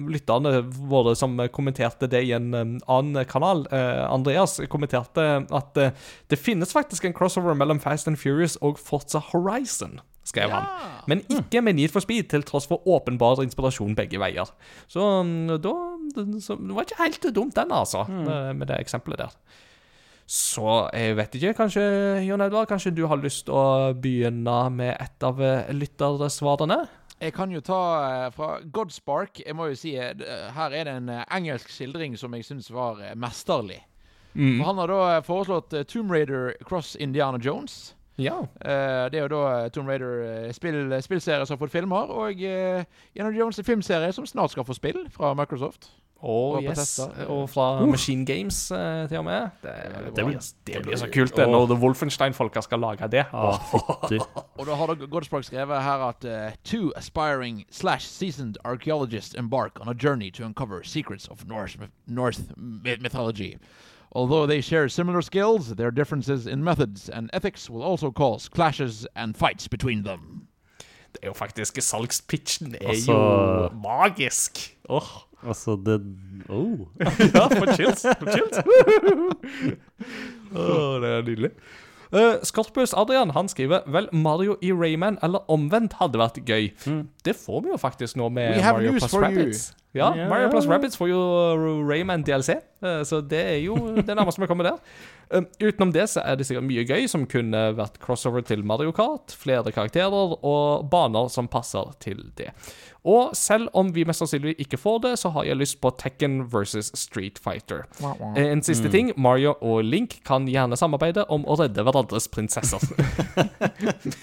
lytterne 0.02 0.64
våre 0.90 1.14
som 1.18 1.38
kommenterte 1.54 2.10
det 2.12 2.24
i 2.26 2.34
en 2.36 2.50
annen 2.56 3.20
kanal. 3.30 3.66
Andreas 3.72 4.58
kommenterte 4.72 5.26
at 5.46 5.78
det 5.78 6.40
finnes 6.40 6.74
faktisk 6.74 7.06
en 7.06 7.14
crossover 7.16 7.56
mellom 7.58 7.80
Fast 7.84 8.10
and 8.10 8.20
Furious 8.20 8.58
og 8.66 8.82
Forza 8.82 9.22
Horizon. 9.32 10.00
Skrev 10.26 10.50
han. 10.50 10.66
Men 11.06 11.22
ikke 11.30 11.62
med 11.62 11.78
Need 11.78 11.94
for 11.94 12.02
Speed, 12.02 12.32
til 12.34 12.44
tross 12.48 12.66
for 12.68 12.82
åpenbar 12.90 13.44
inspirasjon 13.44 13.94
begge 13.98 14.18
veier. 14.18 14.50
Så 14.90 15.06
mm, 15.22 15.60
da 15.62 15.76
så, 16.42 16.58
Det 16.58 16.74
var 16.74 16.88
ikke 16.88 17.04
helt 17.04 17.30
dumt, 17.36 17.56
den, 17.56 17.72
altså, 17.72 18.08
med, 18.10 18.56
med 18.58 18.74
det 18.74 18.80
eksempelet 18.82 19.22
der. 19.22 19.38
Så 20.26 20.90
jeg 20.90 21.16
vet 21.20 21.36
ikke, 21.38 21.54
kanskje 21.54 21.82
Jon 22.26 22.42
Edvard, 22.42 22.68
kanskje 22.68 22.96
du 22.98 23.04
har 23.06 23.22
lyst 23.22 23.46
til 23.46 23.54
å 23.54 23.94
begynne 23.94 24.58
med 24.74 24.96
et 24.98 25.26
av 25.26 25.42
eh, 25.42 25.70
lyttersvarene? 25.70 26.80
Jeg 27.22 27.34
kan 27.34 27.52
jo 27.54 27.62
ta 27.64 27.82
eh, 28.04 28.32
fra 28.34 28.56
Godspark. 28.74 29.44
Jeg 29.46 29.56
må 29.56 29.70
jo 29.70 29.78
si 29.78 29.94
eh, 30.02 30.16
her 30.56 30.74
er 30.74 30.88
det 30.88 30.96
en 30.98 31.12
engelsk 31.24 31.70
skildring 31.72 32.18
som 32.18 32.34
jeg 32.36 32.48
syns 32.48 32.72
var 32.74 33.04
mesterlig. 33.16 33.84
Mm. 34.34 34.60
Han 34.66 34.82
har 34.82 34.92
da 34.92 35.22
foreslått 35.24 35.78
Tomb 35.88 36.12
Raider 36.12 36.56
Cross 36.66 36.96
Indiana 37.00 37.40
Jones. 37.40 37.94
Ja. 38.18 38.42
Det 38.60 39.20
er 39.20 39.28
jo 39.28 39.32
da 39.32 39.70
Tomb 39.76 39.92
Raider 39.92 40.26
eh, 40.26 40.52
spill, 40.56 40.90
spillserie 41.06 41.46
som 41.46 41.56
har 41.56 41.62
fått 41.62 41.76
filmer, 41.76 42.10
og 42.10 42.34
Indiana 42.42 43.32
Jones 43.38 43.62
er 43.62 43.68
filmserie 43.68 44.12
som 44.16 44.28
snart 44.28 44.56
skal 44.56 44.68
få 44.68 44.76
spill 44.76 45.06
fra 45.14 45.36
Microsoft. 45.38 45.94
Og 46.22 46.56
Og 46.56 46.64
yes, 46.64 47.00
og 47.28 47.50
fra 47.50 47.86
Machine 47.86 48.26
Games 48.26 48.72
eh, 48.72 49.08
til 49.08 49.18
og 49.18 49.26
med. 49.26 49.50
Det, 49.62 49.72
det, 50.16 50.26
blir, 50.26 50.40
det 50.68 50.82
blir 50.84 50.96
så 50.98 51.10
kult, 51.14 51.36
det, 51.36 51.48
når 51.50 51.76
Wolfenstein-folka 51.76 52.62
skal 52.62 52.80
lage 52.80 53.08
det. 53.12 53.26
Ah. 53.34 53.60
Og 54.58 54.66
da 54.66 54.76
har 54.76 54.96
Godspark 55.12 55.44
skrevet 55.44 55.84
her 55.84 56.08
at 56.08 56.26
uh, 56.26 56.56
two 56.64 56.92
aspiring 56.96 57.66
slash 57.70 58.08
seasoned 58.08 58.56
archaeologists 58.66 59.36
embark 59.36 59.72
on 59.82 59.90
a 59.90 59.94
journey 59.94 60.32
to 60.32 60.44
uncover 60.46 60.84
secrets 60.84 61.28
of 61.28 61.46
Norse, 61.48 61.78
Norse 62.08 62.42
mythology. 63.02 63.58
Although 64.12 64.48
they 64.48 64.62
share 64.62 64.88
similar 64.90 65.22
skills, 65.22 65.76
their 65.76 65.92
differences 65.92 66.48
in 66.48 66.64
methods 66.64 67.10
and 67.10 67.30
ethics 67.34 67.70
will 67.70 67.84
also 67.84 68.12
cause 68.12 68.48
clashes 68.50 69.06
and 69.16 69.36
fights 69.38 69.68
between 69.68 70.04
them. 70.04 70.48
Det 71.12 71.20
er 71.24 71.28
jo 71.28 71.34
faktisk 71.34 71.82
Salgspitchen 71.82 72.76
er 72.76 72.88
Altså- 72.88 73.12
jo 73.12 73.70
magisk. 73.70 74.76
Åh, 74.90 75.02
Altså, 75.46 75.76
det 75.86 76.00
Oh. 76.50 76.78
Ja, 77.36 77.48
for 77.48 77.74
chills. 77.74 78.06
For 78.20 78.32
chills. 78.32 78.58
oh, 80.56 81.02
det 81.02 81.10
er 81.10 81.22
nydelig. 81.26 81.50
Uh, 82.14 82.38
Skorpus 82.44 82.94
Adrian 82.94 83.30
han 83.30 83.48
skriver 83.48 83.80
Vel, 83.92 84.08
Mario 84.14 84.56
i 84.62 84.72
Rayman 84.72 85.18
eller 85.24 85.50
omvendt 85.52 85.98
hadde 86.00 86.20
vært 86.22 86.38
gøy. 86.46 86.70
Det 87.26 87.36
får 87.36 87.64
vi 87.66 87.74
jo 87.74 87.80
faktisk 87.82 88.20
nå 88.22 88.30
med 88.30 88.62
Mario 88.62 88.92
plus 88.92 89.10
Rabbits. 89.14 89.24
Rabbids. 89.24 89.64
Ja, 89.96 90.12
yeah. 90.16 90.30
Mario 90.30 90.50
plus 90.54 90.68
Rabbids 90.68 90.98
får 90.98 91.10
jo 91.10 91.22
Rayman 91.90 92.24
DLC, 92.24 92.60
så 93.07 93.22
det 93.26 93.44
er 93.56 93.60
jo 93.66 93.76
det 93.99 94.16
nærmeste 94.16 94.44
vi 94.44 94.49
kommer 94.52 94.72
der. 94.72 94.80
Um, 95.34 95.48
utenom 95.57 95.94
det 95.95 96.06
så 96.12 96.22
er 96.22 96.38
det 96.38 96.45
sikkert 96.45 96.68
mye 96.68 96.84
gøy 96.86 97.07
som 97.10 97.24
kunne 97.30 97.62
vært 97.78 97.98
crossover 98.03 98.45
til 98.45 98.62
Mario 98.68 98.94
Kart, 98.95 99.34
flere 99.34 99.74
karakterer 99.74 100.36
og 100.38 100.86
baner 100.91 101.32
som 101.34 101.49
passer 101.49 101.95
til 102.03 102.28
det. 102.38 102.52
Og 103.06 103.36
selv 103.38 103.70
om 103.78 103.91
vi 103.94 104.02
mest 104.07 104.24
sannsynlig 104.24 104.56
ikke 104.64 104.80
får 104.82 105.02
det, 105.03 105.12
så 105.22 105.30
har 105.36 105.45
jeg 105.45 105.60
lyst 105.60 105.78
på 105.82 105.91
Tekken 106.02 106.40
versus 106.49 106.90
Street 106.98 107.38
Fighter. 107.41 107.84
Eh, 108.34 108.49
En 108.49 108.64
siste 108.66 108.90
ting, 108.90 109.12
Mario 109.18 109.53
og 109.62 109.84
Link 109.86 110.18
kan 110.26 110.48
gjerne 110.49 110.78
samarbeide 110.80 111.28
om 111.30 111.45
å 111.45 111.57
redde 111.60 111.86
hverandres 111.86 112.26
prinsesser. 112.34 112.82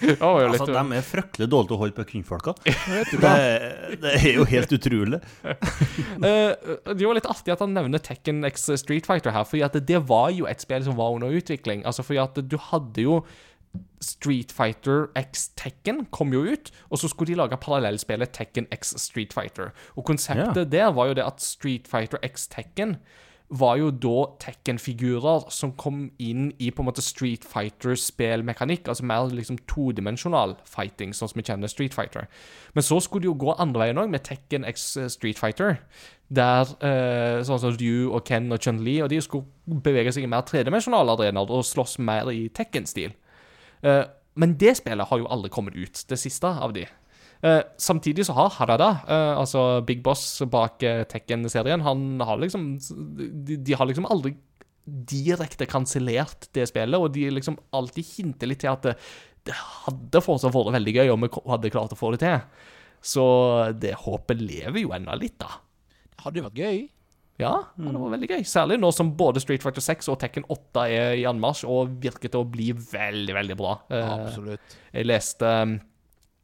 litt 0.03 0.19
Altså, 0.23 0.67
de 0.67 0.97
er 0.97 1.07
fryktelig 1.07 1.47
dårlige 1.47 1.71
til 1.71 1.77
å 1.77 1.79
holde 1.79 1.95
på 1.95 2.07
kvinnfolka. 2.11 2.55
Det, 3.23 3.31
det 4.03 4.11
er 4.17 4.35
jo 4.35 4.43
helt 4.49 4.71
utrolig. 4.75 5.19
Eh, 5.47 6.51
det 6.91 7.05
var 7.05 7.15
litt 7.15 7.29
artig 7.29 7.53
at 7.53 7.61
han 7.63 7.71
nevner 7.75 8.01
Tekken 8.03 8.41
X 8.53 8.69
Street 8.83 9.09
Fighter 9.09 9.33
her, 9.33 9.43
fordi 9.43 9.65
at 9.65 9.79
det 9.87 10.03
var 10.09 10.29
jo 10.31 10.45
et 10.49 10.61
spill 10.61 10.85
som 10.85 10.97
var 10.99 11.15
under 11.17 11.33
utvikling. 11.33 11.85
Altså 11.85 12.05
fordi 12.05 12.21
at 12.23 12.39
du 12.51 12.57
hadde 12.69 13.07
jo 13.07 13.23
Street 14.03 14.51
Fighter 14.51 15.07
X 15.17 15.49
Tekken 15.57 16.05
kom 16.11 16.33
jo 16.33 16.43
ut, 16.45 16.71
og 16.89 16.99
så 17.01 17.09
skulle 17.09 17.31
de 17.31 17.39
lage 17.39 17.57
parallellspillet 17.57 18.33
Tekken 18.35 18.67
X 18.71 18.93
Street 19.01 19.33
Fighter. 19.33 19.73
Og 19.95 20.05
konseptet 20.05 20.71
der 20.71 20.91
var 20.93 21.09
jo 21.09 21.13
det 21.17 21.25
at 21.25 21.41
Street 21.41 21.87
Fighter 21.89 22.21
X 22.23 22.47
Tekken 22.47 22.97
var 23.53 23.77
jo 23.77 23.91
da 23.91 24.23
Tekken-figurer 24.41 25.49
som 25.53 25.75
kom 25.77 26.07
inn 26.21 26.47
i 26.63 26.71
på 26.73 26.81
en 26.81 26.87
måte 26.87 27.03
Street 27.05 27.45
Fighter-spillmekanikk, 27.45 28.87
altså 28.89 29.05
mer 29.05 29.29
liksom 29.29 29.59
todimensjonal 29.69 30.55
fighting, 30.65 31.13
sånn 31.13 31.29
som 31.29 31.41
vi 31.41 31.45
kjenner 31.45 31.69
Street 31.69 31.93
Fighter. 31.93 32.29
Men 32.73 32.85
så 32.87 32.97
skulle 33.03 33.25
det 33.25 33.29
jo 33.29 33.37
gå 33.45 33.53
andre 33.61 33.85
veien 33.85 34.01
òg, 34.01 34.09
med 34.13 34.25
Tekken 34.25 34.65
X 34.65 34.95
Street 35.13 35.41
Fighter. 35.41 35.77
Der 36.33 36.69
eh, 36.81 37.43
sånn 37.45 37.61
som 37.61 37.75
Ryu 37.75 38.09
og 38.13 38.23
Ken 38.27 38.49
og 38.53 38.61
Chun-Li 38.63 38.97
og 39.03 39.11
de 39.11 39.19
skulle 39.21 39.79
bevege 39.85 40.13
seg 40.15 40.25
i 40.25 40.31
mer 40.31 40.45
tredimensjonale 40.47 41.13
arenaer 41.17 41.51
og 41.53 41.65
slåss 41.67 41.99
mer 42.01 42.31
i 42.33 42.47
Tekken-stil. 42.53 43.13
Eh, 43.85 44.03
men 44.39 44.55
det 44.57 44.77
spillet 44.79 45.09
har 45.09 45.21
jo 45.21 45.29
aldri 45.29 45.51
kommet 45.53 45.77
ut, 45.77 46.05
det 46.09 46.17
siste 46.17 46.49
av 46.49 46.73
de. 46.73 46.87
Eh, 47.43 47.59
samtidig 47.77 48.25
så 48.25 48.33
har 48.37 48.53
Harada, 48.55 48.89
eh, 49.03 49.33
altså 49.37 49.83
Big 49.85 50.01
Boss 50.03 50.41
bak 50.47 50.83
eh, 50.83 51.03
Tekken-serien, 51.03 51.83
han 51.83 52.21
har 52.23 52.39
liksom 52.39 52.77
de, 52.79 53.57
de 53.57 53.75
har 53.75 53.89
liksom 53.89 54.07
aldri 54.07 54.33
direkte 54.85 55.67
kansellert 55.67 56.47
det 56.55 56.69
spillet, 56.71 56.95
og 56.99 57.11
de 57.15 57.27
liksom 57.31 57.59
alltid 57.75 58.07
hinter 58.15 58.47
litt 58.47 58.63
til 58.63 58.71
at 58.71 58.87
det, 58.87 58.95
det 59.47 59.57
hadde 59.59 60.23
fortsatt 60.23 60.55
vært 60.55 60.71
veldig 60.77 60.95
gøy 60.95 61.11
om 61.11 61.27
vi 61.27 61.31
hadde 61.51 61.71
klart 61.73 61.95
å 61.95 61.99
få 61.99 62.13
det 62.15 62.23
til. 62.23 62.39
Så 63.03 63.23
det 63.75 63.97
håpet 64.05 64.39
lever 64.39 64.79
jo 64.79 64.95
ennå 64.95 65.15
litt, 65.19 65.35
da. 65.43 65.59
Hadde 66.21 66.39
jo 66.41 66.45
vært 66.49 66.59
gøy. 66.61 66.83
Ja, 67.41 67.53
det 67.81 67.93
var 67.97 68.11
veldig 68.13 68.27
gøy. 68.29 68.43
Særlig 68.45 68.75
nå 68.79 68.91
som 68.93 69.09
både 69.17 69.41
Street 69.41 69.63
Fighter 69.63 69.81
6 69.81 70.11
og 70.13 70.19
Tekken 70.21 70.45
8 70.53 70.83
er 70.93 71.15
i 71.17 71.23
anmarsj 71.25 71.65
og 71.65 71.95
virker 72.03 72.29
til 72.29 72.43
å 72.43 72.49
bli 72.49 72.69
veldig, 72.77 73.33
veldig 73.39 73.57
bra. 73.57 73.71
Eh, 73.89 74.11
Absolutt. 74.27 74.75
jeg 74.93 75.07
leste 75.09 75.49
um, 75.63 75.73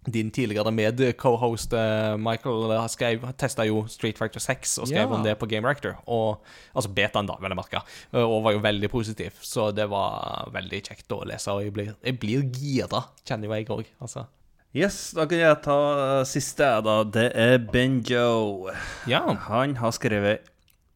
din 0.09 0.31
tidligere 0.33 0.71
med-co-host 0.73 1.75
uh, 1.77 2.15
Michael 2.17 2.73
skrev, 2.89 3.27
testa 3.37 3.67
jo 3.69 3.83
Street 3.91 4.17
Fighter 4.17 4.41
6 4.41 4.79
og 4.81 4.89
skrev 4.89 5.05
Ja. 5.05 5.13
om 5.19 5.23
det 5.23 5.37
på 5.37 5.45
Game 5.51 5.69
Reactor. 5.69 5.99
Og, 6.09 6.41
altså 6.73 6.89
betaen, 6.89 7.29
da, 7.29 7.37
vel 7.37 7.53
å 7.53 7.59
merke. 7.61 7.83
Og 8.17 8.39
var 8.47 8.57
jo 8.57 8.65
veldig 8.65 8.89
positiv. 8.89 9.37
Så 9.45 9.69
det 9.75 9.85
var 9.93 10.49
veldig 10.55 10.81
kjekt 10.89 11.13
å 11.13 11.21
lese. 11.29 11.53
Og 11.53 11.67
jeg 11.67 11.75
blir, 11.77 11.93
jeg 12.01 12.17
blir 12.19 12.49
gira, 12.49 13.05
kjenner 13.29 13.45
jo 13.45 13.53
jeg 13.59 13.69
òg. 13.77 13.85
Altså. 14.01 14.25
Yes, 14.69 15.15
da 15.17 15.23
kan 15.25 15.39
jeg 15.41 15.57
ta 15.65 15.75
uh, 15.97 16.25
siste, 16.29 16.67
da. 16.85 16.99
Det 17.01 17.31
er 17.33 17.55
Benjo. 17.73 18.69
Ja. 19.09 19.23
Han 19.47 19.73
har 19.81 19.95
skrevet 19.97 20.45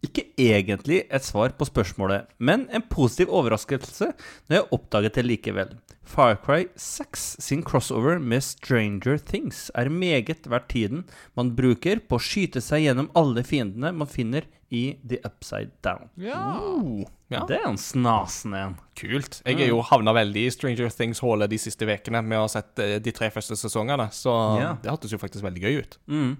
Ikke 0.03 0.25
egentlig 0.37 1.03
et 1.09 1.23
svar 1.23 1.53
på 1.55 1.65
spørsmålet, 1.69 2.25
men 2.43 2.65
en 2.75 2.83
positiv 2.91 3.29
overraskelse 3.31 4.09
når 4.49 4.57
jeg 4.57 4.69
oppdaget 4.75 5.15
det 5.19 5.23
likevel. 5.25 5.69
Far 6.03 6.35
Cry 6.43 6.65
6 6.75 7.37
sin 7.39 7.61
crossover 7.63 8.19
med 8.19 8.43
Stranger 8.43 9.15
Things 9.23 9.69
er 9.79 9.87
meget 9.87 10.43
verdt 10.51 10.67
tiden 10.73 11.05
man 11.39 11.53
bruker 11.55 12.01
på 12.03 12.19
å 12.19 12.21
skyte 12.21 12.59
seg 12.61 12.83
gjennom 12.83 13.07
alle 13.15 13.45
fiendene 13.47 13.93
man 13.95 14.09
finner 14.11 14.43
i 14.73 14.97
The 15.07 15.21
Upside 15.23 15.71
Down. 15.85 16.09
Ja. 16.19 16.41
Oh, 16.59 17.05
ja. 17.31 17.45
Det 17.47 17.61
er 17.61 17.67
en 17.69 17.79
snasen 17.79 18.55
en. 18.57 18.75
Kult. 18.99 19.39
Jeg 19.45 19.61
er 19.61 19.69
jo 19.71 19.79
havna 19.87 20.11
veldig 20.17 20.43
i 20.49 20.51
Stranger 20.53 20.91
Things-hullet 20.91 21.49
de 21.53 21.59
siste 21.61 21.87
ukene 21.87 22.19
med 22.25 22.41
å 22.41 22.47
ha 22.47 22.51
sett 22.51 22.81
eh, 22.83 22.97
de 22.99 23.13
tre 23.15 23.29
første 23.31 23.55
sesongene, 23.57 24.09
så 24.11 24.33
Ja. 24.59 24.73
det 24.83 24.91
hørtes 24.91 25.13
jo 25.15 25.21
faktisk 25.21 25.45
veldig 25.45 25.63
gøy 25.63 25.79
ut. 25.79 25.97
Mm. 26.11 26.35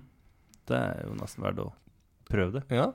Det 0.68 0.82
er 0.82 1.06
jo 1.08 1.16
nesten 1.22 1.46
verdt 1.46 1.64
å 1.64 1.70
prøve 2.30 2.58
det. 2.60 2.66
Ja. 2.74 2.90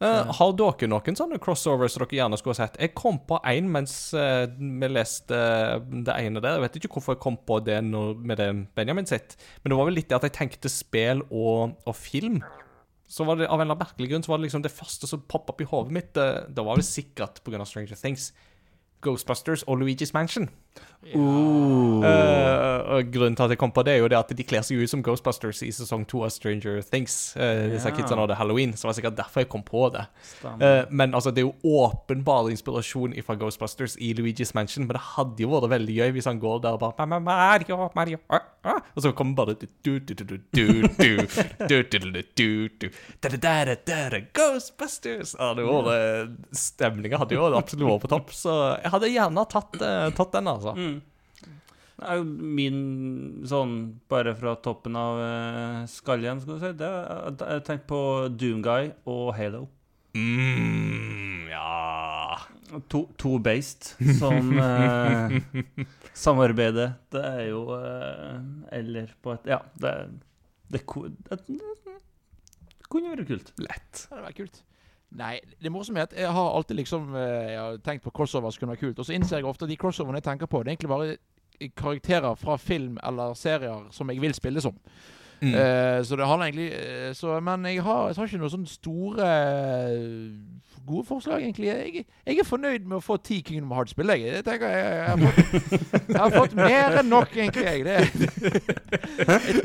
Eh, 0.00 0.30
har 0.32 0.52
dere 0.56 0.88
noen 0.88 1.16
sånne 1.18 1.36
crossovers 1.44 1.98
dere 1.98 2.16
gjerne 2.16 2.38
skulle 2.40 2.56
sett? 2.56 2.78
Jeg 2.80 2.94
kom 2.96 3.18
på 3.28 3.36
én 3.50 3.66
mens 3.68 3.92
uh, 4.16 4.46
vi 4.48 4.88
leste 4.88 5.36
eh, 5.36 5.74
det 6.06 6.14
ene 6.16 6.40
der. 6.40 6.56
Jeg 6.56 6.64
vet 6.64 6.78
ikke 6.80 6.94
hvorfor 6.94 7.18
jeg 7.18 7.20
kom 7.26 7.36
på 7.36 7.58
det 7.66 7.82
når, 7.84 8.14
med 8.16 8.40
det 8.40 8.48
Benjamin 8.78 9.08
sitt, 9.08 9.36
men 9.60 9.74
det 9.74 9.76
var 9.76 9.90
vel 9.90 9.98
litt 10.00 10.08
det 10.08 10.16
at 10.16 10.24
jeg 10.30 10.36
tenkte 10.38 10.72
spill 10.72 11.20
og, 11.28 11.76
og 11.84 11.98
film. 11.98 12.40
Så 13.10 13.26
var 13.28 13.36
det 13.36 13.48
Av 13.50 13.58
en 13.58 13.66
eller 13.66 13.74
annen 13.74 13.82
merkelig 13.82 14.08
grunn 14.08 14.24
så 14.24 14.32
var 14.32 14.40
det 14.40 14.46
liksom 14.46 14.64
det 14.64 14.72
første 14.72 15.08
som 15.10 15.26
poppa 15.28 15.52
opp 15.52 15.60
i 15.60 15.68
hodet 15.68 15.92
mitt. 15.92 16.16
eh, 16.16 16.46
Det 16.48 16.64
var 16.64 16.80
vel 16.80 16.86
sikkert 16.86 17.42
pga. 17.44 17.60
Stranger 17.68 17.98
Things. 17.98 18.30
Ghostbusters 19.04 19.66
og 19.68 19.82
Luigi's 19.82 20.14
Mansion. 20.16 20.48
Ja. 21.00 21.16
Uh, 21.16 22.80
og 22.92 23.08
grunnen 23.08 23.36
til 23.36 23.46
at 23.46 23.54
jeg 23.54 23.58
kom 23.60 23.72
på 23.72 23.82
det, 23.86 23.94
er 23.96 24.02
jo 24.02 24.08
det 24.12 24.18
at 24.18 24.32
de 24.36 24.44
kler 24.44 24.64
seg 24.66 24.82
ut 24.82 24.90
som 24.92 25.00
Ghostbusters 25.04 25.62
i 25.64 25.70
sesong 25.72 26.04
to 26.08 26.20
av 26.26 26.32
Stranger 26.34 26.82
Things. 26.84 27.32
Uh, 27.38 27.70
disse 27.72 27.88
ja. 27.88 27.94
kidsa 27.96 28.18
hadde 28.20 28.36
halloween, 28.36 28.74
så 28.76 28.86
var 28.86 28.92
det 28.92 29.00
sikkert 29.00 29.16
derfor 29.22 29.44
jeg 29.44 29.50
kom 29.52 29.64
på 29.64 29.86
det. 29.94 30.04
Uh, 30.44 30.84
men 30.92 31.16
altså, 31.16 31.32
det 31.32 31.40
er 31.42 31.48
jo 31.48 31.78
åpenbar 31.80 32.50
inspirasjon 32.52 33.16
fra 33.24 33.38
Ghostbusters 33.40 33.96
i 33.96 34.12
Luigi's 34.18 34.52
Mansion, 34.56 34.84
men 34.84 34.98
det 34.98 35.04
hadde 35.14 35.40
jo 35.40 35.54
vært 35.54 35.70
veldig 35.72 35.96
gøy 36.02 36.14
hvis 36.18 36.28
han 36.28 36.42
går 36.42 36.60
der 36.66 36.76
og 36.76 36.84
bare 36.84 37.08
Mario, 37.20 37.80
Mario, 37.96 38.20
ah, 38.28 38.44
ah, 38.68 38.84
Og 38.92 39.04
så 39.06 39.14
kommer 39.16 39.40
bare 39.40 39.56
Ghostbusters! 44.36 45.34
Ah, 45.40 45.56
Stemninga 46.52 47.24
hadde 47.24 47.40
jo 47.40 47.48
absolutt 47.56 47.88
vært 47.88 48.04
på 48.04 48.12
topp, 48.12 48.36
så 48.36 48.60
jeg 48.76 48.92
hadde 48.92 49.12
gjerne 49.16 49.48
tatt, 49.48 49.80
tatt 49.80 50.36
den. 50.36 50.44
da 50.50 50.59
altså. 50.60 50.76
Mm. 50.76 51.00
Det 52.00 52.08
er 52.08 52.16
jo 52.16 52.24
min 52.56 52.78
sånn 53.48 53.74
bare 54.08 54.32
fra 54.38 54.54
toppen 54.64 54.94
av 54.96 55.18
uh, 55.20 55.82
skallen, 55.90 56.40
skal 56.40 56.56
du 56.56 56.62
si. 56.62 56.70
Det 56.80 56.88
er, 56.88 57.34
jeg 57.58 57.64
tenker 57.66 57.88
på 57.90 58.00
Doomguy 58.40 58.94
og 59.10 59.34
Halo. 59.36 59.66
Mm, 60.16 61.46
ja 61.52 62.38
To, 62.90 63.04
to 63.18 63.38
based 63.42 63.92
som 64.18 64.50
eh, 64.58 65.36
samarbeider. 66.24 66.92
Det 67.10 67.22
er 67.26 67.44
jo 67.48 67.62
eh, 67.74 68.40
Eller 68.78 69.10
på 69.22 69.34
et 69.34 69.46
Ja, 69.50 69.58
det, 69.82 69.94
det, 70.70 70.82
det, 70.82 71.38
det 71.50 72.90
kunne 72.90 73.14
vært 73.14 73.26
kult. 73.30 73.52
Lett. 73.58 74.04
Det 74.04 74.12
hadde 74.14 74.26
vært 74.28 74.38
kult. 74.38 74.62
Nei, 75.10 75.40
det 75.62 75.72
morsomme 75.74 75.98
er 75.98 76.06
at 76.06 76.12
jeg 76.14 76.30
har 76.30 76.52
alltid 76.54 76.76
liksom 76.78 77.14
eh, 77.18 77.50
Jeg 77.50 77.58
har 77.58 77.78
tenkt 77.82 78.04
på 78.04 78.12
crossovers 78.14 78.58
kunne 78.58 78.76
være 78.76 78.84
kult. 78.84 78.98
Og 78.98 79.06
så 79.06 79.14
innser 79.16 79.40
jeg 79.40 79.48
ofte 79.48 79.66
at 79.66 79.72
de 79.72 79.78
crossoverne 79.80 80.20
jeg 80.20 80.28
tenker 80.28 80.46
på, 80.46 80.62
det 80.62 80.70
er 80.70 80.76
egentlig 80.76 80.92
bare 80.92 81.16
karakterer 81.76 82.34
fra 82.40 82.56
film 82.56 82.98
eller 83.04 83.34
serier 83.34 83.88
som 83.92 84.10
jeg 84.10 84.22
vil 84.22 84.34
spille 84.34 84.62
som. 84.64 84.76
Mm. 85.40 85.54
Eh, 85.54 86.04
så 86.04 86.16
det 86.16 86.26
handler 86.26 86.46
egentlig 86.46 86.72
eh, 86.72 87.14
så, 87.16 87.40
Men 87.40 87.64
jeg 87.64 87.82
har, 87.82 88.06
jeg 88.06 88.16
har 88.16 88.26
ikke 88.28 88.40
noen 88.42 88.52
sånne 88.52 88.68
store 88.68 89.28
eh, 89.28 90.60
gode 90.86 91.06
forslag, 91.06 91.42
egentlig. 91.42 91.66
Jeg, 91.66 92.04
jeg 92.26 92.38
er 92.38 92.46
fornøyd 92.46 92.86
med 92.88 92.98
å 92.98 93.04
få 93.04 93.16
ti 93.24 93.40
Kingdom 93.46 93.72
Hearts-spill. 93.76 94.12
Jeg, 94.20 94.42
tenker 94.44 94.72
jeg, 94.72 94.86
jeg, 94.96 95.06
har 95.06 95.18
fått, 95.20 96.08
jeg 96.08 96.18
har 96.18 96.34
fått 96.34 96.56
mer 96.58 96.96
enn 97.00 97.10
nok, 97.12 97.36
egentlig. 97.36 97.66
Jeg, 97.66 97.84
det, 97.86 97.98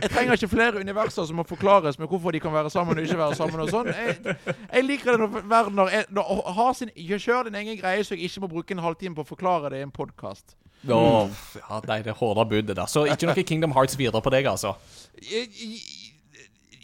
jeg, 0.01 0.11
trenger 0.11 0.37
ikke 0.37 0.51
flere 0.51 0.83
universer 0.83 1.27
som 1.27 1.39
må 1.39 1.47
forklares 1.47 1.99
med 1.99 2.11
hvorfor 2.11 2.35
de 2.35 2.43
kan 2.43 2.53
være 2.53 2.71
sammen 2.73 2.99
og 2.99 3.07
ikke 3.07 3.19
være 3.19 3.39
sammen. 3.39 3.63
og 3.65 3.71
sånn 3.73 3.91
Jeg, 3.95 4.83
liker 4.85 5.15
det 5.15 5.23
når 5.23 5.49
verden 5.49 5.81
har, 5.81 6.11
når, 6.13 6.73
sin, 6.77 6.93
Kjør 7.25 7.47
din 7.47 7.57
egen 7.57 7.79
greie, 7.79 8.03
så 8.03 8.15
jeg 8.15 8.29
ikke 8.29 8.45
må 8.45 8.51
bruke 8.51 8.75
en 8.75 8.83
halvtime 8.83 9.17
på 9.17 9.25
å 9.25 9.33
forklare 9.33 9.71
det 9.73 9.81
i 9.81 9.87
en 9.87 9.95
podkast. 9.95 10.57
Åh, 10.85 11.29
ja, 11.57 11.81
nei, 11.87 11.99
det 12.05 12.13
er 12.13 12.17
hårda 12.19 12.45
budet 12.49 12.75
der. 12.75 12.85
Så 12.85 13.05
ikke 13.09 13.29
noe 13.29 13.43
Kingdom 13.43 13.73
Hearts 13.73 13.97
videre 13.97 14.21
på 14.21 14.33
deg, 14.33 14.45
altså? 14.49 14.75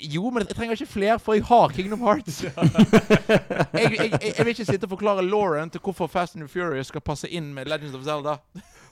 Jo, 0.02 0.30
men 0.30 0.42
jeg 0.42 0.56
trenger 0.56 0.72
ikke 0.72 0.92
flere, 0.92 1.20
for 1.20 1.34
jeg 1.38 1.44
har 1.46 1.68
Kingdom 1.70 2.02
Hearts. 2.02 2.44
jeg, 2.44 2.50
jeg, 3.74 3.98
jeg, 4.00 4.34
jeg 4.38 4.46
vil 4.46 4.48
ikke 4.56 4.66
sitte 4.66 4.86
og 4.86 4.90
forklare 4.90 5.26
Lauren 5.26 5.70
til 5.70 5.82
hvorfor 5.84 6.08
Fast 6.08 6.36
and 6.36 6.50
Furious 6.50 6.88
skal 6.88 7.02
passe 7.02 7.30
inn 7.30 7.54
med 7.54 7.66
Legends 7.70 7.96
of 7.96 8.04
Zelda. 8.04 8.36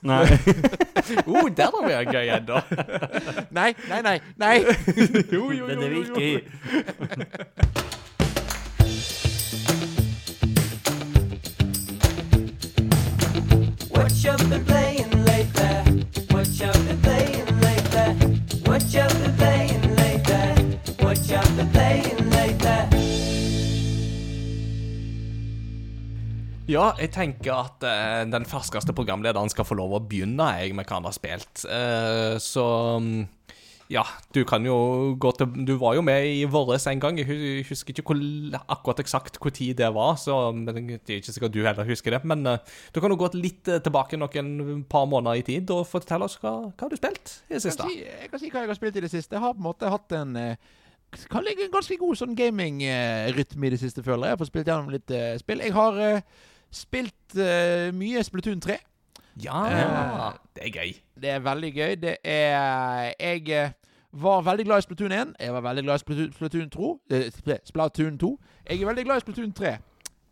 Nei. 0.02 0.22
oh, 1.26 1.50
der 1.56 1.70
har 1.74 1.86
vi 1.86 1.92
en 1.92 2.12
gøy 2.12 2.28
ennå. 2.36 2.60
Nei, 3.58 3.74
nei, 3.88 4.02
nei. 4.02 4.18
nei. 4.36 4.54
jo, 5.32 5.50
jo, 5.52 5.66
Det 5.66 5.76
er 5.76 5.80
det 5.80 5.90
vi 5.90 5.98
ikke. 6.00 6.42
What 13.90 14.12
you 14.24 14.36
been 14.48 14.64
playing 14.64 14.89
Ja, 26.70 26.92
jeg 27.00 27.10
tenker 27.10 27.64
at 27.64 27.82
uh, 27.82 28.22
den 28.30 28.46
ferskeste 28.46 28.94
programlederen 28.94 29.50
skal 29.50 29.66
få 29.66 29.74
lov 29.78 29.96
å 29.96 30.02
begynne 30.06 30.46
jeg 30.60 30.74
med 30.78 30.86
hva 30.86 31.00
han 31.00 31.08
har 31.08 31.14
spilt. 31.16 31.64
Uh, 31.66 32.36
så 32.42 32.64
um, 33.00 33.24
ja, 33.90 34.04
du 34.30 34.44
kan 34.46 34.62
jo 34.62 34.76
gå 35.18 35.32
til 35.34 35.64
Du 35.66 35.72
var 35.80 35.96
jo 35.98 36.04
med 36.06 36.28
i 36.28 36.44
Våres 36.46 36.86
en 36.86 37.02
gang. 37.02 37.18
Jeg 37.18 37.64
husker 37.66 37.90
ikke 37.90 38.12
hvor, 38.12 38.20
akkurat 38.76 39.02
eksakt 39.02 39.40
tid 39.56 39.80
det 39.80 39.88
var, 39.96 40.14
så 40.20 40.52
men 40.54 40.68
det 40.68 41.00
er 41.00 41.18
ikke 41.18 41.34
sikkert 41.34 41.56
du 41.56 41.64
heller 41.66 41.88
husker 41.88 42.14
det. 42.14 42.22
Men 42.22 42.46
uh, 42.46 42.60
du 42.94 43.00
kan 43.02 43.10
jo 43.10 43.18
gå 43.18 43.32
litt 43.40 43.66
tilbake 43.66 44.20
noen 44.20 44.84
par 44.86 45.08
måneder 45.10 45.42
i 45.42 45.46
tid 45.46 45.74
og 45.74 45.88
fortelle 45.90 46.28
oss 46.28 46.38
hva, 46.38 46.54
hva 46.70 46.86
har 46.86 46.92
du 46.92 47.00
spilt 47.00 47.40
i 47.48 47.56
det 47.56 47.58
Jeg 47.58 47.66
siste. 47.66 47.82
kan, 47.82 47.96
si, 47.96 48.04
jeg 48.06 48.30
kan 48.30 48.44
si 48.44 48.52
hva 48.52 48.62
jeg 48.62 48.70
har 48.70 48.78
spilt 48.78 49.00
i 49.00 49.04
det 49.08 49.10
siste. 49.16 49.34
Jeg 49.34 49.42
har 49.42 49.58
på 49.58 49.64
en 49.64 49.70
måte 49.72 49.90
hatt 49.90 50.16
en 50.20 50.38
kan 51.26 51.42
ligge 51.42 51.66
en 51.66 51.74
ganske 51.74 51.96
god 51.98 52.18
sånn 52.20 52.36
gaming-rytme 52.38 53.66
i 53.66 53.72
det 53.74 53.80
siste, 53.82 54.04
føler 54.06 54.28
jeg. 54.28 54.36
Jeg 54.36 54.40
fått 54.44 54.50
spilt 54.52 54.70
gjennom 54.70 54.92
litt 54.94 55.10
uh, 55.10 55.34
spill. 55.40 55.62
Jeg 55.66 55.74
har 55.74 55.98
eh, 56.04 56.46
spilt 56.72 57.36
uh, 57.36 57.90
mye 57.96 58.22
Splatoon 58.24 58.60
3. 58.60 58.78
Ja, 59.42 59.60
Uh, 59.70 60.32
det 60.56 60.66
er 60.66 60.72
gøy. 60.74 60.94
Det 61.20 61.30
er 61.30 61.38
veldig 61.44 61.70
gøy. 61.74 61.94
Det 62.02 62.16
er 62.24 63.14
Jeg 63.20 63.48
eh, 63.48 63.70
var 64.12 64.42
veldig 64.42 64.64
glad 64.66 64.78
i 64.78 64.82
Splatoon 64.82 65.12
1. 65.12 65.34
Jeg 65.40 65.52
var 65.54 65.60
veldig 65.60 65.84
glad 65.84 65.94
i 65.94 65.98
Splatoon, 66.02 66.32
Splatoon 66.32 66.70
2. 66.70 67.00
eh, 67.10 67.30
Splatoon 67.64 68.18
2. 68.18 68.30
Jeg 68.70 68.80
er 68.82 68.86
veldig 68.86 69.04
glad 69.04 69.16
i 69.16 69.20
Splatoon 69.20 69.52
3. 69.52 69.76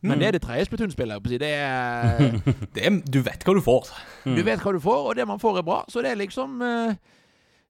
Men 0.03 0.11
Mm. 0.13 0.19
det 0.19 0.27
er 0.27 0.31
det 0.31 0.43
tredje 0.43 0.65
Splatoon-spillet. 0.65 1.25
Det 1.25 1.41
Det 2.75 2.85
er, 2.87 3.01
du 3.13 3.19
vet 3.23 3.43
hva 3.45 3.55
du 3.55 3.61
får. 3.61 3.89
Du 4.25 4.43
vet 4.47 4.61
hva 4.63 4.73
du 4.73 4.81
får, 4.81 5.09
og 5.09 5.17
det 5.17 5.27
man 5.27 5.41
får, 5.41 5.59
er 5.59 5.63
bra. 5.63 5.85
Så 5.89 6.03
det 6.03 6.11
er 6.11 6.15
liksom 6.21 6.63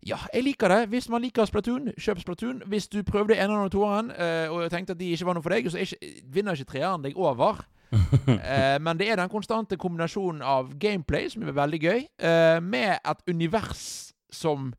Ja, 0.06 0.16
jeg 0.34 0.44
liker 0.44 0.68
det. 0.68 0.88
Hvis 0.88 1.08
man 1.08 1.22
liker 1.22 1.44
Splatoon, 1.44 1.88
kjøp 1.98 2.20
Splatoon. 2.20 2.62
Hvis 2.66 2.88
du 2.88 3.02
prøvde 3.02 3.34
eneren 3.36 3.64
og 3.64 3.72
toeren 3.72 4.10
uh, 4.12 4.52
og 4.54 4.70
tenkte 4.70 4.92
at 4.92 5.00
de 5.00 5.08
ikke 5.10 5.26
var 5.26 5.34
noe 5.34 5.42
for 5.42 5.50
deg, 5.50 5.66
så 5.72 5.78
ikke, 5.82 5.96
vinner 6.32 6.52
ikke 6.54 6.70
treeren 6.74 7.02
deg 7.02 7.16
over. 7.16 7.64
Eh, 8.28 8.76
men 8.80 8.98
det 8.98 9.08
er 9.08 9.16
den 9.16 9.30
konstante 9.32 9.76
kombinasjonen 9.80 10.42
av 10.44 10.74
gameplay, 10.80 11.28
som 11.32 11.42
er 11.44 11.56
veldig 11.56 11.80
gøy, 11.80 12.02
eh, 12.20 12.58
med 12.60 12.98
et 12.98 13.22
univers 13.30 14.12
som 14.32 14.72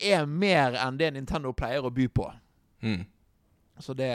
er 0.00 0.26
mer 0.26 0.78
enn 0.80 0.98
det 1.00 1.10
Nintendo 1.14 1.52
pleier 1.56 1.84
å 1.84 1.92
by 1.94 2.06
på. 2.14 2.28
Mm. 2.82 3.02
Så 3.80 3.94
det, 3.96 4.10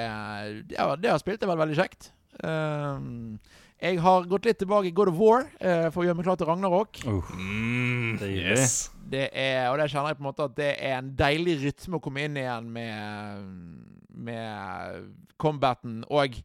det, 0.69 0.79
har, 0.79 0.97
det 1.01 1.11
har 1.11 1.21
spilt 1.21 1.43
er 1.43 1.51
vel 1.51 1.61
veldig 1.61 1.77
kjekt. 1.77 2.11
Um, 2.43 3.37
jeg 3.81 3.99
har 4.01 4.27
gått 4.29 4.47
litt 4.47 4.59
tilbake 4.61 4.89
i 4.89 4.95
God 4.95 5.11
of 5.11 5.19
War 5.19 5.45
uh, 5.59 5.87
for 5.93 6.03
å 6.03 6.07
gjøre 6.07 6.17
meg 6.19 6.27
klar 6.27 6.39
til 6.39 6.49
Ragnarok. 6.49 7.01
Mm, 7.05 8.17
Deilig. 8.21 8.57
yes. 8.57 8.75
Det 9.05 9.27
er, 9.29 9.67
og 9.69 9.79
det 9.79 9.89
kjenner 9.91 10.13
jeg 10.13 10.19
på 10.19 10.23
en 10.23 10.29
måte 10.31 10.47
at 10.47 10.55
det 10.57 10.71
er 10.81 10.97
en 10.97 11.11
deilig 11.17 11.59
rytme 11.61 11.99
å 11.99 12.03
komme 12.03 12.25
inn 12.25 12.39
igjen 12.41 12.69
med, 12.73 13.49
med 14.09 15.11
combaten 15.41 15.99
og 16.09 16.39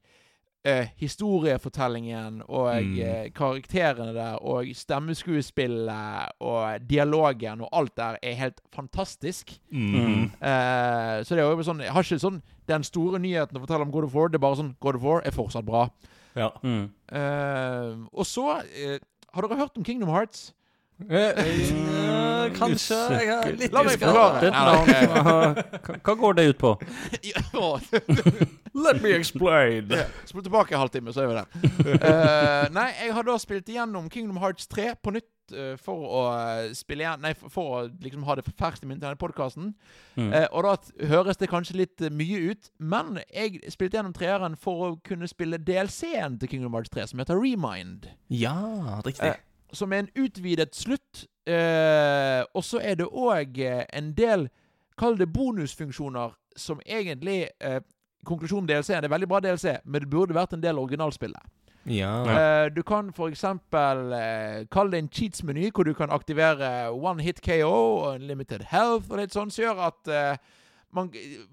eh, 0.65 0.89
historiefortellingen 1.01 2.43
og 2.49 2.83
Mm. 2.83 2.99
eh, 3.01 3.31
karakterene 3.33 4.13
der 4.15 4.37
og 4.45 4.67
stemmeskuespillet 4.77 6.33
og 6.41 6.81
dialogen 6.91 7.61
og 7.63 7.69
alt 7.73 7.95
der 7.97 8.17
er 8.23 8.35
helt 8.35 8.61
fantastisk. 8.75 9.59
Mm. 9.73 10.25
Eh, 10.41 11.23
så 11.25 11.35
det 11.35 11.39
er 11.39 11.51
jo 11.51 11.63
sånn 11.63 11.81
Jeg 11.81 11.93
har 11.93 12.03
ikke 12.03 12.21
sånn 12.21 12.43
den 12.69 12.83
store 12.83 13.19
nyheten 13.19 13.57
å 13.57 13.61
fortelle 13.65 13.83
om 13.83 13.91
God 13.91 14.05
of 14.05 14.15
War. 14.15 14.29
Det 14.29 14.37
er 14.37 14.47
bare 14.47 14.57
sånn 14.61 14.75
God 14.81 14.97
of 14.97 15.03
War 15.03 15.23
er 15.25 15.31
fortsatt 15.33 15.65
bra. 15.67 15.89
Ja. 16.37 16.51
Mm. 16.63 16.91
Eh, 17.11 17.97
og 18.13 18.25
så 18.27 18.61
eh, 18.63 18.99
Har 19.33 19.43
dere 19.43 19.59
hørt 19.59 19.77
om 19.77 19.85
Kingdom 19.85 20.09
Hearts? 20.11 20.53
Eh, 21.09 21.33
eh, 21.39 22.40
kanskje 22.57 22.99
jeg 23.15 23.31
er 23.35 23.57
litt 23.59 23.75
La 23.75 23.83
meg 23.87 24.01
forklare. 24.01 24.51
Hva, 26.01 26.15
går 26.23 26.39
det 26.39 26.47
ut 26.53 26.61
på? 26.61 26.75
Let 28.85 29.03
me 29.03 29.13
explain. 29.17 29.91
Ja, 29.91 30.07
Spol 30.25 30.45
tilbake 30.47 30.75
en 30.75 30.81
halvtime, 30.81 31.13
så 31.13 31.25
er 31.25 31.31
vi 31.31 31.35
der. 31.41 31.47
Eh, 31.97 32.65
nei, 32.75 32.89
jeg 33.03 33.15
har 33.17 33.27
da 33.27 33.37
spilt 33.43 33.69
igjennom 33.71 34.09
Kingdom 34.13 34.39
Hearts 34.43 34.69
3 34.71 34.93
på 35.03 35.15
nytt 35.17 35.55
eh, 35.55 35.75
for 35.81 36.07
å 36.07 36.23
eh, 36.37 36.71
spille 36.79 37.05
igjen 37.05 37.25
Nei, 37.25 37.35
for, 37.39 37.53
for 37.53 37.75
å 37.75 37.83
liksom 38.05 38.25
ha 38.29 38.39
det 38.39 38.47
ferskt 38.51 38.87
i 38.87 38.91
minnet 38.91 39.03
til 39.03 39.09
denne 39.09 39.21
podkasten. 39.21 39.73
Mm. 40.21 40.33
og 40.53 40.67
da 40.67 40.75
høres 41.11 41.41
det 41.41 41.51
kanskje 41.51 41.81
litt 41.83 42.07
eh, 42.07 42.15
mye 42.15 42.53
ut, 42.53 42.71
men 42.79 43.21
jeg 43.27 43.61
spilte 43.75 43.99
gjennom 43.99 44.15
treeren 44.17 44.57
for 44.61 44.87
å 44.87 44.95
kunne 45.07 45.29
spille 45.31 45.59
DLC-en 45.59 46.39
til 46.41 46.55
Kingdom 46.55 46.79
Hearts 46.79 46.93
3, 46.95 47.11
som 47.11 47.23
heter 47.23 47.41
Remind. 47.41 48.11
Ja, 48.31 49.01
riktig. 49.07 49.35
Eh, 49.35 49.47
som 49.73 49.93
er 49.93 50.05
en 50.05 50.15
utvidet 50.19 50.75
slutt. 50.77 51.27
Eh, 51.51 52.43
og 52.55 52.65
så 52.65 52.81
er 52.83 53.01
det 53.01 53.09
òg 53.09 53.63
en 53.65 54.13
del, 54.17 54.49
kall 54.99 55.19
det 55.19 55.31
bonusfunksjoner, 55.33 56.37
som 56.57 56.83
egentlig 56.87 57.49
eh, 57.61 57.81
Konklusjonen 58.27 58.67
DLC 58.69 58.91
er 58.93 59.09
veldig 59.09 59.29
bra 59.31 59.39
DLC, 59.41 59.79
men 59.85 60.03
det 60.03 60.11
burde 60.13 60.37
vært 60.37 60.53
en 60.53 60.61
del 60.61 60.77
av 60.77 60.85
originalspillet. 60.85 61.47
Ja. 61.89 62.13
Eh, 62.29 62.67
du 62.77 62.83
kan 62.83 63.13
for 63.17 63.29
eksempel 63.33 64.13
eh, 64.13 64.67
kalle 64.73 64.93
det 64.93 64.99
en 64.99 65.09
cheats-meny, 65.09 65.71
hvor 65.75 65.89
du 65.89 65.95
kan 65.95 66.13
aktivere 66.13 66.91
one 66.93 67.23
hit 67.23 67.41
KO 67.41 67.71
og 67.71 68.15
unlimited 68.15 68.67
health 68.69 69.11
og 69.11 69.23
litt 69.23 69.33
sånn, 69.33 69.51
som 69.51 69.65
gjør 69.65 69.81
at 69.89 70.11
eh, 70.13 70.37
man, 70.93 71.09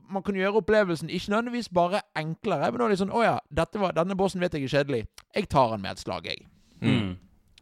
man 0.10 0.26
kan 0.26 0.36
gjøre 0.36 0.60
opplevelsen 0.62 1.10
ikke 1.10 1.32
nødvendigvis 1.32 1.70
bare 1.70 2.04
enklere, 2.18 2.72
men 2.72 2.84
også 2.84 2.92
litt 2.92 3.04
sånn 3.06 3.16
Å 3.16 3.24
ja, 3.24 3.38
dette 3.62 3.80
var, 3.80 3.96
denne 3.96 4.18
bossen 4.20 4.44
vet 4.44 4.58
jeg 4.58 4.68
er 4.68 4.76
kjedelig. 4.76 5.06
Jeg 5.36 5.50
tar 5.54 5.72
den 5.72 5.86
med 5.86 5.96
et 5.96 6.04
slag, 6.04 6.28
jeg. 6.28 6.44
Mm. 6.82 7.16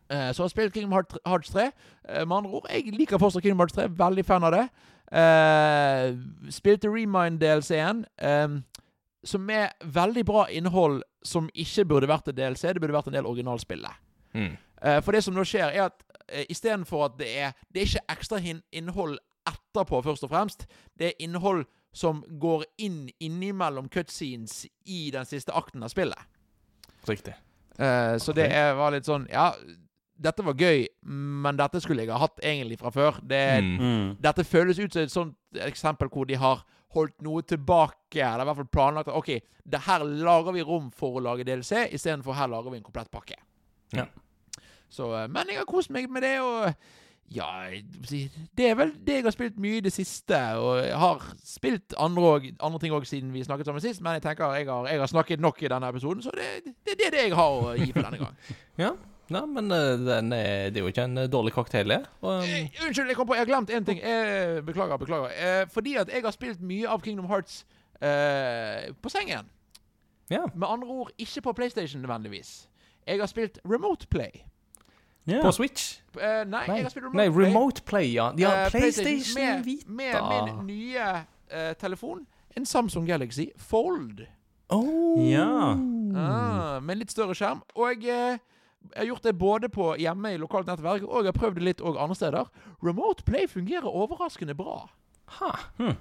Eh, 0.10 0.32
så 0.32 0.44
har 0.44 0.46
jeg 0.46 0.54
spilt 0.54 0.74
Kingdom 0.74 0.92
Heart- 0.92 1.18
Hearts 1.26 1.50
3. 1.50 1.72
Eh, 2.10 2.28
med 2.28 2.38
andre 2.38 2.52
ord, 2.52 2.68
jeg 2.70 2.94
liker 2.94 3.18
fortsatt 3.18 3.42
Kingdom 3.42 3.60
Hearts 3.60 3.74
3. 3.74 3.88
Veldig 3.88 4.26
fan 4.26 4.44
av 4.44 4.52
det. 4.52 4.70
Eh, 5.12 6.16
spilte 6.50 6.90
Remind-DLC-en, 6.90 8.06
som 9.26 9.50
er 9.50 9.70
veldig 9.82 10.26
bra 10.26 10.46
innhold 10.50 11.02
som 11.24 11.50
ikke 11.54 11.86
burde 11.86 12.08
vært 12.08 12.28
en 12.28 12.36
DLC. 12.36 12.74
Det 12.74 12.82
burde 12.82 12.94
vært 12.94 13.08
en 13.08 13.14
del 13.14 13.26
originalspillet. 13.26 13.92
Mm. 14.34 14.58
For 15.02 15.12
det 15.12 15.24
som 15.24 15.34
nå 15.34 15.42
skjer, 15.44 15.72
er 15.74 15.88
at 15.88 16.04
uh, 16.30 16.44
istedenfor 16.50 17.06
at 17.06 17.16
det 17.18 17.30
er 17.40 17.54
Det 17.74 17.82
er 17.82 17.86
ikke 17.86 18.14
ekstra 18.14 18.38
innhold 18.72 19.18
etterpå, 19.48 20.04
først 20.04 20.24
og 20.24 20.30
fremst. 20.30 20.68
Det 21.00 21.08
er 21.08 21.24
innhold 21.26 21.66
som 21.94 22.24
går 22.30 22.66
inn 22.78 23.10
innimellom 23.20 23.90
cutscenes 23.90 24.66
i 24.86 25.10
den 25.12 25.26
siste 25.26 25.54
akten 25.56 25.84
av 25.84 25.90
spillet. 25.90 26.20
Riktig. 27.08 27.34
Eh, 27.80 28.18
så 28.18 28.34
det 28.36 28.46
er, 28.52 28.74
var 28.78 28.94
litt 28.96 29.08
sånn 29.08 29.26
Ja, 29.28 29.50
dette 30.18 30.46
var 30.46 30.56
gøy, 30.56 30.86
men 31.12 31.58
dette 31.60 31.82
skulle 31.84 32.06
jeg 32.06 32.14
ha 32.14 32.22
hatt 32.22 32.40
egentlig 32.44 32.80
fra 32.80 32.92
før. 32.94 33.20
Det, 33.22 33.42
Mm. 33.64 33.78
Mm. 33.80 34.16
Dette 34.24 34.44
føles 34.48 34.80
ut 34.80 34.94
som 34.94 35.02
et 35.04 35.12
sånt 35.12 35.36
eksempel 35.68 36.10
hvor 36.10 36.26
de 36.26 36.36
har 36.40 36.64
holdt 36.96 37.22
noe 37.22 37.42
tilbake. 37.42 38.22
Eller 38.24 38.46
i 38.46 38.50
hvert 38.50 38.62
fall 38.62 38.72
planlagt 38.72 39.12
OK, 39.12 39.34
det 39.66 39.82
her 39.88 40.04
lager 40.04 40.56
vi 40.56 40.64
rom 40.64 40.92
for 40.96 41.18
å 41.20 41.24
lage 41.24 41.44
DLC, 41.44 41.88
istedenfor 41.92 42.34
her 42.38 42.48
lager 42.48 42.72
vi 42.72 42.78
en 42.78 42.86
komplett 42.86 43.12
pakke. 43.12 43.36
Ja. 43.94 44.06
Så, 44.90 45.12
eh, 45.16 45.28
men 45.28 45.50
jeg 45.50 45.58
har 45.58 45.66
kost 45.66 45.90
meg 45.92 46.10
med 46.10 46.24
det, 46.24 46.40
og 46.42 46.72
ja 47.34 47.72
Det 48.56 48.68
er 48.70 48.76
vel 48.78 48.92
det 49.02 49.16
jeg 49.16 49.24
har 49.26 49.34
spilt 49.34 49.58
mye 49.58 49.80
i 49.80 49.82
det 49.82 49.92
siste. 49.94 50.38
Og 50.62 50.78
jeg 50.86 51.00
har 51.02 51.26
spilt 51.44 51.96
andre, 51.98 52.24
og, 52.24 52.46
andre 52.60 52.80
ting 52.80 52.94
òg 52.94 53.08
siden 53.10 53.34
vi 53.34 53.44
snakket 53.44 53.66
sammen 53.66 53.82
sist, 53.82 54.02
men 54.02 54.14
jeg 54.20 54.22
tenker 54.28 54.54
jeg 54.54 54.70
har, 54.70 54.88
jeg 54.88 55.00
har 55.00 55.08
snakket 55.10 55.42
nok 55.42 55.64
i 55.64 55.68
denne 55.74 55.90
episoden, 55.90 56.22
så 56.22 56.32
det, 56.38 56.62
det, 56.66 56.76
det 56.86 57.08
er 57.08 57.12
det 57.18 57.24
jeg 57.26 57.36
har 57.36 57.50
å 57.50 57.74
gi 57.76 57.92
for 57.92 58.02
denne 58.06 58.22
gang. 58.22 58.38
Ja. 58.86 58.94
Nei, 59.34 59.42
men 59.50 59.72
eh, 59.72 59.98
den 60.06 60.34
er, 60.34 60.70
det 60.70 60.78
er 60.78 60.84
jo 60.86 60.92
ikke 60.92 61.04
en 61.08 61.18
eh, 61.18 61.28
dårlig 61.32 61.54
cocktail, 61.56 61.90
det. 61.90 62.02
Og, 62.22 62.30
um, 62.36 62.44
Eh, 62.44 62.70
unnskyld, 62.86 63.08
jeg 63.10 63.16
kom 63.18 63.28
på, 63.28 63.34
jeg 63.34 63.42
har 63.46 63.50
glemt 63.50 63.70
én 63.74 63.86
ting. 63.88 64.00
Jeg, 64.04 64.62
beklager, 64.66 64.98
beklager. 65.02 65.32
Eh, 65.34 65.66
fordi 65.74 65.96
at 66.02 66.10
jeg 66.14 66.22
har 66.24 66.32
spilt 66.36 66.62
mye 66.62 66.88
av 66.90 67.02
Kingdom 67.02 67.26
Hearts 67.32 67.64
eh, 68.02 68.92
på 69.02 69.10
sengen. 69.10 69.50
ja. 70.30 70.44
Med 70.56 70.68
andre 70.68 70.88
ord 70.88 71.10
ikke 71.18 71.42
på 71.42 71.54
PlayStation 71.54 72.02
nødvendigvis. 72.02 72.68
Jeg 73.08 73.20
har 73.20 73.28
spilt 73.30 73.60
Remote 73.66 74.08
Play. 74.08 74.32
Ja. 75.28 75.42
På 75.42 75.52
Switch? 75.52 76.00
Eh, 76.22 76.44
nei, 76.46 76.68
Nei, 76.68 76.76
jeg 76.78 76.84
har 76.86 76.90
spilt 76.94 77.06
Remote 77.06 77.18
Nei, 77.18 77.30
Play. 77.34 77.46
Remote 77.50 77.82
Play, 77.86 78.14
ja. 78.14 78.32
ja 78.38 78.52
Eh, 78.66 78.70
PlayStation 78.72 79.34
med, 79.42 79.64
Vita. 79.66 79.90
med 79.90 80.54
min 80.54 80.66
nye 80.68 81.26
eh, 81.50 81.74
telefon. 81.82 82.28
En 82.58 82.66
Samsung 82.66 83.08
Galaxy 83.08 83.48
Fold. 83.58 84.22
Oh. 84.70 85.18
Ja. 85.30 85.74
Ah, 86.16 86.80
med 86.80 86.94
en 86.96 87.00
litt 87.04 87.12
større 87.12 87.36
skjerm. 87.38 87.62
Og 87.76 88.06
eh, 88.06 88.38
jeg 88.94 89.02
har 89.02 89.08
gjort 89.10 89.24
det 89.24 89.38
både 89.38 89.70
på 89.70 89.92
hjemme 90.00 90.34
i 90.34 90.38
lokalt 90.42 90.68
nettverk, 90.68 91.04
og 91.04 91.24
jeg 91.24 91.34
har 91.34 91.40
prøvd 91.40 91.60
det 91.60 91.64
litt 91.64 91.82
også 91.82 92.00
andre 92.00 92.16
steder. 92.16 92.52
Remote 92.84 93.24
Play 93.28 93.48
fungerer 93.48 93.88
overraskende 93.90 94.56
bra. 94.56 94.90
Ha. 95.40 95.52
Hm. 95.78 95.96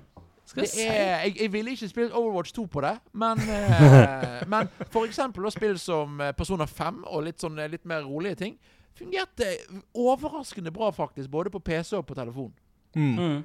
Skal 0.44 0.60
jeg 0.60 0.68
Det 0.68 0.76
si 0.76 0.84
er, 0.86 1.20
jeg, 1.24 1.36
jeg 1.40 1.52
ville 1.52 1.70
ikke 1.72 1.88
spilt 1.88 2.12
Overwatch 2.12 2.52
2 2.52 2.66
på 2.66 2.80
det, 2.84 2.98
men, 3.12 3.38
eh, 3.38 4.42
men 4.52 4.68
for 4.92 5.08
eksempel 5.08 5.46
å 5.48 5.52
spille 5.52 5.80
som 5.80 6.18
Personer 6.36 6.36
Persona 6.36 6.66
5 6.68 6.98
og 7.06 7.24
litt, 7.24 7.40
sånn, 7.40 7.56
eh, 7.58 7.70
litt 7.72 7.86
mer 7.88 8.04
rolige 8.04 8.36
ting, 8.42 8.58
fungerte 8.94 9.48
overraskende 9.96 10.72
bra 10.74 10.90
faktisk, 10.92 11.30
både 11.32 11.50
på 11.50 11.62
PC 11.64 11.96
og 11.96 12.06
på 12.06 12.18
telefon. 12.18 12.52
mm. 12.94 13.16
Mm. 13.18 13.42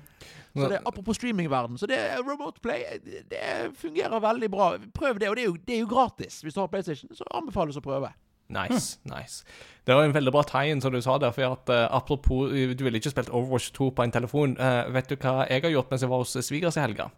Så 0.54 0.68
det, 0.70 0.80
Apropos 0.86 1.16
streamingverden, 1.16 1.78
så 1.78 1.88
det 1.88 1.98
Remote 2.18 2.60
Play 2.62 2.84
det, 3.06 3.24
det 3.30 3.72
fungerer 3.78 4.20
veldig 4.20 4.50
bra. 4.52 4.78
Prøv 4.94 5.20
det, 5.20 5.30
og 5.30 5.36
det 5.36 5.44
er, 5.44 5.46
jo, 5.46 5.58
det 5.68 5.76
er 5.76 5.80
jo 5.80 5.88
gratis. 5.88 6.42
Hvis 6.42 6.54
du 6.54 6.60
har 6.60 6.68
PlayStation, 6.68 7.16
så 7.16 7.24
anbefales 7.32 7.78
å 7.78 7.84
prøve. 7.86 8.12
Nice, 8.50 8.98
nice. 9.06 9.44
Det 9.86 9.96
var 9.96 10.04
en 10.04 10.14
veldig 10.14 10.32
bra 10.34 10.42
tie-in, 10.46 10.82
som 10.82 10.94
du 10.94 11.02
sa 11.02 11.18
der. 11.22 11.32
For 11.34 11.54
at, 11.54 11.70
uh, 11.70 11.86
apropos 11.96 12.52
eh, 12.52 12.76
Du 12.78 12.84
ville 12.84 12.98
ikke 12.98 13.14
spilt 13.14 13.30
Overwatch 13.30 13.72
2 13.78 13.90
på 13.90 14.04
en 14.04 14.12
telefon. 14.12 14.58
Uh, 14.58 14.90
vet 14.94 15.10
du 15.10 15.16
hva 15.16 15.46
jeg 15.50 15.64
har 15.66 15.74
gjort 15.74 15.92
mens 15.92 16.06
jeg 16.06 16.12
var 16.12 16.24
hos 16.24 16.38
svigers 16.46 16.78
i 16.78 16.84
helga? 16.84 17.10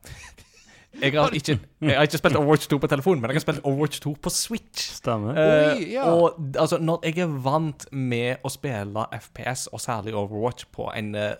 Jeg 1.00 1.14
har, 1.16 1.32
ikke, 1.32 1.56
jeg 1.82 1.96
har 1.96 2.04
ikke 2.04 2.20
spilt 2.20 2.36
Overwatch 2.36 2.68
2 2.70 2.78
på 2.84 2.88
telefon, 2.92 3.22
men 3.22 3.32
jeg 3.32 3.40
har 3.40 3.44
spilt 3.46 3.62
Overwatch 3.64 4.02
2 4.04 4.12
på 4.22 4.30
Switch. 4.30 4.90
Stemmer. 4.98 5.38
Eh, 5.40 5.70
Oi, 5.72 5.86
ja. 5.94 6.10
Og 6.12 6.36
altså, 6.60 6.82
når 6.84 7.08
jeg 7.08 7.24
er 7.24 7.32
vant 7.46 7.86
med 7.96 8.44
å 8.44 8.52
spille 8.52 9.06
FPS, 9.16 9.70
og 9.72 9.82
særlig 9.82 10.14
Overwatch, 10.20 10.68
på 10.76 10.90
en 10.92 11.16
eh, 11.16 11.40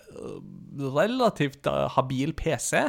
relativt 0.96 1.68
eh, 1.68 1.84
habil 1.98 2.32
PC, 2.38 2.80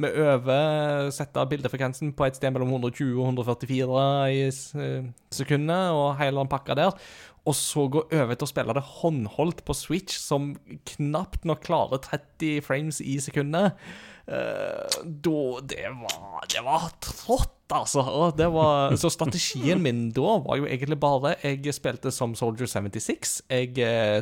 med 0.00 0.16
over 0.22 1.10
sette 1.14 1.44
bildefrekvensen 1.50 2.14
på 2.16 2.28
et 2.28 2.38
sted 2.38 2.54
mellom 2.54 2.72
120 2.78 3.12
og 3.18 3.28
144 3.28 4.02
i 4.32 4.42
eh, 4.48 5.08
sekundet, 5.34 5.92
og 5.92 6.16
hele 6.22 6.40
den 6.40 6.50
pakka 6.50 6.78
der, 6.78 7.08
og 7.48 7.56
så 7.56 7.86
gå 7.88 8.04
over 8.08 8.34
til 8.34 8.44
å 8.44 8.50
spille 8.50 8.76
det 8.76 8.88
håndholdt 8.98 9.64
på 9.68 9.76
Switch, 9.76 10.16
som 10.20 10.54
knapt 10.94 11.44
nok 11.48 11.64
klarer 11.68 12.00
30 12.04 12.64
frames 12.64 13.00
i 13.04 13.20
sekundet, 13.24 13.76
da 14.28 15.60
Det 15.64 15.86
var, 16.00 16.42
det 16.52 16.62
var 16.64 16.90
trått, 17.00 17.54
altså. 17.72 18.02
Var, 18.36 18.96
så 19.00 19.10
strategien 19.12 19.80
min 19.82 20.10
da 20.16 20.34
var 20.44 20.60
jo 20.60 20.68
egentlig 20.68 20.98
bare 21.00 21.34
Jeg 21.42 21.74
spilte 21.76 22.12
som 22.12 22.34
Soldier 22.36 22.68
76. 22.68 23.42
Jeg 23.48 23.72
eh, 23.84 24.20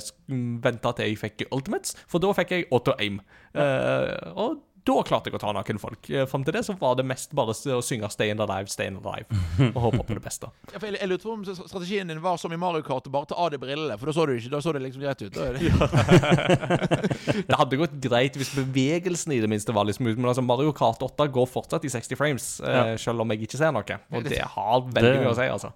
venta 0.62 0.94
til 0.94 1.10
jeg 1.10 1.20
fikk 1.20 1.46
Ultimates, 1.50 1.96
for 2.06 2.22
da 2.22 2.30
fikk 2.38 2.54
jeg 2.54 2.68
auto-aim. 2.70 3.20
Eh, 3.54 4.14
og 4.34 4.62
da 4.86 4.96
klarte 5.02 5.30
jeg 5.30 5.34
å 5.34 5.40
ta 5.42 5.50
noen 5.52 5.80
folk. 5.82 6.08
Eh, 6.10 6.26
Fram 6.30 6.44
til 6.46 6.54
det 6.54 6.62
så 6.66 6.76
var 6.78 6.94
det 6.98 7.04
mest 7.08 7.32
bare 7.34 7.50
å 7.52 7.82
synge 7.82 8.08
'Stay 8.12 8.30
in 8.30 8.38
the 8.38 8.46
live', 8.46 8.68
stay 8.70 8.86
in 8.86 8.94
the 9.00 9.02
live', 9.02 9.26
og 9.74 9.80
håpe 9.82 10.04
på 10.06 10.14
det 10.14 10.22
beste. 10.22 10.46
Ja, 10.72 10.78
for 10.78 10.86
jeg, 10.86 11.00
jeg 11.00 11.08
lurte 11.10 11.26
på 11.26 11.32
om 11.34 11.44
strategien 11.44 12.06
din 12.08 12.20
var 12.22 12.36
som 12.38 12.52
i 12.52 12.56
Mario 12.60 12.82
Kart, 12.86 13.08
bare 13.10 13.26
ta 13.26 13.34
av 13.34 13.50
deg 13.50 13.60
brillene, 13.60 13.98
for 13.98 14.06
da 14.06 14.12
så 14.12 14.26
du 14.26 14.34
ikke, 14.36 14.50
da 14.54 14.60
så 14.62 14.72
det 14.72 14.82
liksom 14.82 15.02
greit 15.02 15.22
ut. 15.22 15.32
Da 15.34 15.40
er 15.46 15.52
det. 15.58 15.60
Det 17.46 17.56
hadde 17.58 17.76
gått 17.80 17.96
greit 18.00 18.36
hvis 18.38 18.52
bevegelsen 18.56 19.32
i 19.36 19.40
det 19.42 19.48
minste 19.50 19.74
var 19.76 19.84
litt 19.88 19.98
smooth, 19.98 20.16
men 20.18 20.30
altså 20.30 20.44
Mario 20.44 20.72
Kart 20.76 21.02
8 21.04 21.26
går 21.34 21.48
fortsatt 21.50 21.84
i 21.84 21.90
60 21.92 22.16
frames, 22.18 22.46
ja. 22.64 22.96
selv 23.00 23.20
om 23.24 23.30
jeg 23.34 23.42
ikke 23.46 23.58
ser 23.60 23.74
noe. 23.74 23.98
Og 24.12 24.24
det 24.24 24.40
har 24.42 24.80
veldig 24.86 25.02
Det- 25.12 25.20
mye 25.20 25.32
å 25.32 25.36
si, 25.36 25.48
altså. 25.50 25.72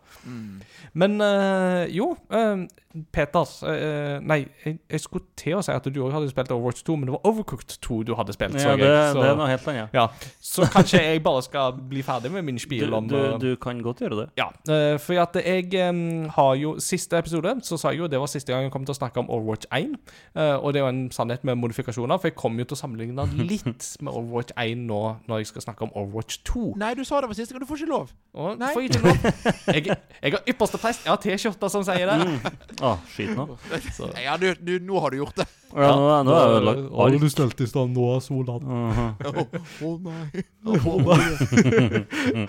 Men 0.95 1.21
øh, 1.21 1.87
jo, 1.95 2.17
eh, 2.31 2.67
Peter 3.13 3.47
eh, 3.71 4.17
Nei, 4.27 4.41
jeg, 4.65 4.79
jeg 4.91 5.01
skulle 5.01 5.25
til 5.39 5.55
å 5.55 5.63
si 5.63 5.71
at 5.71 5.85
du 5.87 6.01
òg 6.03 6.11
hadde 6.17 6.31
spilt 6.33 6.51
Overwatch 6.51 6.83
2, 6.87 6.97
men 6.99 7.07
det 7.11 7.15
var 7.15 7.29
Overcooked 7.31 7.77
2 7.87 7.99
du 8.09 8.15
hadde 8.19 8.35
spilt. 8.35 8.57
så 8.59 8.73
Ja, 8.73 8.77
det, 8.77 8.89
jeg, 8.89 9.13
så, 9.15 9.21
det 9.23 9.29
er 9.31 9.37
noe 9.39 9.49
helt 9.51 9.69
annet. 9.71 9.95
ja. 9.95 10.07
så 10.43 10.67
kanskje 10.75 11.03
jeg 11.05 11.23
bare 11.23 11.43
skal 11.47 11.77
bli 11.93 12.03
ferdig 12.07 12.33
med 12.35 12.43
min 12.49 12.59
spiel 12.59 12.93
om 12.97 13.07
du, 13.09 13.15
du, 13.15 13.45
du 13.45 13.57
kan 13.63 13.79
godt 13.85 14.03
gjøre 14.03 14.19
det. 14.25 14.27
ja, 14.41 14.49
eh, 14.75 14.97
for 14.99 15.21
at 15.23 15.39
jeg 15.45 15.71
um, 15.89 16.29
har 16.35 16.55
jo 16.59 16.75
Siste 16.81 17.19
episode 17.19 17.53
så 17.67 17.77
sa 17.79 17.93
jeg 17.93 18.01
jo 18.03 18.09
det 18.11 18.19
var 18.19 18.29
siste 18.31 18.53
gang 18.53 18.65
jeg 18.67 18.73
kom 18.75 18.85
til 18.89 18.95
å 18.95 18.99
snakke 18.99 19.21
om 19.23 19.31
Overwatch 19.31 19.69
1. 19.71 19.95
eh, 20.35 20.57
og 20.57 20.73
det 20.75 20.81
er 20.81 20.87
jo 20.87 20.91
en 20.91 21.03
sannhet 21.15 21.45
med 21.47 21.59
modifikasjoner, 21.61 22.19
for 22.19 22.31
jeg 22.31 22.37
kommer 22.39 22.65
jo 22.65 22.71
til 22.73 22.79
å 22.79 22.81
sammenligne 22.81 23.27
litt 23.53 23.87
med 24.03 24.11
Overwatch 24.13 24.55
1 24.59 24.83
nå 24.91 25.01
når 25.31 25.43
jeg 25.45 25.51
skal 25.53 25.67
snakke 25.69 25.87
om 25.87 25.95
Overwatch 25.95 26.41
2. 26.49 26.65
Nei, 26.81 26.93
du 26.99 27.05
sa 27.07 27.21
det 27.23 27.31
var 27.31 27.39
siste 27.39 27.55
gang. 27.55 27.63
Du 27.63 27.71
får 27.71 27.83
ikke 27.85 27.93
lov. 27.93 28.11
Og 28.35 28.59
Nei. 28.61 28.73
får 28.75 28.83
jeg 28.85 28.91
ikke 28.91 29.05
lov. 29.07 29.17
Jeg, 29.77 29.85
jeg 30.23 30.33
har 30.35 30.43
ypperste 30.51 30.79
prest. 30.83 31.05
Jeg 31.05 31.11
har 31.13 31.19
T-skjorta 31.23 31.69
som 31.71 31.85
sier 31.87 32.09
det. 32.11 32.80
Å, 32.81 32.95
skit 33.13 33.33
nå. 33.37 33.45
Ja, 34.25 34.37
du, 34.41 34.53
du, 34.57 34.79
nå 34.83 35.01
har 35.05 35.13
du 35.13 35.21
gjort 35.21 35.37
det. 35.41 35.47
Ja, 35.71 35.93
nå, 35.95 36.07
nå 36.27 36.35
er 36.35 36.49
det 36.51 36.61
lagt 36.67 36.87
Har 36.99 37.15
du 37.15 37.27
stelt 37.31 37.61
i 37.63 37.67
stand 37.71 37.95
nå, 37.95 38.07
Solan? 38.25 38.65
nei. 40.09 40.43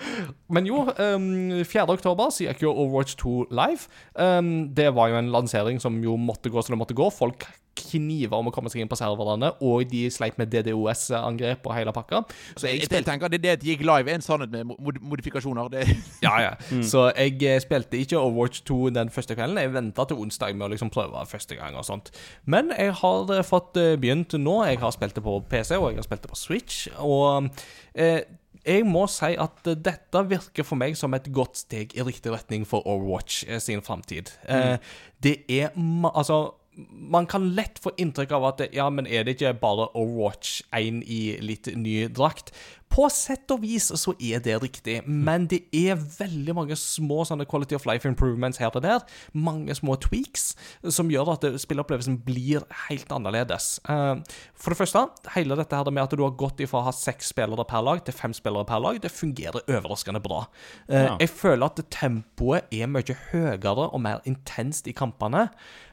Men 0.56 0.68
jo, 0.68 0.82
um, 0.88 1.28
4. 1.68 1.86
oktober 1.94 2.32
så 2.34 2.48
gikk 2.48 2.64
jo 2.64 2.72
Overwatch 2.72 3.14
2 3.20 3.34
live. 3.54 3.86
Um, 4.16 4.72
det 4.74 4.90
var 4.96 5.12
jo 5.12 5.20
en 5.20 5.30
lansering 5.34 5.78
som 5.82 6.00
jo 6.02 6.16
måtte 6.18 6.50
gå 6.52 6.64
som 6.64 6.74
det 6.74 6.82
måtte 6.82 6.98
gå. 6.98 7.06
Folk 7.14 7.46
kniver 7.78 8.36
om 8.36 8.50
å 8.50 8.52
komme 8.54 8.70
seg 8.72 8.82
inn 8.82 8.90
på 8.90 8.98
serverne, 8.98 9.52
og 9.64 9.86
de 9.90 10.04
sleit 10.12 10.36
med 10.40 10.50
DDoS-angrep 10.52 11.66
og 11.66 11.74
hele 11.76 11.94
pakka. 11.94 12.22
Så 12.56 12.68
jeg 12.68 12.82
Jeg, 12.82 12.88
spilte 12.90 13.10
tenker 13.10 13.32
det, 13.32 13.42
det 13.42 13.54
at 13.56 13.62
det 13.62 13.70
gikk 13.72 13.84
live, 13.86 14.10
er 14.10 14.20
en 14.20 14.24
sannhet 14.24 14.52
med 14.52 14.68
mod 14.68 15.00
modifikasjoner. 15.00 15.70
Det, 15.72 15.86
Ja, 16.26 16.34
ja. 16.42 16.52
Så 16.82 17.08
jeg 17.16 17.40
eh, 17.48 17.60
spilte 17.62 17.98
ikke 18.00 18.20
Overwatch 18.20 18.62
2 18.68 18.92
den 18.96 19.10
første 19.10 19.36
kvelden. 19.38 19.58
Jeg 19.58 19.72
venta 19.74 20.06
til 20.08 20.20
onsdag 20.22 20.54
med 20.56 20.68
å 20.68 20.72
liksom 20.74 20.92
prøve 20.92 21.24
første 21.28 21.56
gang. 21.58 21.76
og 21.76 21.84
sånt 21.88 22.12
Men 22.44 22.72
jeg 22.76 22.92
har 23.00 23.34
eh, 23.34 23.44
fått 23.46 23.80
eh, 23.80 23.96
begynt 24.00 24.36
nå. 24.38 24.62
Jeg 24.68 24.80
har 24.82 24.94
spilt 24.94 25.16
det 25.16 25.24
på 25.24 25.40
PC, 25.50 25.76
og 25.78 25.90
jeg 25.90 26.02
har 26.02 26.08
spilt 26.08 26.22
det 26.26 26.32
på 26.32 26.40
Switch. 26.40 26.86
Og 26.98 27.48
eh, 27.94 28.22
jeg 28.62 28.86
må 28.86 29.06
si 29.10 29.32
at 29.42 29.64
dette 29.66 30.24
virker 30.30 30.66
for 30.66 30.78
meg 30.78 30.94
som 30.98 31.14
et 31.16 31.26
godt 31.34 31.58
steg 31.64 31.96
i 31.98 32.04
riktig 32.06 32.30
retning 32.30 32.66
for 32.68 32.86
Overwatch 32.86 33.42
sin 33.64 33.82
framtid. 33.82 34.30
Eh, 34.46 34.76
det 35.22 35.40
er 35.50 35.72
ma 35.76 36.12
Altså 36.14 36.44
man 36.90 37.26
kan 37.28 37.50
lett 37.56 37.78
få 37.82 37.92
inntrykk 38.00 38.30
av 38.32 38.44
at 38.52 38.62
ja, 38.72 38.88
men 38.90 39.06
er 39.06 39.24
det 39.26 39.36
ikke 39.36 39.52
bare 39.60 39.90
Overwatch 39.98 40.62
1 40.72 41.02
i 41.04 41.36
litt 41.44 41.68
ny 41.76 42.06
drakt? 42.08 42.52
På 42.92 43.06
sett 43.08 43.48
og 43.54 43.62
vis 43.62 43.86
så 43.96 44.12
er 44.20 44.42
det 44.44 44.58
riktig, 44.60 44.98
men 45.08 45.46
det 45.48 45.62
er 45.72 45.96
veldig 45.96 46.52
mange 46.58 46.76
små 46.76 47.22
sånne 47.24 47.46
quality 47.48 47.72
of 47.78 47.86
life 47.88 48.04
improvements 48.08 48.60
her 48.60 48.68
og 48.76 48.82
der. 48.84 49.00
Mange 49.32 49.72
små 49.78 49.96
tweaks 49.96 50.50
som 50.92 51.08
gjør 51.08 51.30
at 51.32 51.46
spilleopplevelsen 51.62 52.18
blir 52.26 52.66
helt 52.90 53.14
annerledes. 53.16 53.78
Eh, 53.88 54.20
For 54.60 54.74
det 54.74 54.80
første, 54.82 55.06
hele 55.36 55.56
dette 55.56 55.76
her 55.80 55.88
med 55.90 56.02
at 56.04 56.12
du 56.16 56.20
har 56.24 56.36
gått 56.36 56.60
ifra 56.60 56.82
å 56.82 56.88
ha 56.90 56.92
seks 56.92 57.32
spillere 57.32 57.64
per 57.68 57.80
lag 57.88 58.04
til 58.04 58.16
fem 58.16 58.36
spillere 58.36 58.68
per 58.68 58.84
lag, 58.84 59.00
det 59.00 59.12
fungerer 59.12 59.64
overraskende 59.68 60.20
bra. 60.24 60.44
Eh, 60.88 61.00
Ja. 61.02 61.16
Jeg 61.18 61.30
føler 61.32 61.64
at 61.72 61.80
tempoet 61.90 62.68
er 62.72 62.86
mye 62.92 63.16
høyere 63.32 63.88
og 63.88 64.00
mer 64.04 64.20
intenst 64.28 64.86
i 64.86 64.92
kampene. 64.92 65.48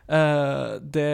Eh, 0.10 0.80
det, 0.82 1.08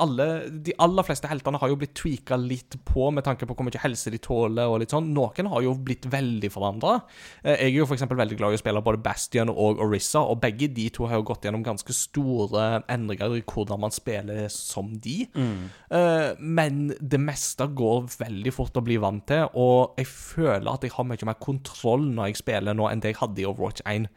alle, 0.00 0.26
de 0.64 0.74
aller 0.80 1.06
fleste 1.06 1.28
heltene 1.28 1.60
har 1.60 1.72
jo 1.72 1.78
blitt 1.80 1.94
tweaka 1.98 2.38
litt 2.40 2.78
på 2.88 3.10
med 3.12 3.26
tanke 3.26 3.46
på 3.48 3.56
hvor 3.56 3.68
mye 3.68 3.82
helse 3.82 4.12
de 4.14 4.20
tåler. 4.22 4.66
og 4.68 4.80
litt 4.82 4.94
sånn. 4.94 5.12
Noen 5.14 5.50
har 5.52 5.64
jo 5.64 5.74
blitt 5.76 6.08
veldig 6.08 6.50
forandra. 6.52 7.00
jeg 7.44 7.72
er 7.72 7.76
jo 7.76 7.86
for 7.86 8.16
veldig 8.18 8.38
glad 8.38 8.54
i 8.54 8.58
å 8.58 8.62
spille 8.62 8.82
både 8.84 9.02
Bastion 9.04 9.52
og 9.52 9.82
Orissa, 9.84 10.22
og 10.24 10.40
begge 10.42 10.70
de 10.74 10.88
to 10.94 11.06
har 11.06 11.20
jo 11.20 11.26
gått 11.28 11.44
gjennom 11.44 11.64
ganske 11.66 11.92
store 11.94 12.82
endringer 12.88 13.36
i 13.36 13.44
hvordan 13.46 13.80
man 13.80 13.94
spiller 13.94 14.48
som 14.52 14.94
de. 15.02 15.26
Eh, 15.90 16.30
men 16.38 16.94
det 17.00 17.20
meste 17.20 17.66
går 17.68 18.08
veldig 18.18 18.54
fort 18.54 18.76
å 18.78 18.84
bli 18.84 18.98
vant 19.02 19.26
til, 19.28 19.48
og 19.58 19.98
jeg 19.98 20.08
føler 20.08 20.70
at 20.72 20.86
jeg 20.86 20.94
har 20.94 21.08
mye 21.08 21.28
mer 21.28 21.38
kontroll 21.42 22.06
når 22.08 22.32
jeg 22.32 22.42
spiller 22.42 22.76
nå, 22.76 22.88
enn 22.88 23.02
det 23.04 23.14
jeg 23.14 23.20
hadde 23.22 23.42
i 23.42 23.48
Overwatch 23.48 23.84
1. 23.88 24.08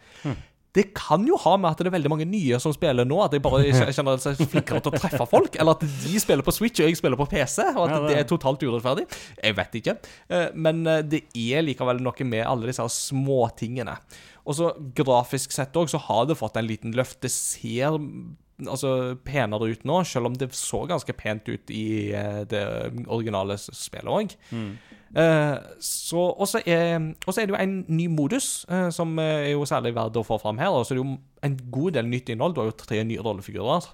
Det 0.73 0.93
kan 0.95 1.25
jo 1.27 1.35
ha 1.35 1.57
med 1.59 1.71
at 1.73 1.77
det 1.83 1.87
er 1.89 1.95
veldig 1.97 2.09
mange 2.13 2.25
nye 2.31 2.57
som 2.63 2.71
spiller 2.71 3.03
nå, 3.03 3.17
at 3.25 3.33
jeg 3.35 3.41
bare 3.43 3.59
kj- 3.65 3.89
kjenner 3.91 4.15
at 4.15 4.23
jeg 4.39 4.47
flikker 4.53 4.79
til 4.85 4.91
å 4.93 4.99
treffe 5.01 5.25
folk, 5.27 5.55
eller 5.59 5.75
at 5.75 5.81
de 5.83 6.19
spiller 6.23 6.45
på 6.47 6.53
Switch 6.55 6.79
og 6.79 6.87
jeg 6.87 6.95
spiller 6.95 7.19
på 7.19 7.27
PC, 7.27 7.65
og 7.75 7.89
at 7.89 8.07
det- 8.07 8.17
er 8.21 8.23
totalt 8.29 8.63
urettferdig. 8.63 9.03
Jeg 9.43 9.55
vet 9.57 9.71
ikke. 9.81 9.97
Eh, 10.29 10.49
Men 10.55 10.85
eh, 10.87 11.01
det 11.01 11.23
er 11.35 11.61
likevel 11.67 11.99
noe 12.01 12.23
med 12.23 12.45
alle 12.47 12.67
disse 12.71 12.87
småtingene. 12.87 13.97
Og 14.47 14.55
så 14.55 14.71
grafisk 14.95 15.51
sett 15.51 15.73
òg, 15.77 15.89
så 15.91 15.99
har 15.99 16.25
det 16.25 16.37
fått 16.39 16.55
en 16.57 16.65
liten 16.67 16.95
løft. 16.95 17.19
Det 17.21 17.29
ser 17.31 17.99
altså 18.61 19.17
penere 19.25 19.71
ut 19.73 19.83
nå, 19.83 19.99
selv 20.05 20.27
om 20.31 20.33
det 20.37 20.51
så 20.53 20.83
ganske 20.87 21.13
pent 21.17 21.47
ut 21.49 21.69
i 21.73 22.13
eh, 22.13 22.43
det 22.45 22.63
originale 23.07 23.57
spillet 23.59 24.05
òg. 24.07 24.35
Og 25.19 26.47
så 26.47 26.61
er, 26.63 26.95
er 27.41 27.49
det 27.49 27.49
jo 27.51 27.59
en 27.59 27.73
ny 27.91 28.07
modus, 28.07 28.65
eh, 28.71 28.89
som 28.95 29.19
eh, 29.19 29.49
er 29.49 29.51
jo 29.51 29.65
særlig 29.67 29.95
verdt 29.95 30.19
å 30.19 30.23
få 30.23 30.37
fram 30.39 30.61
her. 30.61 30.71
Og 30.71 30.85
så 30.85 30.93
er 30.93 30.99
det 30.99 31.03
jo 31.03 31.17
en 31.47 31.57
god 31.71 31.97
del 31.97 32.07
nytt 32.07 32.31
innhold. 32.31 32.55
Du 32.55 32.61
har 32.63 32.71
jo 32.71 32.77
tre 32.79 33.03
nye 33.07 33.23
rollefigurer. 33.23 33.89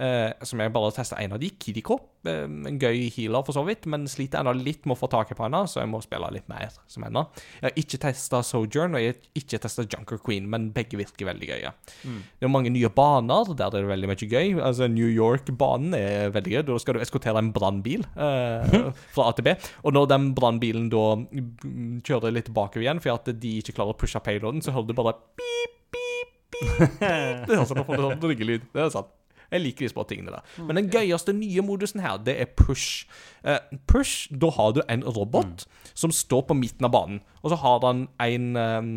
Eh, 0.00 0.30
som 0.46 0.60
jeg 0.62 0.72
bare 0.72 0.92
testa 0.96 1.18
en 1.20 1.34
av 1.36 1.40
de, 1.42 1.50
Kidiko. 1.60 1.98
Uh, 2.22 2.46
en 2.46 2.76
gøy 2.78 3.08
healer, 3.10 3.42
for 3.42 3.56
så 3.56 3.64
vidt, 3.66 3.88
men 3.90 4.06
sliter 4.06 4.40
ennå 4.40 4.52
litt 4.54 4.84
med 4.86 4.94
å 4.94 5.00
få 5.00 5.08
tak 5.10 5.32
på 5.34 5.42
henne, 5.42 5.64
så 5.66 5.80
jeg 5.80 5.90
må 5.90 5.98
spille 6.04 6.28
litt 6.30 6.46
mer 6.50 6.70
som 6.90 7.02
henne. 7.02 7.24
Jeg 7.58 7.66
har 7.66 7.80
ikke 7.82 7.98
testa 8.04 8.42
Sojourn, 8.46 8.94
og 8.94 9.02
jeg 9.02 9.16
har 9.16 9.40
ikke 9.40 9.58
testa 9.64 9.84
Junker 9.84 10.20
Queen, 10.22 10.46
men 10.50 10.68
begge 10.74 11.00
virker 11.00 11.26
veldig 11.28 11.48
gøye. 11.50 11.72
Det 12.06 12.46
er 12.46 12.52
mange 12.52 12.70
nye 12.70 12.90
baner, 12.94 13.50
der 13.58 13.66
er 13.74 13.82
det 13.82 13.90
veldig 13.90 14.10
mye 14.12 14.28
gøy. 14.30 14.54
Altså, 14.62 14.86
New 14.92 15.10
York-banen 15.10 15.96
er 15.98 16.30
veldig 16.36 16.54
gøy. 16.54 16.62
Da 16.70 16.78
skal 16.84 16.96
du 16.96 17.02
eskortere 17.02 17.42
en 17.42 17.50
brannbil 17.54 18.06
uh, 18.14 18.92
fra 19.16 19.26
A 19.28 19.34
til 19.36 19.48
B. 19.48 19.56
Og 19.82 19.96
når 19.98 20.12
den 20.14 20.28
brannbilen 20.38 20.86
da 20.94 21.06
mm, 21.18 22.04
kjører 22.06 22.36
litt 22.38 22.52
bakover 22.54 22.86
igjen, 22.86 23.02
fordi 23.02 23.16
at 23.16 23.42
de 23.42 23.56
ikke 23.64 23.74
klarer 23.80 23.96
å 23.96 23.98
pushe 23.98 24.22
payloaden, 24.22 24.62
så 24.62 24.76
hører 24.76 24.92
du 24.92 24.94
bare 25.02 25.16
pip, 25.34 25.74
pip, 25.90 26.38
pip. 26.54 26.78
Det 27.02 27.58
er 27.58 27.66
sånn, 27.66 27.82
får 27.82 27.98
du 27.98 28.06
sånn 28.06 28.30
ringelyd. 28.30 28.70
Det 28.70 28.86
er 28.86 28.94
sant. 28.94 29.10
Jeg 29.52 29.64
liker 29.66 29.84
de 29.84 29.92
små 29.92 30.06
tingene 30.08 30.32
der. 30.32 30.48
Men 30.64 30.80
den 30.80 30.88
gøyeste 30.92 31.34
nye 31.36 31.64
modusen 31.64 32.02
her, 32.02 32.16
det 32.24 32.38
er 32.40 32.50
push. 32.56 33.04
Uh, 33.44 33.60
push, 33.90 34.30
da 34.32 34.52
har 34.56 34.72
du 34.76 34.82
en 34.88 35.04
robot 35.04 35.66
som 35.92 36.14
står 36.14 36.46
på 36.48 36.56
midten 36.56 36.88
av 36.88 36.94
banen. 36.94 37.22
Og 37.42 37.52
så 37.52 37.60
har 37.60 37.84
han 37.84 38.06
en 38.24 38.50
um, 38.56 38.92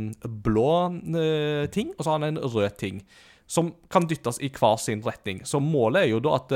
blå 0.46 0.72
uh, 0.96 1.66
ting, 1.76 1.92
og 1.98 2.04
så 2.04 2.14
har 2.14 2.22
han 2.22 2.30
en 2.32 2.44
rød 2.44 2.78
ting. 2.80 3.02
Som 3.46 3.76
kan 3.94 4.08
dyttes 4.10 4.40
i 4.42 4.48
hver 4.50 4.80
sin 4.82 5.04
retning. 5.06 5.44
Så 5.46 5.60
målet 5.62 6.08
er 6.08 6.10
jo 6.10 6.22
da 6.24 6.32
at 6.40 6.54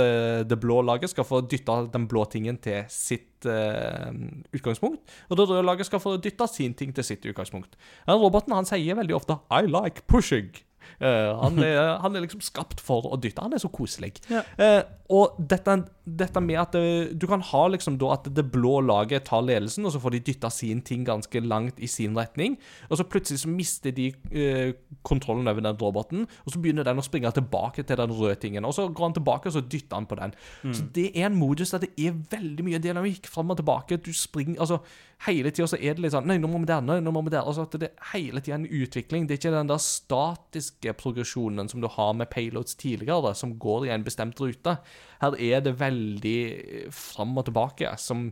det 0.50 0.58
blå 0.58 0.80
laget 0.82 1.12
skal 1.12 1.28
få 1.28 1.44
dytta 1.46 1.84
den 1.94 2.08
blå 2.10 2.24
tingen 2.26 2.58
til 2.58 2.88
sitt 2.90 3.46
uh, 3.46 4.10
utgangspunkt. 4.56 5.04
Og 5.30 5.38
det 5.38 5.46
røde 5.52 5.68
laget 5.68 5.86
skal 5.86 6.02
få 6.02 6.16
dytta 6.18 6.48
sin 6.50 6.74
ting 6.74 6.96
til 6.96 7.06
sitt 7.06 7.30
utgangspunkt. 7.30 7.78
Den 8.08 8.18
roboten 8.18 8.58
han 8.58 8.66
sier 8.66 8.98
veldig 8.98 9.20
ofte 9.20 9.38
'I 9.52 9.70
like 9.70 10.08
pushing'. 10.10 10.64
Eh, 11.00 11.30
han, 11.44 11.60
er, 11.64 11.98
han 12.04 12.16
er 12.16 12.26
liksom 12.26 12.42
skapt 12.46 12.82
for 12.84 13.08
å 13.10 13.20
dytte. 13.22 13.44
Han 13.46 13.56
er 13.56 13.62
så 13.62 13.72
koselig. 13.74 14.16
Ja. 14.32 14.44
Eh, 14.58 14.82
og 15.14 15.38
dette, 15.40 15.78
dette 16.20 16.42
med 16.44 16.60
at 16.62 16.76
det, 16.76 17.20
du 17.20 17.26
kan 17.30 17.44
ha 17.46 17.64
liksom 17.70 17.98
da 18.02 18.14
at 18.16 18.30
det 18.36 18.46
blå 18.54 18.80
laget 18.86 19.28
tar 19.30 19.44
ledelsen, 19.46 19.86
og 19.86 19.94
så 19.94 20.02
får 20.02 20.16
de 20.16 20.22
dytta 20.30 20.52
sin 20.54 20.82
ting 20.86 21.06
ganske 21.08 21.42
langt 21.44 21.80
i 21.80 21.90
sin 21.92 22.18
retning, 22.18 22.58
og 22.90 23.00
så 23.00 23.06
plutselig 23.08 23.44
så 23.44 23.52
mister 23.52 23.94
de 23.96 24.10
eh, 24.32 24.74
kontrollen 25.08 25.48
over 25.52 25.66
den 25.66 25.80
roboten, 25.82 26.26
og 26.46 26.54
så 26.54 26.62
begynner 26.62 26.88
den 26.88 27.02
å 27.02 27.06
springe 27.06 27.32
tilbake 27.36 27.86
til 27.86 28.00
den 28.00 28.16
røde 28.16 28.40
tingen, 28.42 28.68
og 28.68 28.76
så 28.78 28.88
går 28.88 29.10
han 29.10 29.18
tilbake, 29.20 29.52
og 29.52 29.58
så 29.58 29.66
dytter 29.66 30.00
han 30.00 30.10
på 30.10 30.20
den. 30.20 30.36
Så 30.74 30.88
det 30.96 31.12
er 31.14 31.30
en 31.30 31.38
modus 31.40 31.76
der 31.76 31.86
det 31.86 31.94
er 31.98 32.18
veldig 32.32 32.66
mye 32.66 32.82
dynamikk 32.84 33.30
fram 33.30 33.54
og 33.54 33.60
tilbake. 33.62 34.02
Du 34.04 34.12
springer 34.16 34.60
altså 34.60 34.82
Hele 35.28 35.52
tida 35.52 35.68
så 35.68 35.76
er 35.76 35.98
det 35.98 36.04
litt 36.06 36.14
sånn 36.14 36.30
Nei, 36.30 36.38
nå 36.40 36.48
må 36.48 36.62
vi 36.64 36.70
der, 36.70 36.84
nei, 36.86 37.02
nå 37.04 37.12
må 37.12 37.26
vi 37.26 37.34
der. 37.34 37.44
Altså 37.44 37.66
at 37.68 37.76
det 37.82 37.90
er 37.90 38.12
hele 38.14 38.40
tida 38.40 38.56
en 38.56 38.68
utvikling. 38.68 39.26
Det 39.28 39.36
er 39.36 39.42
ikke 39.42 39.52
den 39.52 39.72
der 39.72 39.82
statiske 39.84 40.94
progresjonen 40.96 41.68
som 41.72 41.84
du 41.84 41.90
har 41.92 42.14
med 42.16 42.32
payloads 42.32 42.78
tidligere, 42.80 43.34
som 43.36 43.58
går 43.60 43.90
i 43.90 43.92
en 43.96 44.06
bestemt 44.06 44.40
rute. 44.40 44.78
Her 45.20 45.36
er 45.36 45.66
det 45.66 45.76
veldig 46.00 46.90
fram 46.96 47.38
og 47.38 47.46
tilbake, 47.50 47.92
som 48.00 48.30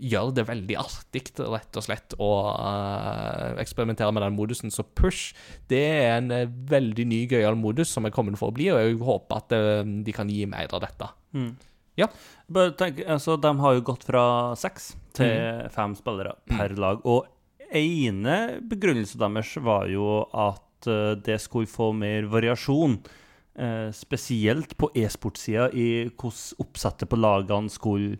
gjør 0.00 0.30
det 0.32 0.46
veldig 0.48 0.76
artig, 0.80 1.26
rett 1.36 1.76
og 1.76 1.84
slett, 1.84 2.14
å 2.16 2.28
uh, 2.56 3.58
eksperimentere 3.60 4.14
med 4.16 4.24
den 4.24 4.36
modusen. 4.38 4.72
Så 4.72 4.86
push, 4.96 5.34
det 5.68 5.82
er 5.98 6.14
en 6.14 6.30
uh, 6.32 6.46
veldig 6.70 7.04
ny, 7.10 7.18
gøyal 7.28 7.58
modus 7.60 7.92
som 7.92 8.08
er 8.08 8.14
kommet 8.14 8.38
for 8.40 8.48
å 8.48 8.56
bli, 8.56 8.70
og 8.72 8.80
jeg 8.80 8.96
håper 8.96 9.42
at 9.42 9.52
uh, 9.52 9.82
de 9.84 10.14
kan 10.16 10.30
gi 10.32 10.46
mer 10.48 10.72
av 10.72 10.86
dette. 10.86 11.10
Bare 12.48 12.72
tenk, 12.80 13.02
altså, 13.04 13.36
de 13.36 13.52
har 13.60 13.76
jo 13.76 13.84
gått 13.90 14.06
fra 14.08 14.24
seks 14.56 14.94
til 15.12 15.36
Mm. 15.36 15.68
fem 15.74 15.94
spillere 15.98 16.32
per 16.48 16.72
lag. 16.80 17.04
Og 17.04 17.26
ene 17.76 18.60
begrunnelsen 18.70 19.20
deres 19.20 19.52
var 19.62 19.86
jo 19.90 20.24
at 20.32 20.88
eh, 20.88 21.14
det 21.20 21.36
skulle 21.42 21.68
få 21.70 21.92
mer 21.92 22.24
variasjon. 22.30 22.96
Eh, 23.60 23.88
spesielt 23.94 24.74
på 24.80 24.90
e-sportsida 24.96 25.70
i 25.76 25.88
hvordan 26.08 26.64
oppsettet 26.64 27.10
på 27.10 27.20
lagene 27.20 27.72
skulle 27.72 28.18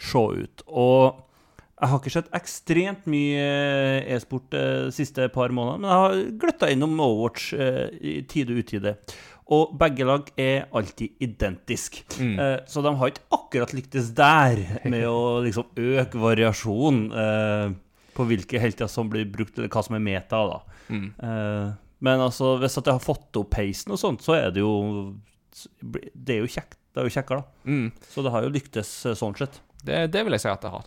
se 0.00 0.22
ut. 0.42 0.64
Og 0.66 1.26
jeg 1.80 1.88
har 1.88 2.00
ikke 2.00 2.12
sett 2.12 2.32
ekstremt 2.36 3.06
mye 3.08 3.44
e-sport 4.12 4.56
eh, 4.56 4.86
de 4.90 4.94
siste 4.94 5.28
par 5.32 5.54
månedene, 5.56 5.80
men 5.80 5.90
jeg 5.90 6.04
har 6.04 6.40
gløtta 6.42 6.72
innom 6.72 6.98
Overwatch 7.00 7.52
eh, 7.56 7.86
i 8.00 8.16
tide 8.28 8.52
og 8.56 8.64
utide. 8.64 8.96
Og 9.50 9.72
begge 9.80 10.06
lag 10.06 10.28
er 10.38 10.68
alltid 10.76 11.22
identiske. 11.24 12.04
Eh, 12.22 12.58
så 12.70 12.82
de 12.84 12.92
har 13.00 13.10
ikke 13.10 13.24
akkurat 13.34 13.72
lyktes 13.74 14.12
der 14.14 14.60
med 14.84 15.06
å 15.08 15.38
liksom 15.46 15.72
øke 15.74 16.20
variasjonen 16.22 17.06
eh, 17.24 17.72
på 18.14 18.26
hvilke 18.28 18.60
helter 18.62 18.90
som 18.90 19.08
blir 19.10 19.26
brukt, 19.30 19.56
eller 19.56 19.72
hva 19.72 19.82
som 19.86 19.96
er 19.96 20.04
meta. 20.04 20.42
da. 20.52 20.60
Eh, 20.90 21.70
men 22.04 22.22
altså, 22.24 22.54
hvis 22.60 22.78
at 22.80 22.88
jeg 22.88 22.96
har 22.96 23.04
fått 23.04 23.38
opp 23.40 23.50
peisen 23.52 23.94
og 23.94 24.00
sånt, 24.00 24.24
så 24.24 24.36
er 24.38 24.54
det 24.54 24.62
jo 24.64 24.72
Det 25.80 26.36
er 26.36 26.44
jo 26.44 26.50
kjekt. 26.50 26.78
Det 26.90 27.02
er 27.02 27.06
jo 27.06 27.14
kjekkere, 27.14 27.42
da. 27.42 27.70
Mm. 27.70 27.88
Så 28.10 28.22
det 28.24 28.32
har 28.34 28.44
jo 28.44 28.52
lyktes 28.54 28.90
eh, 29.06 29.16
sånn 29.18 29.36
sett. 29.38 29.60
Det, 29.84 30.06
det 30.12 30.22
vil 30.26 30.34
jeg 30.34 30.42
si 30.42 30.50
at 30.50 30.64
det 30.64 30.72
har. 30.72 30.86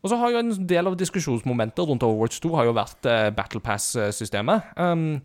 Og 0.00 0.10
så 0.12 0.16
har 0.20 0.32
jo 0.32 0.40
en 0.40 0.52
del 0.68 0.88
av 0.88 0.96
diskusjonsmomenter 1.00 1.88
rundt 1.88 2.04
Overwatch 2.04 2.40
2 2.44 2.52
har 2.56 2.68
jo 2.68 2.76
vært 2.76 3.08
eh, 3.08 3.28
Battle 3.36 3.60
Pass-systemet. 3.64 4.72
Um, 4.80 5.20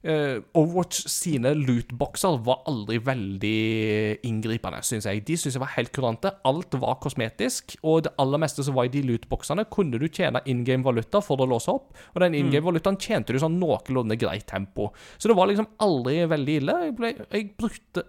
Overwatch 0.00 1.02
sine 1.12 1.50
lootboxer 1.58 2.38
var 2.46 2.62
aldri 2.70 2.96
veldig 3.04 3.56
inngripende, 4.24 4.80
syns 4.86 5.04
jeg. 5.04 5.20
De 5.28 5.36
syns 5.36 5.58
jeg 5.58 5.62
var 5.62 5.74
helt 5.74 5.92
kurante. 5.92 6.32
Alt 6.48 6.76
var 6.80 6.96
kosmetisk, 7.04 7.76
og 7.84 8.06
det 8.06 8.14
aller 8.22 8.40
meste 8.40 8.64
som 8.64 8.78
var 8.78 8.88
i 8.88 8.92
de 8.94 9.02
lootboxene, 9.04 9.66
kunne 9.72 10.00
du 10.00 10.06
tjene 10.08 10.40
in 10.48 10.64
game 10.64 10.86
valuta 10.86 11.20
for 11.24 11.42
å 11.42 11.48
låse 11.50 11.72
opp, 11.72 11.92
og 12.14 12.24
den 12.24 12.38
in 12.38 12.48
game 12.52 12.64
valutaen 12.64 12.96
tjente 13.00 13.36
du 13.36 13.40
sånn 13.42 13.58
noenlunde 13.60 14.16
greit 14.20 14.48
tempo. 14.48 14.88
Så 15.18 15.28
det 15.28 15.36
var 15.36 15.50
liksom 15.50 15.68
aldri 15.84 16.22
veldig 16.30 16.56
ille. 16.62 16.78
Jeg, 16.86 16.96
ble, 16.96 17.12
jeg 17.28 17.52
brukte 17.60 18.06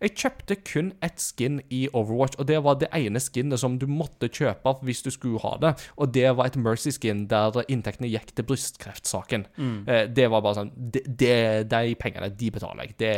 Jeg 0.00 0.16
kjøpte 0.22 0.56
kun 0.66 0.92
ett 1.04 1.20
skin 1.22 1.60
i 1.68 1.82
Overwatch, 1.92 2.38
og 2.40 2.48
det 2.50 2.60
var 2.64 2.78
det 2.80 2.90
ene 2.96 3.22
skinnet 3.22 3.60
som 3.62 3.78
du 3.80 3.86
måtte 3.90 4.30
kjøpe 4.32 4.76
hvis 4.86 5.04
du 5.06 5.10
skulle 5.14 5.42
ha 5.44 5.56
det. 5.62 5.74
Og 6.00 6.12
det 6.14 6.28
var 6.36 6.50
et 6.50 6.58
Mercy-skin 6.60 7.26
der 7.30 7.62
inntektene 7.68 8.10
gikk 8.10 8.34
til 8.34 8.48
brystkreftsaken. 8.48 9.46
Mm. 9.56 9.80
det 10.14 10.26
var 10.30 10.42
bare 10.44 10.60
sånn 10.60 10.70
det, 10.76 11.04
det, 11.06 11.34
De 11.70 11.96
pengene, 11.98 12.30
de 12.36 12.52
betaler 12.54 12.88
jeg. 12.88 12.96
Det 13.00 13.12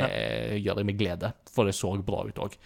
gjør 0.63 0.83
jeg 0.83 0.89
med 0.89 0.99
glede, 0.99 1.33
for 1.53 1.69
det 1.69 1.77
så 1.77 1.93
bra 2.03 2.25
ut 2.27 2.43
òg. 2.43 2.59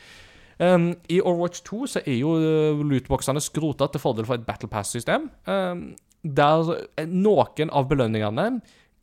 Um, 0.59 0.95
I 1.13 1.21
Overwatch 1.21 1.61
2 1.69 1.87
så 1.87 2.01
er 2.07 2.17
jo 2.17 2.33
uh, 2.41 2.81
lootboxene 2.81 3.43
skrota 3.45 3.91
til 3.93 4.01
fordel 4.01 4.29
for 4.29 4.39
et 4.39 4.47
Battle 4.47 4.71
Pass-system. 4.73 5.29
Um, 5.45 5.91
der 6.27 6.73
eh, 6.97 7.07
noen 7.07 7.71
av 7.71 7.89
belønningene 7.91 8.49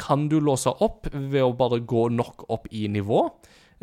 kan 0.02 0.26
du 0.28 0.40
låse 0.42 0.72
opp 0.84 1.08
ved 1.14 1.44
å 1.44 1.54
bare 1.56 1.84
gå 1.86 2.08
nok 2.12 2.48
opp 2.52 2.66
i 2.74 2.88
nivå. 2.92 3.28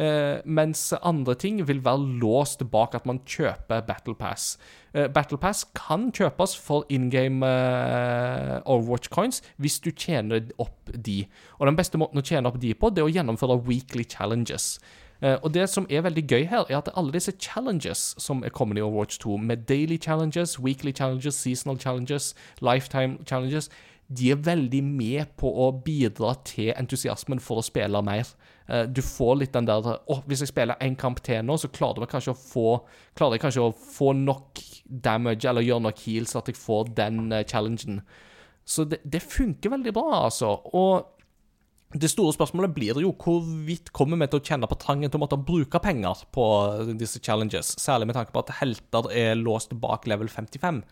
Eh, 0.01 0.41
mens 0.45 0.95
andre 1.03 1.35
ting 1.35 1.69
vil 1.69 1.83
være 1.85 2.07
låst 2.23 2.63
bak 2.73 2.95
at 2.97 3.07
man 3.07 3.19
kjøper 3.29 3.83
Battle 3.85 4.15
Pass. 4.15 4.57
Eh, 4.95 5.09
Battle 5.13 5.37
Pass 5.39 5.67
kan 5.77 6.09
kjøpes 6.13 6.57
for 6.57 6.87
in 6.89 7.11
game 7.11 7.45
eh, 7.45 8.61
Overwatch 8.65 9.11
coins 9.13 9.43
hvis 9.61 9.77
du 9.81 9.91
tjener 9.91 10.49
opp 10.59 10.89
de. 10.95 11.27
Og 11.59 11.69
den 11.69 11.77
beste 11.77 12.01
måten 12.01 12.19
å 12.19 12.25
tjene 12.25 12.49
opp 12.49 12.57
de 12.63 12.73
på, 12.75 12.89
det 12.89 13.05
er 13.05 13.11
å 13.11 13.13
gjennomføre 13.13 13.61
weekly 13.67 14.07
challenges. 14.09 14.79
Og 15.21 15.51
det 15.53 15.67
som 15.69 15.85
er 15.93 16.01
veldig 16.01 16.23
gøy 16.25 16.47
her, 16.49 16.63
er 16.71 16.79
at 16.79 16.87
alle 16.97 17.13
disse 17.13 17.35
challenges 17.37 18.15
som 18.17 18.39
er 18.41 18.55
kommet 18.57 18.79
i 18.79 18.81
Overwatch 18.81 19.19
2, 19.21 19.35
med 19.37 19.67
daily 19.69 19.99
challenges, 20.01 20.55
weekly 20.57 20.95
challenges, 20.97 21.37
seasonal 21.37 21.77
challenges, 21.77 22.31
lifetime 22.65 23.19
challenges, 23.29 23.69
de 24.09 24.31
er 24.33 24.41
veldig 24.41 24.81
med 24.81 25.35
på 25.37 25.51
å 25.61 25.69
bidra 25.85 26.33
til 26.49 26.73
entusiasmen 26.73 27.43
for 27.45 27.61
å 27.61 27.67
spille 27.67 28.01
mer. 28.03 28.33
Eh, 28.71 28.87
Du 28.87 29.03
får 29.03 29.37
litt 29.41 29.53
den 29.57 29.67
der 29.69 29.83
Å, 29.83 30.17
hvis 30.31 30.45
jeg 30.45 30.53
spiller 30.53 30.79
én 30.81 30.97
kamp 30.99 31.21
til 31.27 31.43
nå, 31.45 31.59
så 31.59 31.71
klarer 31.75 32.05
jeg 32.05 32.13
kanskje 32.15 32.35
å 32.35 32.41
få 32.41 32.67
Klarer 33.19 33.37
jeg 33.37 33.45
kanskje 33.45 33.67
å 33.67 33.75
få 33.75 34.13
nok 34.17 34.63
damage 34.87 35.49
eller 35.49 35.67
gjøre 35.67 35.89
nok 35.89 36.03
heals 36.07 36.37
at 36.39 36.51
jeg 36.51 36.59
får 36.59 36.93
den 36.99 37.33
eh, 37.33 37.45
challengen. 37.47 38.03
Så 38.67 38.85
det, 38.87 39.01
det 39.05 39.23
funker 39.23 39.73
veldig 39.73 39.93
bra, 39.95 40.25
altså. 40.27 40.53
Og 40.75 41.07
det 41.91 42.11
store 42.13 42.35
spørsmålet 42.37 42.75
blir 42.75 42.99
jo 43.03 43.11
hvorvidt 43.19 43.91
kommer 43.95 44.19
vi 44.21 44.29
til 44.31 44.39
å 44.39 44.45
kjenne 44.47 44.69
på 44.71 44.79
trangen 44.79 45.11
til 45.11 45.19
å 45.19 45.23
måtte 45.25 45.39
bruke 45.43 45.81
penger 45.83 46.21
på 46.35 46.45
disse 46.99 47.19
challenges, 47.23 47.73
særlig 47.83 48.07
med 48.11 48.19
tanke 48.19 48.31
på 48.35 48.45
at 48.45 48.53
helter 48.61 49.09
er 49.11 49.39
låst 49.39 49.75
bak 49.83 50.07
level 50.11 50.31
55. 50.31 50.85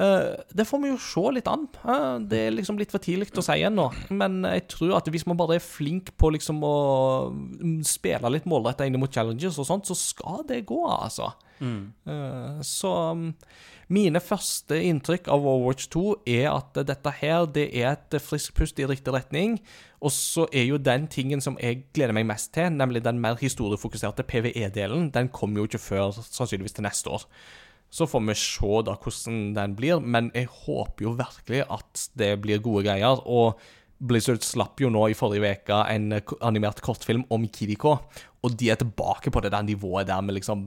Eh, 0.00 0.40
det 0.56 0.64
får 0.64 0.80
vi 0.80 0.90
jo 0.92 1.00
se 1.04 1.24
litt 1.36 1.48
an. 1.50 1.66
Eh, 1.84 2.14
det 2.30 2.40
er 2.46 2.54
liksom 2.54 2.78
litt 2.80 2.92
for 2.94 3.02
tidlig 3.02 3.28
å 3.36 3.44
si 3.44 3.58
ennå. 3.60 3.90
Men 4.14 4.40
jeg 4.48 4.66
tror 4.72 4.96
at 4.98 5.10
hvis 5.12 5.26
man 5.28 5.38
bare 5.40 5.58
er 5.58 5.64
flink 5.64 6.14
på 6.16 6.32
liksom 6.32 6.62
å 6.64 6.76
mm, 7.32 7.82
spille 7.86 8.32
litt 8.32 8.48
målretta 8.48 8.88
inn 8.88 9.00
mot 9.00 9.12
challenges 9.12 9.60
og 9.60 9.68
sånt, 9.68 9.90
så 9.90 9.98
skal 9.98 10.46
det 10.48 10.64
gå, 10.70 10.80
altså. 10.88 11.32
Eh, 12.08 12.62
så 12.66 12.92
mm, 13.18 13.28
mine 13.92 14.22
første 14.24 14.78
inntrykk 14.88 15.28
av 15.30 15.44
Overwatch 15.44 15.90
2 15.92 16.04
er 16.32 16.48
at 16.50 16.80
dette 16.88 17.12
her 17.20 17.44
det 17.52 17.68
er 17.76 17.92
et 17.92 18.16
friskt 18.24 18.54
pust 18.56 18.80
i 18.80 18.88
riktig 18.88 19.12
retning. 19.12 19.58
Og 20.02 20.10
så 20.14 20.48
er 20.50 20.64
jo 20.66 20.80
den 20.82 21.04
tingen 21.12 21.44
som 21.44 21.58
jeg 21.60 21.84
gleder 21.94 22.16
meg 22.16 22.26
mest 22.30 22.54
til, 22.56 22.72
nemlig 22.72 23.04
den 23.04 23.20
mer 23.22 23.36
historiefokuserte 23.38 24.24
PVE-delen, 24.26 25.12
den 25.14 25.28
kommer 25.30 25.60
jo 25.62 25.68
ikke 25.68 25.84
før 25.84 26.16
sannsynligvis 26.16 26.74
til 26.78 26.88
neste 26.88 27.12
år. 27.12 27.28
Så 27.92 28.08
får 28.08 28.24
vi 28.24 28.38
se 28.40 28.72
da 28.88 28.96
hvordan 28.96 29.52
den 29.56 29.76
blir, 29.76 30.00
men 30.00 30.30
jeg 30.32 30.48
håper 30.64 31.04
jo 31.04 31.14
virkelig 31.18 31.64
at 31.68 32.06
det 32.16 32.34
blir 32.40 32.62
gode 32.64 32.86
greier. 32.86 33.20
Og 33.28 33.60
Blizzard 34.02 34.42
slapp 34.42 34.80
jo 34.82 34.90
nå 34.90 35.04
i 35.10 35.16
forrige 35.16 35.50
uke 35.60 35.80
en 35.92 36.08
animert 36.42 36.80
kortfilm 36.82 37.26
om 37.32 37.44
Kiriko, 37.52 37.98
og 38.42 38.56
de 38.58 38.72
er 38.72 38.80
tilbake 38.80 39.30
på 39.30 39.42
det 39.44 39.52
der 39.54 39.66
nivået 39.66 40.08
der 40.08 40.24
med 40.24 40.34
liksom 40.34 40.64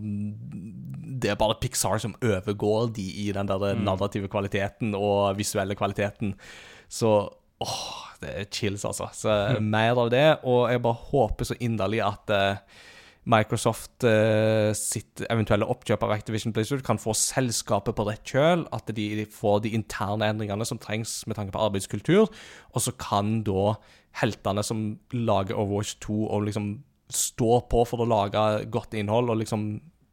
Det 1.20 1.34
er 1.34 1.40
bare 1.40 1.58
Pixar 1.60 2.00
som 2.00 2.16
overgår 2.22 2.94
de 2.96 3.04
i 3.26 3.32
den 3.36 3.50
der 3.50 3.74
narrative 3.82 4.30
kvaliteten 4.32 4.96
og 4.96 5.36
visuelle 5.40 5.76
kvaliteten. 5.76 6.36
Så 6.88 7.28
åh, 7.60 7.86
det 8.22 8.32
er 8.32 8.50
chills, 8.52 8.86
altså. 8.86 9.10
Så 9.14 9.34
mer 9.76 9.98
av 9.98 10.12
det, 10.14 10.28
og 10.44 10.70
jeg 10.72 10.84
bare 10.84 11.08
håper 11.12 11.50
så 11.50 11.58
inderlig 11.60 12.04
at 12.06 12.32
eh, 12.36 12.84
Microsoft 13.26 14.06
eh, 14.06 14.70
sitt 14.78 15.24
eventuelle 15.26 15.66
oppkjøp 15.72 16.04
av 16.06 16.14
Activision 16.14 16.54
Blizzard 16.54 16.84
kan 16.86 17.00
få 17.02 17.16
selskapet 17.18 17.98
på 17.98 18.06
rett 18.06 18.26
kjøl, 18.30 18.68
at 18.76 18.92
de 18.94 19.26
får 19.34 19.64
de 19.66 19.74
interne 19.78 20.30
endringene 20.30 20.68
som 20.68 20.82
trengs 20.82 21.24
med 21.26 21.40
tanke 21.40 21.56
på 21.56 21.64
arbeidskultur, 21.66 22.30
og 22.30 22.86
så 22.86 22.94
kan 23.02 23.40
da 23.48 23.74
heltene 24.22 24.64
som 24.64 24.86
lager 25.16 25.58
Overwatch 25.58 25.98
2 26.06 26.20
og 26.30 26.46
liksom 26.48 26.70
stå 27.12 27.60
på 27.70 27.84
for 27.90 28.02
å 28.02 28.10
lage 28.10 28.46
godt 28.74 28.96
innhold 28.98 29.34
og 29.34 29.42
liksom 29.42 29.68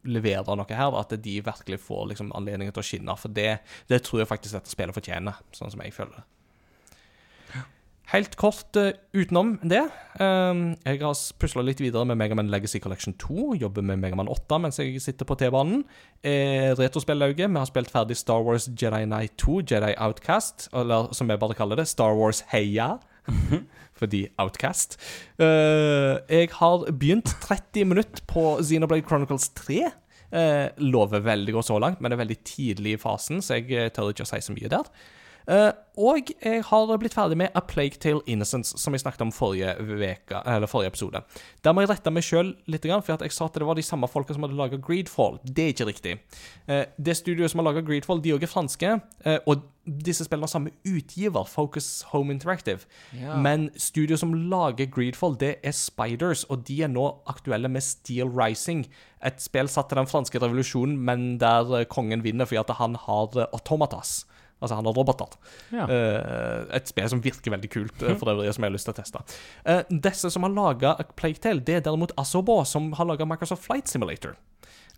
levere 0.09 0.57
noe 0.59 0.77
her, 0.77 0.97
at 0.99 1.15
de 1.25 1.39
virkelig 1.45 1.79
får 1.85 2.09
liksom 2.11 2.33
anledningen 2.35 2.75
til 2.75 2.83
å 2.83 2.87
skinne, 2.87 3.17
for 3.21 3.33
det, 3.35 3.61
det 3.93 4.03
tror 4.07 4.23
jeg 4.23 4.33
faktisk 4.33 4.57
dette 4.57 4.73
spillet 4.73 4.97
fortjener, 4.97 5.45
sånn 5.55 5.71
som 5.73 5.85
jeg 5.85 5.95
føler 5.95 6.17
det. 6.19 6.25
Helt 8.11 8.35
kort 8.37 8.77
uh, 8.77 8.91
utenom 9.15 9.55
det. 9.63 9.85
Um, 10.21 10.75
jeg 10.85 10.99
har 11.01 11.15
pusla 11.41 11.63
litt 11.65 11.81
videre 11.81 12.05
med 12.09 12.19
Megaman 12.21 12.51
Legacy 12.53 12.81
Collection 12.83 13.15
2. 13.21 13.55
Jobber 13.63 13.85
med 13.87 14.03
Megaman 14.03 14.29
8 14.29 14.59
mens 14.61 14.81
jeg 14.83 15.01
sitter 15.01 15.29
på 15.29 15.37
T-banen. 15.41 15.85
Eh, 16.21 16.75
Retrospillauget. 16.77 17.47
Vi 17.49 17.61
har 17.61 17.71
spilt 17.71 17.93
ferdig 17.95 18.19
Star 18.21 18.43
Wars 18.45 18.69
Jedi 18.69 19.07
Knight 19.07 19.39
2, 19.41 19.63
Jedi 19.71 19.95
Outcast. 19.97 20.69
Eller 20.77 21.09
som 21.17 21.31
vi 21.31 21.39
bare 21.41 21.57
kaller 21.57 21.81
det, 21.81 21.89
Star 21.89 22.19
Wars 22.19 22.43
Heia. 22.53 22.99
Fordi 24.03 24.27
Outcast. 24.43 24.99
Uh, 25.41 26.21
jeg 26.29 26.53
har 26.59 26.85
begynt 26.91 27.33
30 27.47 27.89
minutter 27.95 28.27
på 28.29 28.59
Xenoblade 28.61 29.07
Chronicles 29.09 29.49
3. 29.63 29.89
Uh, 30.33 30.69
lover 30.85 31.25
veldig 31.25 31.55
godt 31.55 31.71
så 31.71 31.81
langt, 31.81 32.01
men 32.01 32.11
det 32.11 32.19
er 32.19 32.25
veldig 32.27 32.41
tidlig 32.45 32.97
i 32.99 33.01
fasen, 33.01 33.41
så 33.45 33.61
jeg 33.61 33.93
tør 33.93 34.13
ikke 34.13 34.25
å 34.27 34.33
si 34.35 34.41
så 34.45 34.53
mye 34.57 34.73
der. 34.73 34.89
Eh, 35.51 35.71
og 36.01 36.31
jeg 36.33 36.63
har 36.65 36.93
blitt 37.01 37.15
ferdig 37.17 37.37
med 37.37 37.53
A 37.59 37.61
Plague 37.69 38.01
Tale 38.01 38.23
Innocence, 38.31 38.79
som 38.81 38.95
jeg 38.95 39.03
snakket 39.03 39.27
om 39.27 39.33
forrige, 39.35 39.75
veka, 40.01 40.41
eller 40.49 40.71
forrige 40.71 40.93
episode. 40.95 41.21
Der 41.65 41.75
må 41.75 41.85
jeg 41.85 41.91
rette 41.91 42.13
meg 42.15 42.25
sjøl 42.25 42.55
litt, 42.71 42.87
for 42.87 43.13
jeg 43.27 43.35
sa 43.35 43.49
at 43.51 43.59
det 43.59 43.69
var 43.69 43.77
de 43.77 43.85
samme 43.85 44.09
folka 44.09 44.37
som 44.37 44.47
hadde 44.47 44.57
laga 44.57 44.81
Greedfall. 44.81 45.39
Det 45.45 45.67
er 45.67 45.75
ikke 45.75 45.91
riktig. 45.91 46.17
Eh, 46.67 46.87
det 46.97 47.19
studioet 47.19 47.53
som 47.53 47.61
har 47.61 47.69
laga 47.73 47.85
Greedfall, 47.85 48.23
de 48.25 48.33
òg 48.33 48.47
er 48.47 48.53
franske, 48.53 48.97
eh, 49.27 49.39
og 49.45 49.69
disse 49.83 50.25
spillene 50.25 50.47
har 50.47 50.55
samme 50.55 50.73
utgiver, 50.87 51.45
Focus 51.51 52.05
Home 52.13 52.33
Interactive. 52.33 52.87
Ja. 53.19 53.37
Men 53.37 53.69
studioet 53.77 54.23
som 54.23 54.33
lager 54.33 54.87
Greedfall, 54.87 55.37
det 55.37 55.57
er 55.61 55.77
Spiders, 55.77 56.47
og 56.49 56.65
de 56.69 56.85
er 56.87 56.93
nå 56.93 57.09
aktuelle 57.29 57.69
med 57.69 57.85
Steel 57.85 58.31
Rising. 58.31 58.87
Et 59.27 59.43
spill 59.43 59.69
satt 59.69 59.91
til 59.91 59.99
den 60.01 60.09
franske 60.09 60.41
revolusjonen, 60.41 60.97
men 60.97 61.37
der 61.43 61.85
kongen 61.91 62.25
vinner 62.25 62.49
fordi 62.49 62.63
at 62.63 62.79
han 62.79 62.95
har 62.95 63.43
automatas. 63.51 64.23
Altså, 64.63 64.79
han 64.79 64.87
har 64.87 64.95
roboter. 64.97 65.35
Ja. 65.75 65.89
Eh, 65.91 66.77
et 66.79 66.89
spill 66.91 67.11
som 67.11 67.23
virker 67.25 67.53
veldig 67.57 67.71
kult, 67.73 68.03
eh, 68.03 68.15
for 68.21 68.33
øvrig, 68.33 68.53
som 68.55 68.65
jeg 68.65 68.71
har 68.71 68.77
lyst 68.77 68.89
til 68.89 68.95
å 68.95 69.01
teste. 69.01 69.25
Eh, 69.67 69.83
disse 69.91 70.31
som 70.31 70.47
har 70.47 70.55
laga 70.55 70.95
Plague 71.19 71.43
Tale, 71.43 71.61
det 71.67 71.81
er 71.81 71.85
derimot 71.89 72.15
Asobo, 72.21 72.61
som 72.69 72.93
har 72.99 73.09
laga 73.11 73.27
Microsoft 73.29 73.67
Flight 73.67 73.91
Simulator. 73.91 74.37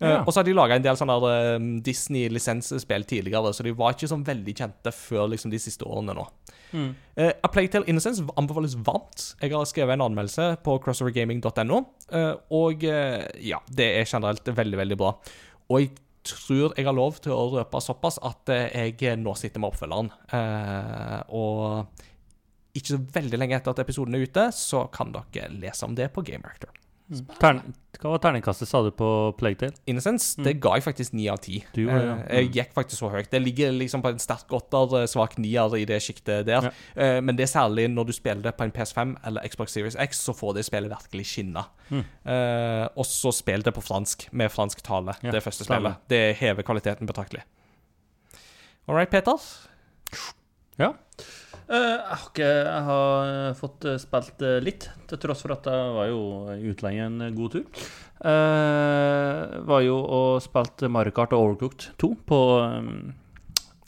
Ja. 0.00 0.24
Og 0.24 0.32
så 0.32 0.40
har 0.40 0.46
de 0.48 0.52
laga 0.56 0.74
en 0.74 0.82
del 0.82 0.96
sånne 0.98 1.16
eh, 1.30 1.66
Disney-lisensspill 1.86 3.06
tidligere, 3.08 3.52
så 3.54 3.64
de 3.64 3.72
var 3.78 3.94
ikke 3.94 4.10
sånn 4.10 4.26
veldig 4.26 4.54
kjente 4.58 4.92
før 4.92 5.30
liksom, 5.32 5.54
de 5.54 5.60
siste 5.62 5.86
årene 5.86 6.16
nå. 6.18 6.26
Eh, 6.74 7.30
A 7.30 7.48
Plague 7.48 7.70
Tale 7.70 7.86
Innocence 7.88 8.24
anbefales 8.36 8.74
varmt. 8.74 9.30
Jeg 9.40 9.54
har 9.54 9.64
skrevet 9.70 9.94
en 9.94 10.04
anmeldelse 10.08 10.48
på 10.66 10.76
crossovergaming.no, 10.82 11.80
og 12.58 12.82
ja, 12.84 13.62
det 13.70 13.88
er 14.00 14.10
generelt 14.10 14.50
veldig, 14.50 14.80
veldig 14.82 14.98
bra. 14.98 15.14
Og 15.70 15.80
jeg 15.80 15.94
tror 16.24 16.72
jeg 16.76 16.86
har 16.86 16.96
lov 16.96 17.20
til 17.24 17.34
å 17.34 17.50
røpe 17.58 17.80
såpass 17.84 18.18
at 18.24 18.52
eh, 18.52 18.92
jeg 18.92 19.20
nå 19.20 19.34
sitter 19.38 19.62
med 19.62 19.72
oppfølgeren. 19.72 20.10
Eh, 20.38 21.20
og 21.36 22.74
ikke 22.74 22.96
så 22.96 23.00
veldig 23.18 23.40
lenge 23.40 23.58
etter 23.58 23.74
at 23.74 23.84
episoden 23.84 24.16
er 24.16 24.26
ute, 24.26 24.48
så 24.56 24.86
kan 24.94 25.12
dere 25.14 25.52
lese 25.54 25.86
om 25.86 25.94
det 25.96 26.10
på 26.14 26.24
Game 26.26 26.46
Reactor. 26.46 26.72
Tern, 27.38 27.58
hva 28.00 28.14
var 28.14 28.20
terningkastet, 28.24 28.64
sa 28.66 28.80
du, 28.82 28.88
på 28.96 29.06
Playtale? 29.36 29.74
Innocence? 29.86 30.38
Innocence, 30.38 30.44
det 30.46 30.54
ga 30.64 30.70
jeg 30.78 30.84
faktisk 30.86 31.12
ni 31.12 31.26
av 31.28 31.36
ti. 31.44 31.58
Ja. 31.76 31.98
Eh, 32.24 32.38
Jeg 32.40 32.52
gikk 32.54 32.72
faktisk 32.74 33.02
så 33.02 33.10
høyt. 33.12 33.28
Det 33.30 33.42
ligger 33.44 33.72
liksom 33.76 34.00
på 34.02 34.08
en 34.08 34.18
sterk 34.18 34.48
åtter, 34.56 35.02
eh, 35.02 35.06
svak 35.06 35.36
nier 35.38 35.76
i 35.76 35.84
det 35.84 36.00
sjiktet 36.00 36.46
der. 36.48 36.70
Ja. 36.70 36.72
Eh, 36.96 37.20
Men 37.20 37.36
det 37.36 37.44
er 37.44 37.52
særlig 37.52 37.90
når 37.92 38.06
du 38.06 38.12
spiller 38.16 38.42
det 38.42 38.56
på 38.56 38.64
en 38.64 38.72
PS5 38.72 39.16
eller 39.26 39.46
Xbox 39.46 39.72
Series 39.76 39.96
X, 40.00 40.24
så 40.24 40.32
får 40.34 40.54
det 40.54 40.64
spillet 40.64 40.90
virkelig 40.90 41.26
skinne. 41.26 41.66
Eh, 41.92 42.88
og 42.96 43.04
så 43.04 43.30
spill 43.32 43.62
det 43.62 43.74
på 43.74 43.82
fransk, 43.84 44.28
med 44.32 44.50
fransk 44.50 44.80
tale, 44.82 45.14
Ja, 45.22 45.30
det 45.30 45.42
første 45.42 45.64
spillet. 45.64 45.96
Det 46.08 46.36
hever 46.36 46.62
kvaliteten 46.62 47.06
betraktelig. 47.06 47.42
All 48.88 48.94
right, 48.96 49.10
Peter. 49.10 49.36
Ja. 50.80 50.90
Eh, 51.64 51.94
jeg 51.94 52.08
har 52.10 52.24
ikke 52.28 52.48
Jeg 52.48 52.80
har 52.88 53.28
eh, 53.30 53.54
fått 53.56 53.86
eh, 53.88 54.00
spilt 54.02 54.44
litt, 54.64 54.88
til 55.08 55.20
tross 55.22 55.44
for 55.44 55.54
at 55.54 55.68
jeg 55.70 55.94
var 55.96 56.10
jo 56.10 56.20
i 56.52 56.72
utlandet 56.72 57.28
en 57.28 57.38
god 57.38 57.56
tur. 57.56 57.86
Uh, 58.24 59.60
var 59.68 59.82
jo 59.84 59.96
og 60.00 60.38
spilte 60.40 60.88
Mario 60.88 61.12
Kart 61.12 61.34
og 61.36 61.42
Overcooked 61.44 61.90
2 62.00 62.08
på, 62.24 62.38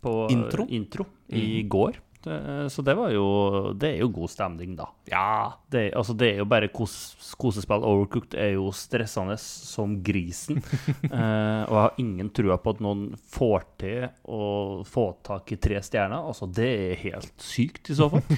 på 0.04 0.12
Intro? 0.34 0.66
intro 0.68 1.06
i 1.32 1.62
går. 1.64 1.96
Det, 2.26 2.66
så 2.74 2.82
det 2.82 2.96
var 2.98 3.12
jo 3.14 3.26
Det 3.78 3.92
er 3.92 4.00
jo 4.00 4.08
god 4.10 4.30
stemning, 4.32 4.74
da. 4.78 4.88
Ja. 5.10 5.52
Det, 5.70 5.92
altså, 5.94 6.14
det 6.18 6.32
er 6.32 6.40
jo 6.42 6.48
bare 6.50 6.70
kos, 6.74 6.94
kosespill. 7.38 7.84
Overcooked 7.86 8.34
er 8.34 8.56
jo 8.56 8.70
stressende 8.74 9.36
som 9.42 10.00
grisen. 10.06 10.58
eh, 11.06 11.62
og 11.62 11.74
jeg 11.76 11.82
har 11.84 12.00
ingen 12.02 12.32
trua 12.34 12.58
på 12.62 12.74
at 12.74 12.82
noen 12.82 13.08
får 13.30 13.66
til 13.82 14.08
å 14.26 14.82
få 14.88 15.06
tak 15.26 15.54
i 15.54 15.60
tre 15.62 15.78
stjerner. 15.84 16.26
Altså, 16.26 16.48
det 16.50 16.70
er 16.90 17.04
helt 17.04 17.34
sykt, 17.42 17.92
i 17.92 17.98
så 17.98 18.10
fall. 18.12 18.26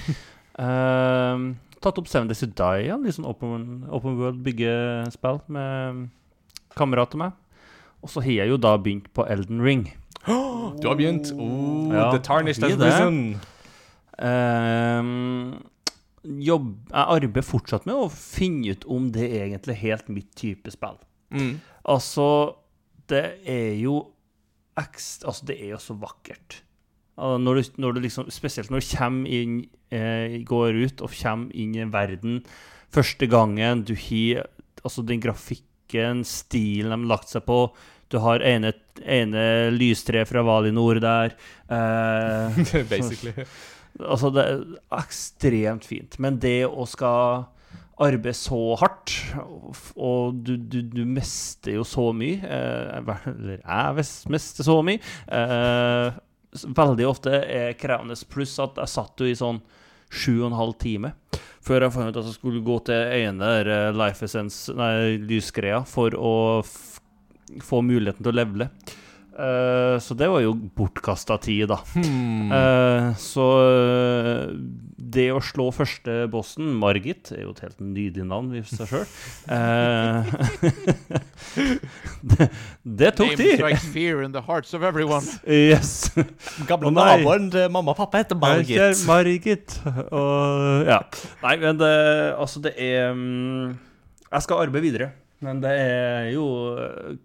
Eh, 0.59 1.41
tatt 1.79 1.99
opp 2.01 2.09
Seven 2.11 2.27
Days 2.27 2.41
to 2.43 2.49
Die 2.51 2.81
igjen, 2.83 3.05
litt 3.05 3.15
sånn 3.15 3.27
open, 3.29 3.85
open 3.95 4.17
world 4.19 4.41
byggespill 4.43 5.37
med 5.55 6.01
kamerat 6.75 7.15
av 7.15 7.21
meg. 7.21 7.37
Og 8.03 8.11
så 8.11 8.23
har 8.25 8.41
jeg 8.41 8.51
jo 8.51 8.57
da 8.59 8.73
begynt 8.75 9.07
på 9.15 9.23
Elden 9.31 9.63
Ring. 9.63 9.85
Du 10.83 10.89
har 10.89 10.99
begynt. 10.99 11.31
Oh, 11.39 11.87
Ja, 11.95 12.09
The 12.11 12.19
Tarnished 12.19 12.63
has 12.67 12.75
risen. 12.75 13.39
Ehm, 14.19 15.59
jobb, 16.23 16.71
jeg 16.91 17.05
arbeider 17.15 17.45
fortsatt 17.45 17.85
med 17.87 17.95
å 17.95 18.09
finne 18.11 18.75
ut 18.75 18.87
om 18.91 19.09
det 19.15 19.27
er 19.29 19.45
egentlig 19.47 19.77
helt 19.83 20.09
mitt 20.11 20.31
type 20.39 20.71
spill. 20.73 20.97
Mm. 21.31 21.59
Altså, 21.89 22.55
det 23.09 23.25
er 23.47 23.75
jo 23.79 24.01
ekst, 24.79 25.25
Altså, 25.27 25.45
det 25.49 25.59
er 25.59 25.73
jo 25.75 25.81
så 25.83 25.95
vakkert. 25.99 26.61
Altså, 27.19 27.37
Når 27.43 27.55
du, 27.55 27.63
når 27.83 27.93
du 27.93 28.01
liksom, 28.01 28.29
spesielt 28.31 28.71
når 28.71 28.83
du 28.83 28.91
kommer 28.97 29.29
inn, 29.29 29.55
eh, 29.91 30.39
går 30.43 30.79
ut 30.85 31.01
og 31.01 31.15
kommer 31.15 31.55
inn 31.55 31.75
i 31.75 31.87
verden 31.91 32.43
første 32.89 33.27
gangen 33.27 33.83
du 33.83 33.95
har 33.95 34.47
Altså, 34.79 35.03
den 35.03 35.19
grafikken, 35.19 36.23
stilen 36.23 36.93
de 36.93 36.95
har 36.95 37.09
lagt 37.09 37.27
seg 37.27 37.43
på. 37.43 37.73
Du 38.07 38.15
har 38.23 38.39
ene, 38.39 38.71
ene 39.03 39.41
lystreet 39.75 40.29
fra 40.29 40.39
Valinor 40.41 41.01
der. 41.03 41.35
Eh, 41.67 42.59
Basically. 42.89 43.43
Altså, 43.97 44.31
det 44.33 44.45
er 44.45 44.61
ekstremt 44.99 45.87
fint. 45.87 46.19
Men 46.21 46.39
det 46.41 46.63
å 46.69 46.85
skal 46.89 47.47
arbeide 47.99 48.37
så 48.37 48.77
hardt, 48.79 49.15
og, 49.95 50.39
du, 50.45 50.55
du, 50.55 50.79
du 50.87 51.03
mister 51.03 51.75
jo 51.75 51.83
så 51.83 52.09
mye 52.15 52.37
eh, 52.47 53.15
Eller 53.27 53.57
jeg 53.59 54.05
mister 54.31 54.67
så 54.67 54.77
mye. 54.87 55.01
Eh, 55.27 56.19
veldig 56.79 57.09
ofte 57.09 57.41
er 57.43 57.75
krevende. 57.79 58.15
Pluss 58.31 58.55
at 58.63 58.79
jeg 58.79 58.93
satt 58.95 59.19
jo 59.19 59.27
i 59.27 59.37
sånn 59.37 59.59
sju 60.09 60.39
og 60.39 60.47
en 60.49 60.57
halv 60.57 60.79
time 60.81 61.13
før 61.65 61.85
jeg 61.85 61.93
fant 61.93 62.09
ut 62.09 62.17
at 62.17 62.29
jeg 62.29 62.37
skulle 62.37 62.63
gå 62.65 62.77
til 62.87 63.11
ene 63.19 63.45
der, 63.51 63.69
eh, 63.69 63.91
Life 63.93 64.25
Essence, 64.25 64.71
nei, 64.73 65.19
lysgreia, 65.21 65.83
for 65.85 66.15
å 66.15 66.33
få 67.65 67.81
muligheten 67.85 68.23
til 68.23 68.31
å 68.31 68.39
levele. 68.39 68.69
Eh, 69.39 69.99
så 69.99 70.13
det 70.19 70.27
var 70.27 70.41
jo 70.43 70.51
bortkasta 70.75 71.37
tid, 71.39 71.69
da. 71.71 71.77
Hmm. 71.93 72.51
Uh, 72.51 73.15
så 73.19 73.43
uh, 73.63 74.49
det 74.99 75.31
å 75.31 75.39
slå 75.43 75.71
første 75.71 76.27
bossen, 76.31 76.73
Margit, 76.81 77.31
er 77.31 77.43
jo 77.45 77.51
et 77.55 77.61
helt 77.63 77.79
nydelig 77.79 78.25
navn 78.27 78.55
i 78.59 78.63
seg 78.67 78.87
sjøl. 78.89 79.05
det, 82.33 82.49
det 82.83 83.11
tok 83.15 83.31
Name 83.31 83.39
tid! 83.39 83.55
strikes 83.55 83.85
fear 83.93 84.23
in 84.25 84.31
the 84.35 84.43
hearts 84.43 84.73
of 84.75 84.83
everyone. 84.83 85.23
Yes. 85.47 86.11
Gamle 86.67 86.91
naboen 86.91 87.47
til 87.53 87.71
mamma 87.71 87.91
og 87.95 87.99
pappa 88.01 88.17
heter 88.25 88.35
Margit. 88.39 89.05
Margit. 89.07 89.79
Og 90.11 90.83
ja. 90.89 90.99
Nei, 91.45 91.55
men 91.63 91.79
det 91.79 91.95
Altså, 92.39 92.59
det 92.63 92.73
er 92.77 93.11
um, 93.15 93.77
Jeg 94.29 94.41
skal 94.45 94.55
arbeide 94.65 94.85
videre. 94.85 95.07
Men 95.39 95.61
det 95.63 95.71
er 95.71 96.29
jo 96.33 96.45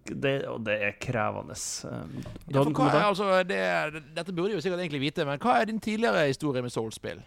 det, 0.07 0.35
Og 0.47 0.61
det 0.67 0.77
er 0.87 0.93
krevende. 1.03 1.57
Um, 1.85 2.13
Ja, 2.47 2.63
for 2.63 2.71
hva 2.71 2.91
er, 2.93 3.07
altså, 3.09 3.31
det, 3.43 4.03
dette 4.15 4.33
burde 4.33 4.53
jeg 4.53 4.61
jo 4.61 4.65
sikkert 4.67 4.85
egentlig 4.85 5.01
vite, 5.09 5.27
men 5.27 5.41
hva 5.43 5.57
er 5.61 5.71
din 5.71 5.81
tidligere 5.83 6.29
historie 6.31 6.63
med 6.63 6.71
Soul-spill? 6.71 7.23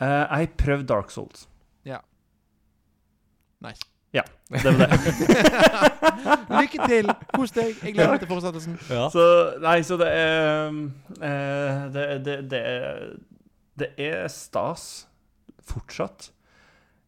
Uh, 0.00 0.24
jeg 0.40 0.54
prøvde 0.58 0.86
Dark 0.88 1.10
Souls. 1.10 1.48
Ja. 1.84 2.00
Nice. 3.60 3.84
Ja, 4.14 4.22
det 4.48 4.64
var 4.64 4.86
det. 4.86 4.98
Lykke 6.60 6.88
til! 6.88 7.10
Kos 7.34 7.50
deg. 7.50 7.72
Jeg 7.82 7.96
gleder 7.96 8.12
meg 8.12 8.20
til 8.22 8.30
fortsettelsen. 8.30 8.76
Ja. 8.86 9.08
Så 9.10 9.24
Nei, 9.62 9.80
så 9.82 9.98
det 9.98 10.10
er 10.10 10.68
uh, 10.70 10.84
eh, 11.18 11.80
det, 11.94 12.04
det, 12.26 12.36
det, 12.52 12.60
er, 12.60 13.08
det 13.82 13.88
er 13.98 14.28
stas 14.30 15.08
fortsatt. 15.66 16.30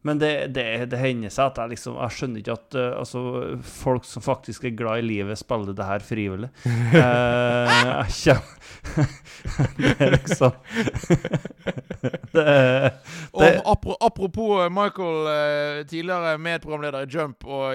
Men 0.07 0.20
det, 0.23 0.33
det, 0.55 0.66
det 0.93 0.99
hender 1.01 1.33
seg 1.35 1.51
at 1.51 1.59
jeg 1.59 1.73
liksom 1.74 1.97
Jeg 1.99 2.15
skjønner 2.15 2.43
ikke 2.43 2.55
at 2.55 2.77
uh, 2.78 2.99
altså, 3.01 3.23
folk 3.66 4.07
som 4.07 4.23
faktisk 4.23 4.69
er 4.69 4.77
glad 4.78 5.03
i 5.03 5.07
livet, 5.07 5.39
spiller 5.41 5.74
det 5.74 5.89
her 5.89 6.05
frivillig. 6.07 6.51
Uh, 6.66 8.07
jeg 8.27 8.39
Det 9.77 9.95
er 9.99 10.11
liksom 10.15 10.53
Det 12.37 12.45
det. 13.37 13.62
Og 13.66 13.97
apropos 14.01 14.62
eh, 14.62 14.70
Michael, 14.70 15.85
tidligere 15.89 16.39
medprogramleder 16.39 17.01
i 17.07 17.11
Jump 17.11 17.45
og 17.45 17.74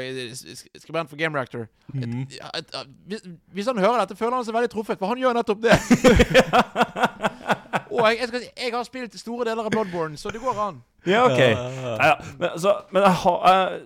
skribent 0.79 1.09
for 1.09 1.17
Game 1.17 1.37
Reactor. 1.37 1.65
Mm. 1.93 2.27
Hvis 3.53 3.67
han 3.67 3.77
hører 3.77 3.99
dette, 3.99 4.15
føler 4.15 4.35
han 4.35 4.45
seg 4.45 4.55
veldig 4.55 4.71
truffet, 4.71 4.99
for 4.99 5.11
han 5.11 5.19
gjør 5.21 5.33
nettopp 5.37 5.61
det. 5.65 5.75
Og 7.91 8.05
jeg, 8.07 8.19
jeg, 8.21 8.29
skal, 8.31 8.43
si, 8.43 8.51
jeg 8.57 8.73
har 8.75 8.85
spilt 8.87 9.17
store 9.19 9.47
deler 9.49 9.67
av 9.67 9.73
Bloodborne, 9.73 10.19
så 10.19 10.31
det 10.33 10.41
går 10.43 10.61
an. 10.67 10.81
Ja, 11.07 11.25
OK. 11.27 11.39
Ja, 11.39 11.95
ja. 11.97 12.13
Men, 12.37 12.49
altså, 12.51 12.75
men 12.93 13.07
jeg 13.07 13.17
har 13.23 13.47
jeg, 13.49 13.79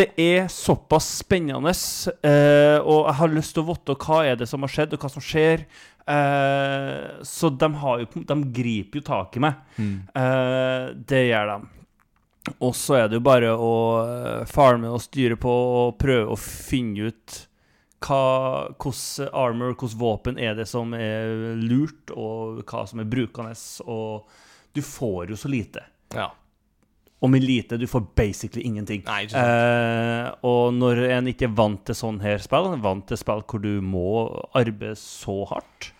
Det 0.00 0.06
er 0.20 0.50
såpass 0.52 1.06
spennende, 1.22 1.72
eh, 1.72 2.78
og 2.84 3.06
jeg 3.08 3.16
har 3.22 3.32
lyst 3.32 3.56
til 3.56 3.64
å 3.64 3.70
vite 3.72 3.96
hva 4.04 4.20
er 4.28 4.36
det 4.36 4.48
som 4.50 4.66
har 4.66 4.72
skjedd, 4.72 4.94
og 4.94 5.04
hva 5.04 5.10
som 5.12 5.24
skjer. 5.24 5.64
Eh, 6.10 7.24
så 7.26 7.50
de, 7.50 7.68
har 7.82 8.02
jo, 8.02 8.24
de 8.28 8.38
griper 8.60 9.00
jo 9.00 9.06
tak 9.06 9.36
i 9.38 9.44
meg. 9.46 9.60
Eh, 9.80 10.90
det 11.08 11.26
gjør 11.30 11.54
de. 11.54 11.58
Og 12.64 12.74
så 12.76 12.96
er 13.00 13.08
det 13.08 13.18
jo 13.18 13.24
bare 13.24 13.52
å 13.52 13.72
eh, 14.04 14.44
farme 14.48 14.88
og 14.92 15.02
styre 15.04 15.36
på 15.40 15.50
og 15.52 15.98
prøve 16.00 16.32
å 16.32 16.38
finne 16.40 17.10
ut 17.10 17.40
hva, 18.00 18.24
hvordan 18.80 19.30
armor, 19.36 19.74
hvordan 19.74 20.00
våpen 20.00 20.38
er 20.40 20.56
det 20.58 20.66
som 20.70 20.94
er 20.96 21.56
lurt, 21.60 22.12
og 22.16 22.62
hva 22.64 22.84
som 22.88 23.02
er 23.02 23.08
brukende. 23.10 23.54
Og 23.86 24.28
du 24.76 24.82
får 24.84 25.32
jo 25.34 25.40
så 25.40 25.50
lite. 25.52 25.84
Ja. 26.14 26.30
Og 27.20 27.28
med 27.28 27.44
lite, 27.44 27.76
du 27.76 27.84
får 27.86 28.06
basically 28.16 28.64
ingenting. 28.64 29.02
Nei. 29.04 29.26
Eh, 29.28 30.30
og 30.48 30.72
når 30.72 31.04
en 31.10 31.28
ikke 31.28 31.50
er 31.50 31.56
vant 31.56 31.82
til 31.84 31.98
sånn 31.98 32.22
her 32.24 32.40
spill, 32.40 32.70
vant 32.80 33.04
til 33.10 33.20
spill 33.20 33.44
hvor 33.44 33.60
du 33.60 33.74
må 33.84 34.06
arbeide 34.56 34.96
så 34.96 35.42
hardt, 35.50 35.90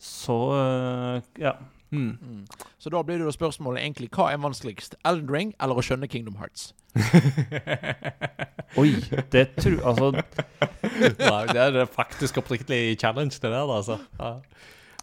så 0.00 0.38
eh, 0.56 1.18
ja. 1.44 1.52
Mm. 1.94 2.44
Så 2.78 2.90
da 2.92 3.02
blir 3.06 3.20
det 3.20 3.28
jo 3.28 3.34
spørsmålet 3.34 3.82
egentlig 3.84 4.10
hva 4.14 4.30
er 4.32 4.40
vanskeligst? 4.42 4.96
Elden 5.06 5.30
Ring 5.30 5.52
eller 5.62 5.78
å 5.78 5.84
skjønne 5.84 6.08
Kingdom 6.10 6.36
Hearts? 6.40 6.72
Oi, 8.80 8.90
det 9.32 9.48
tror 9.58 9.80
Altså, 9.86 10.10
Nei, 11.30 11.42
det 11.50 11.64
er 11.64 11.90
faktisk 11.90 12.38
oppriktig 12.42 12.98
challenge, 13.00 13.38
det 13.42 13.50
der, 13.50 13.70
altså. 13.78 13.98
Ja. 14.18 14.34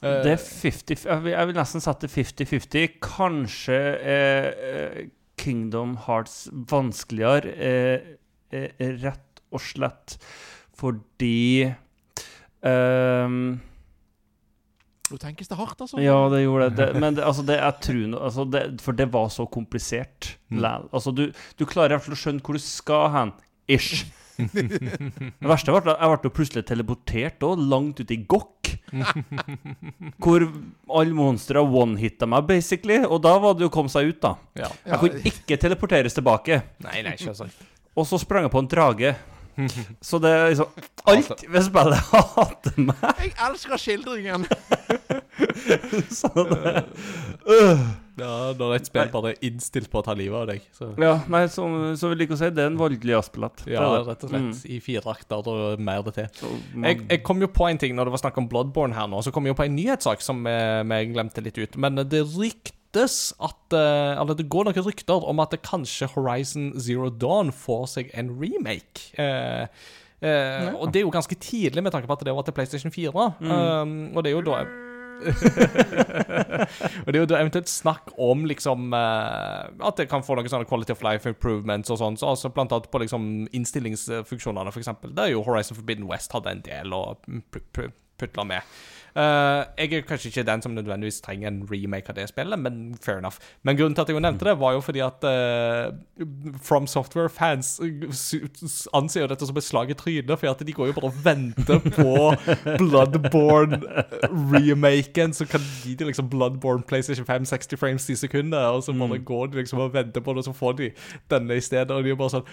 Eh, 0.02 0.22
det 0.26 0.36
er 0.36 0.46
50 0.46 1.06
Jeg 1.08 1.48
vil, 1.48 1.58
nesten 1.58 1.84
sette 1.84 2.10
50-50. 2.12 3.00
Kanskje 3.06 3.82
er 4.14 4.48
eh, 4.70 5.02
Kingdom 5.42 5.98
Hearts 6.06 6.46
vanskeligere, 6.52 7.56
eh, 7.58 8.16
eh, 8.54 8.88
rett 9.02 9.44
og 9.52 9.62
slett 9.64 10.18
fordi 10.82 11.68
ehm, 12.66 13.60
Nå 15.12 15.20
tenkes 15.20 15.52
det 15.52 15.58
hardt, 15.60 15.82
altså. 15.84 16.00
Ja, 16.00 16.18
det 16.32 16.46
gjorde 16.46 16.70
det. 16.72 16.88
det 16.94 17.02
men 17.04 17.18
det, 17.18 17.26
altså, 17.28 17.44
det, 17.48 17.60
jeg 17.60 17.78
tror 17.84 18.02
noe 18.14 18.24
altså, 18.30 18.46
For 18.86 18.96
det 18.96 19.10
var 19.12 19.28
så 19.34 19.46
komplisert. 19.52 20.34
Mm. 20.48 20.64
Altså, 20.92 21.12
du, 21.16 21.28
du 21.60 21.66
klarer 21.68 21.94
i 21.94 21.98
hvert 21.98 22.08
fall 22.08 22.16
å 22.16 22.22
skjønne 22.22 22.46
hvor 22.46 22.58
du 22.58 22.64
skal 22.64 23.08
hen. 23.16 23.36
Ish. 23.72 24.06
Det 24.42 25.46
verste 25.46 25.74
var 25.74 25.84
at 25.86 26.00
jeg 26.02 26.20
ble 26.24 26.32
plutselig 26.34 26.64
teleportert 26.66 27.44
også, 27.46 27.66
langt 27.70 28.00
ute 28.02 28.16
i 28.16 28.24
Gokk. 28.26 28.72
hvor 30.24 30.46
alle 30.46 31.16
monstre 31.16 31.62
one-hitta 31.62 32.30
meg, 32.30 32.48
basically. 32.50 33.02
Og 33.06 33.22
da 33.24 33.36
var 33.44 33.58
det 33.58 33.68
jo 33.68 33.72
å 33.72 33.74
komme 33.74 33.92
seg 33.92 34.10
ut, 34.10 34.22
da. 34.24 34.36
ja. 34.58 34.72
Ja, 34.86 34.96
Jeg 34.96 35.02
kunne 35.04 35.34
ikke 35.34 35.60
teleporteres 35.62 36.18
tilbake. 36.18 36.62
Nei, 36.88 37.04
nei, 37.06 37.18
selvsagt. 37.22 37.68
Og 37.92 38.08
så 38.08 38.20
sprang 38.22 38.48
jeg 38.48 38.54
på 38.54 38.64
en 38.64 38.72
drage. 38.72 39.14
Så 40.10 40.20
det 40.24 40.30
er 40.32 40.50
liksom 40.52 40.70
Alt 41.12 41.44
ved 41.50 41.64
spillet 41.66 42.12
hater 42.12 42.78
meg. 42.78 43.06
Jeg 43.20 43.34
elsker 43.50 43.78
skildringen! 43.82 44.46
Så 46.22 46.30
det, 46.36 46.86
øh. 47.48 47.80
Ja, 48.22 48.52
når 48.54 48.74
et 48.76 48.86
spill 48.86 49.08
bare 49.10 49.32
er 49.32 49.46
innstilt 49.48 49.88
på 49.90 50.02
å 50.02 50.04
ta 50.06 50.14
livet 50.14 50.36
av 50.44 50.50
deg. 50.52 50.66
Så. 50.76 50.92
Ja, 51.02 51.14
nei, 51.32 51.46
som, 51.50 51.74
som 51.98 52.12
vi 52.12 52.18
liker 52.20 52.36
å 52.36 52.40
si, 52.42 52.50
det 52.54 52.62
er 52.66 52.70
en 52.70 52.78
voldelig 52.78 53.16
jazzbillett. 53.16 53.64
Ja, 53.72 53.86
rett 54.06 54.26
og 54.28 54.34
slett. 54.34 54.60
I 54.70 54.78
fire 54.84 55.14
akter 55.16 55.48
og 55.50 55.82
mer 55.82 56.04
det 56.06 56.14
til. 56.20 56.28
Så 56.42 56.52
man- 56.76 56.90
Jeg, 56.92 57.00
jeg 57.10 57.24
kom 57.26 57.42
jo 57.42 57.50
på 57.50 57.70
en 57.72 57.80
ting 57.82 57.96
når 57.98 58.10
det 58.12 58.16
var 58.18 58.22
snakk 58.26 58.38
om 58.44 58.50
Bloodborne 58.52 58.94
her 58.98 59.08
nå, 59.10 59.24
så 59.26 59.34
kom 59.34 59.48
jeg 59.48 59.56
jo 59.56 59.60
på 59.64 59.66
en 59.66 59.76
nyhetssak 59.80 60.22
som 60.22 60.44
eh, 60.46 60.84
vi 60.92 61.00
glemte 61.16 61.42
litt 61.48 61.58
ut. 61.64 61.80
Men 61.82 62.04
det 62.04 62.22
ryktes 62.28 62.78
at 62.98 63.74
eh, 63.78 64.20
Eller 64.22 64.36
det 64.36 64.50
går 64.52 64.66
noen 64.68 64.84
rykter 64.86 65.24
om 65.30 65.40
at 65.40 65.52
det 65.56 65.62
kanskje 65.64 66.10
Horizon 66.16 66.74
Zero 66.80 67.10
Dawn 67.10 67.52
får 67.56 67.86
seg 67.88 68.12
en 68.14 68.34
remake. 68.42 69.14
Eh, 69.18 69.64
eh, 70.22 70.74
Og 70.76 70.92
det 70.92 71.00
er 71.00 71.06
jo 71.08 71.14
ganske 71.16 71.36
tidlig 71.40 71.84
med 71.84 71.92
tanke 71.96 72.08
på 72.08 72.14
at 72.20 72.26
det 72.28 72.34
var 72.36 72.44
til 72.44 72.54
PlayStation 72.58 72.92
4. 72.92 73.12
Um, 73.42 74.12
og 74.16 74.24
det 74.24 74.32
er 74.32 74.36
jo 74.36 74.42
da 74.52 74.64
Og 77.06 77.10
det 77.12 77.16
er 77.16 77.22
jo 77.22 77.28
da 77.30 77.40
eventuelt 77.42 77.70
snakk 77.70 78.12
om 78.22 78.46
liksom 78.50 78.94
eh, 78.98 79.68
At 79.86 80.00
det 80.02 80.08
kan 80.10 80.24
få 80.26 80.34
noen 80.38 80.50
sånne 80.52 80.66
quality 80.70 80.96
of 80.96 81.04
life 81.06 81.30
improvements 81.30 81.92
og 81.94 82.00
sånn. 82.02 82.18
Så 82.20 82.30
altså 82.32 82.50
blant 82.54 82.74
annet 82.76 82.90
på 82.92 83.02
liksom 83.04 83.28
innstillingsfunksjonene, 83.56 84.74
eksempel. 84.82 85.14
Der 85.18 85.30
er 85.30 85.36
jo 85.36 85.44
Horizon 85.46 85.78
Forbidden 85.78 86.08
West 86.10 86.34
hadde 86.36 86.56
en 86.56 86.64
del 86.66 86.96
å 86.98 87.04
pu- 87.54 87.64
pu- 87.76 87.92
putle 88.22 88.46
med. 88.50 88.62
Eh, 89.16 89.66
jeg 89.78 89.94
er 89.94 90.02
kanskje 90.08 90.30
ikke 90.30 90.44
den 90.48 90.62
som 90.62 90.72
nødvendigvis 90.72 91.22
trenger 91.22 91.48
en 91.48 91.68
remake 91.72 92.10
av 92.10 92.16
det 92.16 92.30
spillet, 92.30 92.60
men 92.60 92.98
fair 93.04 93.18
enough. 93.18 93.36
Men 93.64 93.78
grunnen 93.78 93.96
til 93.96 94.02
at 94.02 94.10
jeg 94.10 94.16
jo 94.16 94.20
nevnte 94.20 94.46
det, 94.46 94.60
var 94.60 94.72
jo 94.72 94.80
fordi 94.80 95.00
at 95.04 95.24
uh, 95.28 95.92
From 96.64 96.88
Software-fans 96.88 97.82
anser 98.94 99.22
jo 99.22 99.28
dette 99.28 99.48
som 99.48 99.58
et 99.58 99.64
slag 99.64 99.90
i 99.92 99.94
trynet, 99.94 100.40
for 100.40 100.50
at 100.52 100.68
de 100.68 100.74
går 100.74 100.88
jo 100.88 100.94
bare 100.94 101.06
og 101.12 101.26
venter 101.26 101.80
på 101.80 102.36
Bloodborne-remaken, 102.82 105.34
så 105.34 105.46
kan 105.46 105.62
gi 105.84 105.96
liksom 106.00 106.30
Bloodborne 106.30 106.84
PlayStation 106.88 107.26
5 107.26 107.46
60 107.46 107.80
frames 107.80 108.10
i 108.10 108.16
sekundet, 108.16 108.60
og 108.60 108.84
så 108.84 108.94
bare 108.94 109.20
går 109.20 109.46
de 109.46 109.58
liksom 109.58 109.80
og 109.80 109.94
venter 109.94 110.22
på 110.22 110.32
det, 110.32 110.38
og 110.38 110.44
så 110.44 110.54
får 110.54 110.72
de 110.72 110.92
denne 111.32 111.56
i 111.56 111.62
stedet, 111.62 111.92
og 111.92 112.04
de 112.04 112.10
er 112.10 112.16
bare 112.16 112.30
sånn 112.40 112.48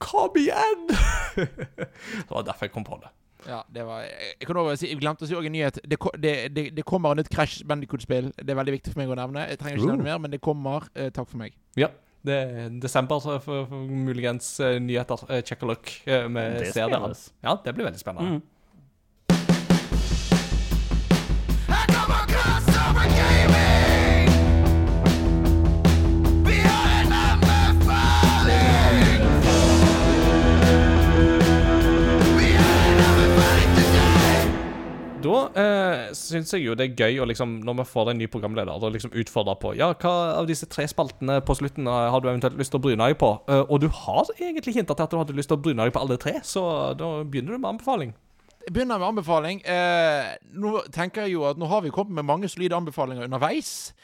Kom 0.00 0.32
igjen! 0.40 0.88
det 1.36 2.30
var 2.30 2.42
derfor 2.42 2.64
jeg 2.64 2.72
kom 2.72 2.84
på 2.84 2.96
det. 3.02 3.08
Ja, 3.48 3.62
det 3.72 3.86
var 3.86 4.02
Jeg 4.04 4.46
kan 4.46 4.56
også 4.56 4.76
si, 4.82 4.88
jeg 4.90 4.98
glemte 5.00 5.24
å 5.24 5.28
si 5.30 5.34
en 5.34 5.52
nyhet. 5.52 5.78
Det, 5.88 5.98
det, 6.22 6.34
det, 6.56 6.64
det 6.76 6.84
kommer 6.84 7.12
et 7.14 7.22
nytt 7.22 7.30
Crash 7.32 7.64
Bandicoot-spill. 7.66 8.32
Det 8.36 8.50
er 8.50 8.58
veldig 8.60 8.74
viktig 8.76 8.92
for 8.92 9.00
meg 9.02 9.10
å 9.10 9.18
nevne. 9.20 9.46
Jeg 9.48 9.58
trenger 9.62 9.78
ikke 9.80 9.86
Uh. 9.88 9.96
nevne 9.96 10.04
mer, 10.10 10.18
men 10.18 10.30
det 10.34 10.40
kommer. 10.44 10.86
Eh, 10.94 11.10
takk 11.10 11.28
for 11.28 11.38
meg. 11.38 11.56
Ja. 11.76 11.88
Det 12.20 12.34
er 12.36 12.68
desember, 12.82 13.18
så 13.24 13.38
for, 13.40 13.64
for 13.70 13.86
muligens 13.88 14.60
uh, 14.60 14.76
nyheter. 14.78 15.22
Uh, 15.30 15.40
check 15.40 15.62
a 15.62 15.66
look. 15.70 15.88
Uh, 16.06 16.28
med 16.28 16.58
Det 16.60 16.72
ser 16.74 16.88
dere. 16.92 17.00
spilles. 17.00 17.32
Ja, 17.42 17.56
det 17.64 17.74
blir 17.74 17.84
veldig 17.88 18.00
spennende. 18.02 18.30
Mm. 18.30 18.42
I 21.70 21.86
come 21.88 22.12
across 22.12 22.68
over 22.76 23.06
gaming 23.16 23.79
Da 35.30 35.62
eh, 35.62 36.04
syns 36.16 36.54
jeg 36.54 36.64
jo 36.64 36.74
det 36.78 36.88
er 36.88 36.96
gøy 36.98 37.20
å 37.22 37.26
liksom, 37.30 37.58
når 37.66 37.80
vi 37.80 37.86
får 37.92 38.10
en 38.12 38.20
ny 38.20 38.26
programleder, 38.30 38.72
å 38.74 38.92
liksom 38.92 39.14
utfordre 39.22 39.54
på 39.60 39.74
Ja, 39.78 39.92
hva 39.94 40.14
av 40.40 40.48
disse 40.50 40.68
tre 40.70 40.86
spaltene 40.90 41.38
på 41.46 41.56
slutten 41.58 41.86
eh, 41.86 42.08
har 42.12 42.22
du 42.22 42.30
eventuelt 42.30 42.58
lyst 42.58 42.74
til 42.74 42.80
å 42.80 42.84
bryne 42.88 43.10
deg 43.10 43.18
på? 43.20 43.32
Eh, 43.50 43.62
og 43.62 43.82
du 43.84 43.88
har 44.02 44.32
egentlig 44.38 44.76
hinta 44.80 44.96
til 44.96 45.06
at 45.06 45.14
du 45.14 45.20
hadde 45.20 45.36
lyst 45.38 45.52
til 45.52 45.60
å 45.60 45.62
bryne 45.62 45.86
deg 45.86 45.94
på 45.94 46.02
alle 46.02 46.18
tre, 46.20 46.38
så 46.46 46.64
da 46.98 47.12
begynner 47.22 47.54
du 47.54 47.62
med 47.62 47.76
anbefaling. 47.76 48.16
Jeg 48.60 48.74
begynner 48.74 49.00
med 49.00 49.08
anbefaling. 49.08 49.62
Eh, 49.64 50.32
nå 50.60 50.82
tenker 50.92 51.24
jeg 51.24 51.38
jo 51.38 51.46
at 51.48 51.60
nå 51.60 51.68
har 51.70 51.84
vi 51.84 51.92
kommet 51.94 52.18
med 52.18 52.28
mange 52.28 52.50
solide 52.50 52.76
anbefalinger 52.76 53.24
underveis. 53.24 53.94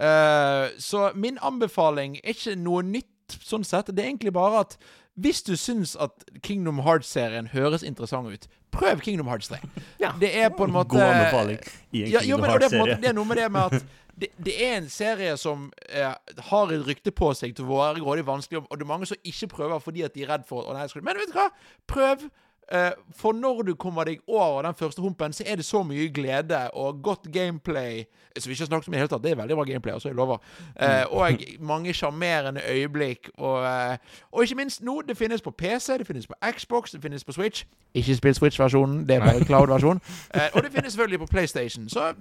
Eh, 0.00 0.68
så 0.78 1.08
min 1.18 1.40
anbefaling 1.42 2.20
er 2.22 2.36
ikke 2.36 2.54
noe 2.60 2.84
nytt 2.86 3.38
sånn 3.42 3.66
sett. 3.66 3.90
Det 3.90 4.04
er 4.04 4.12
egentlig 4.12 4.34
bare 4.36 4.62
at 4.66 4.78
hvis 5.14 5.42
du 5.46 5.54
syns 5.56 5.96
at 6.00 6.24
Kingdom 6.42 6.78
Hearts-serien 6.82 7.46
høres 7.52 7.82
interessant 7.86 8.26
ut, 8.32 8.46
prøv 8.74 9.00
Kingdom 9.00 9.28
Hearts 9.30 9.48
3. 9.48 9.60
Det 10.22 10.30
er 10.40 10.48
på 10.50 10.64
en 10.66 10.72
måte 10.74 10.88
God 10.94 11.04
anbefaling 11.06 11.58
i 11.92 12.02
en 12.02 12.10
ja, 12.10 12.22
jo, 12.26 12.36
Kingdom 12.36 12.40
men, 12.40 12.50
det, 12.60 12.64
er 12.66 12.68
på 12.68 12.74
en 12.74 12.80
måte, 12.80 12.90
Hearts-serie. 12.90 13.02
det 13.02 13.08
er 13.12 13.18
noe 13.20 13.28
med 13.30 13.36
det 13.38 13.50
med 13.54 13.60
at 13.60 13.86
det, 14.20 14.28
det 14.46 14.54
er 14.66 14.76
en 14.80 14.88
serie 14.90 15.36
som 15.40 15.68
eh, 15.88 16.14
har 16.50 16.72
et 16.74 16.86
rykte 16.86 17.12
på 17.14 17.30
seg 17.38 17.54
til 17.54 17.66
å 17.68 17.78
være 17.78 18.02
grådig 18.02 18.26
vanskelig, 18.26 18.64
og 18.66 18.74
det 18.78 18.86
er 18.86 18.90
mange 18.90 19.06
som 19.10 19.20
ikke 19.22 19.48
prøver 19.54 19.82
fordi 19.82 20.02
at 20.06 20.14
de 20.14 20.26
er 20.26 20.32
redd 20.34 20.48
for 20.50 20.66
å, 20.66 20.74
nei, 20.74 20.86
skal- 20.90 21.06
Men 21.06 21.18
vet 21.22 21.30
du 21.30 21.38
hva? 21.38 21.48
Prøv. 21.90 22.26
Eh, 22.72 22.90
for 23.16 23.32
når 23.32 23.62
du 23.62 23.74
kommer 23.74 24.04
deg 24.04 24.18
over 24.28 24.62
den 24.62 24.74
første 24.74 25.02
humpen, 25.02 25.32
så 25.32 25.44
er 25.46 25.56
det 25.56 25.64
så 25.64 25.82
mye 25.82 26.08
glede 26.08 26.70
og 26.70 27.02
godt 27.02 27.32
gameplay. 27.32 28.04
Som 28.38 28.50
vi 28.50 28.52
ikke 28.52 28.62
har 28.62 28.66
snakket 28.66 28.88
om 28.88 28.94
i 28.94 28.96
det 28.96 29.00
hele 29.00 29.08
tatt. 29.08 29.22
Det 29.22 29.30
er 29.30 29.36
veldig 29.36 29.56
bra 29.56 29.64
gameplay, 29.64 29.92
altså, 29.92 30.08
jeg 30.08 30.16
lover. 30.16 30.38
Eh, 30.80 31.04
og 31.10 31.44
mange 31.60 31.94
sjarmerende 31.94 32.60
øyeblikk. 32.70 33.30
Og, 33.38 33.64
eh, 33.64 33.98
og 34.32 34.42
ikke 34.42 34.54
minst 34.54 34.82
nå, 34.82 35.02
det 35.08 35.16
finnes 35.16 35.42
på 35.42 35.50
PC, 35.50 35.98
det 35.98 36.06
finnes 36.06 36.26
på 36.26 36.34
Xbox, 36.56 36.90
det 36.90 37.02
finnes 37.02 37.24
på 37.24 37.32
Switch. 37.32 37.64
Ikke 37.94 38.16
spill 38.16 38.34
Switch-versjonen, 38.34 39.08
det 39.08 39.16
er 39.16 39.20
bare 39.20 39.44
Cloud-versjonen. 39.44 40.00
Og 40.54 40.62
det 40.62 40.72
finnes 40.72 40.92
selvfølgelig 40.92 41.18
på 41.18 41.26
PlayStation. 41.26 41.88
Så 41.88 42.14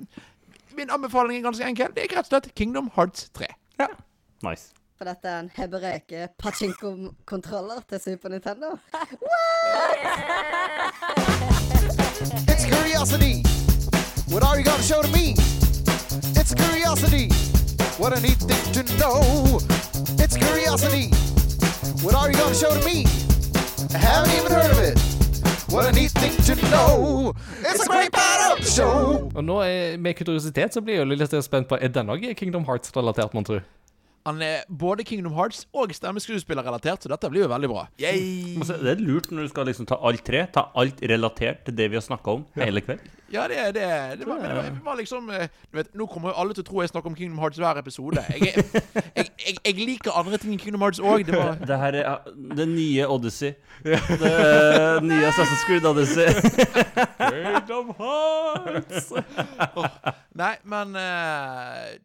min 0.77 0.89
anbefaling 0.89 1.37
er 1.37 1.41
ganske 1.41 1.65
enkel. 1.65 1.87
Det 1.95 2.03
er 2.03 2.17
rett 2.17 2.25
og 2.25 2.25
slett 2.25 2.55
Kingdom 2.55 2.91
Hearts 2.95 3.29
3. 3.29 3.45
Ja. 3.79 3.87
Nice. 4.49 4.73
For 5.03 5.09
dette 5.11 5.27
er 5.27 5.39
en 5.43 5.49
hebreke 5.51 6.27
pachinko-kontroller 6.39 7.81
til 7.89 7.99
Super 7.99 8.29
Nintendo. 8.29 8.67
It's 12.51 12.63
curiosity 12.63 13.35
What 14.31 14.43
are 14.47 14.55
you 14.57 14.63
gonna 14.63 14.87
show 14.91 15.01
to 15.01 15.11
me? 15.11 15.35
It's 16.39 16.53
curiosity 16.55 17.27
What 17.99 18.15
a 18.17 18.21
neat 18.21 18.39
thing 18.49 18.63
to 18.77 18.81
know 18.95 19.19
It's 20.23 20.37
curiosity 20.45 21.05
What 22.05 22.15
are 22.19 22.27
you 22.31 22.37
gonna 22.43 22.61
show 22.63 22.71
to 22.79 22.83
me? 22.87 23.03
I 23.97 23.99
haven't 24.07 24.33
even 24.39 24.51
heard 24.57 24.71
of 24.71 24.79
it 24.89 24.95
What 25.73 25.83
a 25.85 25.91
neat 25.91 26.11
thing 26.21 26.35
to 26.47 26.55
know 26.71 27.33
It's 27.59 27.83
a 27.83 27.89
great 27.91 28.13
part 28.13 28.63
show 28.63 29.31
Og 29.35 29.43
nå 29.43 29.61
er, 29.67 29.97
Med 29.97 30.13
kuriositet 30.15 30.73
så 30.73 30.81
blir 30.81 31.03
jeg 31.03 31.07
litt 31.07 31.43
spent 31.43 31.67
på 31.67 31.75
Er 31.75 31.91
denne 31.91 32.15
også 32.15 32.33
Kingdom 32.39 32.63
Hearts-relatert, 32.63 33.33
mon 33.33 33.43
tro? 33.43 33.59
Han 34.25 34.37
er 34.45 34.61
både 34.71 35.03
Kingdom 35.03 35.33
Hearts 35.35 35.65
og 35.75 35.91
stemmeskuespillerrelatert, 35.91 37.03
så 37.03 37.09
dette 37.11 37.27
blir 37.33 37.43
jo 37.43 37.49
veldig 37.51 37.67
bra. 37.73 37.81
Yay. 37.99 38.53
Det 38.63 38.93
er 38.93 39.01
lurt 39.03 39.27
når 39.35 39.49
du 39.49 39.51
skal 39.51 39.67
liksom 39.67 39.87
ta 39.89 39.97
alt 39.99 40.23
tre. 40.23 40.45
Ta 40.55 40.69
alt 40.79 41.01
relatert 41.11 41.65
til 41.67 41.75
det 41.75 41.89
vi 41.91 41.97
har 41.99 42.05
snakka 42.05 42.37
om 42.37 42.45
hele 42.55 42.79
kveld. 42.85 43.03
Ja, 43.33 43.47
det, 43.49 43.57
det, 43.73 43.83
det, 44.19 44.27
var, 44.29 44.39
det, 44.45 44.53
var, 44.53 44.67
det 44.69 44.81
var 44.85 44.95
liksom 44.99 45.29
eh, 45.33 45.47
du 45.71 45.77
vet, 45.79 45.87
Nå 45.97 46.05
kommer 46.05 46.29
jo 46.29 46.35
alle 46.43 46.53
til 46.53 46.61
å 46.61 46.67
tro 46.67 46.83
jeg 46.83 46.91
snakker 46.91 47.09
om 47.09 47.15
Kingdom 47.17 47.39
Hearts 47.41 47.57
hver 47.57 47.79
episode. 47.81 48.21
Jeg, 48.29 48.53
er- 48.53 49.01
jeg, 49.17 49.31
jeg, 49.47 49.55
jeg 49.65 49.87
liker 49.89 50.13
andre 50.21 50.37
ting 50.39 50.53
i 50.53 50.59
Kingdom 50.61 50.85
Hearts 50.85 51.01
òg. 51.01 51.25
Det 51.27 51.35
var 51.39 51.57
Det 51.65 51.79
her 51.81 51.97
er 52.03 52.31
det 52.61 52.67
nye 52.69 53.07
Odyssey. 53.09 53.55
Det 53.83 54.29
er 54.29 55.01
nye 55.03 55.25
Assassin's 55.31 55.65
Creed 55.67 55.89
Odyssey. 55.89 56.29
Kingdom 57.17 57.91
Hearts! 57.99 59.11
Nei, 60.37 60.53
men 60.69 60.95
eh, 61.01 61.95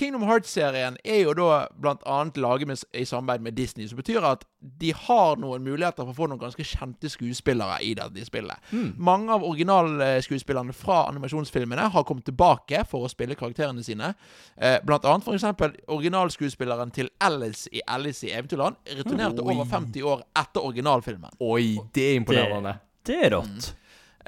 Kingdom 0.00 0.22
Hearts-serien 0.24 0.94
er 1.04 1.18
jo 1.26 1.34
da 1.36 1.66
annet 2.08 2.38
laget 2.40 2.68
med, 2.70 2.80
i 2.96 3.04
samarbeid 3.04 3.42
med 3.44 3.56
Disney, 3.58 3.84
som 3.88 3.98
betyr 4.00 4.24
at 4.24 4.46
de 4.80 4.94
har 4.96 5.36
noen 5.40 5.64
muligheter 5.64 6.06
for 6.06 6.14
å 6.14 6.16
få 6.16 6.28
noen 6.30 6.40
ganske 6.40 6.64
kjente 6.64 7.10
skuespillere 7.12 7.76
i 7.84 7.90
dette 7.98 8.24
spillet. 8.24 8.70
Mange 8.96 9.34
av 9.34 9.44
originalskuespillerne 9.44 10.72
fra 10.76 11.02
animasjonsfilmene 11.10 11.90
har 11.92 12.06
kommet 12.08 12.24
tilbake 12.30 12.80
for 12.88 13.04
å 13.04 13.10
spille 13.12 13.36
karakterene 13.36 13.84
sine. 13.84 14.14
Eh, 14.56 14.78
blant 14.86 15.04
annet 15.04 15.28
eksempel 15.34 15.76
originalskuespilleren 15.92 16.94
til 16.96 17.10
Alice 17.20 17.68
i 17.72 17.82
Alice 17.86 18.24
i 18.24 18.32
Eventyrland 18.32 18.80
returnerte 19.02 19.44
over 19.44 19.68
50 19.68 20.06
år 20.14 20.24
etter 20.40 20.64
originalfilmen. 20.64 21.36
Oi, 21.44 21.76
det 21.92 22.06
er 22.14 22.22
imponerende. 22.22 22.78
Det 23.04 23.20
er 23.26 23.36
rått. 23.36 23.74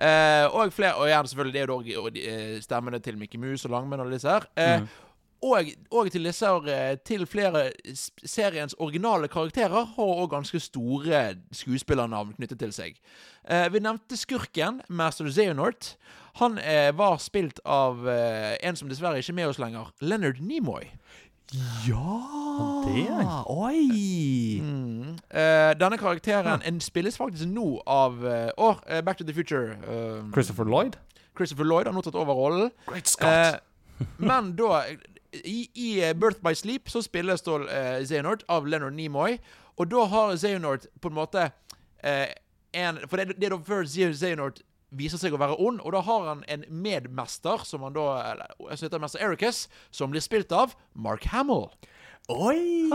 Eh, 0.03 0.45
og 0.51 0.73
flere, 0.73 0.95
og 0.99 1.09
gjerne 1.09 1.29
selvfølgelig 1.29 1.53
det 1.55 1.63
er 1.63 1.73
jo 1.73 1.81
da 1.81 2.21
eh, 2.21 2.61
stemmene 2.65 3.01
til 3.05 3.19
Mickey 3.21 3.41
Mouse 3.41 3.69
og 3.69 3.75
Langmenn 3.75 4.05
og 4.05 4.13
disse 4.13 4.29
her. 4.29 4.47
Eh, 4.57 4.85
og, 5.43 5.71
og 5.91 6.11
til 6.15 6.25
disse 6.29 6.47
eh, 6.71 6.97
til 7.05 7.27
flere 7.27 7.65
seriens 8.25 8.75
originale 8.79 9.29
karakterer 9.29 9.89
har 9.97 10.13
òg 10.23 10.31
ganske 10.31 10.61
store 10.63 11.23
skuespillernavn 11.53 12.37
knyttet 12.39 12.63
til 12.63 12.73
seg. 12.73 12.99
Eh, 13.49 13.67
vi 13.75 13.83
nevnte 13.83 14.17
skurken, 14.17 14.81
Master 14.89 15.27
Xehanort. 15.31 15.97
Han 16.41 16.59
eh, 16.59 16.91
var 16.97 17.19
spilt 17.21 17.61
av 17.69 18.07
eh, 18.09 18.55
en 18.63 18.79
som 18.79 18.89
dessverre 18.89 19.19
ikke 19.21 19.35
er 19.35 19.41
med 19.43 19.51
oss 19.51 19.61
lenger, 19.61 19.91
Leonard 20.01 20.41
Nimoy. 20.41 20.87
Ja 21.85 22.13
det 22.87 23.03
er 23.09 23.19
han. 23.19 23.45
Oi! 23.51 24.61
Mm. 24.63 25.17
Eh, 25.29 25.73
denne 25.81 25.99
karakteren 26.01 26.63
en 26.65 26.81
spilles 26.81 27.19
faktisk 27.21 27.49
nå 27.51 27.83
av 27.89 28.23
eh, 28.25 28.49
Å, 28.57 28.71
eh, 28.89 29.03
Back 29.05 29.19
to 29.21 29.27
the 29.29 29.35
Future. 29.37 29.77
eh, 29.85 30.23
Christopher 30.33 30.65
Lloyd? 30.65 30.97
Christopher 31.37 31.69
Lloyd 31.69 31.89
har 31.89 31.97
nå 31.97 32.03
tatt 32.05 32.17
over 32.17 32.37
rollen. 32.37 32.73
Great 32.87 33.09
Scott! 33.09 33.61
Eh, 33.61 34.07
men 34.19 34.55
da 34.57 34.83
I, 35.33 35.71
i 35.75 35.89
eh, 36.05 36.13
Birth 36.15 36.43
by 36.45 36.53
Sleep 36.59 36.91
så 36.93 37.01
spilles 37.05 37.41
da 37.47 37.59
eh, 37.65 38.03
Xehanort 38.05 38.43
av 38.53 38.67
Leonard 38.69 38.93
Nimoy. 38.99 39.39
Og 39.81 39.89
da 39.89 40.05
har 40.13 40.35
Xehanort 40.37 40.85
på 41.01 41.09
en 41.09 41.17
måte 41.17 41.47
eh, 42.05 42.29
en 42.77 42.99
For 43.09 43.17
det, 43.21 43.39
det 43.41 43.49
er 43.49 43.55
da 43.57 43.61
før 43.65 43.85
Xe- 43.89 44.13
Xehanort 44.13 44.61
viser 44.93 45.17
seg 45.17 45.33
å 45.33 45.39
være 45.41 45.57
ond, 45.57 45.81
og 45.81 45.95
da 45.95 46.03
har 46.05 46.27
han 46.29 46.43
en 46.53 46.67
medmester, 46.69 47.63
som 47.65 47.81
han 47.87 47.95
da 47.97 48.03
eller, 48.35 48.51
som 48.77 48.85
heter 48.85 49.01
mester 49.01 49.23
Ericus, 49.25 49.63
som 49.89 50.13
blir 50.13 50.21
spilt 50.21 50.53
av 50.53 50.75
Mark 50.93 51.25
Hamill. 51.33 51.71
Oi! 52.29 52.91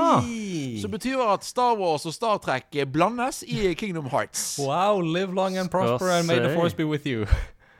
Som 0.81 0.93
betyr 0.93 1.17
at 1.25 1.43
Star 1.43 1.73
Wars 1.75 2.05
og 2.05 2.13
Star 2.13 2.37
Trek 2.37 2.69
blandes 2.93 3.41
i 3.43 3.73
Kingdom 3.75 4.05
Hearts. 4.13 4.59
Wow, 4.61 5.01
live 5.01 5.33
long 5.33 5.57
and 5.57 5.71
prosper 5.73 6.11
and 6.19 6.27
may 6.29 6.37
the 6.39 6.53
force 6.53 6.77
be 6.77 6.85
with 6.85 7.05
you. 7.09 7.25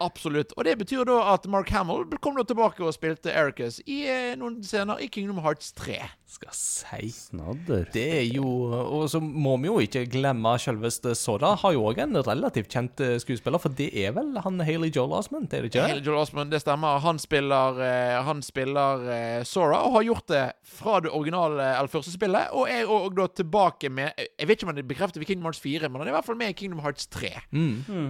Absolutt. 0.03 0.53
Og 0.57 0.65
det 0.68 0.78
betyr 0.78 1.06
da 1.10 1.18
at 1.34 1.48
Mark 1.49 1.72
Hamill 1.74 2.06
kom 2.22 2.38
da 2.38 2.45
tilbake 2.48 2.84
og 2.86 2.94
spilte 2.95 3.34
Ericus 3.34 3.80
i 3.86 4.03
eh, 4.10 4.36
noen 4.38 4.60
scener 4.65 5.02
i 5.02 5.10
Kingdom 5.11 5.41
Hearts 5.45 5.72
3. 5.78 5.99
Skal 6.38 6.53
si 6.53 7.07
Snadder. 7.09 7.88
Det 7.93 8.05
er 8.19 8.26
jo 8.30 8.45
Og 8.45 9.07
så 9.09 9.18
må 9.22 9.55
vi 9.57 9.69
jo 9.72 9.80
ikke 9.81 10.03
glemme 10.11 10.51
selveste 10.61 11.15
Soda. 11.18 11.55
Har 11.57 11.73
jo 11.73 11.88
òg 11.89 12.01
en 12.03 12.19
relativt 12.22 12.69
kjent 12.73 13.01
eh, 13.01 13.15
skuespiller, 13.22 13.61
for 13.61 13.73
det 13.73 13.88
er 13.97 14.14
vel 14.14 14.35
han 14.43 14.61
Haley 14.61 14.91
Joel 14.93 15.15
Osment, 15.18 15.49
er 15.53 15.65
det 15.65 15.72
ikke 15.72 15.88
Haley? 15.88 16.03
Joel 16.05 16.22
Osment, 16.22 16.53
det 16.53 16.61
stemmer. 16.61 16.99
Han 17.01 17.18
spiller, 17.22 17.81
eh, 17.81 18.18
han 18.27 18.43
spiller 18.45 19.07
eh, 19.15 19.39
Sora, 19.49 19.81
og 19.88 19.97
har 19.97 20.07
gjort 20.11 20.27
det 20.30 20.43
fra 20.77 20.99
det 21.01 21.09
originale 21.09 21.72
eller 21.72 21.89
første 21.89 22.14
spillet. 22.14 22.53
Og 22.53 22.69
er 22.69 22.85
og 22.85 23.18
da 23.18 23.26
tilbake 23.34 23.89
med 23.89 24.14
Jeg 24.18 24.47
vet 24.47 24.59
ikke 24.59 24.69
om 24.69 24.76
han 24.76 24.88
bekrefter 24.88 25.22
ved 25.23 25.31
Kingdom 25.31 25.49
Hearts 25.49 25.64
4, 25.64 25.89
men 25.89 26.01
han 26.03 26.11
er 26.11 26.14
i 26.14 26.18
hvert 26.19 26.30
fall 26.30 26.38
med 26.38 26.53
i 26.53 26.57
Kingdom 26.59 26.84
Hearts 26.85 27.09
3. 27.18 27.34
Mm. 27.51 27.84
Mm. 27.88 28.07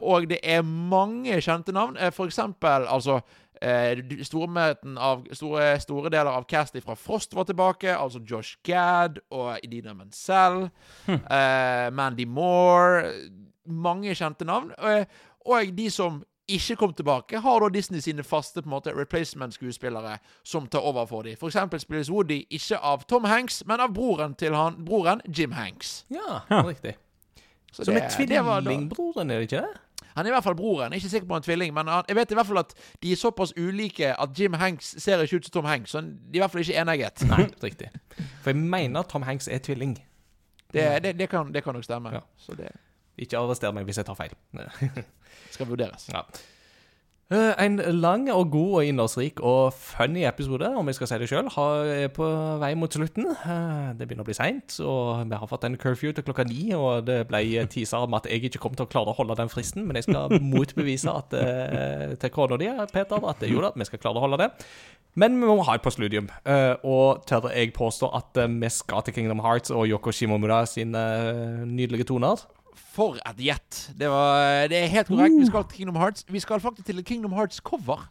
og 0.00 0.28
det 0.28 0.38
er 0.42 0.62
mange 0.62 1.40
kjente 1.40 1.72
navn. 1.72 1.96
For 2.12 2.28
eksempel 2.28 2.84
altså 2.90 3.22
stormøten 4.26 4.98
av 4.98 5.24
store, 5.36 5.76
store 5.80 6.10
deler 6.10 6.32
av 6.32 6.44
castet 6.50 6.84
fra 6.84 6.96
Frost 6.98 7.34
var 7.34 7.44
tilbake. 7.48 7.92
Altså 7.96 8.20
Josh 8.26 8.56
Gad 8.66 9.20
og 9.30 9.58
Idina 9.62 9.94
Menzel. 9.94 10.70
eh, 11.08 11.90
Mandy 11.94 12.24
Moore. 12.26 13.12
Mange 13.66 14.14
kjente 14.18 14.44
navn. 14.48 14.72
Eh, 14.82 15.04
og 15.46 15.72
de 15.76 15.88
som 15.90 16.22
ikke 16.52 16.74
kom 16.76 16.92
tilbake, 16.92 17.38
har 17.40 17.60
da 17.62 17.68
Disney 17.72 18.00
sine 18.02 18.24
faste 18.26 18.60
på 18.60 18.66
en 18.66 18.72
måte 18.74 18.92
replacement-skuespillere 18.92 20.16
som 20.44 20.66
tar 20.66 20.82
over 20.84 21.06
for 21.06 21.22
dem. 21.22 21.36
For 21.38 21.48
eksempel 21.48 21.80
spilles 21.80 22.10
Woody 22.10 22.42
ikke 22.50 22.76
av 22.82 23.06
Tom 23.08 23.24
Hanks, 23.30 23.62
men 23.66 23.80
av 23.80 23.94
broren 23.94 24.34
til 24.36 24.52
han, 24.58 24.74
broren 24.84 25.22
Jim 25.30 25.52
Hanks. 25.56 26.04
Ja, 26.10 26.40
riktig. 26.66 26.96
Så 27.72 27.84
Som 27.86 27.94
det- 27.94 28.02
er 28.02 28.08
tvillingbroren, 28.10 29.30
er 29.30 29.38
det 29.40 29.48
ikke 29.50 29.62
det? 29.62 29.80
Han 30.16 30.26
er 30.26 30.30
i 30.30 30.34
hvert 30.34 30.44
fall 30.44 30.56
broren. 30.58 30.92
Jeg 30.92 30.98
er 30.98 31.02
ikke 31.02 31.12
sikker 31.14 31.28
på 31.28 31.36
han 31.36 31.42
er 31.44 31.48
tvilling, 31.48 31.74
men 31.74 31.90
han, 31.90 32.04
jeg 32.08 32.16
vet 32.16 32.34
i 32.34 32.38
hvert 32.38 32.48
fall 32.48 32.60
at 32.62 32.74
de 33.02 33.12
er 33.12 33.20
såpass 33.20 33.52
ulike 33.56 34.12
at 34.14 34.38
Jim 34.38 34.56
Hanks 34.60 34.94
ser 35.02 35.22
ikke 35.24 35.40
ut 35.40 35.48
som 35.48 35.56
Tom 35.58 35.68
Hanks. 35.70 35.90
Så 35.94 36.00
de 36.04 36.08
er 36.34 36.40
i 36.40 36.44
hvert 36.44 36.54
fall 36.54 36.64
ikke 36.64 36.78
enegget. 36.84 37.24
Nei, 37.30 37.46
riktig. 37.62 37.90
For 38.44 38.52
jeg 38.52 38.62
mener 38.62 39.02
Tom 39.08 39.26
Hanks 39.28 39.48
er 39.48 39.62
tvilling. 39.64 39.96
Det, 40.72 40.86
det, 41.04 41.18
det, 41.18 41.28
kan, 41.28 41.52
det 41.52 41.64
kan 41.64 41.76
nok 41.76 41.84
stemme. 41.84 42.12
Ja. 42.14 42.20
Så 42.40 42.56
det 42.56 42.70
Ikke 43.20 43.38
arrester 43.38 43.72
meg 43.76 43.84
hvis 43.84 44.00
jeg 44.00 44.08
tar 44.08 44.16
feil. 44.16 44.32
skal 45.52 45.68
vurderes. 45.68 46.08
Ja. 46.12 46.22
Eh, 47.32 47.54
En 47.64 47.78
lang 48.02 48.26
og 48.28 48.50
god 48.52 48.72
og 48.76 48.84
innholdsrik 48.84 49.38
og 49.40 49.72
funny 49.72 50.26
episode, 50.28 50.68
om 50.76 50.88
jeg 50.90 50.98
skal 50.98 51.08
si 51.08 51.18
det 51.22 51.28
sjøl, 51.30 51.46
er 51.48 52.10
på 52.12 52.26
vei 52.60 52.74
mot 52.76 52.92
slutten. 52.92 53.24
Eh, 53.32 53.92
Det 53.96 54.04
begynner 54.08 54.26
å 54.26 54.28
bli 54.28 54.36
seint, 54.36 54.74
og 54.84 55.22
vi 55.30 55.38
har 55.40 55.48
fått 55.48 55.64
en 55.64 55.78
curfew 55.80 56.12
til 56.12 56.24
klokka 56.26 56.44
ni. 56.44 56.74
Og 56.76 57.06
det 57.06 57.22
ble 57.30 57.40
teaser 57.72 58.04
om 58.04 58.12
at 58.18 58.26
jeg 58.28 58.42
ikke 58.50 58.60
kom 58.60 58.74
til 58.76 58.84
å 58.84 58.90
klare 58.92 59.14
å 59.14 59.16
holde 59.16 59.38
den 59.38 59.48
fristen, 59.48 59.86
men 59.86 59.96
jeg 59.96 60.10
skal 60.10 60.28
motbevise 60.54 61.08
at, 61.08 61.32
eh, 61.32 62.14
til 62.20 62.30
kona 62.34 62.58
di, 62.60 62.68
Peter, 62.92 63.16
at 63.24 63.40
jo 63.48 63.62
da, 63.64 63.72
vi 63.76 63.84
skal 63.88 63.98
klare 64.02 64.20
å 64.20 64.26
holde 64.26 64.42
det. 64.44 64.50
Men 65.16 65.40
vi 65.40 65.46
må 65.46 65.64
ha 65.64 65.74
et 65.76 65.82
postludium, 65.84 66.28
eh, 66.44 66.74
og 66.84 67.24
tør 67.28 67.48
jeg 67.52 67.72
påstå 67.72 68.12
at 68.16 68.36
eh, 68.44 68.48
vi 68.60 68.68
skal 68.68 69.02
til 69.06 69.14
Kingdom 69.14 69.40
Hearts 69.44 69.70
og 69.70 69.86
Yoko 69.88 70.12
Shimomura 70.12 70.66
sine 70.68 70.98
eh, 70.98 71.64
nydelige 71.64 72.04
toner. 72.12 72.40
For 72.92 73.16
et 73.20 73.38
gjett! 73.42 73.78
Det, 73.98 74.08
var- 74.12 74.68
det 74.72 74.78
er 74.82 74.90
helt 74.92 75.08
korrekt. 75.08 75.36
Vi 75.40 75.46
skal 75.48 75.64
til 75.68 75.76
Kingdom 75.82 75.96
Hearts. 76.00 76.24
Vi 76.28 76.40
skal 76.40 76.60
faktisk 76.60 76.86
til 76.88 77.04
Kingdom 77.04 77.32
Hearts-cover. 77.36 78.08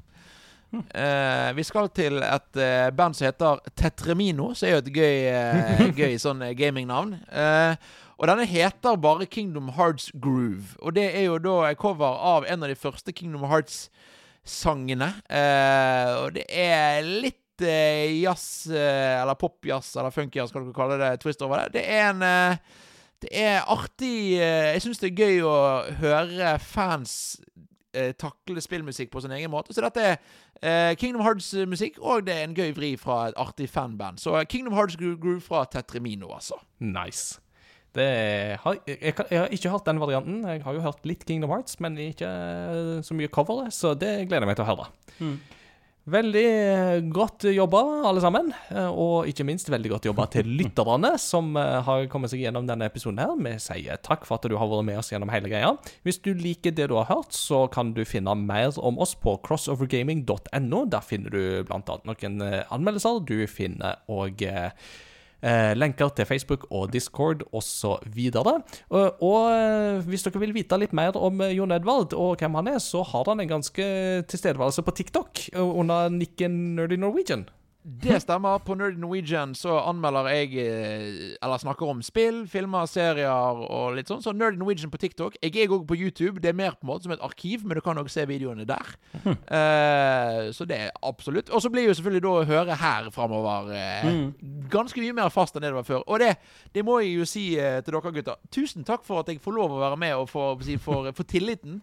Uh, 0.72 1.50
vi 1.58 1.64
skal 1.68 1.90
til 1.92 2.22
et 2.24 2.58
uh, 2.62 2.92
band 2.96 3.18
som 3.18 3.26
heter 3.28 3.60
Tetremino, 3.76 4.54
som 4.56 4.70
er 4.70 4.78
jo 4.78 4.84
et 4.86 4.94
gøy, 4.96 5.18
uh, 5.28 5.82
gøy 6.00 6.14
sånn 6.24 6.46
eh, 6.48 6.54
gamingnavn. 6.56 7.18
Eh, 7.28 7.76
og 8.22 8.30
denne 8.30 8.46
heter 8.48 8.96
bare 9.02 9.26
Kingdom 9.28 9.68
Hearts 9.76 10.12
Groove. 10.24 10.78
Og 10.80 10.94
det 10.96 11.10
er 11.18 11.26
jo 11.26 11.36
da 11.44 11.74
cover 11.76 12.16
av 12.32 12.48
en 12.48 12.64
av 12.64 12.72
de 12.72 12.78
første 12.80 13.12
Kingdom 13.18 13.44
Hearts-sangene. 13.52 15.10
Eh, 15.28 16.12
og 16.22 16.38
det 16.38 16.46
er 16.54 17.02
litt 17.04 17.66
eh, 17.66 18.22
jazz, 18.22 18.46
eh, 18.72 19.18
eller 19.22 19.36
popjazz, 19.42 19.92
eller 20.00 20.14
funkjazz, 20.16 20.54
hva 20.56 20.64
du 20.64 20.72
kalle 20.76 21.02
det, 21.02 21.12
twist 21.26 21.42
over 21.46 21.66
det. 21.66 21.76
Det 21.82 21.84
er 21.98 22.08
en 22.14 22.24
eh, 22.24 22.80
det 23.22 23.30
er 23.38 23.68
artig 23.70 24.38
eh, 24.40 24.72
Jeg 24.76 24.86
syns 24.86 25.02
det 25.02 25.12
er 25.12 25.26
gøy 25.26 25.44
å 25.46 25.58
høre 26.02 26.56
fans 26.64 27.14
eh, 27.94 28.16
takle 28.18 28.64
spillmusikk 28.64 29.12
på 29.14 29.22
sin 29.22 29.34
egen 29.36 29.52
måte. 29.54 29.76
Så 29.76 29.84
dette 29.86 30.08
er 30.08 30.18
eh, 30.62 30.96
Kingdom 31.00 31.24
Hearts-musikk, 31.26 32.00
og 32.02 32.26
det 32.28 32.36
er 32.38 32.48
en 32.48 32.58
gøy 32.58 32.74
vri 32.78 32.96
fra 33.00 33.28
et 33.30 33.38
artig 33.42 33.70
fanband. 33.70 34.22
Så 34.22 34.34
Kingdom 34.50 34.78
Hearts 34.78 34.98
Groove 34.98 35.42
fra 35.46 35.64
Tetremino, 35.70 36.34
altså. 36.34 36.58
Nice. 36.82 37.40
Det 37.92 38.08
har, 38.64 38.78
jeg, 38.88 39.00
jeg 39.04 39.40
har 39.42 39.52
ikke 39.52 39.70
hørt 39.74 39.88
den 39.90 40.00
varianten. 40.00 40.46
Jeg 40.48 40.64
har 40.64 40.76
jo 40.78 40.84
hørt 40.86 41.06
litt 41.06 41.26
Kingdom 41.28 41.52
Hearts, 41.52 41.76
men 41.84 42.00
ikke 42.00 42.30
så 43.04 43.18
mye 43.18 43.32
cover, 43.34 43.68
så 43.76 43.94
det 43.94 44.30
gleder 44.30 44.48
jeg 44.48 44.54
meg 44.54 44.62
til 44.62 44.66
å 44.66 44.72
høre. 44.72 44.88
Veldig 46.12 46.44
eh, 46.44 46.98
godt 47.14 47.46
jobba, 47.54 47.82
alle 48.10 48.22
sammen. 48.24 48.50
eh, 48.74 48.88
Og 48.90 49.30
ikke 49.32 49.46
minst 49.48 49.70
veldig 49.72 49.92
godt 49.94 50.08
jobba 50.10 50.26
til 50.34 50.50
lytterne 50.60 51.14
som 51.22 51.54
eh, 51.60 51.78
har 51.88 52.08
kommet 52.12 52.34
seg 52.34 52.44
gjennom 52.44 52.68
denne 52.68 52.90
episoden. 52.90 53.22
her. 53.22 53.32
Vi 53.40 53.54
sier 53.64 54.02
takk 54.04 54.26
for 54.28 54.36
at 54.42 54.50
du 54.52 54.58
har 54.60 54.68
vært 54.72 54.88
med 54.90 55.00
oss 55.00 55.12
gjennom 55.14 55.32
hele 55.32 55.52
greia. 55.52 55.72
Hvis 56.04 56.20
du 56.26 56.34
liker 56.36 56.76
det 56.76 56.90
du 56.92 56.98
har 57.00 57.08
hørt, 57.12 57.32
så 57.38 57.64
kan 57.72 57.94
du 57.96 58.04
finne 58.08 58.36
mer 58.36 58.76
om 58.82 59.00
oss 59.02 59.16
på 59.16 59.38
crossovergaming.no. 59.48 60.84
Der 60.92 61.06
finner 61.06 61.32
du 61.32 61.72
annet 61.72 62.06
noen 62.10 62.44
anmeldelser. 62.68 63.24
Du 63.28 63.38
finner 63.48 64.02
òg 64.12 64.42
Eh, 64.52 64.72
lenker 65.42 66.12
til 66.14 66.28
Facebook 66.30 66.68
og 66.70 66.92
Discord 66.94 67.42
osv. 67.52 68.20
Og, 68.90 69.24
og 69.24 69.40
eh, 69.52 70.04
hvis 70.10 70.26
dere 70.26 70.42
vil 70.44 70.54
vite 70.56 70.78
litt 70.80 70.94
mer 70.98 71.18
om 71.18 71.42
eh, 71.42 71.56
Jon 71.58 71.74
Edvard 71.76 72.14
og 72.18 72.42
hvem 72.42 72.60
han 72.60 72.74
er, 72.74 72.80
så 72.84 73.04
har 73.08 73.30
han 73.32 73.42
en 73.44 73.56
ganske 73.56 73.88
tilstedeværelse 74.30 74.86
på 74.86 74.96
TikTok 75.00 75.48
eh, 75.54 75.62
under 75.62 76.12
nikken 76.14 76.76
Nerdy 76.78 77.00
Norwegian. 77.02 77.48
Det 77.84 78.20
stemmer. 78.22 78.60
På 78.62 78.76
Nerd 78.78 79.00
Norwegian 79.02 79.56
så 79.58 79.80
anmelder 79.80 80.28
jeg 80.30 80.54
eh, 80.62 81.38
Eller 81.42 81.62
snakker 81.62 81.90
om 81.90 82.04
spill, 82.06 82.44
filmer, 82.50 82.86
serier 82.86 83.62
og 83.66 83.96
litt 83.98 84.12
sånn. 84.12 84.22
Så 84.22 84.34
Nerd 84.38 84.60
Norwegian 84.60 84.92
på 84.94 85.00
TikTok. 85.02 85.40
Jeg 85.42 85.56
er 85.64 85.74
òg 85.74 85.88
på 85.90 85.98
YouTube. 85.98 86.42
Det 86.44 86.52
er 86.52 86.58
mer 86.58 86.76
på 86.78 86.86
en 86.86 86.92
måte 86.92 87.08
som 87.08 87.16
et 87.16 87.24
arkiv, 87.26 87.66
men 87.66 87.80
du 87.80 87.82
kan 87.86 87.98
òg 87.98 88.12
se 88.14 88.28
videoene 88.30 88.68
der. 88.70 88.96
Eh, 89.52 90.52
så 90.56 90.66
det 90.68 90.78
er 90.78 90.94
absolutt. 91.06 91.50
Og 91.52 91.62
så 91.64 91.70
blir 91.74 91.88
jo 91.88 91.96
selvfølgelig 91.98 92.24
da 92.24 92.32
å 92.32 92.46
høre 92.48 92.76
her 92.80 93.10
framover 93.14 93.72
eh, 93.76 94.06
ganske 94.72 95.02
mye 95.02 95.16
mer 95.18 95.34
fast 95.34 95.58
enn 95.58 95.66
det 95.66 95.72
det 95.72 95.80
var 95.80 95.88
før. 95.88 96.06
Og 96.06 96.22
det, 96.22 96.36
det 96.76 96.86
må 96.88 97.00
jeg 97.02 97.18
jo 97.18 97.28
si 97.28 97.44
uh, 97.60 97.82
til 97.84 97.98
dere 97.98 98.14
gutter. 98.16 98.40
Tusen 98.54 98.88
takk 98.88 99.04
for 99.08 99.22
at 99.22 99.32
jeg 99.32 99.42
får 99.44 99.58
lov 99.58 99.76
å 99.76 99.82
være 99.82 100.00
med 100.00 100.16
og 100.20 100.30
for, 100.32 100.62
for, 100.84 101.12
for 101.18 101.28
tilliten. 101.28 101.82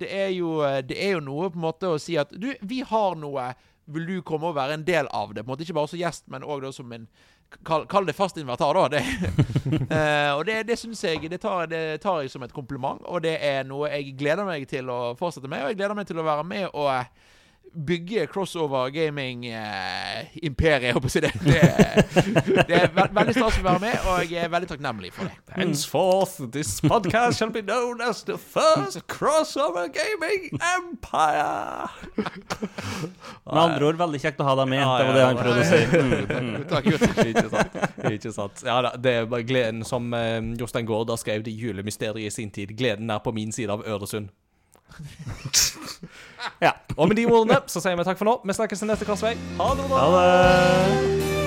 Det 0.00 0.08
er, 0.14 0.30
jo, 0.32 0.60
det 0.86 0.96
er 0.96 1.18
jo 1.18 1.24
noe 1.26 1.50
på 1.52 1.60
en 1.60 1.66
måte 1.66 1.90
å 1.90 2.00
si 2.00 2.16
at 2.20 2.32
du, 2.32 2.48
vi 2.62 2.80
har 2.86 3.18
noe 3.20 3.50
vil 3.86 4.06
du 4.06 4.16
komme 4.26 4.50
og 4.50 4.56
være 4.58 4.78
en 4.78 4.86
del 4.86 5.08
av 5.14 5.34
det? 5.34 5.44
På 5.44 5.50
en 5.50 5.54
måte 5.54 5.66
Ikke 5.66 5.76
bare 5.78 5.90
som 5.90 6.00
gjest, 6.00 6.26
men 6.30 6.46
òg 6.46 6.66
som 6.74 6.92
en 6.92 7.06
Kall, 7.66 7.82
kall 7.90 8.06
det 8.06 8.14
fast 8.14 8.36
invertar, 8.38 8.76
da. 8.78 8.84
Det. 8.88 9.00
uh, 9.90 10.30
og 10.38 10.44
det, 10.46 10.60
det 10.68 10.76
syns 10.78 11.00
jeg 11.02 11.26
det 11.32 11.40
tar, 11.42 11.64
det 11.66 11.98
tar 11.98 12.20
jeg 12.22 12.30
som 12.30 12.44
et 12.46 12.52
kompliment, 12.54 13.02
og 13.10 13.24
det 13.24 13.32
er 13.42 13.64
noe 13.66 13.90
jeg 13.90 14.12
gleder 14.20 14.46
meg 14.46 14.68
til 14.70 14.86
å 14.86 15.16
fortsette 15.18 15.50
med. 15.50 15.64
Og 15.64 15.72
jeg 15.72 15.80
gleder 15.80 15.98
meg 15.98 16.06
til 16.06 16.22
å 16.22 16.26
være 16.28 16.44
med 16.46 16.68
og 16.70 16.92
bygge 17.74 18.26
crossover 18.26 18.90
gaming-imperiet, 18.90 20.88
jeg 20.88 20.94
håper 20.96 21.10
å 21.10 21.12
si 21.12 21.20
det. 21.22 21.30
Det, 21.44 21.60
det 22.68 22.76
er 22.80 22.88
ve 22.94 23.04
veldig 23.14 23.34
stas 23.36 23.58
å 23.60 23.64
være 23.64 23.82
med, 23.84 23.96
og 24.10 24.32
jeg 24.32 24.44
er 24.44 24.50
veldig 24.52 24.70
takknemlig 24.72 25.12
for 25.14 25.28
det. 25.28 25.36
Henceforth, 25.54 26.40
this 26.54 26.72
podcast 26.82 27.38
shall 27.38 27.52
be 27.54 27.62
known 27.62 28.02
as 28.02 28.24
the 28.26 28.36
first 28.38 28.98
crossover 29.06 29.86
gaming 29.94 30.50
empire. 30.72 31.90
Med 33.46 33.62
andre 33.62 33.90
ord, 33.90 34.00
veldig 34.02 34.22
kjekt 34.22 34.42
å 34.42 34.48
ha 34.50 34.56
deg 34.62 34.70
med. 34.72 34.82
Det 34.82 35.06
var 35.08 35.18
det 35.18 35.26
han 35.28 35.40
prøvde 35.40 35.64
å 35.64 35.70
si. 35.70 35.80
Mm. 36.40 36.62
Takk, 36.70 36.86
gutter. 36.86 37.26
Ikke 37.30 37.48
sant. 37.52 37.74
Ikke 38.10 38.32
sant. 38.32 38.62
Ja 38.64 38.76
da, 38.84 38.92
det 38.96 39.12
er 39.20 39.26
bare 39.30 39.44
gleden 39.46 39.82
som 39.86 40.06
eh, 40.16 40.38
Jostein 40.60 40.86
Gaarder 40.88 41.18
skrev 41.20 41.46
i 41.50 41.54
julemysteriet 41.58 42.30
i 42.30 42.32
sin 42.32 42.52
tid. 42.54 42.72
Gleden 42.78 43.10
er 43.12 43.20
på 43.24 43.32
min 43.36 43.52
side 43.52 43.72
av 43.74 43.84
Øresund. 43.84 44.30
Ja. 46.66 46.72
Og 46.96 47.08
med 47.08 47.16
de 47.16 47.26
ordene 47.26 47.60
så 47.66 47.82
sier 47.82 47.98
vi 47.98 48.06
takk 48.08 48.20
for 48.20 48.28
nå. 48.30 48.38
Vi 48.44 48.56
snakkes 48.56 48.82
til 48.82 48.90
neste 48.92 49.08
korsvei. 49.08 49.36
Ha 49.60 49.74
det 49.76 49.90
bra. 49.90 50.06
Ha 50.06 50.08
det. 50.16 51.39